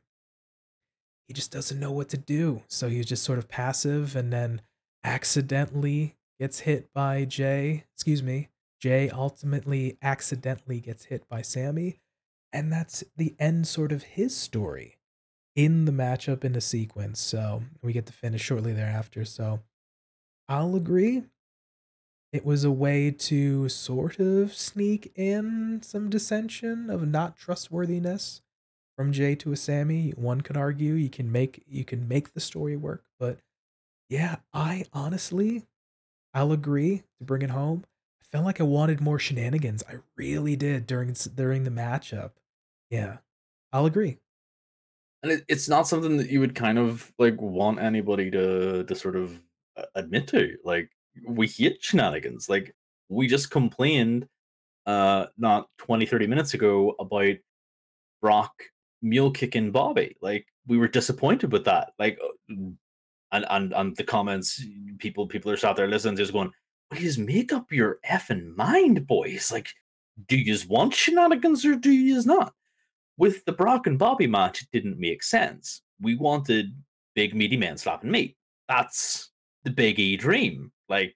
He 1.27 1.33
just 1.33 1.51
doesn't 1.51 1.79
know 1.79 1.91
what 1.91 2.07
to 2.09 2.17
do. 2.17 2.61
So 2.69 2.87
he's 2.87 3.05
just 3.05 3.23
sort 3.23 3.39
of 3.39 3.49
passive 3.49 4.15
and 4.15 4.31
then 4.31 4.61
accidentally 5.07 6.17
gets 6.37 6.59
hit 6.59 6.93
by 6.93 7.23
Jey. 7.23 7.85
Excuse 7.95 8.21
me. 8.21 8.49
Jey 8.79 9.09
ultimately 9.09 9.97
accidentally 10.01 10.81
gets 10.81 11.05
hit 11.05 11.27
by 11.29 11.41
Sami. 11.41 12.01
And 12.51 12.71
that's 12.71 13.05
the 13.15 13.33
end 13.39 13.67
sort 13.67 13.93
of 13.93 14.03
his 14.03 14.35
story 14.35 14.97
in 15.55 15.85
the 15.85 15.93
matchup 15.93 16.43
in 16.43 16.53
the 16.53 16.61
sequence. 16.61 17.21
So 17.21 17.63
we 17.81 17.93
get 17.93 18.05
to 18.07 18.13
finish 18.13 18.41
shortly 18.41 18.73
thereafter. 18.73 19.23
So 19.23 19.61
I'll 20.49 20.75
agree. 20.75 21.23
It 22.33 22.45
was 22.45 22.65
a 22.65 22.71
way 22.71 23.09
to 23.11 23.69
sort 23.69 24.19
of 24.19 24.53
sneak 24.53 25.13
in 25.15 25.79
some 25.83 26.09
dissension 26.09 26.89
of 26.89 27.07
not 27.07 27.37
trustworthiness 27.37 28.41
from 28.97 29.13
Jey 29.13 29.35
to 29.35 29.53
a 29.53 29.55
Sami. 29.55 30.11
One 30.11 30.41
could 30.41 30.57
argue 30.57 30.93
you 30.93 31.09
can 31.09 31.31
make 31.31 31.63
you 31.65 31.85
can 31.85 32.09
make 32.09 32.33
the 32.33 32.41
story 32.41 32.75
work, 32.75 33.05
but 33.17 33.39
yeah, 34.09 34.37
I 34.53 34.85
honestly 34.93 35.65
I'll 36.33 36.51
agree 36.51 37.03
to 37.17 37.23
bring 37.23 37.41
it 37.41 37.49
home. 37.49 37.83
I 38.21 38.25
felt 38.31 38.45
like 38.45 38.61
I 38.61 38.63
wanted 38.63 39.01
more 39.01 39.19
shenanigans. 39.19 39.83
I 39.89 39.95
really 40.15 40.55
did 40.55 40.85
during 40.85 41.13
during 41.35 41.63
the 41.63 41.71
matchup. 41.71 42.31
Yeah, 42.89 43.17
I'll 43.73 43.85
agree. 43.85 44.19
And 45.23 45.31
it, 45.31 45.45
it's 45.47 45.67
not 45.67 45.87
something 45.87 46.17
that 46.17 46.29
you 46.29 46.39
would 46.39 46.55
kind 46.55 46.77
of 46.77 47.11
like 47.17 47.41
want 47.41 47.79
anybody 47.79 48.29
to 48.31 48.83
to 48.83 48.95
sort 48.95 49.15
of 49.15 49.39
uh, 49.75 49.85
admit 49.95 50.27
to. 50.27 50.57
Like 50.63 50.91
we 51.27 51.47
hate 51.47 51.83
shenanigans. 51.83 52.49
Like 52.49 52.75
we 53.09 53.27
just 53.27 53.51
complained 53.51 54.27
uh 54.85 55.25
not 55.37 55.67
20 55.79 56.05
30 56.05 56.27
minutes 56.27 56.53
ago 56.53 56.95
about 56.99 57.35
Brock 58.21 58.53
mule 59.01 59.31
kicking 59.31 59.71
Bobby. 59.71 60.15
Like 60.21 60.47
we 60.67 60.77
were 60.77 60.87
disappointed 60.87 61.51
with 61.51 61.65
that. 61.65 61.93
Like 61.99 62.19
uh, 62.23 62.53
and 63.31 63.45
and 63.49 63.73
and 63.73 63.95
the 63.95 64.03
comments 64.03 64.63
people 64.99 65.27
people 65.27 65.51
are 65.51 65.57
sat 65.57 65.75
there 65.75 65.87
listening 65.87 66.15
just 66.15 66.33
going, 66.33 66.51
please 66.91 67.17
make 67.17 67.51
up 67.53 67.71
your 67.71 67.99
effing 68.09 68.55
mind, 68.55 69.05
boys. 69.07 69.51
Like, 69.51 69.69
do 70.27 70.37
you 70.37 70.57
want 70.67 70.93
shenanigans 70.93 71.65
or 71.65 71.75
do 71.75 71.91
you 71.91 72.23
not? 72.23 72.53
With 73.17 73.43
the 73.45 73.51
Brock 73.51 73.87
and 73.87 73.97
Bobby 73.97 74.27
match, 74.27 74.61
it 74.61 74.69
didn't 74.71 74.99
make 74.99 75.23
sense. 75.23 75.81
We 75.99 76.15
wanted 76.15 76.73
big 77.15 77.33
meaty 77.33 77.57
men 77.57 77.77
slapping 77.77 78.11
meat. 78.11 78.37
That's 78.67 79.31
the 79.63 79.71
Big 79.71 79.99
E 79.99 80.17
dream. 80.17 80.71
Like, 80.87 81.15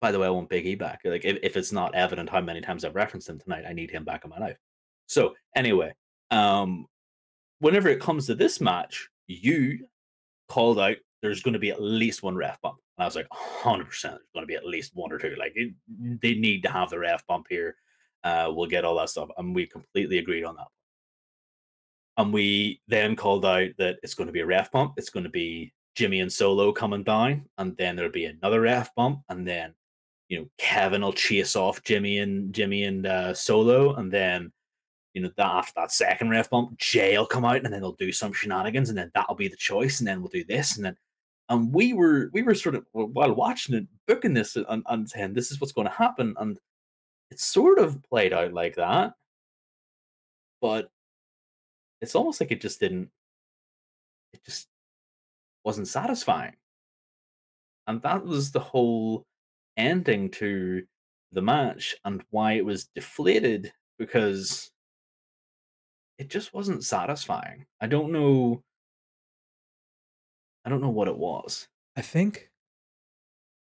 by 0.00 0.10
the 0.10 0.18
way, 0.18 0.26
I 0.26 0.30
want 0.30 0.48
Big 0.48 0.66
E 0.66 0.74
back. 0.74 1.00
Like, 1.04 1.24
if, 1.24 1.38
if 1.42 1.56
it's 1.56 1.72
not 1.72 1.94
evident 1.94 2.28
how 2.28 2.40
many 2.40 2.60
times 2.60 2.84
I've 2.84 2.96
referenced 2.96 3.28
him 3.28 3.38
tonight, 3.38 3.64
I 3.68 3.72
need 3.72 3.90
him 3.90 4.04
back 4.04 4.24
in 4.24 4.30
my 4.30 4.38
life. 4.38 4.58
So, 5.06 5.34
anyway, 5.54 5.94
um, 6.30 6.86
whenever 7.60 7.88
it 7.88 8.00
comes 8.00 8.26
to 8.26 8.34
this 8.34 8.60
match, 8.60 9.08
you 9.28 9.86
called 10.48 10.78
out 10.78 10.96
there's 11.22 11.42
going 11.42 11.54
to 11.54 11.58
be 11.58 11.70
at 11.70 11.82
least 11.82 12.22
one 12.22 12.36
ref 12.36 12.60
bump. 12.60 12.78
And 12.96 13.04
I 13.04 13.06
was 13.06 13.16
like, 13.16 13.28
100% 13.30 13.86
there's 14.02 14.02
going 14.02 14.42
to 14.42 14.46
be 14.46 14.54
at 14.54 14.66
least 14.66 14.92
one 14.94 15.12
or 15.12 15.18
two. 15.18 15.34
Like, 15.38 15.52
it, 15.54 15.72
they 16.22 16.34
need 16.34 16.62
to 16.62 16.70
have 16.70 16.90
the 16.90 16.98
ref 16.98 17.26
bump 17.26 17.46
here. 17.48 17.76
Uh, 18.24 18.50
we'll 18.54 18.68
get 18.68 18.84
all 18.84 18.96
that 18.96 19.10
stuff. 19.10 19.28
And 19.36 19.54
we 19.54 19.66
completely 19.66 20.18
agreed 20.18 20.44
on 20.44 20.56
that. 20.56 20.66
And 22.16 22.32
we 22.32 22.80
then 22.88 23.14
called 23.14 23.46
out 23.46 23.70
that 23.78 23.98
it's 24.02 24.14
going 24.14 24.26
to 24.26 24.32
be 24.32 24.40
a 24.40 24.46
ref 24.46 24.70
bump. 24.72 24.94
It's 24.96 25.10
going 25.10 25.24
to 25.24 25.30
be 25.30 25.72
Jimmy 25.94 26.20
and 26.20 26.32
Solo 26.32 26.72
coming 26.72 27.04
down. 27.04 27.46
And 27.58 27.76
then 27.76 27.94
there'll 27.94 28.10
be 28.10 28.26
another 28.26 28.60
ref 28.60 28.92
bump. 28.94 29.20
And 29.28 29.46
then, 29.46 29.74
you 30.28 30.40
know, 30.40 30.48
Kevin 30.58 31.02
will 31.02 31.12
chase 31.12 31.54
off 31.54 31.82
Jimmy 31.84 32.18
and 32.18 32.52
Jimmy 32.52 32.84
and 32.84 33.06
uh, 33.06 33.34
Solo. 33.34 33.94
And 33.94 34.10
then 34.10 34.52
you 35.18 35.24
know, 35.24 35.32
that 35.36 35.46
after 35.46 35.72
that 35.74 35.90
second 35.90 36.30
ref 36.30 36.48
bump, 36.48 36.78
Jey 36.78 37.18
will 37.18 37.26
come 37.26 37.44
out 37.44 37.64
and 37.64 37.72
then 37.72 37.80
they'll 37.80 37.92
do 37.92 38.12
some 38.12 38.32
shenanigans, 38.32 38.88
and 38.88 38.96
then 38.96 39.10
that'll 39.14 39.34
be 39.34 39.48
the 39.48 39.56
choice, 39.56 39.98
and 39.98 40.06
then 40.06 40.20
we'll 40.20 40.28
do 40.28 40.44
this, 40.44 40.76
and 40.76 40.84
then 40.84 40.96
and 41.48 41.72
we 41.72 41.92
were 41.92 42.30
we 42.32 42.42
were 42.42 42.54
sort 42.54 42.76
of 42.76 42.86
while 42.92 43.34
watching 43.34 43.74
it, 43.74 43.86
booking 44.06 44.32
this 44.32 44.54
and, 44.54 44.84
and 44.86 45.10
saying 45.10 45.34
this 45.34 45.50
is 45.50 45.60
what's 45.60 45.72
going 45.72 45.88
to 45.88 45.92
happen, 45.92 46.36
and 46.38 46.58
it 47.32 47.40
sort 47.40 47.80
of 47.80 48.00
played 48.04 48.32
out 48.32 48.52
like 48.52 48.76
that, 48.76 49.14
but 50.60 50.88
it's 52.00 52.14
almost 52.14 52.40
like 52.40 52.52
it 52.52 52.60
just 52.60 52.78
didn't. 52.78 53.10
It 54.32 54.44
just 54.44 54.68
wasn't 55.64 55.88
satisfying, 55.88 56.54
and 57.88 58.00
that 58.02 58.24
was 58.24 58.52
the 58.52 58.60
whole 58.60 59.26
ending 59.76 60.30
to 60.30 60.84
the 61.32 61.42
match 61.42 61.96
and 62.04 62.22
why 62.30 62.52
it 62.52 62.64
was 62.64 62.88
deflated 62.94 63.72
because 63.98 64.70
it 66.18 66.28
just 66.28 66.52
wasn't 66.52 66.84
satisfying. 66.84 67.66
I 67.80 67.86
don't 67.86 68.12
know 68.12 68.62
I 70.64 70.70
don't 70.70 70.82
know 70.82 70.90
what 70.90 71.08
it 71.08 71.16
was. 71.16 71.68
I 71.96 72.02
think 72.02 72.50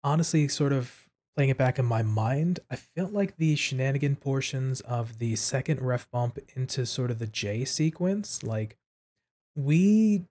honestly, 0.03 0.47
sort 0.47 0.73
of 0.73 1.07
playing 1.35 1.49
it 1.49 1.57
back 1.57 1.79
in 1.79 1.85
my 1.85 2.01
mind, 2.01 2.59
I 2.69 2.75
felt 2.75 3.13
like 3.13 3.37
the 3.37 3.55
shenanigan 3.55 4.17
portions 4.17 4.81
of 4.81 5.19
the 5.19 5.35
second 5.35 5.81
ref 5.81 6.09
bump 6.11 6.39
into 6.55 6.85
sort 6.85 7.11
of 7.11 7.19
the 7.19 7.27
Jey 7.27 7.63
sequence, 7.65 8.43
like 8.43 8.77
we 9.55 10.25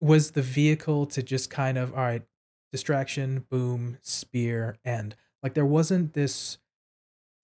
was 0.00 0.32
the 0.32 0.42
vehicle 0.42 1.06
to 1.06 1.22
just 1.22 1.50
kind 1.50 1.78
of 1.78 1.92
all 1.92 2.00
right, 2.00 2.22
distraction, 2.72 3.46
boom, 3.50 3.98
spear, 4.02 4.76
end. 4.84 5.16
Like 5.42 5.54
there 5.54 5.66
wasn't 5.66 6.14
this 6.14 6.58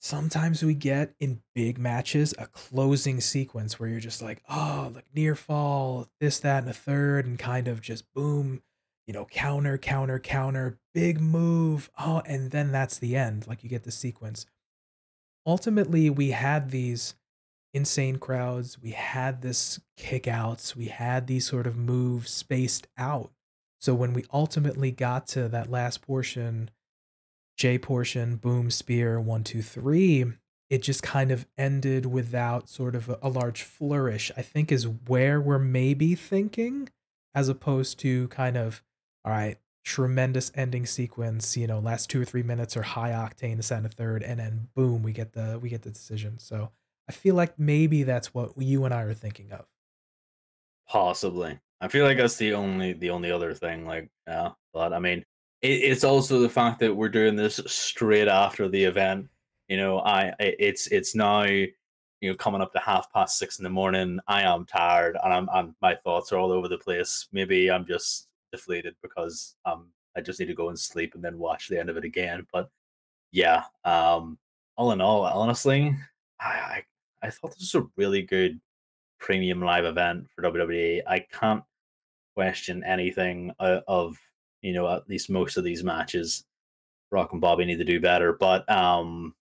sometimes 0.04 0.62
we 0.62 0.74
get 0.74 1.14
in 1.18 1.40
big 1.54 1.78
matches 1.78 2.34
a 2.36 2.46
closing 2.46 3.22
sequence 3.22 3.80
where 3.80 3.88
you're 3.88 4.00
just 4.00 4.20
like, 4.20 4.42
oh, 4.50 4.92
like 4.94 5.06
near 5.14 5.34
fall, 5.34 6.06
this, 6.20 6.38
that, 6.40 6.62
and 6.62 6.70
a 6.70 6.74
third, 6.74 7.24
and 7.24 7.38
kind 7.38 7.66
of 7.68 7.80
just 7.80 8.12
boom, 8.12 8.60
you 9.06 9.14
know, 9.14 9.24
counter, 9.24 9.78
counter, 9.78 10.18
counter, 10.18 10.78
big 10.92 11.22
move. 11.22 11.90
Oh, 11.98 12.20
and 12.26 12.50
then 12.50 12.70
that's 12.70 12.98
the 12.98 13.16
end. 13.16 13.46
Like 13.46 13.64
you 13.64 13.70
get 13.70 13.84
the 13.84 13.90
sequence. 13.90 14.44
Ultimately, 15.46 16.10
we 16.10 16.32
had 16.32 16.70
these 16.70 17.14
insane 17.72 18.18
crowds. 18.18 18.78
We 18.78 18.90
had 18.90 19.40
this 19.40 19.80
kickouts. 19.98 20.76
We 20.76 20.86
had 20.86 21.26
these 21.26 21.46
sort 21.46 21.66
of 21.66 21.76
moves 21.76 22.30
spaced 22.30 22.88
out. 22.98 23.32
So 23.80 23.94
when 23.94 24.12
we 24.12 24.26
ultimately 24.32 24.90
got 24.90 25.26
to 25.28 25.48
that 25.48 25.70
last 25.70 26.02
portion 26.02 26.70
Jey 27.56 27.78
portion, 27.78 28.36
boom, 28.36 28.70
spear, 28.70 29.20
one, 29.20 29.44
two, 29.44 29.62
three, 29.62 30.24
it 30.70 30.82
just 30.82 31.02
kind 31.02 31.30
of 31.30 31.46
ended 31.56 32.06
without 32.06 32.68
sort 32.68 32.94
of 32.94 33.08
a, 33.08 33.18
a, 33.22 33.28
large 33.28 33.62
flourish, 33.62 34.32
I 34.36 34.42
think 34.42 34.72
is 34.72 34.88
where 34.88 35.40
we're 35.40 35.58
maybe 35.58 36.14
thinking, 36.14 36.88
as 37.34 37.48
opposed 37.48 38.00
to 38.00 38.28
kind 38.28 38.56
of, 38.56 38.82
all 39.24 39.32
right, 39.32 39.58
tremendous 39.84 40.50
ending 40.54 40.86
sequence, 40.86 41.56
you 41.56 41.66
know, 41.66 41.78
last 41.78 42.10
two 42.10 42.20
or 42.20 42.24
three 42.24 42.42
minutes 42.42 42.76
are 42.76 42.82
high 42.82 43.10
octane, 43.10 43.56
the 43.56 43.62
second 43.62 43.94
third, 43.94 44.22
and 44.22 44.40
then 44.40 44.68
boom, 44.74 45.02
we 45.02 45.12
get 45.12 45.34
the 45.34 45.58
we 45.62 45.68
get 45.68 45.82
the 45.82 45.90
decision. 45.90 46.38
So 46.38 46.70
I 47.08 47.12
feel 47.12 47.34
like 47.34 47.58
maybe 47.58 48.02
that's 48.02 48.34
what 48.34 48.52
you 48.56 48.84
and 48.84 48.94
I 48.94 49.02
are 49.02 49.14
thinking 49.14 49.52
of. 49.52 49.66
Possibly. 50.88 51.60
I 51.80 51.88
feel 51.88 52.06
like 52.06 52.16
that's 52.16 52.36
the 52.36 52.54
only 52.54 52.94
the 52.94 53.10
only 53.10 53.30
other 53.30 53.52
thing. 53.54 53.86
Like, 53.86 54.08
yeah, 54.26 54.52
but 54.72 54.92
I 54.92 54.98
mean, 54.98 55.24
it's 55.64 56.04
also 56.04 56.40
the 56.40 56.48
fact 56.48 56.78
that 56.80 56.94
we're 56.94 57.08
doing 57.08 57.36
this 57.36 57.58
straight 57.66 58.28
after 58.28 58.68
the 58.68 58.84
event. 58.84 59.28
You 59.68 59.78
know, 59.78 60.00
I 60.00 60.32
it's 60.38 60.88
it's 60.88 61.14
now 61.14 61.44
you 61.44 61.72
know 62.22 62.34
coming 62.34 62.60
up 62.60 62.72
to 62.74 62.78
half 62.80 63.10
past 63.12 63.38
six 63.38 63.58
in 63.58 63.64
the 63.64 63.70
morning. 63.70 64.20
I 64.28 64.42
am 64.42 64.66
tired 64.66 65.16
and 65.24 65.32
I'm, 65.32 65.48
I'm 65.50 65.74
my 65.80 65.94
thoughts 65.94 66.32
are 66.32 66.38
all 66.38 66.52
over 66.52 66.68
the 66.68 66.76
place. 66.76 67.28
Maybe 67.32 67.70
I'm 67.70 67.86
just 67.86 68.28
deflated 68.52 68.94
because 69.02 69.56
I'm 69.64 69.86
I 70.14 70.20
just 70.20 70.38
need 70.38 70.46
to 70.46 70.54
go 70.54 70.68
and 70.68 70.78
sleep 70.78 71.14
and 71.14 71.24
then 71.24 71.38
watch 71.38 71.68
the 71.68 71.80
end 71.80 71.88
of 71.88 71.96
it 71.96 72.04
again. 72.04 72.46
But 72.52 72.68
yeah, 73.32 73.64
um, 73.86 74.38
all 74.76 74.92
in 74.92 75.00
all, 75.00 75.24
honestly, 75.24 75.96
I 76.40 76.44
I, 76.44 76.84
I 77.22 77.30
thought 77.30 77.52
this 77.52 77.72
was 77.72 77.82
a 77.82 77.88
really 77.96 78.20
good 78.20 78.60
premium 79.18 79.62
live 79.62 79.86
event 79.86 80.26
for 80.34 80.42
WWE. 80.42 81.00
I 81.06 81.20
can't 81.20 81.64
question 82.34 82.84
anything 82.84 83.52
uh, 83.58 83.80
of 83.88 84.18
you 84.64 84.72
know 84.72 84.88
at 84.88 85.08
least 85.08 85.30
most 85.30 85.56
of 85.56 85.64
these 85.64 85.84
matches. 85.84 86.44
Brock 87.10 87.30
and 87.32 87.40
Bobby 87.40 87.64
need 87.64 87.78
to 87.78 87.84
do 87.84 88.00
better, 88.00 88.32
but 88.32 88.68
um, 88.68 89.34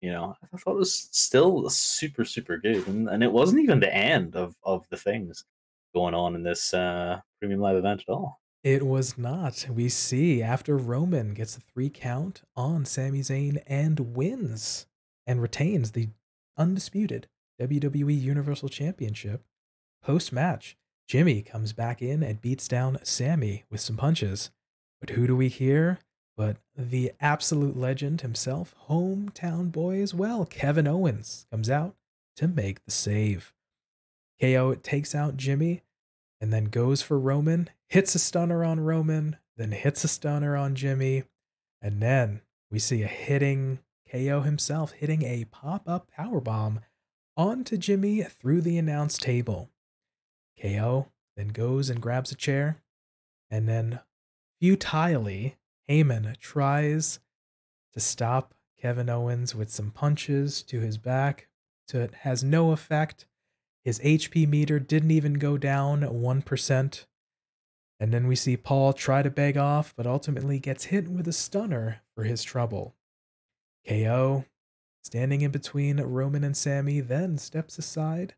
you 0.00 0.10
know, 0.10 0.34
I 0.52 0.56
thought 0.56 0.74
it 0.74 0.78
was 0.78 1.08
still 1.12 1.68
super 1.70 2.24
super 2.24 2.56
good, 2.58 2.86
and, 2.88 3.08
and 3.08 3.22
it 3.22 3.30
wasn't 3.30 3.62
even 3.62 3.80
the 3.80 3.94
end 3.94 4.34
of 4.34 4.56
of 4.64 4.88
the 4.90 4.96
things 4.96 5.44
going 5.94 6.14
on 6.14 6.34
in 6.34 6.42
this 6.42 6.74
uh 6.74 7.20
premium 7.38 7.60
live 7.60 7.76
event 7.76 8.02
at 8.08 8.12
all. 8.12 8.40
It 8.64 8.86
was 8.86 9.18
not. 9.18 9.66
We 9.70 9.90
see 9.90 10.42
after 10.42 10.76
Roman 10.76 11.34
gets 11.34 11.56
a 11.56 11.60
three 11.60 11.90
count 11.90 12.42
on 12.56 12.86
Sami 12.86 13.20
Zayn 13.20 13.62
and 13.66 14.16
wins 14.16 14.86
and 15.26 15.42
retains 15.42 15.92
the 15.92 16.08
undisputed 16.56 17.28
WWE 17.60 18.18
Universal 18.20 18.70
Championship. 18.70 19.42
Post 20.02 20.32
match, 20.32 20.76
Jimmy 21.06 21.42
comes 21.42 21.72
back 21.72 22.00
in 22.00 22.22
and 22.22 22.40
beats 22.40 22.66
down 22.66 22.98
Sami 23.02 23.64
with 23.70 23.80
some 23.80 23.96
punches. 23.96 24.50
But 25.00 25.10
who 25.10 25.26
do 25.26 25.36
we 25.36 25.48
hear? 25.48 25.98
But 26.36 26.56
the 26.76 27.12
absolute 27.20 27.76
legend 27.76 28.22
himself, 28.22 28.74
hometown 28.88 29.70
boy 29.70 30.00
as 30.00 30.14
well, 30.14 30.44
Kevin 30.44 30.88
Owens, 30.88 31.46
comes 31.50 31.70
out 31.70 31.94
to 32.36 32.48
make 32.48 32.84
the 32.84 32.90
save. 32.90 33.52
KO 34.40 34.74
takes 34.74 35.14
out 35.14 35.36
Jimmy 35.36 35.82
and 36.40 36.52
then 36.52 36.64
goes 36.64 37.02
for 37.02 37.18
Roman, 37.18 37.70
hits 37.88 38.14
a 38.14 38.18
stunner 38.18 38.64
on 38.64 38.80
Roman, 38.80 39.36
then 39.56 39.72
hits 39.72 40.02
a 40.02 40.08
stunner 40.08 40.56
on 40.56 40.74
Jimmy, 40.74 41.24
and 41.80 42.02
then 42.02 42.40
we 42.70 42.78
see 42.78 43.02
a 43.02 43.06
hitting 43.06 43.78
KO 44.10 44.40
himself 44.40 44.92
hitting 44.92 45.22
a 45.22 45.44
pop 45.44 45.88
up 45.88 46.10
power 46.10 46.40
bomb 46.40 46.80
onto 47.36 47.76
Jimmy 47.76 48.22
through 48.22 48.60
the 48.60 48.78
announce 48.78 49.18
table. 49.18 49.70
KO 50.64 51.08
then 51.36 51.48
goes 51.48 51.90
and 51.90 52.00
grabs 52.00 52.32
a 52.32 52.36
chair, 52.36 52.82
and 53.50 53.68
then 53.68 54.00
futilely, 54.60 55.56
Heyman 55.88 56.38
tries 56.38 57.20
to 57.92 58.00
stop 58.00 58.54
Kevin 58.80 59.10
Owens 59.10 59.54
with 59.54 59.70
some 59.70 59.90
punches 59.90 60.62
to 60.62 60.80
his 60.80 60.96
back. 60.96 61.48
So 61.88 62.00
it 62.00 62.14
has 62.20 62.42
no 62.42 62.72
effect. 62.72 63.26
His 63.84 64.00
HP 64.00 64.48
meter 64.48 64.78
didn't 64.78 65.10
even 65.10 65.34
go 65.34 65.58
down 65.58 66.00
1%. 66.00 67.04
And 68.00 68.12
then 68.12 68.26
we 68.26 68.36
see 68.36 68.56
Paul 68.56 68.92
try 68.92 69.22
to 69.22 69.30
beg 69.30 69.56
off, 69.56 69.94
but 69.96 70.06
ultimately 70.06 70.58
gets 70.58 70.84
hit 70.84 71.08
with 71.08 71.28
a 71.28 71.32
stunner 71.32 72.00
for 72.14 72.24
his 72.24 72.42
trouble. 72.42 72.94
KO, 73.86 74.46
standing 75.02 75.42
in 75.42 75.50
between 75.50 76.00
Roman 76.00 76.42
and 76.42 76.56
Sami, 76.56 77.00
then 77.00 77.36
steps 77.36 77.78
aside, 77.78 78.34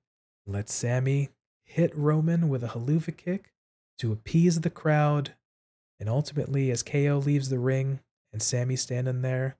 lets 0.47 0.75
Sami 0.75 1.31
hit 1.67 1.95
Roman 1.97 2.49
with 2.49 2.65
a 2.65 2.69
Helluva 2.69 3.17
kick 3.17 3.53
to 3.99 4.13
appease 4.13 4.61
the 4.63 4.71
crowd, 4.71 5.37
and 6.01 6.09
ultimately, 6.09 6.71
as 6.71 6.83
KO 6.83 7.19
leaves 7.19 7.49
the 7.51 7.59
ring 7.59 8.01
and 8.33 8.43
Sami 8.43 8.77
standing 8.77 9.23
there, 9.23 9.59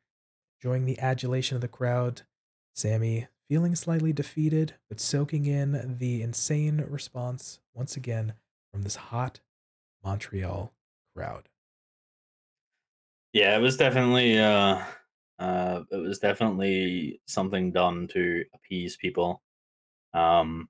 enjoying 0.61 0.87
the 0.87 0.99
adulation 0.99 1.57
of 1.57 1.61
the 1.63 1.69
crowd, 1.69 2.23
Sami 2.75 3.29
feeling 3.49 3.75
slightly 3.77 4.13
defeated, 4.13 4.77
but 4.89 5.01
soaking 5.01 5.47
in 5.47 5.99
the 5.99 6.23
insane 6.23 6.79
response 6.83 7.61
once 7.75 7.97
again 7.97 8.35
from 8.73 8.83
this 8.83 8.97
hot 8.97 9.41
Montreal 10.05 10.75
crowd. 11.15 11.51
Yeah, 13.33 13.57
it 13.57 13.61
was 13.61 13.77
definitely 13.77 14.39
uh 14.39 14.85
uh 15.39 15.83
it 15.91 15.97
was 15.97 16.19
definitely 16.19 17.21
something 17.27 17.73
done 17.73 18.09
to 18.09 18.45
appease 18.55 18.97
people. 18.97 19.43
Um 20.15 20.69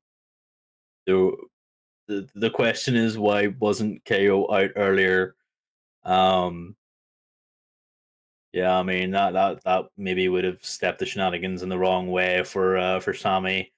the 1.06 2.28
the, 2.34 2.50
question 2.50 2.96
is 2.96 3.18
why 3.18 3.48
wasn't 3.48 4.04
KO 4.04 4.46
out 4.52 4.70
earlier? 4.76 5.36
Um 6.04 6.76
yeah, 8.52 8.78
I 8.78 8.82
mean 8.82 9.10
that 9.12 9.32
that 9.34 9.64
that 9.64 9.86
maybe 9.96 10.28
would 10.28 10.44
have 10.44 10.64
stepped 10.64 10.98
the 11.00 11.06
shenanigans 11.06 11.62
in 11.62 11.68
the 11.68 11.78
wrong 11.78 12.08
way 12.10 12.42
for 12.44 12.78
uh 12.78 13.00
for 13.00 13.12
Sami. 13.14 13.72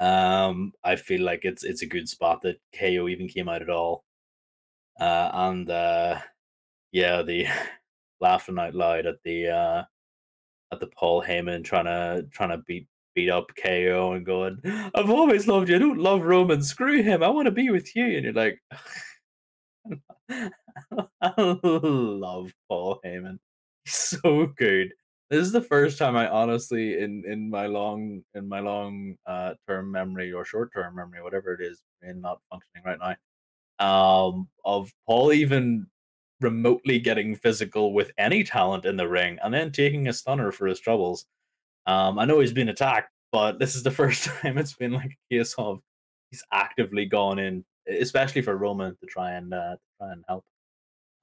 Um 0.00 0.72
I 0.84 0.96
feel 0.96 1.22
like 1.22 1.44
it's 1.44 1.64
it's 1.64 1.82
a 1.82 1.86
good 1.86 2.08
spot 2.08 2.42
that 2.42 2.60
KO 2.78 3.08
even 3.08 3.28
came 3.28 3.48
out 3.48 3.62
at 3.62 3.70
all. 3.70 4.04
Uh 5.00 5.30
and 5.32 5.70
uh 5.70 6.20
yeah, 6.92 7.22
the 7.22 7.46
laughing 8.20 8.58
out 8.58 8.74
loud 8.74 9.06
at 9.06 9.22
the 9.24 9.48
uh 9.48 9.84
at 10.72 10.80
the 10.80 10.86
Paul 10.88 11.22
Heyman 11.22 11.64
trying 11.64 11.86
to 11.86 12.26
trying 12.32 12.50
to 12.50 12.58
beat 12.58 12.88
beat 13.14 13.30
up 13.30 13.50
KO 13.62 14.12
and 14.12 14.26
going, 14.26 14.60
I've 14.94 15.10
always 15.10 15.46
loved 15.46 15.68
you. 15.68 15.76
I 15.76 15.78
don't 15.78 15.98
love 15.98 16.22
Roman. 16.22 16.62
Screw 16.62 17.02
him. 17.02 17.22
I 17.22 17.28
want 17.28 17.46
to 17.46 17.52
be 17.52 17.70
with 17.70 17.94
you. 17.94 18.04
And 18.04 18.24
you're 18.24 18.32
like, 18.32 18.60
I 21.20 21.34
love 21.38 22.52
Paul 22.68 23.00
Heyman. 23.04 23.38
He's 23.84 23.94
so 23.94 24.46
good. 24.56 24.92
This 25.30 25.40
is 25.40 25.52
the 25.52 25.60
first 25.60 25.98
time 25.98 26.16
I 26.16 26.28
honestly, 26.28 26.98
in 26.98 27.24
in 27.26 27.50
my 27.50 27.66
long 27.66 28.22
in 28.34 28.48
my 28.48 28.60
long 28.60 29.16
uh 29.26 29.54
term 29.66 29.90
memory 29.90 30.32
or 30.32 30.44
short 30.44 30.72
term 30.72 30.94
memory, 30.94 31.22
whatever 31.22 31.52
it 31.54 31.60
is, 31.60 31.82
and 32.02 32.20
not 32.20 32.40
functioning 32.50 32.84
right 32.84 32.98
now, 33.00 33.16
um, 33.86 34.48
of 34.64 34.92
Paul 35.06 35.32
even 35.32 35.86
remotely 36.40 36.98
getting 36.98 37.34
physical 37.34 37.92
with 37.94 38.12
any 38.18 38.44
talent 38.44 38.84
in 38.84 38.96
the 38.96 39.08
ring 39.08 39.38
and 39.42 39.54
then 39.54 39.72
taking 39.72 40.08
a 40.08 40.12
stunner 40.12 40.52
for 40.52 40.66
his 40.66 40.80
troubles. 40.80 41.26
Um, 41.86 42.18
I 42.18 42.24
know 42.24 42.40
he's 42.40 42.52
been 42.52 42.68
attacked, 42.68 43.10
but 43.32 43.58
this 43.58 43.76
is 43.76 43.82
the 43.82 43.90
first 44.00 44.24
time 44.24 44.58
it's 44.58 44.74
been 44.74 44.92
like 44.92 45.10
a 45.10 45.34
case 45.34 45.54
of 45.58 45.80
he's 46.30 46.44
actively 46.52 47.06
gone 47.06 47.38
in, 47.38 47.64
especially 47.88 48.42
for 48.42 48.56
Roman 48.56 48.96
to 48.96 49.06
try 49.06 49.32
and 49.32 49.52
uh, 49.52 49.76
try 49.98 50.12
and 50.12 50.24
help. 50.28 50.44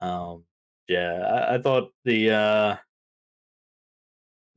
Um, 0.00 0.44
yeah, 0.88 1.20
I, 1.20 1.54
I 1.54 1.62
thought 1.62 1.92
the 2.04 2.30
uh, 2.30 2.76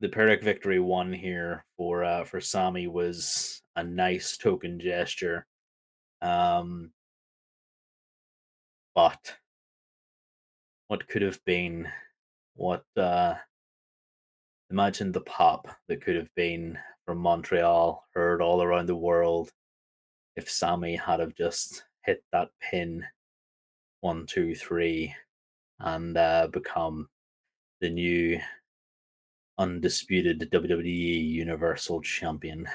the 0.00 0.08
Pyrrhic 0.08 0.42
victory 0.42 0.80
one 0.80 1.12
here 1.12 1.64
for 1.76 2.04
uh, 2.04 2.24
for 2.24 2.40
Sami 2.40 2.86
was 2.86 3.62
a 3.76 3.84
nice 3.84 4.36
token 4.36 4.78
gesture. 4.80 5.46
Um, 6.22 6.90
but 8.94 9.36
what 10.88 11.06
could 11.08 11.22
have 11.22 11.38
been, 11.44 11.88
what 12.54 12.84
uh, 12.96 13.34
imagine 14.70 15.12
the 15.12 15.20
pop 15.20 15.68
that 15.88 16.02
could 16.02 16.16
have 16.16 16.34
been 16.34 16.78
from 17.04 17.18
Montreal, 17.18 18.04
heard 18.14 18.42
all 18.42 18.62
around 18.62 18.86
the 18.86 18.96
world, 18.96 19.50
if 20.34 20.50
Sami 20.50 20.96
had 20.96 21.20
have 21.20 21.34
just 21.34 21.84
hit 22.04 22.22
that 22.32 22.50
pin 22.60 23.04
one, 24.00 24.26
two, 24.26 24.54
three, 24.54 25.14
and 25.78 26.16
uh, 26.16 26.48
become 26.52 27.08
the 27.80 27.90
new 27.90 28.40
undisputed 29.58 30.50
WWE 30.52 31.30
Universal 31.30 32.02
Champion. 32.02 32.68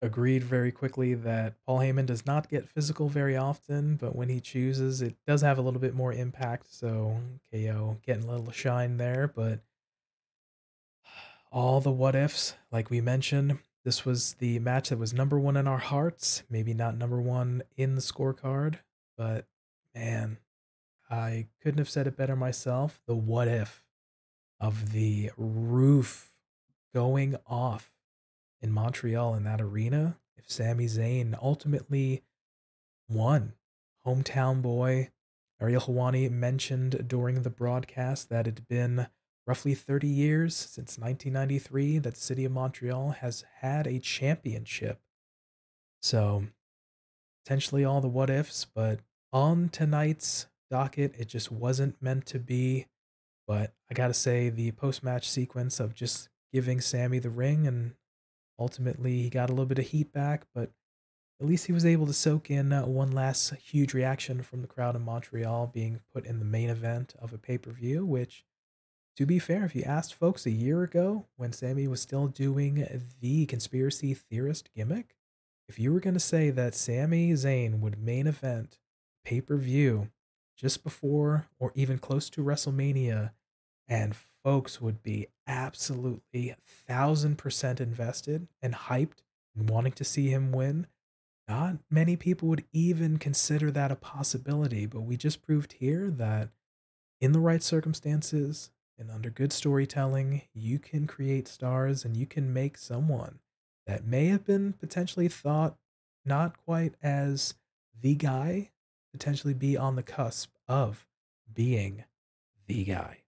Agreed 0.00 0.42
very 0.42 0.72
quickly 0.72 1.14
that 1.14 1.54
Paul 1.64 1.78
Heyman 1.78 2.06
does 2.06 2.26
not 2.26 2.48
get 2.48 2.68
physical 2.68 3.08
very 3.08 3.36
often, 3.36 3.96
but 3.96 4.16
when 4.16 4.28
he 4.28 4.40
chooses, 4.40 5.00
it 5.00 5.14
does 5.26 5.42
have 5.42 5.58
a 5.58 5.62
little 5.62 5.80
bit 5.80 5.94
more 5.94 6.12
impact. 6.12 6.72
So 6.72 7.18
KO 7.52 7.98
getting 8.04 8.24
a 8.24 8.30
little 8.30 8.50
shine 8.50 8.96
there, 8.96 9.28
but 9.28 9.60
all 11.52 11.80
the 11.80 11.90
what 11.90 12.14
ifs, 12.14 12.54
like 12.72 12.90
we 12.90 13.00
mentioned, 13.00 13.58
this 13.84 14.04
was 14.04 14.34
the 14.34 14.58
match 14.58 14.88
that 14.88 14.98
was 14.98 15.12
number 15.12 15.38
one 15.38 15.56
in 15.56 15.68
our 15.68 15.78
hearts. 15.78 16.42
Maybe 16.48 16.72
not 16.72 16.96
number 16.96 17.20
one 17.20 17.62
in 17.76 17.94
the 17.94 18.00
scorecard, 18.00 18.78
but 19.16 19.46
man, 19.94 20.38
I 21.10 21.48
couldn't 21.60 21.78
have 21.78 21.90
said 21.90 22.06
it 22.06 22.16
better 22.16 22.36
myself. 22.36 23.00
The 23.06 23.14
what 23.14 23.48
if 23.48 23.84
of 24.58 24.92
the 24.92 25.30
roof 25.36 26.32
going 26.94 27.36
off 27.46 27.90
in 28.60 28.72
Montreal 28.72 29.34
in 29.34 29.44
that 29.44 29.60
arena 29.60 30.16
if 30.36 30.50
Sami 30.50 30.86
Zayn 30.86 31.36
ultimately 31.42 32.22
won. 33.08 33.54
Hometown 34.06 34.62
boy 34.62 35.10
Ariel 35.60 35.82
Helwani 35.82 36.30
mentioned 36.30 37.06
during 37.08 37.42
the 37.42 37.50
broadcast 37.50 38.28
that 38.30 38.46
it 38.46 38.58
had 38.58 38.68
been 38.68 39.06
roughly 39.46 39.74
30 39.74 40.06
years 40.06 40.54
since 40.54 40.98
1993 40.98 41.98
that 41.98 42.14
the 42.14 42.20
city 42.20 42.44
of 42.44 42.52
Montreal 42.52 43.10
has 43.20 43.44
had 43.60 43.86
a 43.86 43.98
championship. 43.98 45.00
So, 46.00 46.44
potentially 47.44 47.84
all 47.84 48.00
the 48.00 48.08
what 48.08 48.30
ifs, 48.30 48.64
but 48.64 49.00
on 49.32 49.68
tonight's 49.68 50.46
docket, 50.70 51.14
it 51.18 51.28
just 51.28 51.50
wasn't 51.50 52.00
meant 52.02 52.26
to 52.26 52.38
be. 52.38 52.86
But 53.46 53.74
I 53.90 53.94
gotta 53.94 54.14
say, 54.14 54.48
the 54.48 54.70
post 54.72 55.02
match 55.02 55.28
sequence 55.28 55.80
of 55.80 55.94
just 55.94 56.28
giving 56.52 56.80
Sami 56.80 57.18
the 57.18 57.30
ring 57.30 57.66
and 57.66 57.94
ultimately 58.58 59.22
he 59.22 59.30
got 59.30 59.48
a 59.50 59.52
little 59.52 59.66
bit 59.66 59.78
of 59.78 59.86
heat 59.86 60.12
back, 60.12 60.46
but 60.54 60.70
at 61.40 61.46
least 61.46 61.66
he 61.66 61.72
was 61.72 61.84
able 61.84 62.06
to 62.06 62.12
soak 62.12 62.50
in 62.50 62.72
uh, 62.72 62.86
one 62.86 63.10
last 63.10 63.52
huge 63.54 63.94
reaction 63.94 64.42
from 64.42 64.62
the 64.62 64.68
crowd 64.68 64.94
in 64.94 65.02
Montreal 65.02 65.66
being 65.66 66.00
put 66.12 66.24
in 66.24 66.38
the 66.38 66.44
main 66.44 66.70
event 66.70 67.14
of 67.18 67.32
a 67.32 67.38
pay 67.38 67.58
per 67.58 67.72
view, 67.72 68.06
which, 68.06 68.44
to 69.16 69.26
be 69.26 69.38
fair, 69.38 69.64
if 69.64 69.74
you 69.74 69.82
asked 69.82 70.14
folks 70.14 70.46
a 70.46 70.50
year 70.50 70.82
ago 70.82 71.26
when 71.36 71.52
Sami 71.52 71.86
was 71.86 72.00
still 72.00 72.28
doing 72.28 72.86
the 73.20 73.46
conspiracy 73.46 74.14
theorist 74.14 74.70
gimmick, 74.74 75.16
if 75.68 75.78
you 75.78 75.92
were 75.92 76.00
going 76.00 76.14
to 76.14 76.20
say 76.20 76.50
that 76.50 76.74
Sami 76.74 77.32
Zayn 77.32 77.80
would 77.80 78.02
main 78.02 78.26
event 78.26 78.78
pay 79.24 79.40
per 79.40 79.56
view 79.56 80.10
just 80.56 80.82
before 80.82 81.46
or 81.58 81.72
even 81.74 81.98
close 81.98 82.30
to 82.30 82.42
WrestleMania, 82.42 83.32
and 83.88 84.14
folks 84.44 84.80
would 84.80 85.02
be 85.02 85.26
absolutely 85.46 86.54
thousand 86.66 87.36
percent 87.36 87.80
invested 87.80 88.48
and 88.60 88.74
hyped 88.74 89.22
and 89.56 89.68
wanting 89.68 89.92
to 89.92 90.04
see 90.04 90.28
him 90.28 90.52
win, 90.52 90.86
not 91.48 91.76
many 91.90 92.16
people 92.16 92.48
would 92.48 92.64
even 92.72 93.18
consider 93.18 93.70
that 93.70 93.92
a 93.92 93.96
possibility. 93.96 94.86
But 94.86 95.02
we 95.02 95.16
just 95.16 95.42
proved 95.42 95.74
here 95.74 96.10
that 96.10 96.48
in 97.20 97.32
the 97.32 97.40
right 97.40 97.62
circumstances 97.62 98.70
and 99.02 99.10
under 99.10 99.30
good 99.30 99.52
storytelling, 99.52 100.42
you 100.54 100.78
can 100.78 101.08
create 101.08 101.48
stars 101.48 102.04
and 102.04 102.16
you 102.16 102.24
can 102.24 102.52
make 102.52 102.78
someone 102.78 103.40
that 103.84 104.06
may 104.06 104.26
have 104.26 104.44
been 104.44 104.74
potentially 104.74 105.26
thought 105.26 105.74
not 106.24 106.56
quite 106.56 106.94
as 107.02 107.54
the 108.00 108.14
guy 108.14 108.70
potentially 109.10 109.54
be 109.54 109.76
on 109.76 109.96
the 109.96 110.04
cusp 110.04 110.52
of 110.68 111.04
being 111.52 112.04
the 112.68 112.84
guy. 112.84 113.18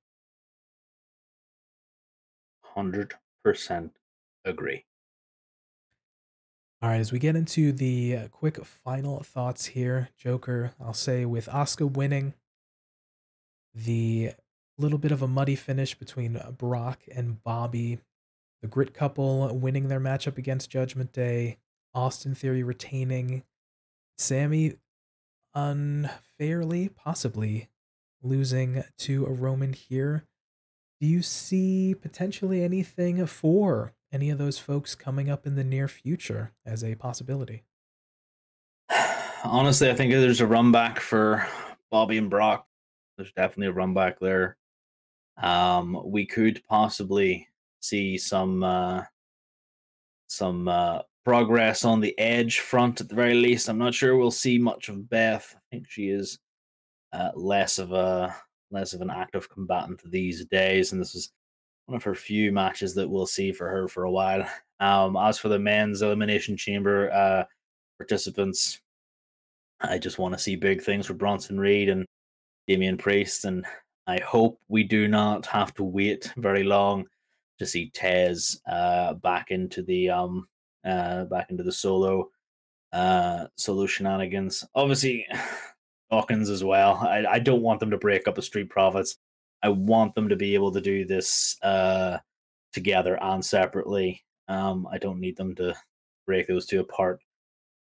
100% 2.76 3.90
agree. 4.44 4.84
All 6.80 6.90
right, 6.90 7.00
as 7.00 7.10
we 7.10 7.18
get 7.18 7.34
into 7.34 7.72
the 7.72 8.16
uh, 8.16 8.28
quick 8.28 8.64
final 8.64 9.24
thoughts 9.24 9.66
here, 9.66 10.10
Joker, 10.16 10.72
I'll 10.80 10.94
say 10.94 11.24
with 11.24 11.46
Asuka 11.46 11.90
winning, 11.90 12.34
the 13.74 14.34
little 14.78 14.98
bit 14.98 15.12
of 15.12 15.22
a 15.22 15.28
muddy 15.28 15.56
finish 15.56 15.94
between 15.94 16.36
uh, 16.36 16.50
Brock 16.50 17.02
and 17.14 17.42
Bobby, 17.42 17.98
the 18.62 18.68
Grit 18.68 18.94
couple 18.94 19.56
winning 19.56 19.88
their 19.88 20.00
matchup 20.00 20.38
against 20.38 20.70
Judgment 20.70 21.12
Day, 21.12 21.58
Austin 21.94 22.34
Theory 22.34 22.62
retaining, 22.62 23.44
Sami 24.18 24.74
unfairly, 25.54 26.88
possibly 26.88 27.68
losing 28.22 28.82
to 28.98 29.26
a 29.26 29.30
Roman 29.30 29.72
here. 29.72 30.24
Do 31.00 31.06
you 31.06 31.22
see 31.22 31.94
potentially 31.94 32.62
anything 32.62 33.24
for 33.26 33.92
any 34.12 34.30
of 34.30 34.38
those 34.38 34.58
folks 34.58 34.94
coming 34.94 35.28
up 35.28 35.46
in 35.46 35.56
the 35.56 35.64
near 35.64 35.88
future 35.88 36.52
as 36.64 36.82
a 36.82 36.94
possibility? 36.94 37.64
Honestly, 39.44 39.90
I 39.90 39.94
think 39.94 40.12
there's 40.12 40.40
a 40.40 40.46
run 40.46 40.72
back 40.72 41.00
for 41.00 41.46
Bobby 41.90 42.18
and 42.18 42.30
Brock. 42.30 42.66
There's 43.16 43.32
definitely 43.32 43.68
a 43.68 43.72
run 43.72 43.94
back 43.94 44.18
there. 44.18 44.56
Um, 45.42 46.00
we 46.04 46.26
could 46.26 46.62
possibly 46.68 47.48
see 47.80 48.16
some 48.18 48.62
uh, 48.62 49.02
some 50.28 50.68
uh, 50.68 51.00
progress 51.24 51.84
on 51.84 52.00
the 52.00 52.18
edge 52.18 52.60
front 52.60 53.00
at 53.00 53.08
the 53.08 53.14
very 53.14 53.34
least. 53.34 53.68
I'm 53.68 53.78
not 53.78 53.94
sure 53.94 54.16
we'll 54.16 54.30
see 54.30 54.58
much 54.58 54.88
of 54.88 55.08
Beth. 55.08 55.54
I 55.56 55.60
think 55.70 55.86
she 55.88 56.08
is 56.08 56.38
uh, 57.12 57.30
less 57.34 57.78
of 57.78 57.92
a 57.92 58.34
less 58.70 58.92
of 58.92 59.00
an 59.00 59.10
active 59.10 59.48
combatant 59.48 60.00
these 60.10 60.44
days, 60.46 60.92
and 60.92 61.00
this 61.00 61.14
is 61.14 61.32
one 61.86 61.96
of 61.96 62.02
her 62.02 62.14
few 62.14 62.50
matches 62.50 62.94
that 62.94 63.08
we'll 63.08 63.26
see 63.26 63.52
for 63.52 63.68
her 63.68 63.88
for 63.88 64.04
a 64.04 64.10
while. 64.10 64.48
Um, 64.80 65.16
as 65.16 65.38
for 65.38 65.48
the 65.48 65.58
men's 65.58 66.02
elimination 66.02 66.56
chamber 66.56 67.10
uh, 67.12 67.44
participants, 67.98 68.80
I 69.80 69.98
just 69.98 70.18
want 70.18 70.34
to 70.34 70.40
see 70.40 70.56
big 70.56 70.82
things 70.82 71.06
for 71.06 71.14
Bronson 71.14 71.58
Reed 71.60 71.88
and 71.88 72.04
Damian 72.66 72.96
Priest, 72.96 73.44
and 73.44 73.64
I 74.06 74.20
hope 74.20 74.60
we 74.68 74.84
do 74.84 75.08
not 75.08 75.46
have 75.46 75.74
to 75.74 75.84
wait 75.84 76.32
very 76.36 76.64
long 76.64 77.06
to 77.58 77.66
see 77.66 77.90
Tez 77.90 78.60
uh, 78.70 79.14
back 79.14 79.50
into 79.50 79.82
the 79.82 80.10
um, 80.10 80.48
uh, 80.84 81.24
back 81.24 81.50
into 81.50 81.62
the 81.62 81.72
solo 81.72 82.28
uh, 82.92 83.46
solo 83.56 83.86
shenanigans. 83.86 84.64
Obviously, 84.74 85.26
Dawkins 86.10 86.50
as 86.50 86.62
well. 86.62 86.96
I, 86.96 87.24
I 87.26 87.38
don't 87.38 87.62
want 87.62 87.80
them 87.80 87.90
to 87.90 87.98
break 87.98 88.28
up 88.28 88.34
the 88.34 88.42
Street 88.42 88.70
Profits. 88.70 89.16
I 89.62 89.70
want 89.70 90.14
them 90.14 90.28
to 90.28 90.36
be 90.36 90.54
able 90.54 90.72
to 90.72 90.80
do 90.80 91.06
this 91.06 91.56
uh, 91.62 92.18
together 92.72 93.18
and 93.22 93.44
separately. 93.44 94.22
Um, 94.48 94.86
I 94.90 94.98
don't 94.98 95.20
need 95.20 95.36
them 95.36 95.54
to 95.56 95.74
break 96.26 96.46
those 96.46 96.66
two 96.66 96.80
apart. 96.80 97.20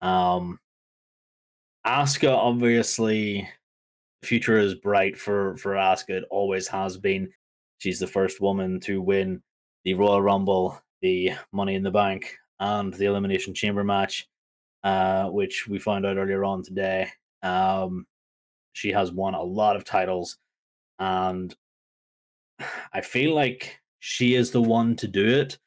Um, 0.02 0.58
Asuka, 1.86 2.30
obviously, 2.30 3.48
future 4.22 4.58
is 4.58 4.74
bright 4.74 5.16
for 5.16 5.56
for 5.56 5.72
Asuka. 5.72 6.10
It 6.10 6.24
always 6.30 6.68
has 6.68 6.96
been. 6.96 7.30
She's 7.78 7.98
the 7.98 8.06
first 8.06 8.40
woman 8.40 8.80
to 8.80 9.00
win 9.00 9.42
the 9.84 9.94
Royal 9.94 10.20
Rumble, 10.20 10.80
the 11.00 11.32
Money 11.52 11.74
in 11.74 11.82
the 11.82 11.90
Bank, 11.90 12.36
and 12.58 12.92
the 12.92 13.06
Elimination 13.06 13.54
Chamber 13.54 13.84
match, 13.84 14.28
uh, 14.84 15.28
which 15.28 15.66
we 15.66 15.78
found 15.78 16.04
out 16.04 16.18
earlier 16.18 16.44
on 16.44 16.62
today. 16.62 17.08
Um, 17.42 18.06
she 18.72 18.90
has 18.92 19.12
won 19.12 19.34
a 19.34 19.42
lot 19.42 19.76
of 19.76 19.84
titles, 19.84 20.36
and 20.98 21.54
I 22.92 23.00
feel 23.00 23.34
like 23.34 23.78
she 24.00 24.34
is 24.34 24.50
the 24.50 24.62
one 24.62 24.96
to 24.96 25.08
do 25.08 25.26
it 25.26 25.58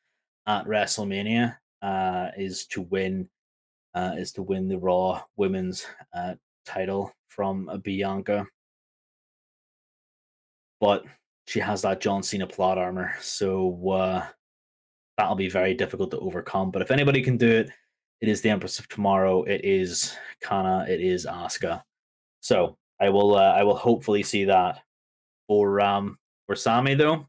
at 0.47 0.65
WrestleMania. 0.65 1.57
Uh, 1.81 2.31
is 2.38 2.65
to 2.67 2.81
win, 2.81 3.27
uh, 3.93 4.13
is 4.17 4.31
to 4.31 4.41
win 4.41 4.69
the 4.69 4.77
Raw 4.77 5.21
Women's 5.35 5.85
uh, 6.15 6.35
title 6.65 7.11
from 7.35 7.69
a 7.69 7.77
Bianca. 7.77 8.45
But 10.80 11.05
she 11.47 11.60
has 11.60 11.81
that 11.81 12.01
John 12.01 12.23
Cena 12.23 12.47
plot 12.47 12.77
armor, 12.77 13.15
so 13.22 13.89
uh, 13.89 14.26
that'll 15.18 15.35
be 15.35 15.49
very 15.49 15.73
difficult 15.73 16.11
to 16.11 16.19
overcome. 16.19 16.72
But 16.72 16.81
if 16.81 16.91
anybody 16.91 17.22
can 17.22 17.38
do 17.38 17.49
it, 17.49 17.69
it 18.22 18.30
is 18.30 18.41
the 18.41 18.49
Empress 18.49 18.80
of 18.80 18.88
Tomorrow. 18.88 19.43
It 19.43 19.61
is 19.64 20.15
Kana. 20.41 20.85
It 20.88 21.01
is 21.01 21.26
Asuka. 21.26 21.81
So 22.41 22.77
I 22.99 23.10
will. 23.10 23.35
Uh, 23.35 23.51
I 23.51 23.64
will 23.64 23.76
hopefully 23.76 24.23
see 24.23 24.45
that. 24.45 24.80
For 25.47 25.81
um 25.81 26.18
for 26.47 26.55
Sami 26.55 26.95
though, 26.95 27.27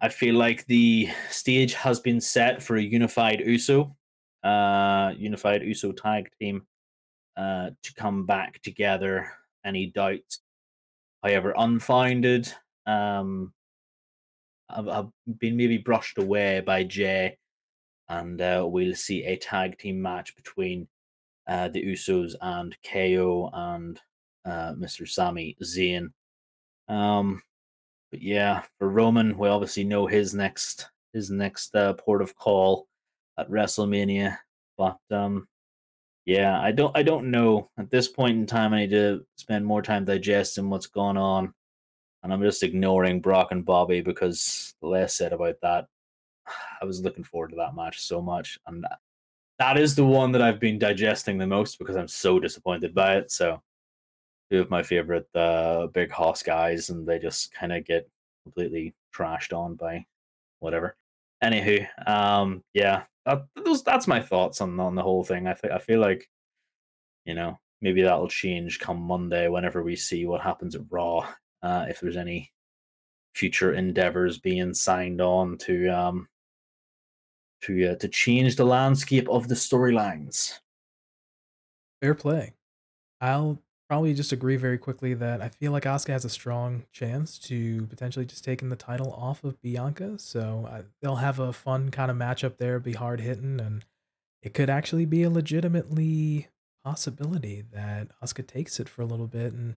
I 0.00 0.08
feel 0.08 0.34
like 0.34 0.66
the 0.66 1.08
stage 1.30 1.74
has 1.74 2.00
been 2.00 2.20
set 2.20 2.62
for 2.62 2.76
a 2.76 2.82
unified 2.82 3.40
USO, 3.44 3.94
uh, 4.42 5.12
unified 5.16 5.62
USO 5.62 5.92
tag 5.92 6.30
team, 6.40 6.66
uh, 7.40 7.70
to 7.82 7.94
come 7.94 8.26
back 8.26 8.60
together. 8.60 9.32
Any 9.64 9.86
doubts, 9.86 10.40
however 11.22 11.54
unfounded, 11.56 12.52
um, 12.84 13.54
have, 14.68 14.86
have 14.86 15.08
been 15.38 15.56
maybe 15.56 15.78
brushed 15.78 16.18
away 16.18 16.60
by 16.60 16.84
Jey, 16.84 17.38
and 18.10 18.40
uh, 18.42 18.66
we'll 18.68 18.94
see 18.94 19.24
a 19.24 19.36
tag 19.36 19.78
team 19.78 20.02
match 20.02 20.36
between 20.36 20.86
uh, 21.48 21.68
the 21.68 21.82
Usos 21.82 22.34
and 22.42 22.76
KO 22.84 23.48
and 23.54 23.98
uh, 24.44 24.74
Mr. 24.74 25.08
Sami 25.08 25.56
Zayn. 25.62 26.10
Um, 26.88 27.42
but 28.10 28.20
yeah, 28.20 28.64
for 28.78 28.90
Roman, 28.90 29.38
we 29.38 29.48
obviously 29.48 29.84
know 29.84 30.06
his 30.06 30.34
next 30.34 30.90
his 31.14 31.30
next 31.30 31.74
uh, 31.74 31.94
port 31.94 32.20
of 32.20 32.36
call 32.36 32.86
at 33.38 33.50
WrestleMania. 33.50 34.36
But 34.76 34.98
um, 35.10 35.48
yeah, 36.30 36.60
I 36.60 36.72
don't 36.72 36.96
I 36.96 37.02
don't 37.02 37.30
know 37.30 37.70
at 37.78 37.90
this 37.90 38.08
point 38.08 38.38
in 38.38 38.46
time. 38.46 38.72
I 38.72 38.80
need 38.80 38.90
to 38.90 39.24
spend 39.36 39.64
more 39.64 39.82
time 39.82 40.04
digesting 40.04 40.70
what's 40.70 40.86
going 40.86 41.16
on 41.16 41.52
and 42.22 42.32
I'm 42.32 42.42
just 42.42 42.62
ignoring 42.62 43.20
Brock 43.20 43.48
and 43.50 43.64
Bobby 43.64 44.00
because 44.00 44.74
the 44.80 44.88
less 44.88 45.14
said 45.14 45.32
about 45.32 45.56
that, 45.62 45.86
I 46.80 46.84
was 46.84 47.00
looking 47.00 47.24
forward 47.24 47.50
to 47.50 47.56
that 47.56 47.74
match 47.74 48.00
so 48.00 48.20
much, 48.20 48.58
and 48.66 48.84
that 49.58 49.78
is 49.78 49.94
the 49.94 50.04
one 50.04 50.32
that 50.32 50.42
I've 50.42 50.60
been 50.60 50.78
digesting 50.78 51.38
the 51.38 51.46
most 51.46 51.78
because 51.78 51.96
I'm 51.96 52.08
so 52.08 52.38
disappointed 52.38 52.94
by 52.94 53.16
it. 53.16 53.30
So, 53.30 53.62
two 54.50 54.60
of 54.60 54.70
my 54.70 54.82
favorite 54.82 55.28
uh, 55.34 55.86
big 55.88 56.10
hoss 56.10 56.42
guys, 56.42 56.90
and 56.90 57.06
they 57.06 57.18
just 57.18 57.52
kind 57.52 57.72
of 57.72 57.84
get 57.84 58.08
completely 58.44 58.94
trashed 59.14 59.56
on 59.56 59.74
by 59.76 60.04
whatever. 60.58 60.96
Anywho, 61.42 61.86
um, 62.06 62.62
yeah, 62.74 63.04
that, 63.26 63.42
those 63.64 63.82
that's 63.82 64.06
my 64.06 64.20
thoughts 64.20 64.60
on 64.60 64.78
on 64.78 64.94
the 64.94 65.02
whole 65.02 65.24
thing. 65.24 65.46
I 65.46 65.54
think 65.54 65.72
I 65.72 65.78
feel 65.78 66.00
like, 66.00 66.28
you 67.24 67.34
know, 67.34 67.58
maybe 67.80 68.02
that'll 68.02 68.28
change 68.28 68.78
come 68.78 69.00
Monday 69.00 69.48
whenever 69.48 69.82
we 69.82 69.96
see 69.96 70.26
what 70.26 70.42
happens 70.42 70.74
at 70.74 70.82
Raw 70.90 71.26
uh, 71.62 71.86
if 71.88 72.00
there's 72.00 72.16
any 72.16 72.52
future 73.34 73.74
endeavors 73.74 74.38
being 74.38 74.74
signed 74.74 75.20
on 75.20 75.56
to 75.58 75.88
um, 75.88 76.28
to 77.62 77.92
uh, 77.92 77.94
to 77.96 78.08
change 78.08 78.56
the 78.56 78.64
landscape 78.64 79.28
of 79.28 79.48
the 79.48 79.54
storylines. 79.54 80.58
Fair 82.00 82.14
play. 82.14 82.54
I'll 83.20 83.62
probably 83.90 84.14
just 84.14 84.30
agree 84.30 84.54
very 84.54 84.78
quickly 84.78 85.14
that 85.14 85.42
I 85.42 85.48
feel 85.48 85.72
like 85.72 85.82
Asuka 85.82 86.10
has 86.12 86.24
a 86.24 86.28
strong 86.28 86.84
chance 86.92 87.40
to 87.40 87.88
potentially 87.88 88.24
just 88.24 88.44
taking 88.44 88.68
the 88.68 88.76
title 88.76 89.12
off 89.12 89.42
of 89.42 89.60
Bianca. 89.60 90.16
So 90.16 90.68
uh, 90.70 90.82
they'll 91.02 91.16
have 91.16 91.40
a 91.40 91.52
fun 91.52 91.90
kind 91.90 92.08
of 92.08 92.16
matchup 92.16 92.58
there, 92.58 92.78
be 92.78 92.92
hard 92.92 93.20
hitting, 93.20 93.58
and 93.58 93.84
it 94.44 94.54
could 94.54 94.70
actually 94.70 95.06
be 95.06 95.24
a 95.24 95.30
legitimately 95.30 96.46
possibility 96.84 97.64
that 97.72 98.06
Asuka 98.22 98.46
takes 98.46 98.78
it 98.78 98.88
for 98.88 99.02
a 99.02 99.06
little 99.06 99.26
bit 99.26 99.52
and 99.52 99.74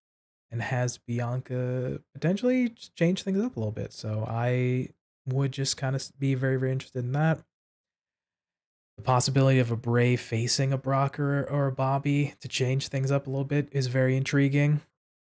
and 0.51 0.61
has 0.61 0.99
Bianca 0.99 1.99
potentially 2.13 2.69
change 2.95 3.23
things 3.23 3.43
up 3.43 3.55
a 3.55 3.59
little 3.59 3.71
bit. 3.71 3.93
So 3.93 4.27
I 4.29 4.89
would 5.25 5.51
just 5.51 5.75
kind 5.75 5.95
of 5.95 6.07
be 6.19 6.35
very 6.35 6.57
very 6.57 6.71
interested 6.71 7.03
in 7.03 7.13
that. 7.13 7.39
The 8.97 9.03
possibility 9.03 9.59
of 9.59 9.71
a 9.71 9.75
Bray 9.75 10.15
facing 10.15 10.71
a 10.71 10.77
Brock 10.77 11.19
or, 11.19 11.43
or 11.49 11.67
a 11.67 11.71
Bobby 11.71 12.35
to 12.41 12.47
change 12.47 12.87
things 12.87 13.11
up 13.11 13.27
a 13.27 13.29
little 13.29 13.43
bit 13.43 13.69
is 13.71 13.87
very 13.87 14.15
intriguing. 14.15 14.81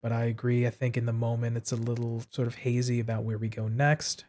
But 0.03 0.13
I 0.13 0.25
agree. 0.25 0.67
I 0.67 0.71
think 0.71 0.97
in 0.97 1.07
the 1.07 1.13
moment 1.13 1.57
it's 1.57 1.71
a 1.71 1.77
little 1.77 2.25
sort 2.31 2.49
of 2.49 2.57
hazy 2.57 2.99
about 2.99 3.23
where 3.23 3.39
we 3.39 3.49
go 3.49 3.69
next. 3.69 4.25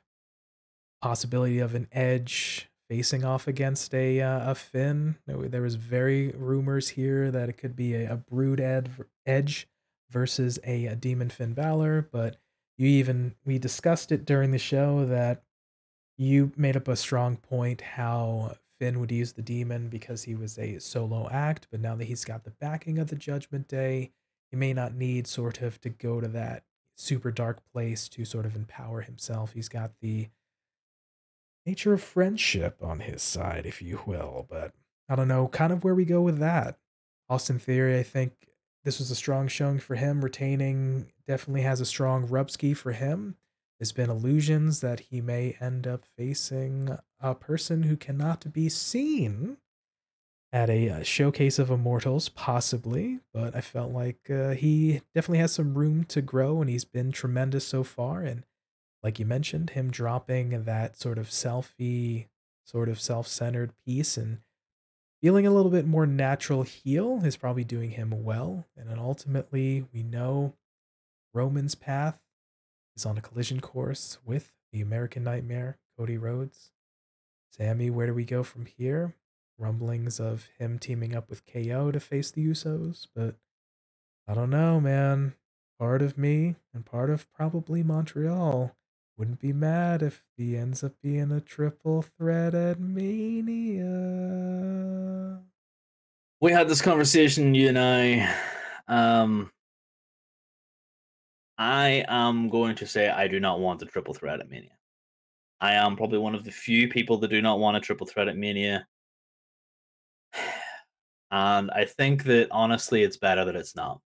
Possibility 1.01 1.59
of 1.59 1.73
an 1.73 1.87
Edge 1.91 2.69
facing 2.89 3.25
off 3.25 3.47
against 3.47 3.93
a 3.95 4.21
uh, 4.21 4.51
a 4.51 4.55
Finn. 4.55 5.15
There 5.25 5.61
was 5.61 5.75
very 5.75 6.29
rumors 6.29 6.89
here 6.89 7.31
that 7.31 7.49
it 7.49 7.53
could 7.53 7.75
be 7.75 7.95
a, 7.95 8.13
a 8.13 8.15
Brood 8.17 8.59
ed, 8.59 8.89
Edge 9.25 9.67
versus 10.11 10.59
a, 10.63 10.85
a 10.85 10.95
Demon 10.95 11.29
Finn 11.29 11.53
Balor, 11.53 12.07
but 12.11 12.37
you 12.77 12.87
even 12.87 13.33
we 13.45 13.57
discussed 13.57 14.11
it 14.11 14.25
during 14.25 14.51
the 14.51 14.59
show 14.59 15.05
that 15.05 15.43
you 16.17 16.51
made 16.55 16.77
up 16.77 16.87
a 16.87 16.95
strong 16.95 17.35
point 17.35 17.81
how 17.81 18.55
Finn 18.83 18.99
would 18.99 19.13
use 19.13 19.31
the 19.31 19.41
demon 19.41 19.87
because 19.87 20.23
he 20.23 20.35
was 20.35 20.59
a 20.59 20.77
solo 20.77 21.29
act, 21.29 21.67
but 21.71 21.79
now 21.79 21.95
that 21.95 22.03
he's 22.03 22.25
got 22.25 22.43
the 22.43 22.51
backing 22.51 22.99
of 22.99 23.07
the 23.07 23.15
Judgment 23.15 23.69
Day, 23.69 24.11
he 24.51 24.57
may 24.57 24.73
not 24.73 24.93
need 24.93 25.25
sort 25.25 25.61
of 25.61 25.79
to 25.79 25.89
go 25.89 26.19
to 26.19 26.27
that 26.27 26.65
super 26.97 27.31
dark 27.31 27.61
place 27.71 28.09
to 28.09 28.25
sort 28.25 28.45
of 28.45 28.57
empower 28.57 28.99
himself. 28.99 29.53
He's 29.53 29.69
got 29.69 29.91
the 30.01 30.27
nature 31.65 31.93
of 31.93 32.03
friendship 32.03 32.79
on 32.83 32.99
his 32.99 33.23
side, 33.23 33.65
if 33.65 33.81
you 33.81 34.01
will, 34.05 34.45
but 34.49 34.73
I 35.07 35.15
don't 35.15 35.29
know 35.29 35.47
kind 35.47 35.71
of 35.71 35.85
where 35.85 35.95
we 35.95 36.03
go 36.03 36.19
with 36.19 36.39
that. 36.39 36.77
Austin 37.29 37.59
Theory, 37.59 37.97
I 37.97 38.03
think 38.03 38.33
this 38.83 38.99
was 38.99 39.09
a 39.09 39.15
strong 39.15 39.47
showing 39.47 39.79
for 39.79 39.95
him. 39.95 40.21
Retaining 40.21 41.09
definitely 41.25 41.61
has 41.61 41.79
a 41.79 41.85
strong 41.85 42.27
rub 42.27 42.51
ski 42.51 42.73
for 42.73 42.91
him. 42.91 43.37
There's 43.83 43.91
been 43.91 44.09
illusions 44.09 44.79
that 44.79 45.01
he 45.01 45.19
may 45.19 45.57
end 45.59 45.87
up 45.87 46.05
facing 46.17 46.97
a 47.19 47.35
person 47.35 47.83
who 47.83 47.97
cannot 47.97 48.53
be 48.53 48.69
seen 48.69 49.57
at 50.53 50.69
a, 50.69 50.87
uh, 50.87 51.03
showcase 51.03 51.59
of 51.59 51.69
immortals, 51.69 52.29
possibly. 52.29 53.19
But 53.33 53.57
I 53.57 53.59
felt 53.59 53.91
like 53.91 54.29
uh, 54.29 54.51
he 54.51 55.01
definitely 55.13 55.39
has 55.39 55.51
some 55.51 55.77
room 55.77 56.05
to 56.05 56.21
grow, 56.21 56.61
and 56.61 56.69
he's 56.69 56.85
been 56.85 57.11
tremendous 57.11 57.67
so 57.67 57.83
far. 57.83 58.21
And 58.21 58.45
like 59.03 59.19
you 59.19 59.25
mentioned, 59.25 59.71
him 59.71 59.91
dropping 59.91 60.63
that 60.63 60.97
sort 60.97 61.17
of 61.17 61.27
selfie, 61.27 62.27
sort 62.65 62.87
of 62.87 63.01
self 63.01 63.27
centered 63.27 63.73
piece 63.85 64.15
and 64.15 64.37
feeling 65.21 65.45
a 65.45 65.51
little 65.51 65.71
bit 65.71 65.85
more 65.85 66.07
natural 66.07 66.63
heel 66.63 67.19
is 67.25 67.35
probably 67.35 67.65
doing 67.65 67.91
him 67.91 68.23
well. 68.23 68.65
And 68.77 68.89
then 68.89 68.97
ultimately, 68.97 69.85
we 69.93 70.03
know 70.03 70.53
Roman's 71.33 71.75
path 71.75 72.22
is 72.95 73.05
on 73.05 73.17
a 73.17 73.21
collision 73.21 73.59
course 73.59 74.17
with 74.25 74.53
the 74.71 74.81
American 74.81 75.23
Nightmare, 75.23 75.77
Cody 75.97 76.17
Rhodes. 76.17 76.71
Sami, 77.51 77.89
where 77.89 78.07
do 78.07 78.13
we 78.13 78.25
go 78.25 78.43
from 78.43 78.65
here? 78.65 79.15
Rumblings 79.57 80.19
of 80.19 80.49
him 80.57 80.79
teaming 80.79 81.15
up 81.15 81.29
with 81.29 81.45
KO 81.45 81.91
to 81.91 81.99
face 81.99 82.31
the 82.31 82.45
Usos, 82.45 83.07
but 83.15 83.35
I 84.27 84.33
don't 84.33 84.49
know, 84.49 84.79
man. 84.79 85.35
Part 85.79 86.01
of 86.01 86.17
me 86.17 86.55
and 86.73 86.85
part 86.85 87.09
of 87.09 87.31
probably 87.33 87.83
Montreal 87.83 88.75
wouldn't 89.17 89.39
be 89.39 89.53
mad 89.53 90.01
if 90.01 90.23
he 90.35 90.57
ends 90.57 90.83
up 90.83 90.93
being 91.01 91.31
a 91.31 91.39
triple 91.39 92.01
threat 92.01 92.55
at 92.55 92.79
Mania. 92.79 93.93
We 96.41 96.51
had 96.51 96.67
this 96.67 96.81
conversation, 96.81 97.53
you 97.53 97.69
and 97.69 97.79
I. 97.79 98.35
Um, 98.87 99.51
I 101.63 102.03
am 102.09 102.49
going 102.49 102.75
to 102.75 102.85
say 102.85 103.07
I 103.07 103.29
do 103.29 103.39
not 103.39 103.61
want 103.61 103.81
a 103.81 103.85
triple 103.85 104.13
threat 104.13 104.41
at 104.41 104.49
Mania. 104.49 104.75
I 105.61 105.75
am 105.75 105.95
probably 105.95 106.17
one 106.17 106.35
of 106.35 106.43
the 106.43 106.51
few 106.51 106.89
people 106.89 107.19
that 107.19 107.29
do 107.29 107.41
not 107.41 107.57
want 107.57 107.77
a 107.77 107.79
triple 107.79 108.05
threat 108.05 108.27
at 108.27 108.37
Mania. 108.37 108.85
And 111.31 111.71
I 111.71 111.85
think 111.85 112.25
that 112.25 112.49
honestly, 112.51 113.01
it's 113.01 113.17
better 113.17 113.43
that 113.45 113.55
it's 113.55 113.75
not. 113.75 114.01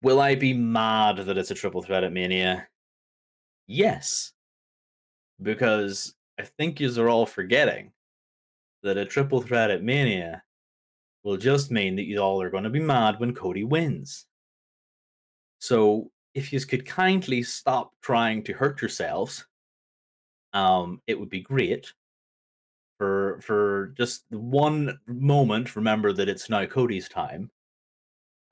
Will 0.00 0.22
I 0.22 0.36
be 0.36 0.54
mad 0.54 1.18
that 1.18 1.36
it's 1.36 1.50
a 1.50 1.54
triple 1.54 1.82
threat 1.82 2.02
at 2.02 2.14
Mania? 2.14 2.66
Yes. 3.66 4.32
Because 5.42 6.14
I 6.40 6.44
think 6.44 6.80
you 6.80 6.98
are 6.98 7.10
all 7.10 7.26
forgetting 7.26 7.92
that 8.82 8.96
a 8.96 9.04
triple 9.04 9.42
threat 9.42 9.70
at 9.70 9.82
Mania 9.82 10.42
will 11.24 11.36
just 11.36 11.70
mean 11.70 11.96
that 11.96 12.06
you 12.06 12.20
all 12.20 12.40
are 12.40 12.48
going 12.48 12.64
to 12.64 12.70
be 12.70 12.80
mad 12.80 13.20
when 13.20 13.34
Cody 13.34 13.64
wins. 13.64 14.24
So 15.58 16.10
if 16.34 16.52
you 16.52 16.60
could 16.60 16.86
kindly 16.86 17.42
stop 17.42 17.92
trying 18.00 18.42
to 18.44 18.52
hurt 18.52 18.80
yourselves, 18.80 19.46
um, 20.52 21.00
it 21.06 21.18
would 21.18 21.30
be 21.30 21.40
great. 21.40 21.92
For 22.98 23.40
for 23.42 23.92
just 23.96 24.24
one 24.30 24.98
moment, 25.06 25.74
remember 25.74 26.12
that 26.12 26.28
it's 26.28 26.48
now 26.48 26.64
Cody's 26.66 27.08
time, 27.08 27.50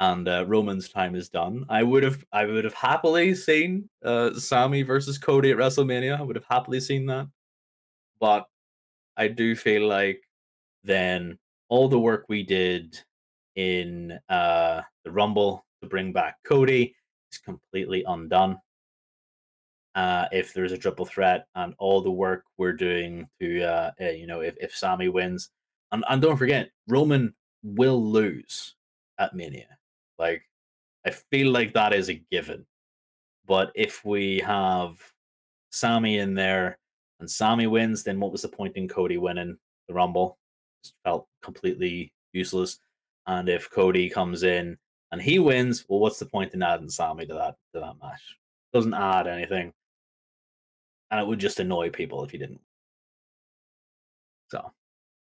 and 0.01 0.27
uh, 0.27 0.45
Roman's 0.49 0.89
time 0.89 1.15
is 1.15 1.29
done. 1.29 1.65
I 1.69 1.83
would 1.83 2.03
have 2.03 2.25
I 2.33 2.47
would 2.47 2.65
have 2.65 2.75
happily 2.75 3.35
seen 3.35 3.89
uh, 4.05 4.35
Sami 4.35 4.83
versus 4.83 5.19
Cody 5.19 5.53
at 5.53 5.57
WrestleMania. 5.57 6.19
I 6.19 6.23
would 6.23 6.37
have 6.37 6.47
happily 6.51 6.81
seen 6.81 7.07
that, 7.07 7.29
but 8.19 8.47
I 9.17 9.29
do 9.29 9.55
feel 9.55 9.87
like 9.87 10.21
then 10.83 11.39
all 11.69 11.89
the 11.89 11.99
work 12.01 12.27
we 12.29 12.43
did 12.43 12.99
in 13.55 14.19
uh, 14.29 14.81
the 15.05 15.13
Rumble 15.13 15.65
to 15.83 15.89
bring 15.89 16.13
back 16.13 16.37
Cody 16.45 16.95
is 17.33 17.39
completely 17.39 18.05
undone. 18.07 18.59
Uh, 19.95 20.27
if 20.31 20.55
there's 20.55 20.73
a 20.73 20.79
triple 20.79 21.05
threat 21.05 21.47
and 21.57 21.75
all 21.79 22.01
the 22.01 22.11
work 22.11 22.45
we're 22.59 22.73
doing 22.73 23.29
to, 23.41 23.63
uh, 23.63 23.91
uh, 24.01 24.05
you 24.11 24.27
know, 24.27 24.41
if, 24.41 24.55
if 24.61 24.75
Sami 24.75 25.09
wins, 25.09 25.51
and, 25.93 26.05
and 26.09 26.23
don't 26.23 26.37
forget, 26.37 26.71
Roman 26.87 27.35
will 27.65 28.03
lose 28.03 28.77
at 29.19 29.35
Mania. 29.35 29.67
Like, 30.19 30.43
I 31.05 31.11
feel 31.11 31.51
like 31.51 31.75
that 31.75 31.93
is 31.93 32.09
a 32.09 32.23
given. 32.31 32.65
But 33.47 33.73
if 33.75 34.05
we 34.05 34.39
have 34.47 34.97
Sami 35.71 36.19
in 36.19 36.35
there 36.35 36.79
and 37.19 37.29
Sami 37.29 37.67
wins, 37.67 38.05
then 38.05 38.21
what 38.21 38.31
was 38.31 38.43
the 38.43 38.49
point 38.49 38.77
in 38.77 38.87
Cody 38.87 39.17
winning 39.17 39.57
the 39.89 39.95
Rumble? 39.95 40.39
Just 40.85 40.95
felt 41.05 41.27
completely 41.43 42.13
useless. 42.33 42.79
And 43.27 43.49
if 43.49 43.69
Cody 43.71 44.09
comes 44.09 44.45
in 44.45 44.79
and 45.13 45.21
he 45.21 45.39
wins, 45.39 45.85
well, 45.89 46.01
what's 46.01 46.19
the 46.19 46.27
point 46.27 46.55
in 46.55 46.63
adding 46.63 46.89
Sami 46.89 47.27
to 47.27 47.35
that 47.35 47.57
to 47.75 47.81
that 47.81 47.95
match? 48.03 48.37
Doesn't 48.73 48.95
add 48.95 49.27
anything, 49.27 49.73
and 51.11 51.21
it 51.21 51.27
would 51.27 51.41
just 51.41 51.61
annoy 51.61 51.91
people 51.91 52.25
if 52.25 52.31
he 52.31 52.39
didn't. 52.39 52.61
So, 54.51 54.73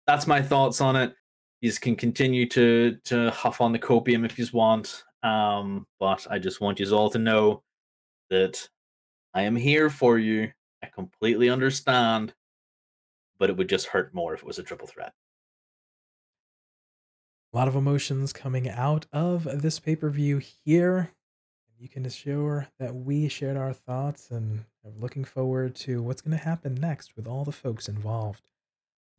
that's 0.06 0.26
my 0.26 0.42
thoughts 0.42 0.80
on 0.80 0.96
it. 0.96 1.14
You 1.60 1.72
can 1.72 1.96
continue 1.96 2.48
to 2.50 2.96
to 3.04 3.30
huff 3.30 3.60
on 3.60 3.72
the 3.72 3.78
copium 3.78 4.24
if 4.24 4.38
you 4.38 4.46
want, 4.52 5.04
um, 5.22 5.86
but 5.98 6.26
I 6.30 6.38
just 6.38 6.60
want 6.60 6.78
you 6.78 6.94
all 6.94 7.10
to 7.10 7.18
know 7.18 7.62
that 8.30 8.68
I 9.34 9.42
am 9.42 9.56
here 9.56 9.90
for 9.90 10.18
you. 10.18 10.52
I 10.82 10.86
completely 10.86 11.48
understand, 11.48 12.34
but 13.38 13.50
it 13.50 13.56
would 13.56 13.68
just 13.68 13.86
hurt 13.86 14.14
more 14.14 14.34
if 14.34 14.40
it 14.40 14.46
was 14.46 14.58
a 14.58 14.62
triple 14.62 14.86
threat 14.86 15.12
a 17.54 17.56
lot 17.56 17.68
of 17.68 17.76
emotions 17.76 18.32
coming 18.32 18.68
out 18.68 19.06
of 19.12 19.62
this 19.62 19.78
pay 19.78 19.94
per 19.94 20.10
view 20.10 20.40
here. 20.64 21.12
You 21.78 21.88
can 21.88 22.04
assure 22.04 22.66
that 22.80 22.96
we 22.96 23.28
shared 23.28 23.56
our 23.56 23.72
thoughts 23.72 24.32
and 24.32 24.64
are 24.84 24.90
looking 24.98 25.24
forward 25.24 25.76
to 25.76 26.02
what's 26.02 26.20
going 26.20 26.36
to 26.36 26.44
happen 26.44 26.74
next 26.74 27.14
with 27.14 27.28
all 27.28 27.44
the 27.44 27.52
folks 27.52 27.88
involved. 27.88 28.42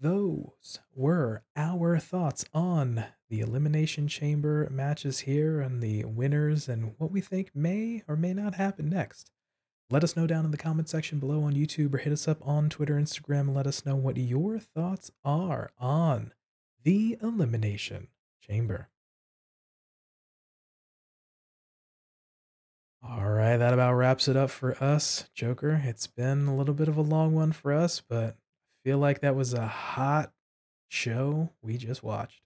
Those 0.02 0.80
were 0.94 1.44
our 1.56 1.98
thoughts 1.98 2.44
on 2.54 3.06
the 3.30 3.40
Elimination 3.40 4.10
Chamber 4.10 4.68
matches 4.70 5.20
here 5.20 5.62
and 5.62 5.82
the 5.82 6.04
winners 6.04 6.68
and 6.68 6.96
what 6.98 7.12
we 7.12 7.22
think 7.22 7.52
may 7.56 8.04
or 8.06 8.18
may 8.18 8.34
not 8.34 8.56
happen 8.56 8.90
next. 8.90 9.32
Let 9.90 10.04
us 10.04 10.18
know 10.18 10.28
down 10.28 10.44
in 10.44 10.52
the 10.52 10.58
comment 10.58 10.90
section 10.90 11.20
below 11.20 11.44
on 11.44 11.54
YouTube 11.54 11.94
or 11.94 12.00
hit 12.00 12.12
us 12.12 12.28
up 12.28 12.46
on 12.46 12.70
Twitter, 12.70 12.96
Instagram, 12.96 13.56
let 13.56 13.66
us 13.66 13.86
know 13.86 13.96
what 13.96 14.18
your 14.18 14.60
thoughts 14.60 15.10
are 15.24 15.72
on 15.80 16.34
the 16.84 17.18
Elimination 17.22 18.10
chamber. 18.48 18.90
All 23.08 23.30
right, 23.30 23.58
that 23.58 23.74
about 23.74 23.94
wraps 23.94 24.28
it 24.28 24.36
up 24.36 24.50
for 24.50 24.82
us, 24.84 25.30
Joker. 25.36 25.82
It's 25.84 26.08
been 26.08 26.48
a 26.48 26.56
little 26.56 26.74
bit 26.74 26.88
of 26.88 26.98
a 26.98 27.02
long 27.02 27.36
one 27.36 27.52
for 27.52 27.72
us, 27.72 28.02
but 28.02 28.30
I 28.30 28.34
feel 28.84 28.98
like 28.98 29.22
that 29.22 29.36
was 29.36 29.54
a 29.54 29.68
hot 29.68 30.32
show 30.90 31.52
we 31.62 31.78
just 31.78 32.02
watched. 32.02 32.42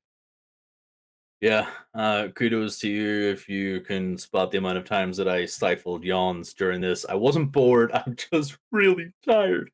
Yeah, 1.39 1.69
uh, 1.93 2.27
kudos 2.35 2.79
to 2.79 2.89
you 2.89 3.29
if 3.29 3.47
you 3.47 3.79
can 3.79 4.17
spot 4.17 4.51
the 4.51 4.57
amount 4.57 4.77
of 4.77 4.83
times 4.83 5.15
that 5.17 5.29
I 5.29 5.45
stifled 5.45 6.03
yawns 6.03 6.53
during 6.53 6.81
this. 6.81 7.05
I 7.07 7.15
wasn't 7.15 7.53
bored, 7.53 7.91
I'm 7.93 8.17
just 8.17 8.57
really 8.71 9.13
tired. 9.25 9.71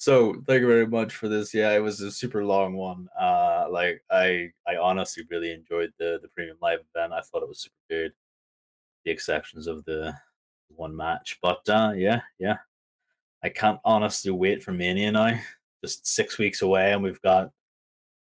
So 0.00 0.32
thank 0.46 0.62
you 0.62 0.66
very 0.66 0.86
much 0.86 1.14
for 1.14 1.28
this. 1.28 1.52
Yeah, 1.52 1.72
it 1.72 1.80
was 1.80 2.00
a 2.00 2.10
super 2.10 2.42
long 2.42 2.74
one. 2.74 3.06
Uh, 3.20 3.66
like 3.70 4.02
I, 4.10 4.48
I 4.66 4.76
honestly 4.76 5.24
really 5.30 5.52
enjoyed 5.52 5.92
the 5.98 6.18
the 6.22 6.28
premium 6.28 6.56
live 6.62 6.78
event. 6.94 7.12
I 7.12 7.20
thought 7.20 7.42
it 7.42 7.48
was 7.48 7.60
super 7.60 7.74
good. 7.90 8.12
The 9.04 9.10
exceptions 9.10 9.66
of 9.66 9.84
the 9.84 10.14
one 10.74 10.96
match, 10.96 11.38
but 11.42 11.68
uh, 11.68 11.92
yeah, 11.94 12.22
yeah, 12.38 12.56
I 13.44 13.50
can't 13.50 13.78
honestly 13.84 14.30
wait 14.30 14.62
for 14.62 14.72
Mania 14.72 15.12
now. 15.12 15.38
Just 15.84 16.06
six 16.06 16.38
weeks 16.38 16.62
away, 16.62 16.94
and 16.94 17.02
we've 17.02 17.20
got 17.20 17.50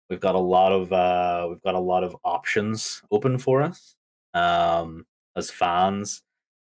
we've 0.09 0.21
got 0.21 0.35
a 0.35 0.39
lot 0.39 0.71
of 0.71 0.93
uh, 0.93 1.45
we've 1.49 1.61
got 1.61 1.75
a 1.75 1.79
lot 1.79 2.05
of 2.05 2.15
options 2.23 3.03
open 3.11 3.37
for 3.37 3.61
us. 3.61 3.95
Um, 4.33 5.05
as 5.35 5.51
fans, 5.51 6.23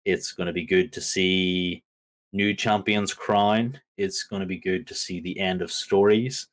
it's 0.05 0.33
going 0.33 0.49
to 0.49 0.53
be 0.53 0.67
good 0.67 0.93
to 0.95 1.01
see 1.01 1.85
new 2.33 2.55
champions 2.55 3.15
crown. 3.15 3.81
It's 3.97 4.25
going 4.25 4.41
to 4.41 4.47
be 4.47 4.59
good 4.59 4.87
to 4.87 4.95
see 4.95 5.21
the 5.21 5.39
end 5.39 5.63
of 5.63 5.73
stories, 5.73 6.49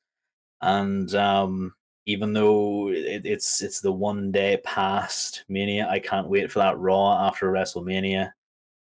and 0.62 1.14
um, 1.16 1.74
even 2.06 2.34
though 2.34 2.90
it, 2.90 3.26
it's 3.26 3.62
it's 3.62 3.82
the 3.82 3.92
one 3.92 4.32
day 4.32 4.60
past 4.64 5.46
Mania, 5.50 5.88
I 5.90 6.00
can't 6.00 6.30
wait 6.30 6.52
for 6.52 6.60
that 6.60 6.78
Raw 6.78 7.28
after 7.28 7.52
WrestleMania, 7.52 8.32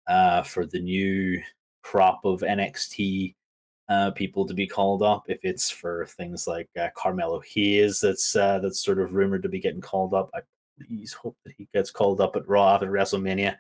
uh, 0.06 0.42
for 0.42 0.66
the 0.66 0.80
new 0.80 1.40
crop 1.82 2.24
of 2.24 2.40
NXT 2.40 3.34
uh, 3.88 4.10
people 4.12 4.46
to 4.46 4.54
be 4.54 4.66
called 4.66 5.02
up. 5.02 5.24
If 5.28 5.40
it's 5.42 5.70
for 5.70 6.06
things 6.06 6.46
like 6.46 6.68
uh, 6.80 6.88
Carmelo 6.96 7.40
Hayes, 7.54 8.00
that's 8.00 8.34
uh, 8.34 8.58
that's 8.60 8.80
sort 8.80 9.00
of 9.00 9.14
rumored 9.14 9.42
to 9.42 9.48
be 9.48 9.60
getting 9.60 9.80
called 9.80 10.14
up. 10.14 10.30
I 10.34 10.40
please 10.78 11.12
hope 11.12 11.36
that 11.44 11.54
he 11.56 11.68
gets 11.72 11.90
called 11.90 12.20
up 12.20 12.36
at 12.36 12.48
Raw 12.48 12.74
after 12.74 12.90
WrestleMania. 12.90 13.56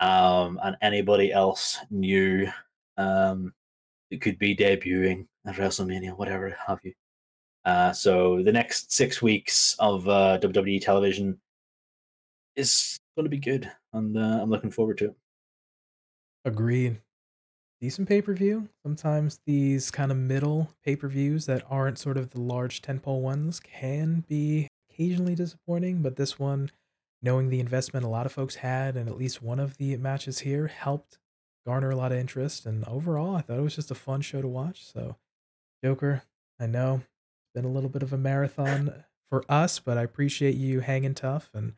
Um, 0.00 0.58
and 0.64 0.76
anybody 0.82 1.32
else 1.32 1.78
new 1.90 2.48
um, 2.96 3.52
it 4.12 4.20
could 4.20 4.38
be 4.38 4.54
debuting 4.54 5.26
at 5.46 5.56
WrestleMania, 5.56 6.16
whatever 6.16 6.54
have 6.66 6.78
you. 6.84 6.92
Uh, 7.64 7.92
so 7.92 8.42
the 8.42 8.52
next 8.52 8.92
six 8.92 9.22
weeks 9.22 9.74
of 9.78 10.06
uh, 10.06 10.38
WWE 10.42 10.82
television 10.82 11.40
is 12.54 12.98
going 13.16 13.24
to 13.24 13.30
be 13.30 13.38
good, 13.38 13.70
and 13.94 14.16
uh, 14.16 14.40
I'm 14.42 14.50
looking 14.50 14.70
forward 14.70 14.98
to 14.98 15.06
it. 15.06 15.14
Agreed. 16.44 17.00
Decent 17.80 18.06
pay 18.06 18.20
per 18.20 18.34
view. 18.34 18.68
Sometimes 18.84 19.40
these 19.46 19.90
kind 19.90 20.12
of 20.12 20.18
middle 20.18 20.70
pay 20.84 20.94
per 20.94 21.08
views 21.08 21.46
that 21.46 21.64
aren't 21.70 21.98
sort 21.98 22.18
of 22.18 22.30
the 22.30 22.40
large 22.40 22.82
tentpole 22.82 23.22
ones 23.22 23.60
can 23.60 24.24
be 24.28 24.68
occasionally 24.90 25.34
disappointing, 25.34 26.02
but 26.02 26.16
this 26.16 26.38
one, 26.38 26.70
knowing 27.22 27.48
the 27.48 27.60
investment 27.60 28.04
a 28.04 28.08
lot 28.08 28.26
of 28.26 28.32
folks 28.32 28.56
had, 28.56 28.96
and 28.96 29.08
at 29.08 29.16
least 29.16 29.42
one 29.42 29.58
of 29.58 29.78
the 29.78 29.96
matches 29.96 30.40
here 30.40 30.66
helped 30.66 31.18
garner 31.66 31.90
a 31.90 31.96
lot 31.96 32.12
of 32.12 32.18
interest. 32.18 32.66
And 32.66 32.84
overall, 32.86 33.36
I 33.36 33.40
thought 33.40 33.58
it 33.58 33.62
was 33.62 33.76
just 33.76 33.90
a 33.90 33.96
fun 33.96 34.20
show 34.20 34.42
to 34.42 34.48
watch. 34.48 34.84
So, 34.84 35.16
Joker, 35.84 36.22
I 36.60 36.66
know 36.66 36.96
it's 36.96 37.52
been 37.54 37.64
a 37.64 37.72
little 37.72 37.90
bit 37.90 38.02
of 38.02 38.12
a 38.12 38.18
marathon 38.18 39.04
for 39.30 39.44
us, 39.48 39.78
but 39.78 39.98
I 39.98 40.02
appreciate 40.02 40.54
you 40.56 40.80
hanging 40.80 41.14
tough 41.14 41.50
and 41.54 41.74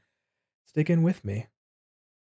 sticking 0.67 1.03
with 1.03 1.25
me. 1.25 1.47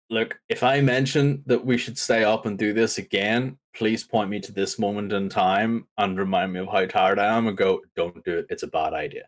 Look, 0.09 0.39
if 0.49 0.61
I 0.61 0.81
mention 0.81 1.41
that 1.47 1.65
we 1.65 1.77
should 1.77 1.97
stay 1.97 2.23
up 2.23 2.45
and 2.45 2.59
do 2.59 2.73
this 2.73 2.99
again, 2.99 3.57
please 3.75 4.03
point 4.03 4.29
me 4.29 4.39
to 4.41 4.51
this 4.51 4.77
moment 4.77 5.11
in 5.11 5.29
time 5.29 5.87
and 5.97 6.17
remind 6.17 6.53
me 6.53 6.59
of 6.59 6.67
how 6.67 6.85
tired 6.85 7.17
I 7.17 7.35
am 7.35 7.47
and 7.47 7.57
go, 7.57 7.81
don't 7.95 8.23
do 8.23 8.37
it. 8.37 8.45
It's 8.49 8.61
a 8.61 8.67
bad 8.67 8.93
idea. 8.93 9.23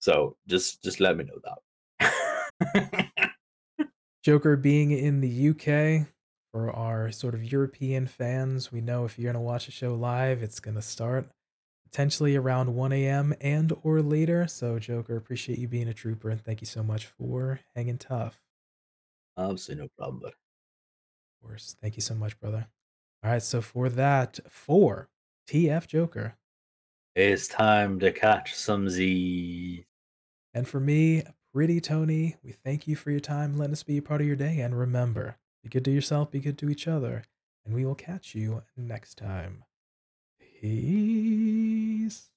So 0.00 0.36
just 0.46 0.82
just 0.82 1.00
let 1.00 1.16
me 1.16 1.24
know 1.24 1.56
that. 2.00 3.10
Joker 4.24 4.56
being 4.56 4.90
in 4.90 5.20
the 5.20 5.50
UK 5.50 6.08
for 6.58 6.74
our 6.74 7.12
sort 7.12 7.34
of 7.34 7.52
European 7.52 8.04
fans, 8.08 8.72
we 8.72 8.80
know 8.80 9.04
if 9.04 9.16
you're 9.16 9.32
gonna 9.32 9.42
watch 9.44 9.68
a 9.68 9.70
show 9.70 9.94
live, 9.94 10.42
it's 10.42 10.58
gonna 10.58 10.82
start 10.82 11.30
potentially 11.84 12.34
around 12.34 12.74
1 12.74 13.06
a.m. 13.06 13.32
and 13.40 13.72
or 13.84 14.02
later. 14.02 14.48
So 14.48 14.78
Joker, 14.80 15.16
appreciate 15.16 15.58
you 15.58 15.68
being 15.68 15.86
a 15.88 15.94
trooper 15.94 16.30
and 16.30 16.40
thank 16.40 16.60
you 16.60 16.66
so 16.66 16.82
much 16.82 17.06
for 17.06 17.60
hanging 17.76 17.96
tough. 17.98 18.40
Absolutely 19.38 19.84
no 19.84 19.88
problem, 19.96 20.20
but 20.20 20.34
Of 21.40 21.48
course. 21.48 21.76
Thank 21.80 21.96
you 21.96 22.02
so 22.02 22.14
much, 22.14 22.38
brother. 22.38 22.68
All 23.22 23.30
right, 23.30 23.42
so 23.42 23.60
for 23.60 23.88
that, 23.88 24.38
for 24.48 25.08
TF 25.46 25.86
Joker, 25.88 26.36
it's 27.14 27.48
time 27.48 27.98
to 28.00 28.12
catch 28.12 28.54
some 28.54 28.88
Z. 28.88 29.84
and 30.54 30.66
for 30.68 30.80
me, 30.80 31.22
Pretty 31.52 31.80
Tony, 31.80 32.36
we 32.42 32.52
thank 32.52 32.86
you 32.86 32.94
for 32.94 33.10
your 33.10 33.20
time, 33.20 33.56
letting 33.56 33.72
us 33.72 33.82
be 33.82 33.96
a 33.96 34.02
part 34.02 34.20
of 34.20 34.26
your 34.26 34.36
day, 34.36 34.60
and 34.60 34.78
remember, 34.78 35.38
be 35.62 35.68
good 35.68 35.84
to 35.84 35.90
yourself, 35.90 36.30
be 36.30 36.40
good 36.40 36.58
to 36.58 36.70
each 36.70 36.86
other, 36.88 37.24
and 37.64 37.74
we 37.74 37.84
will 37.84 37.94
catch 37.94 38.34
you 38.34 38.62
next 38.76 39.18
time. 39.18 39.64
Peace. 40.60 42.30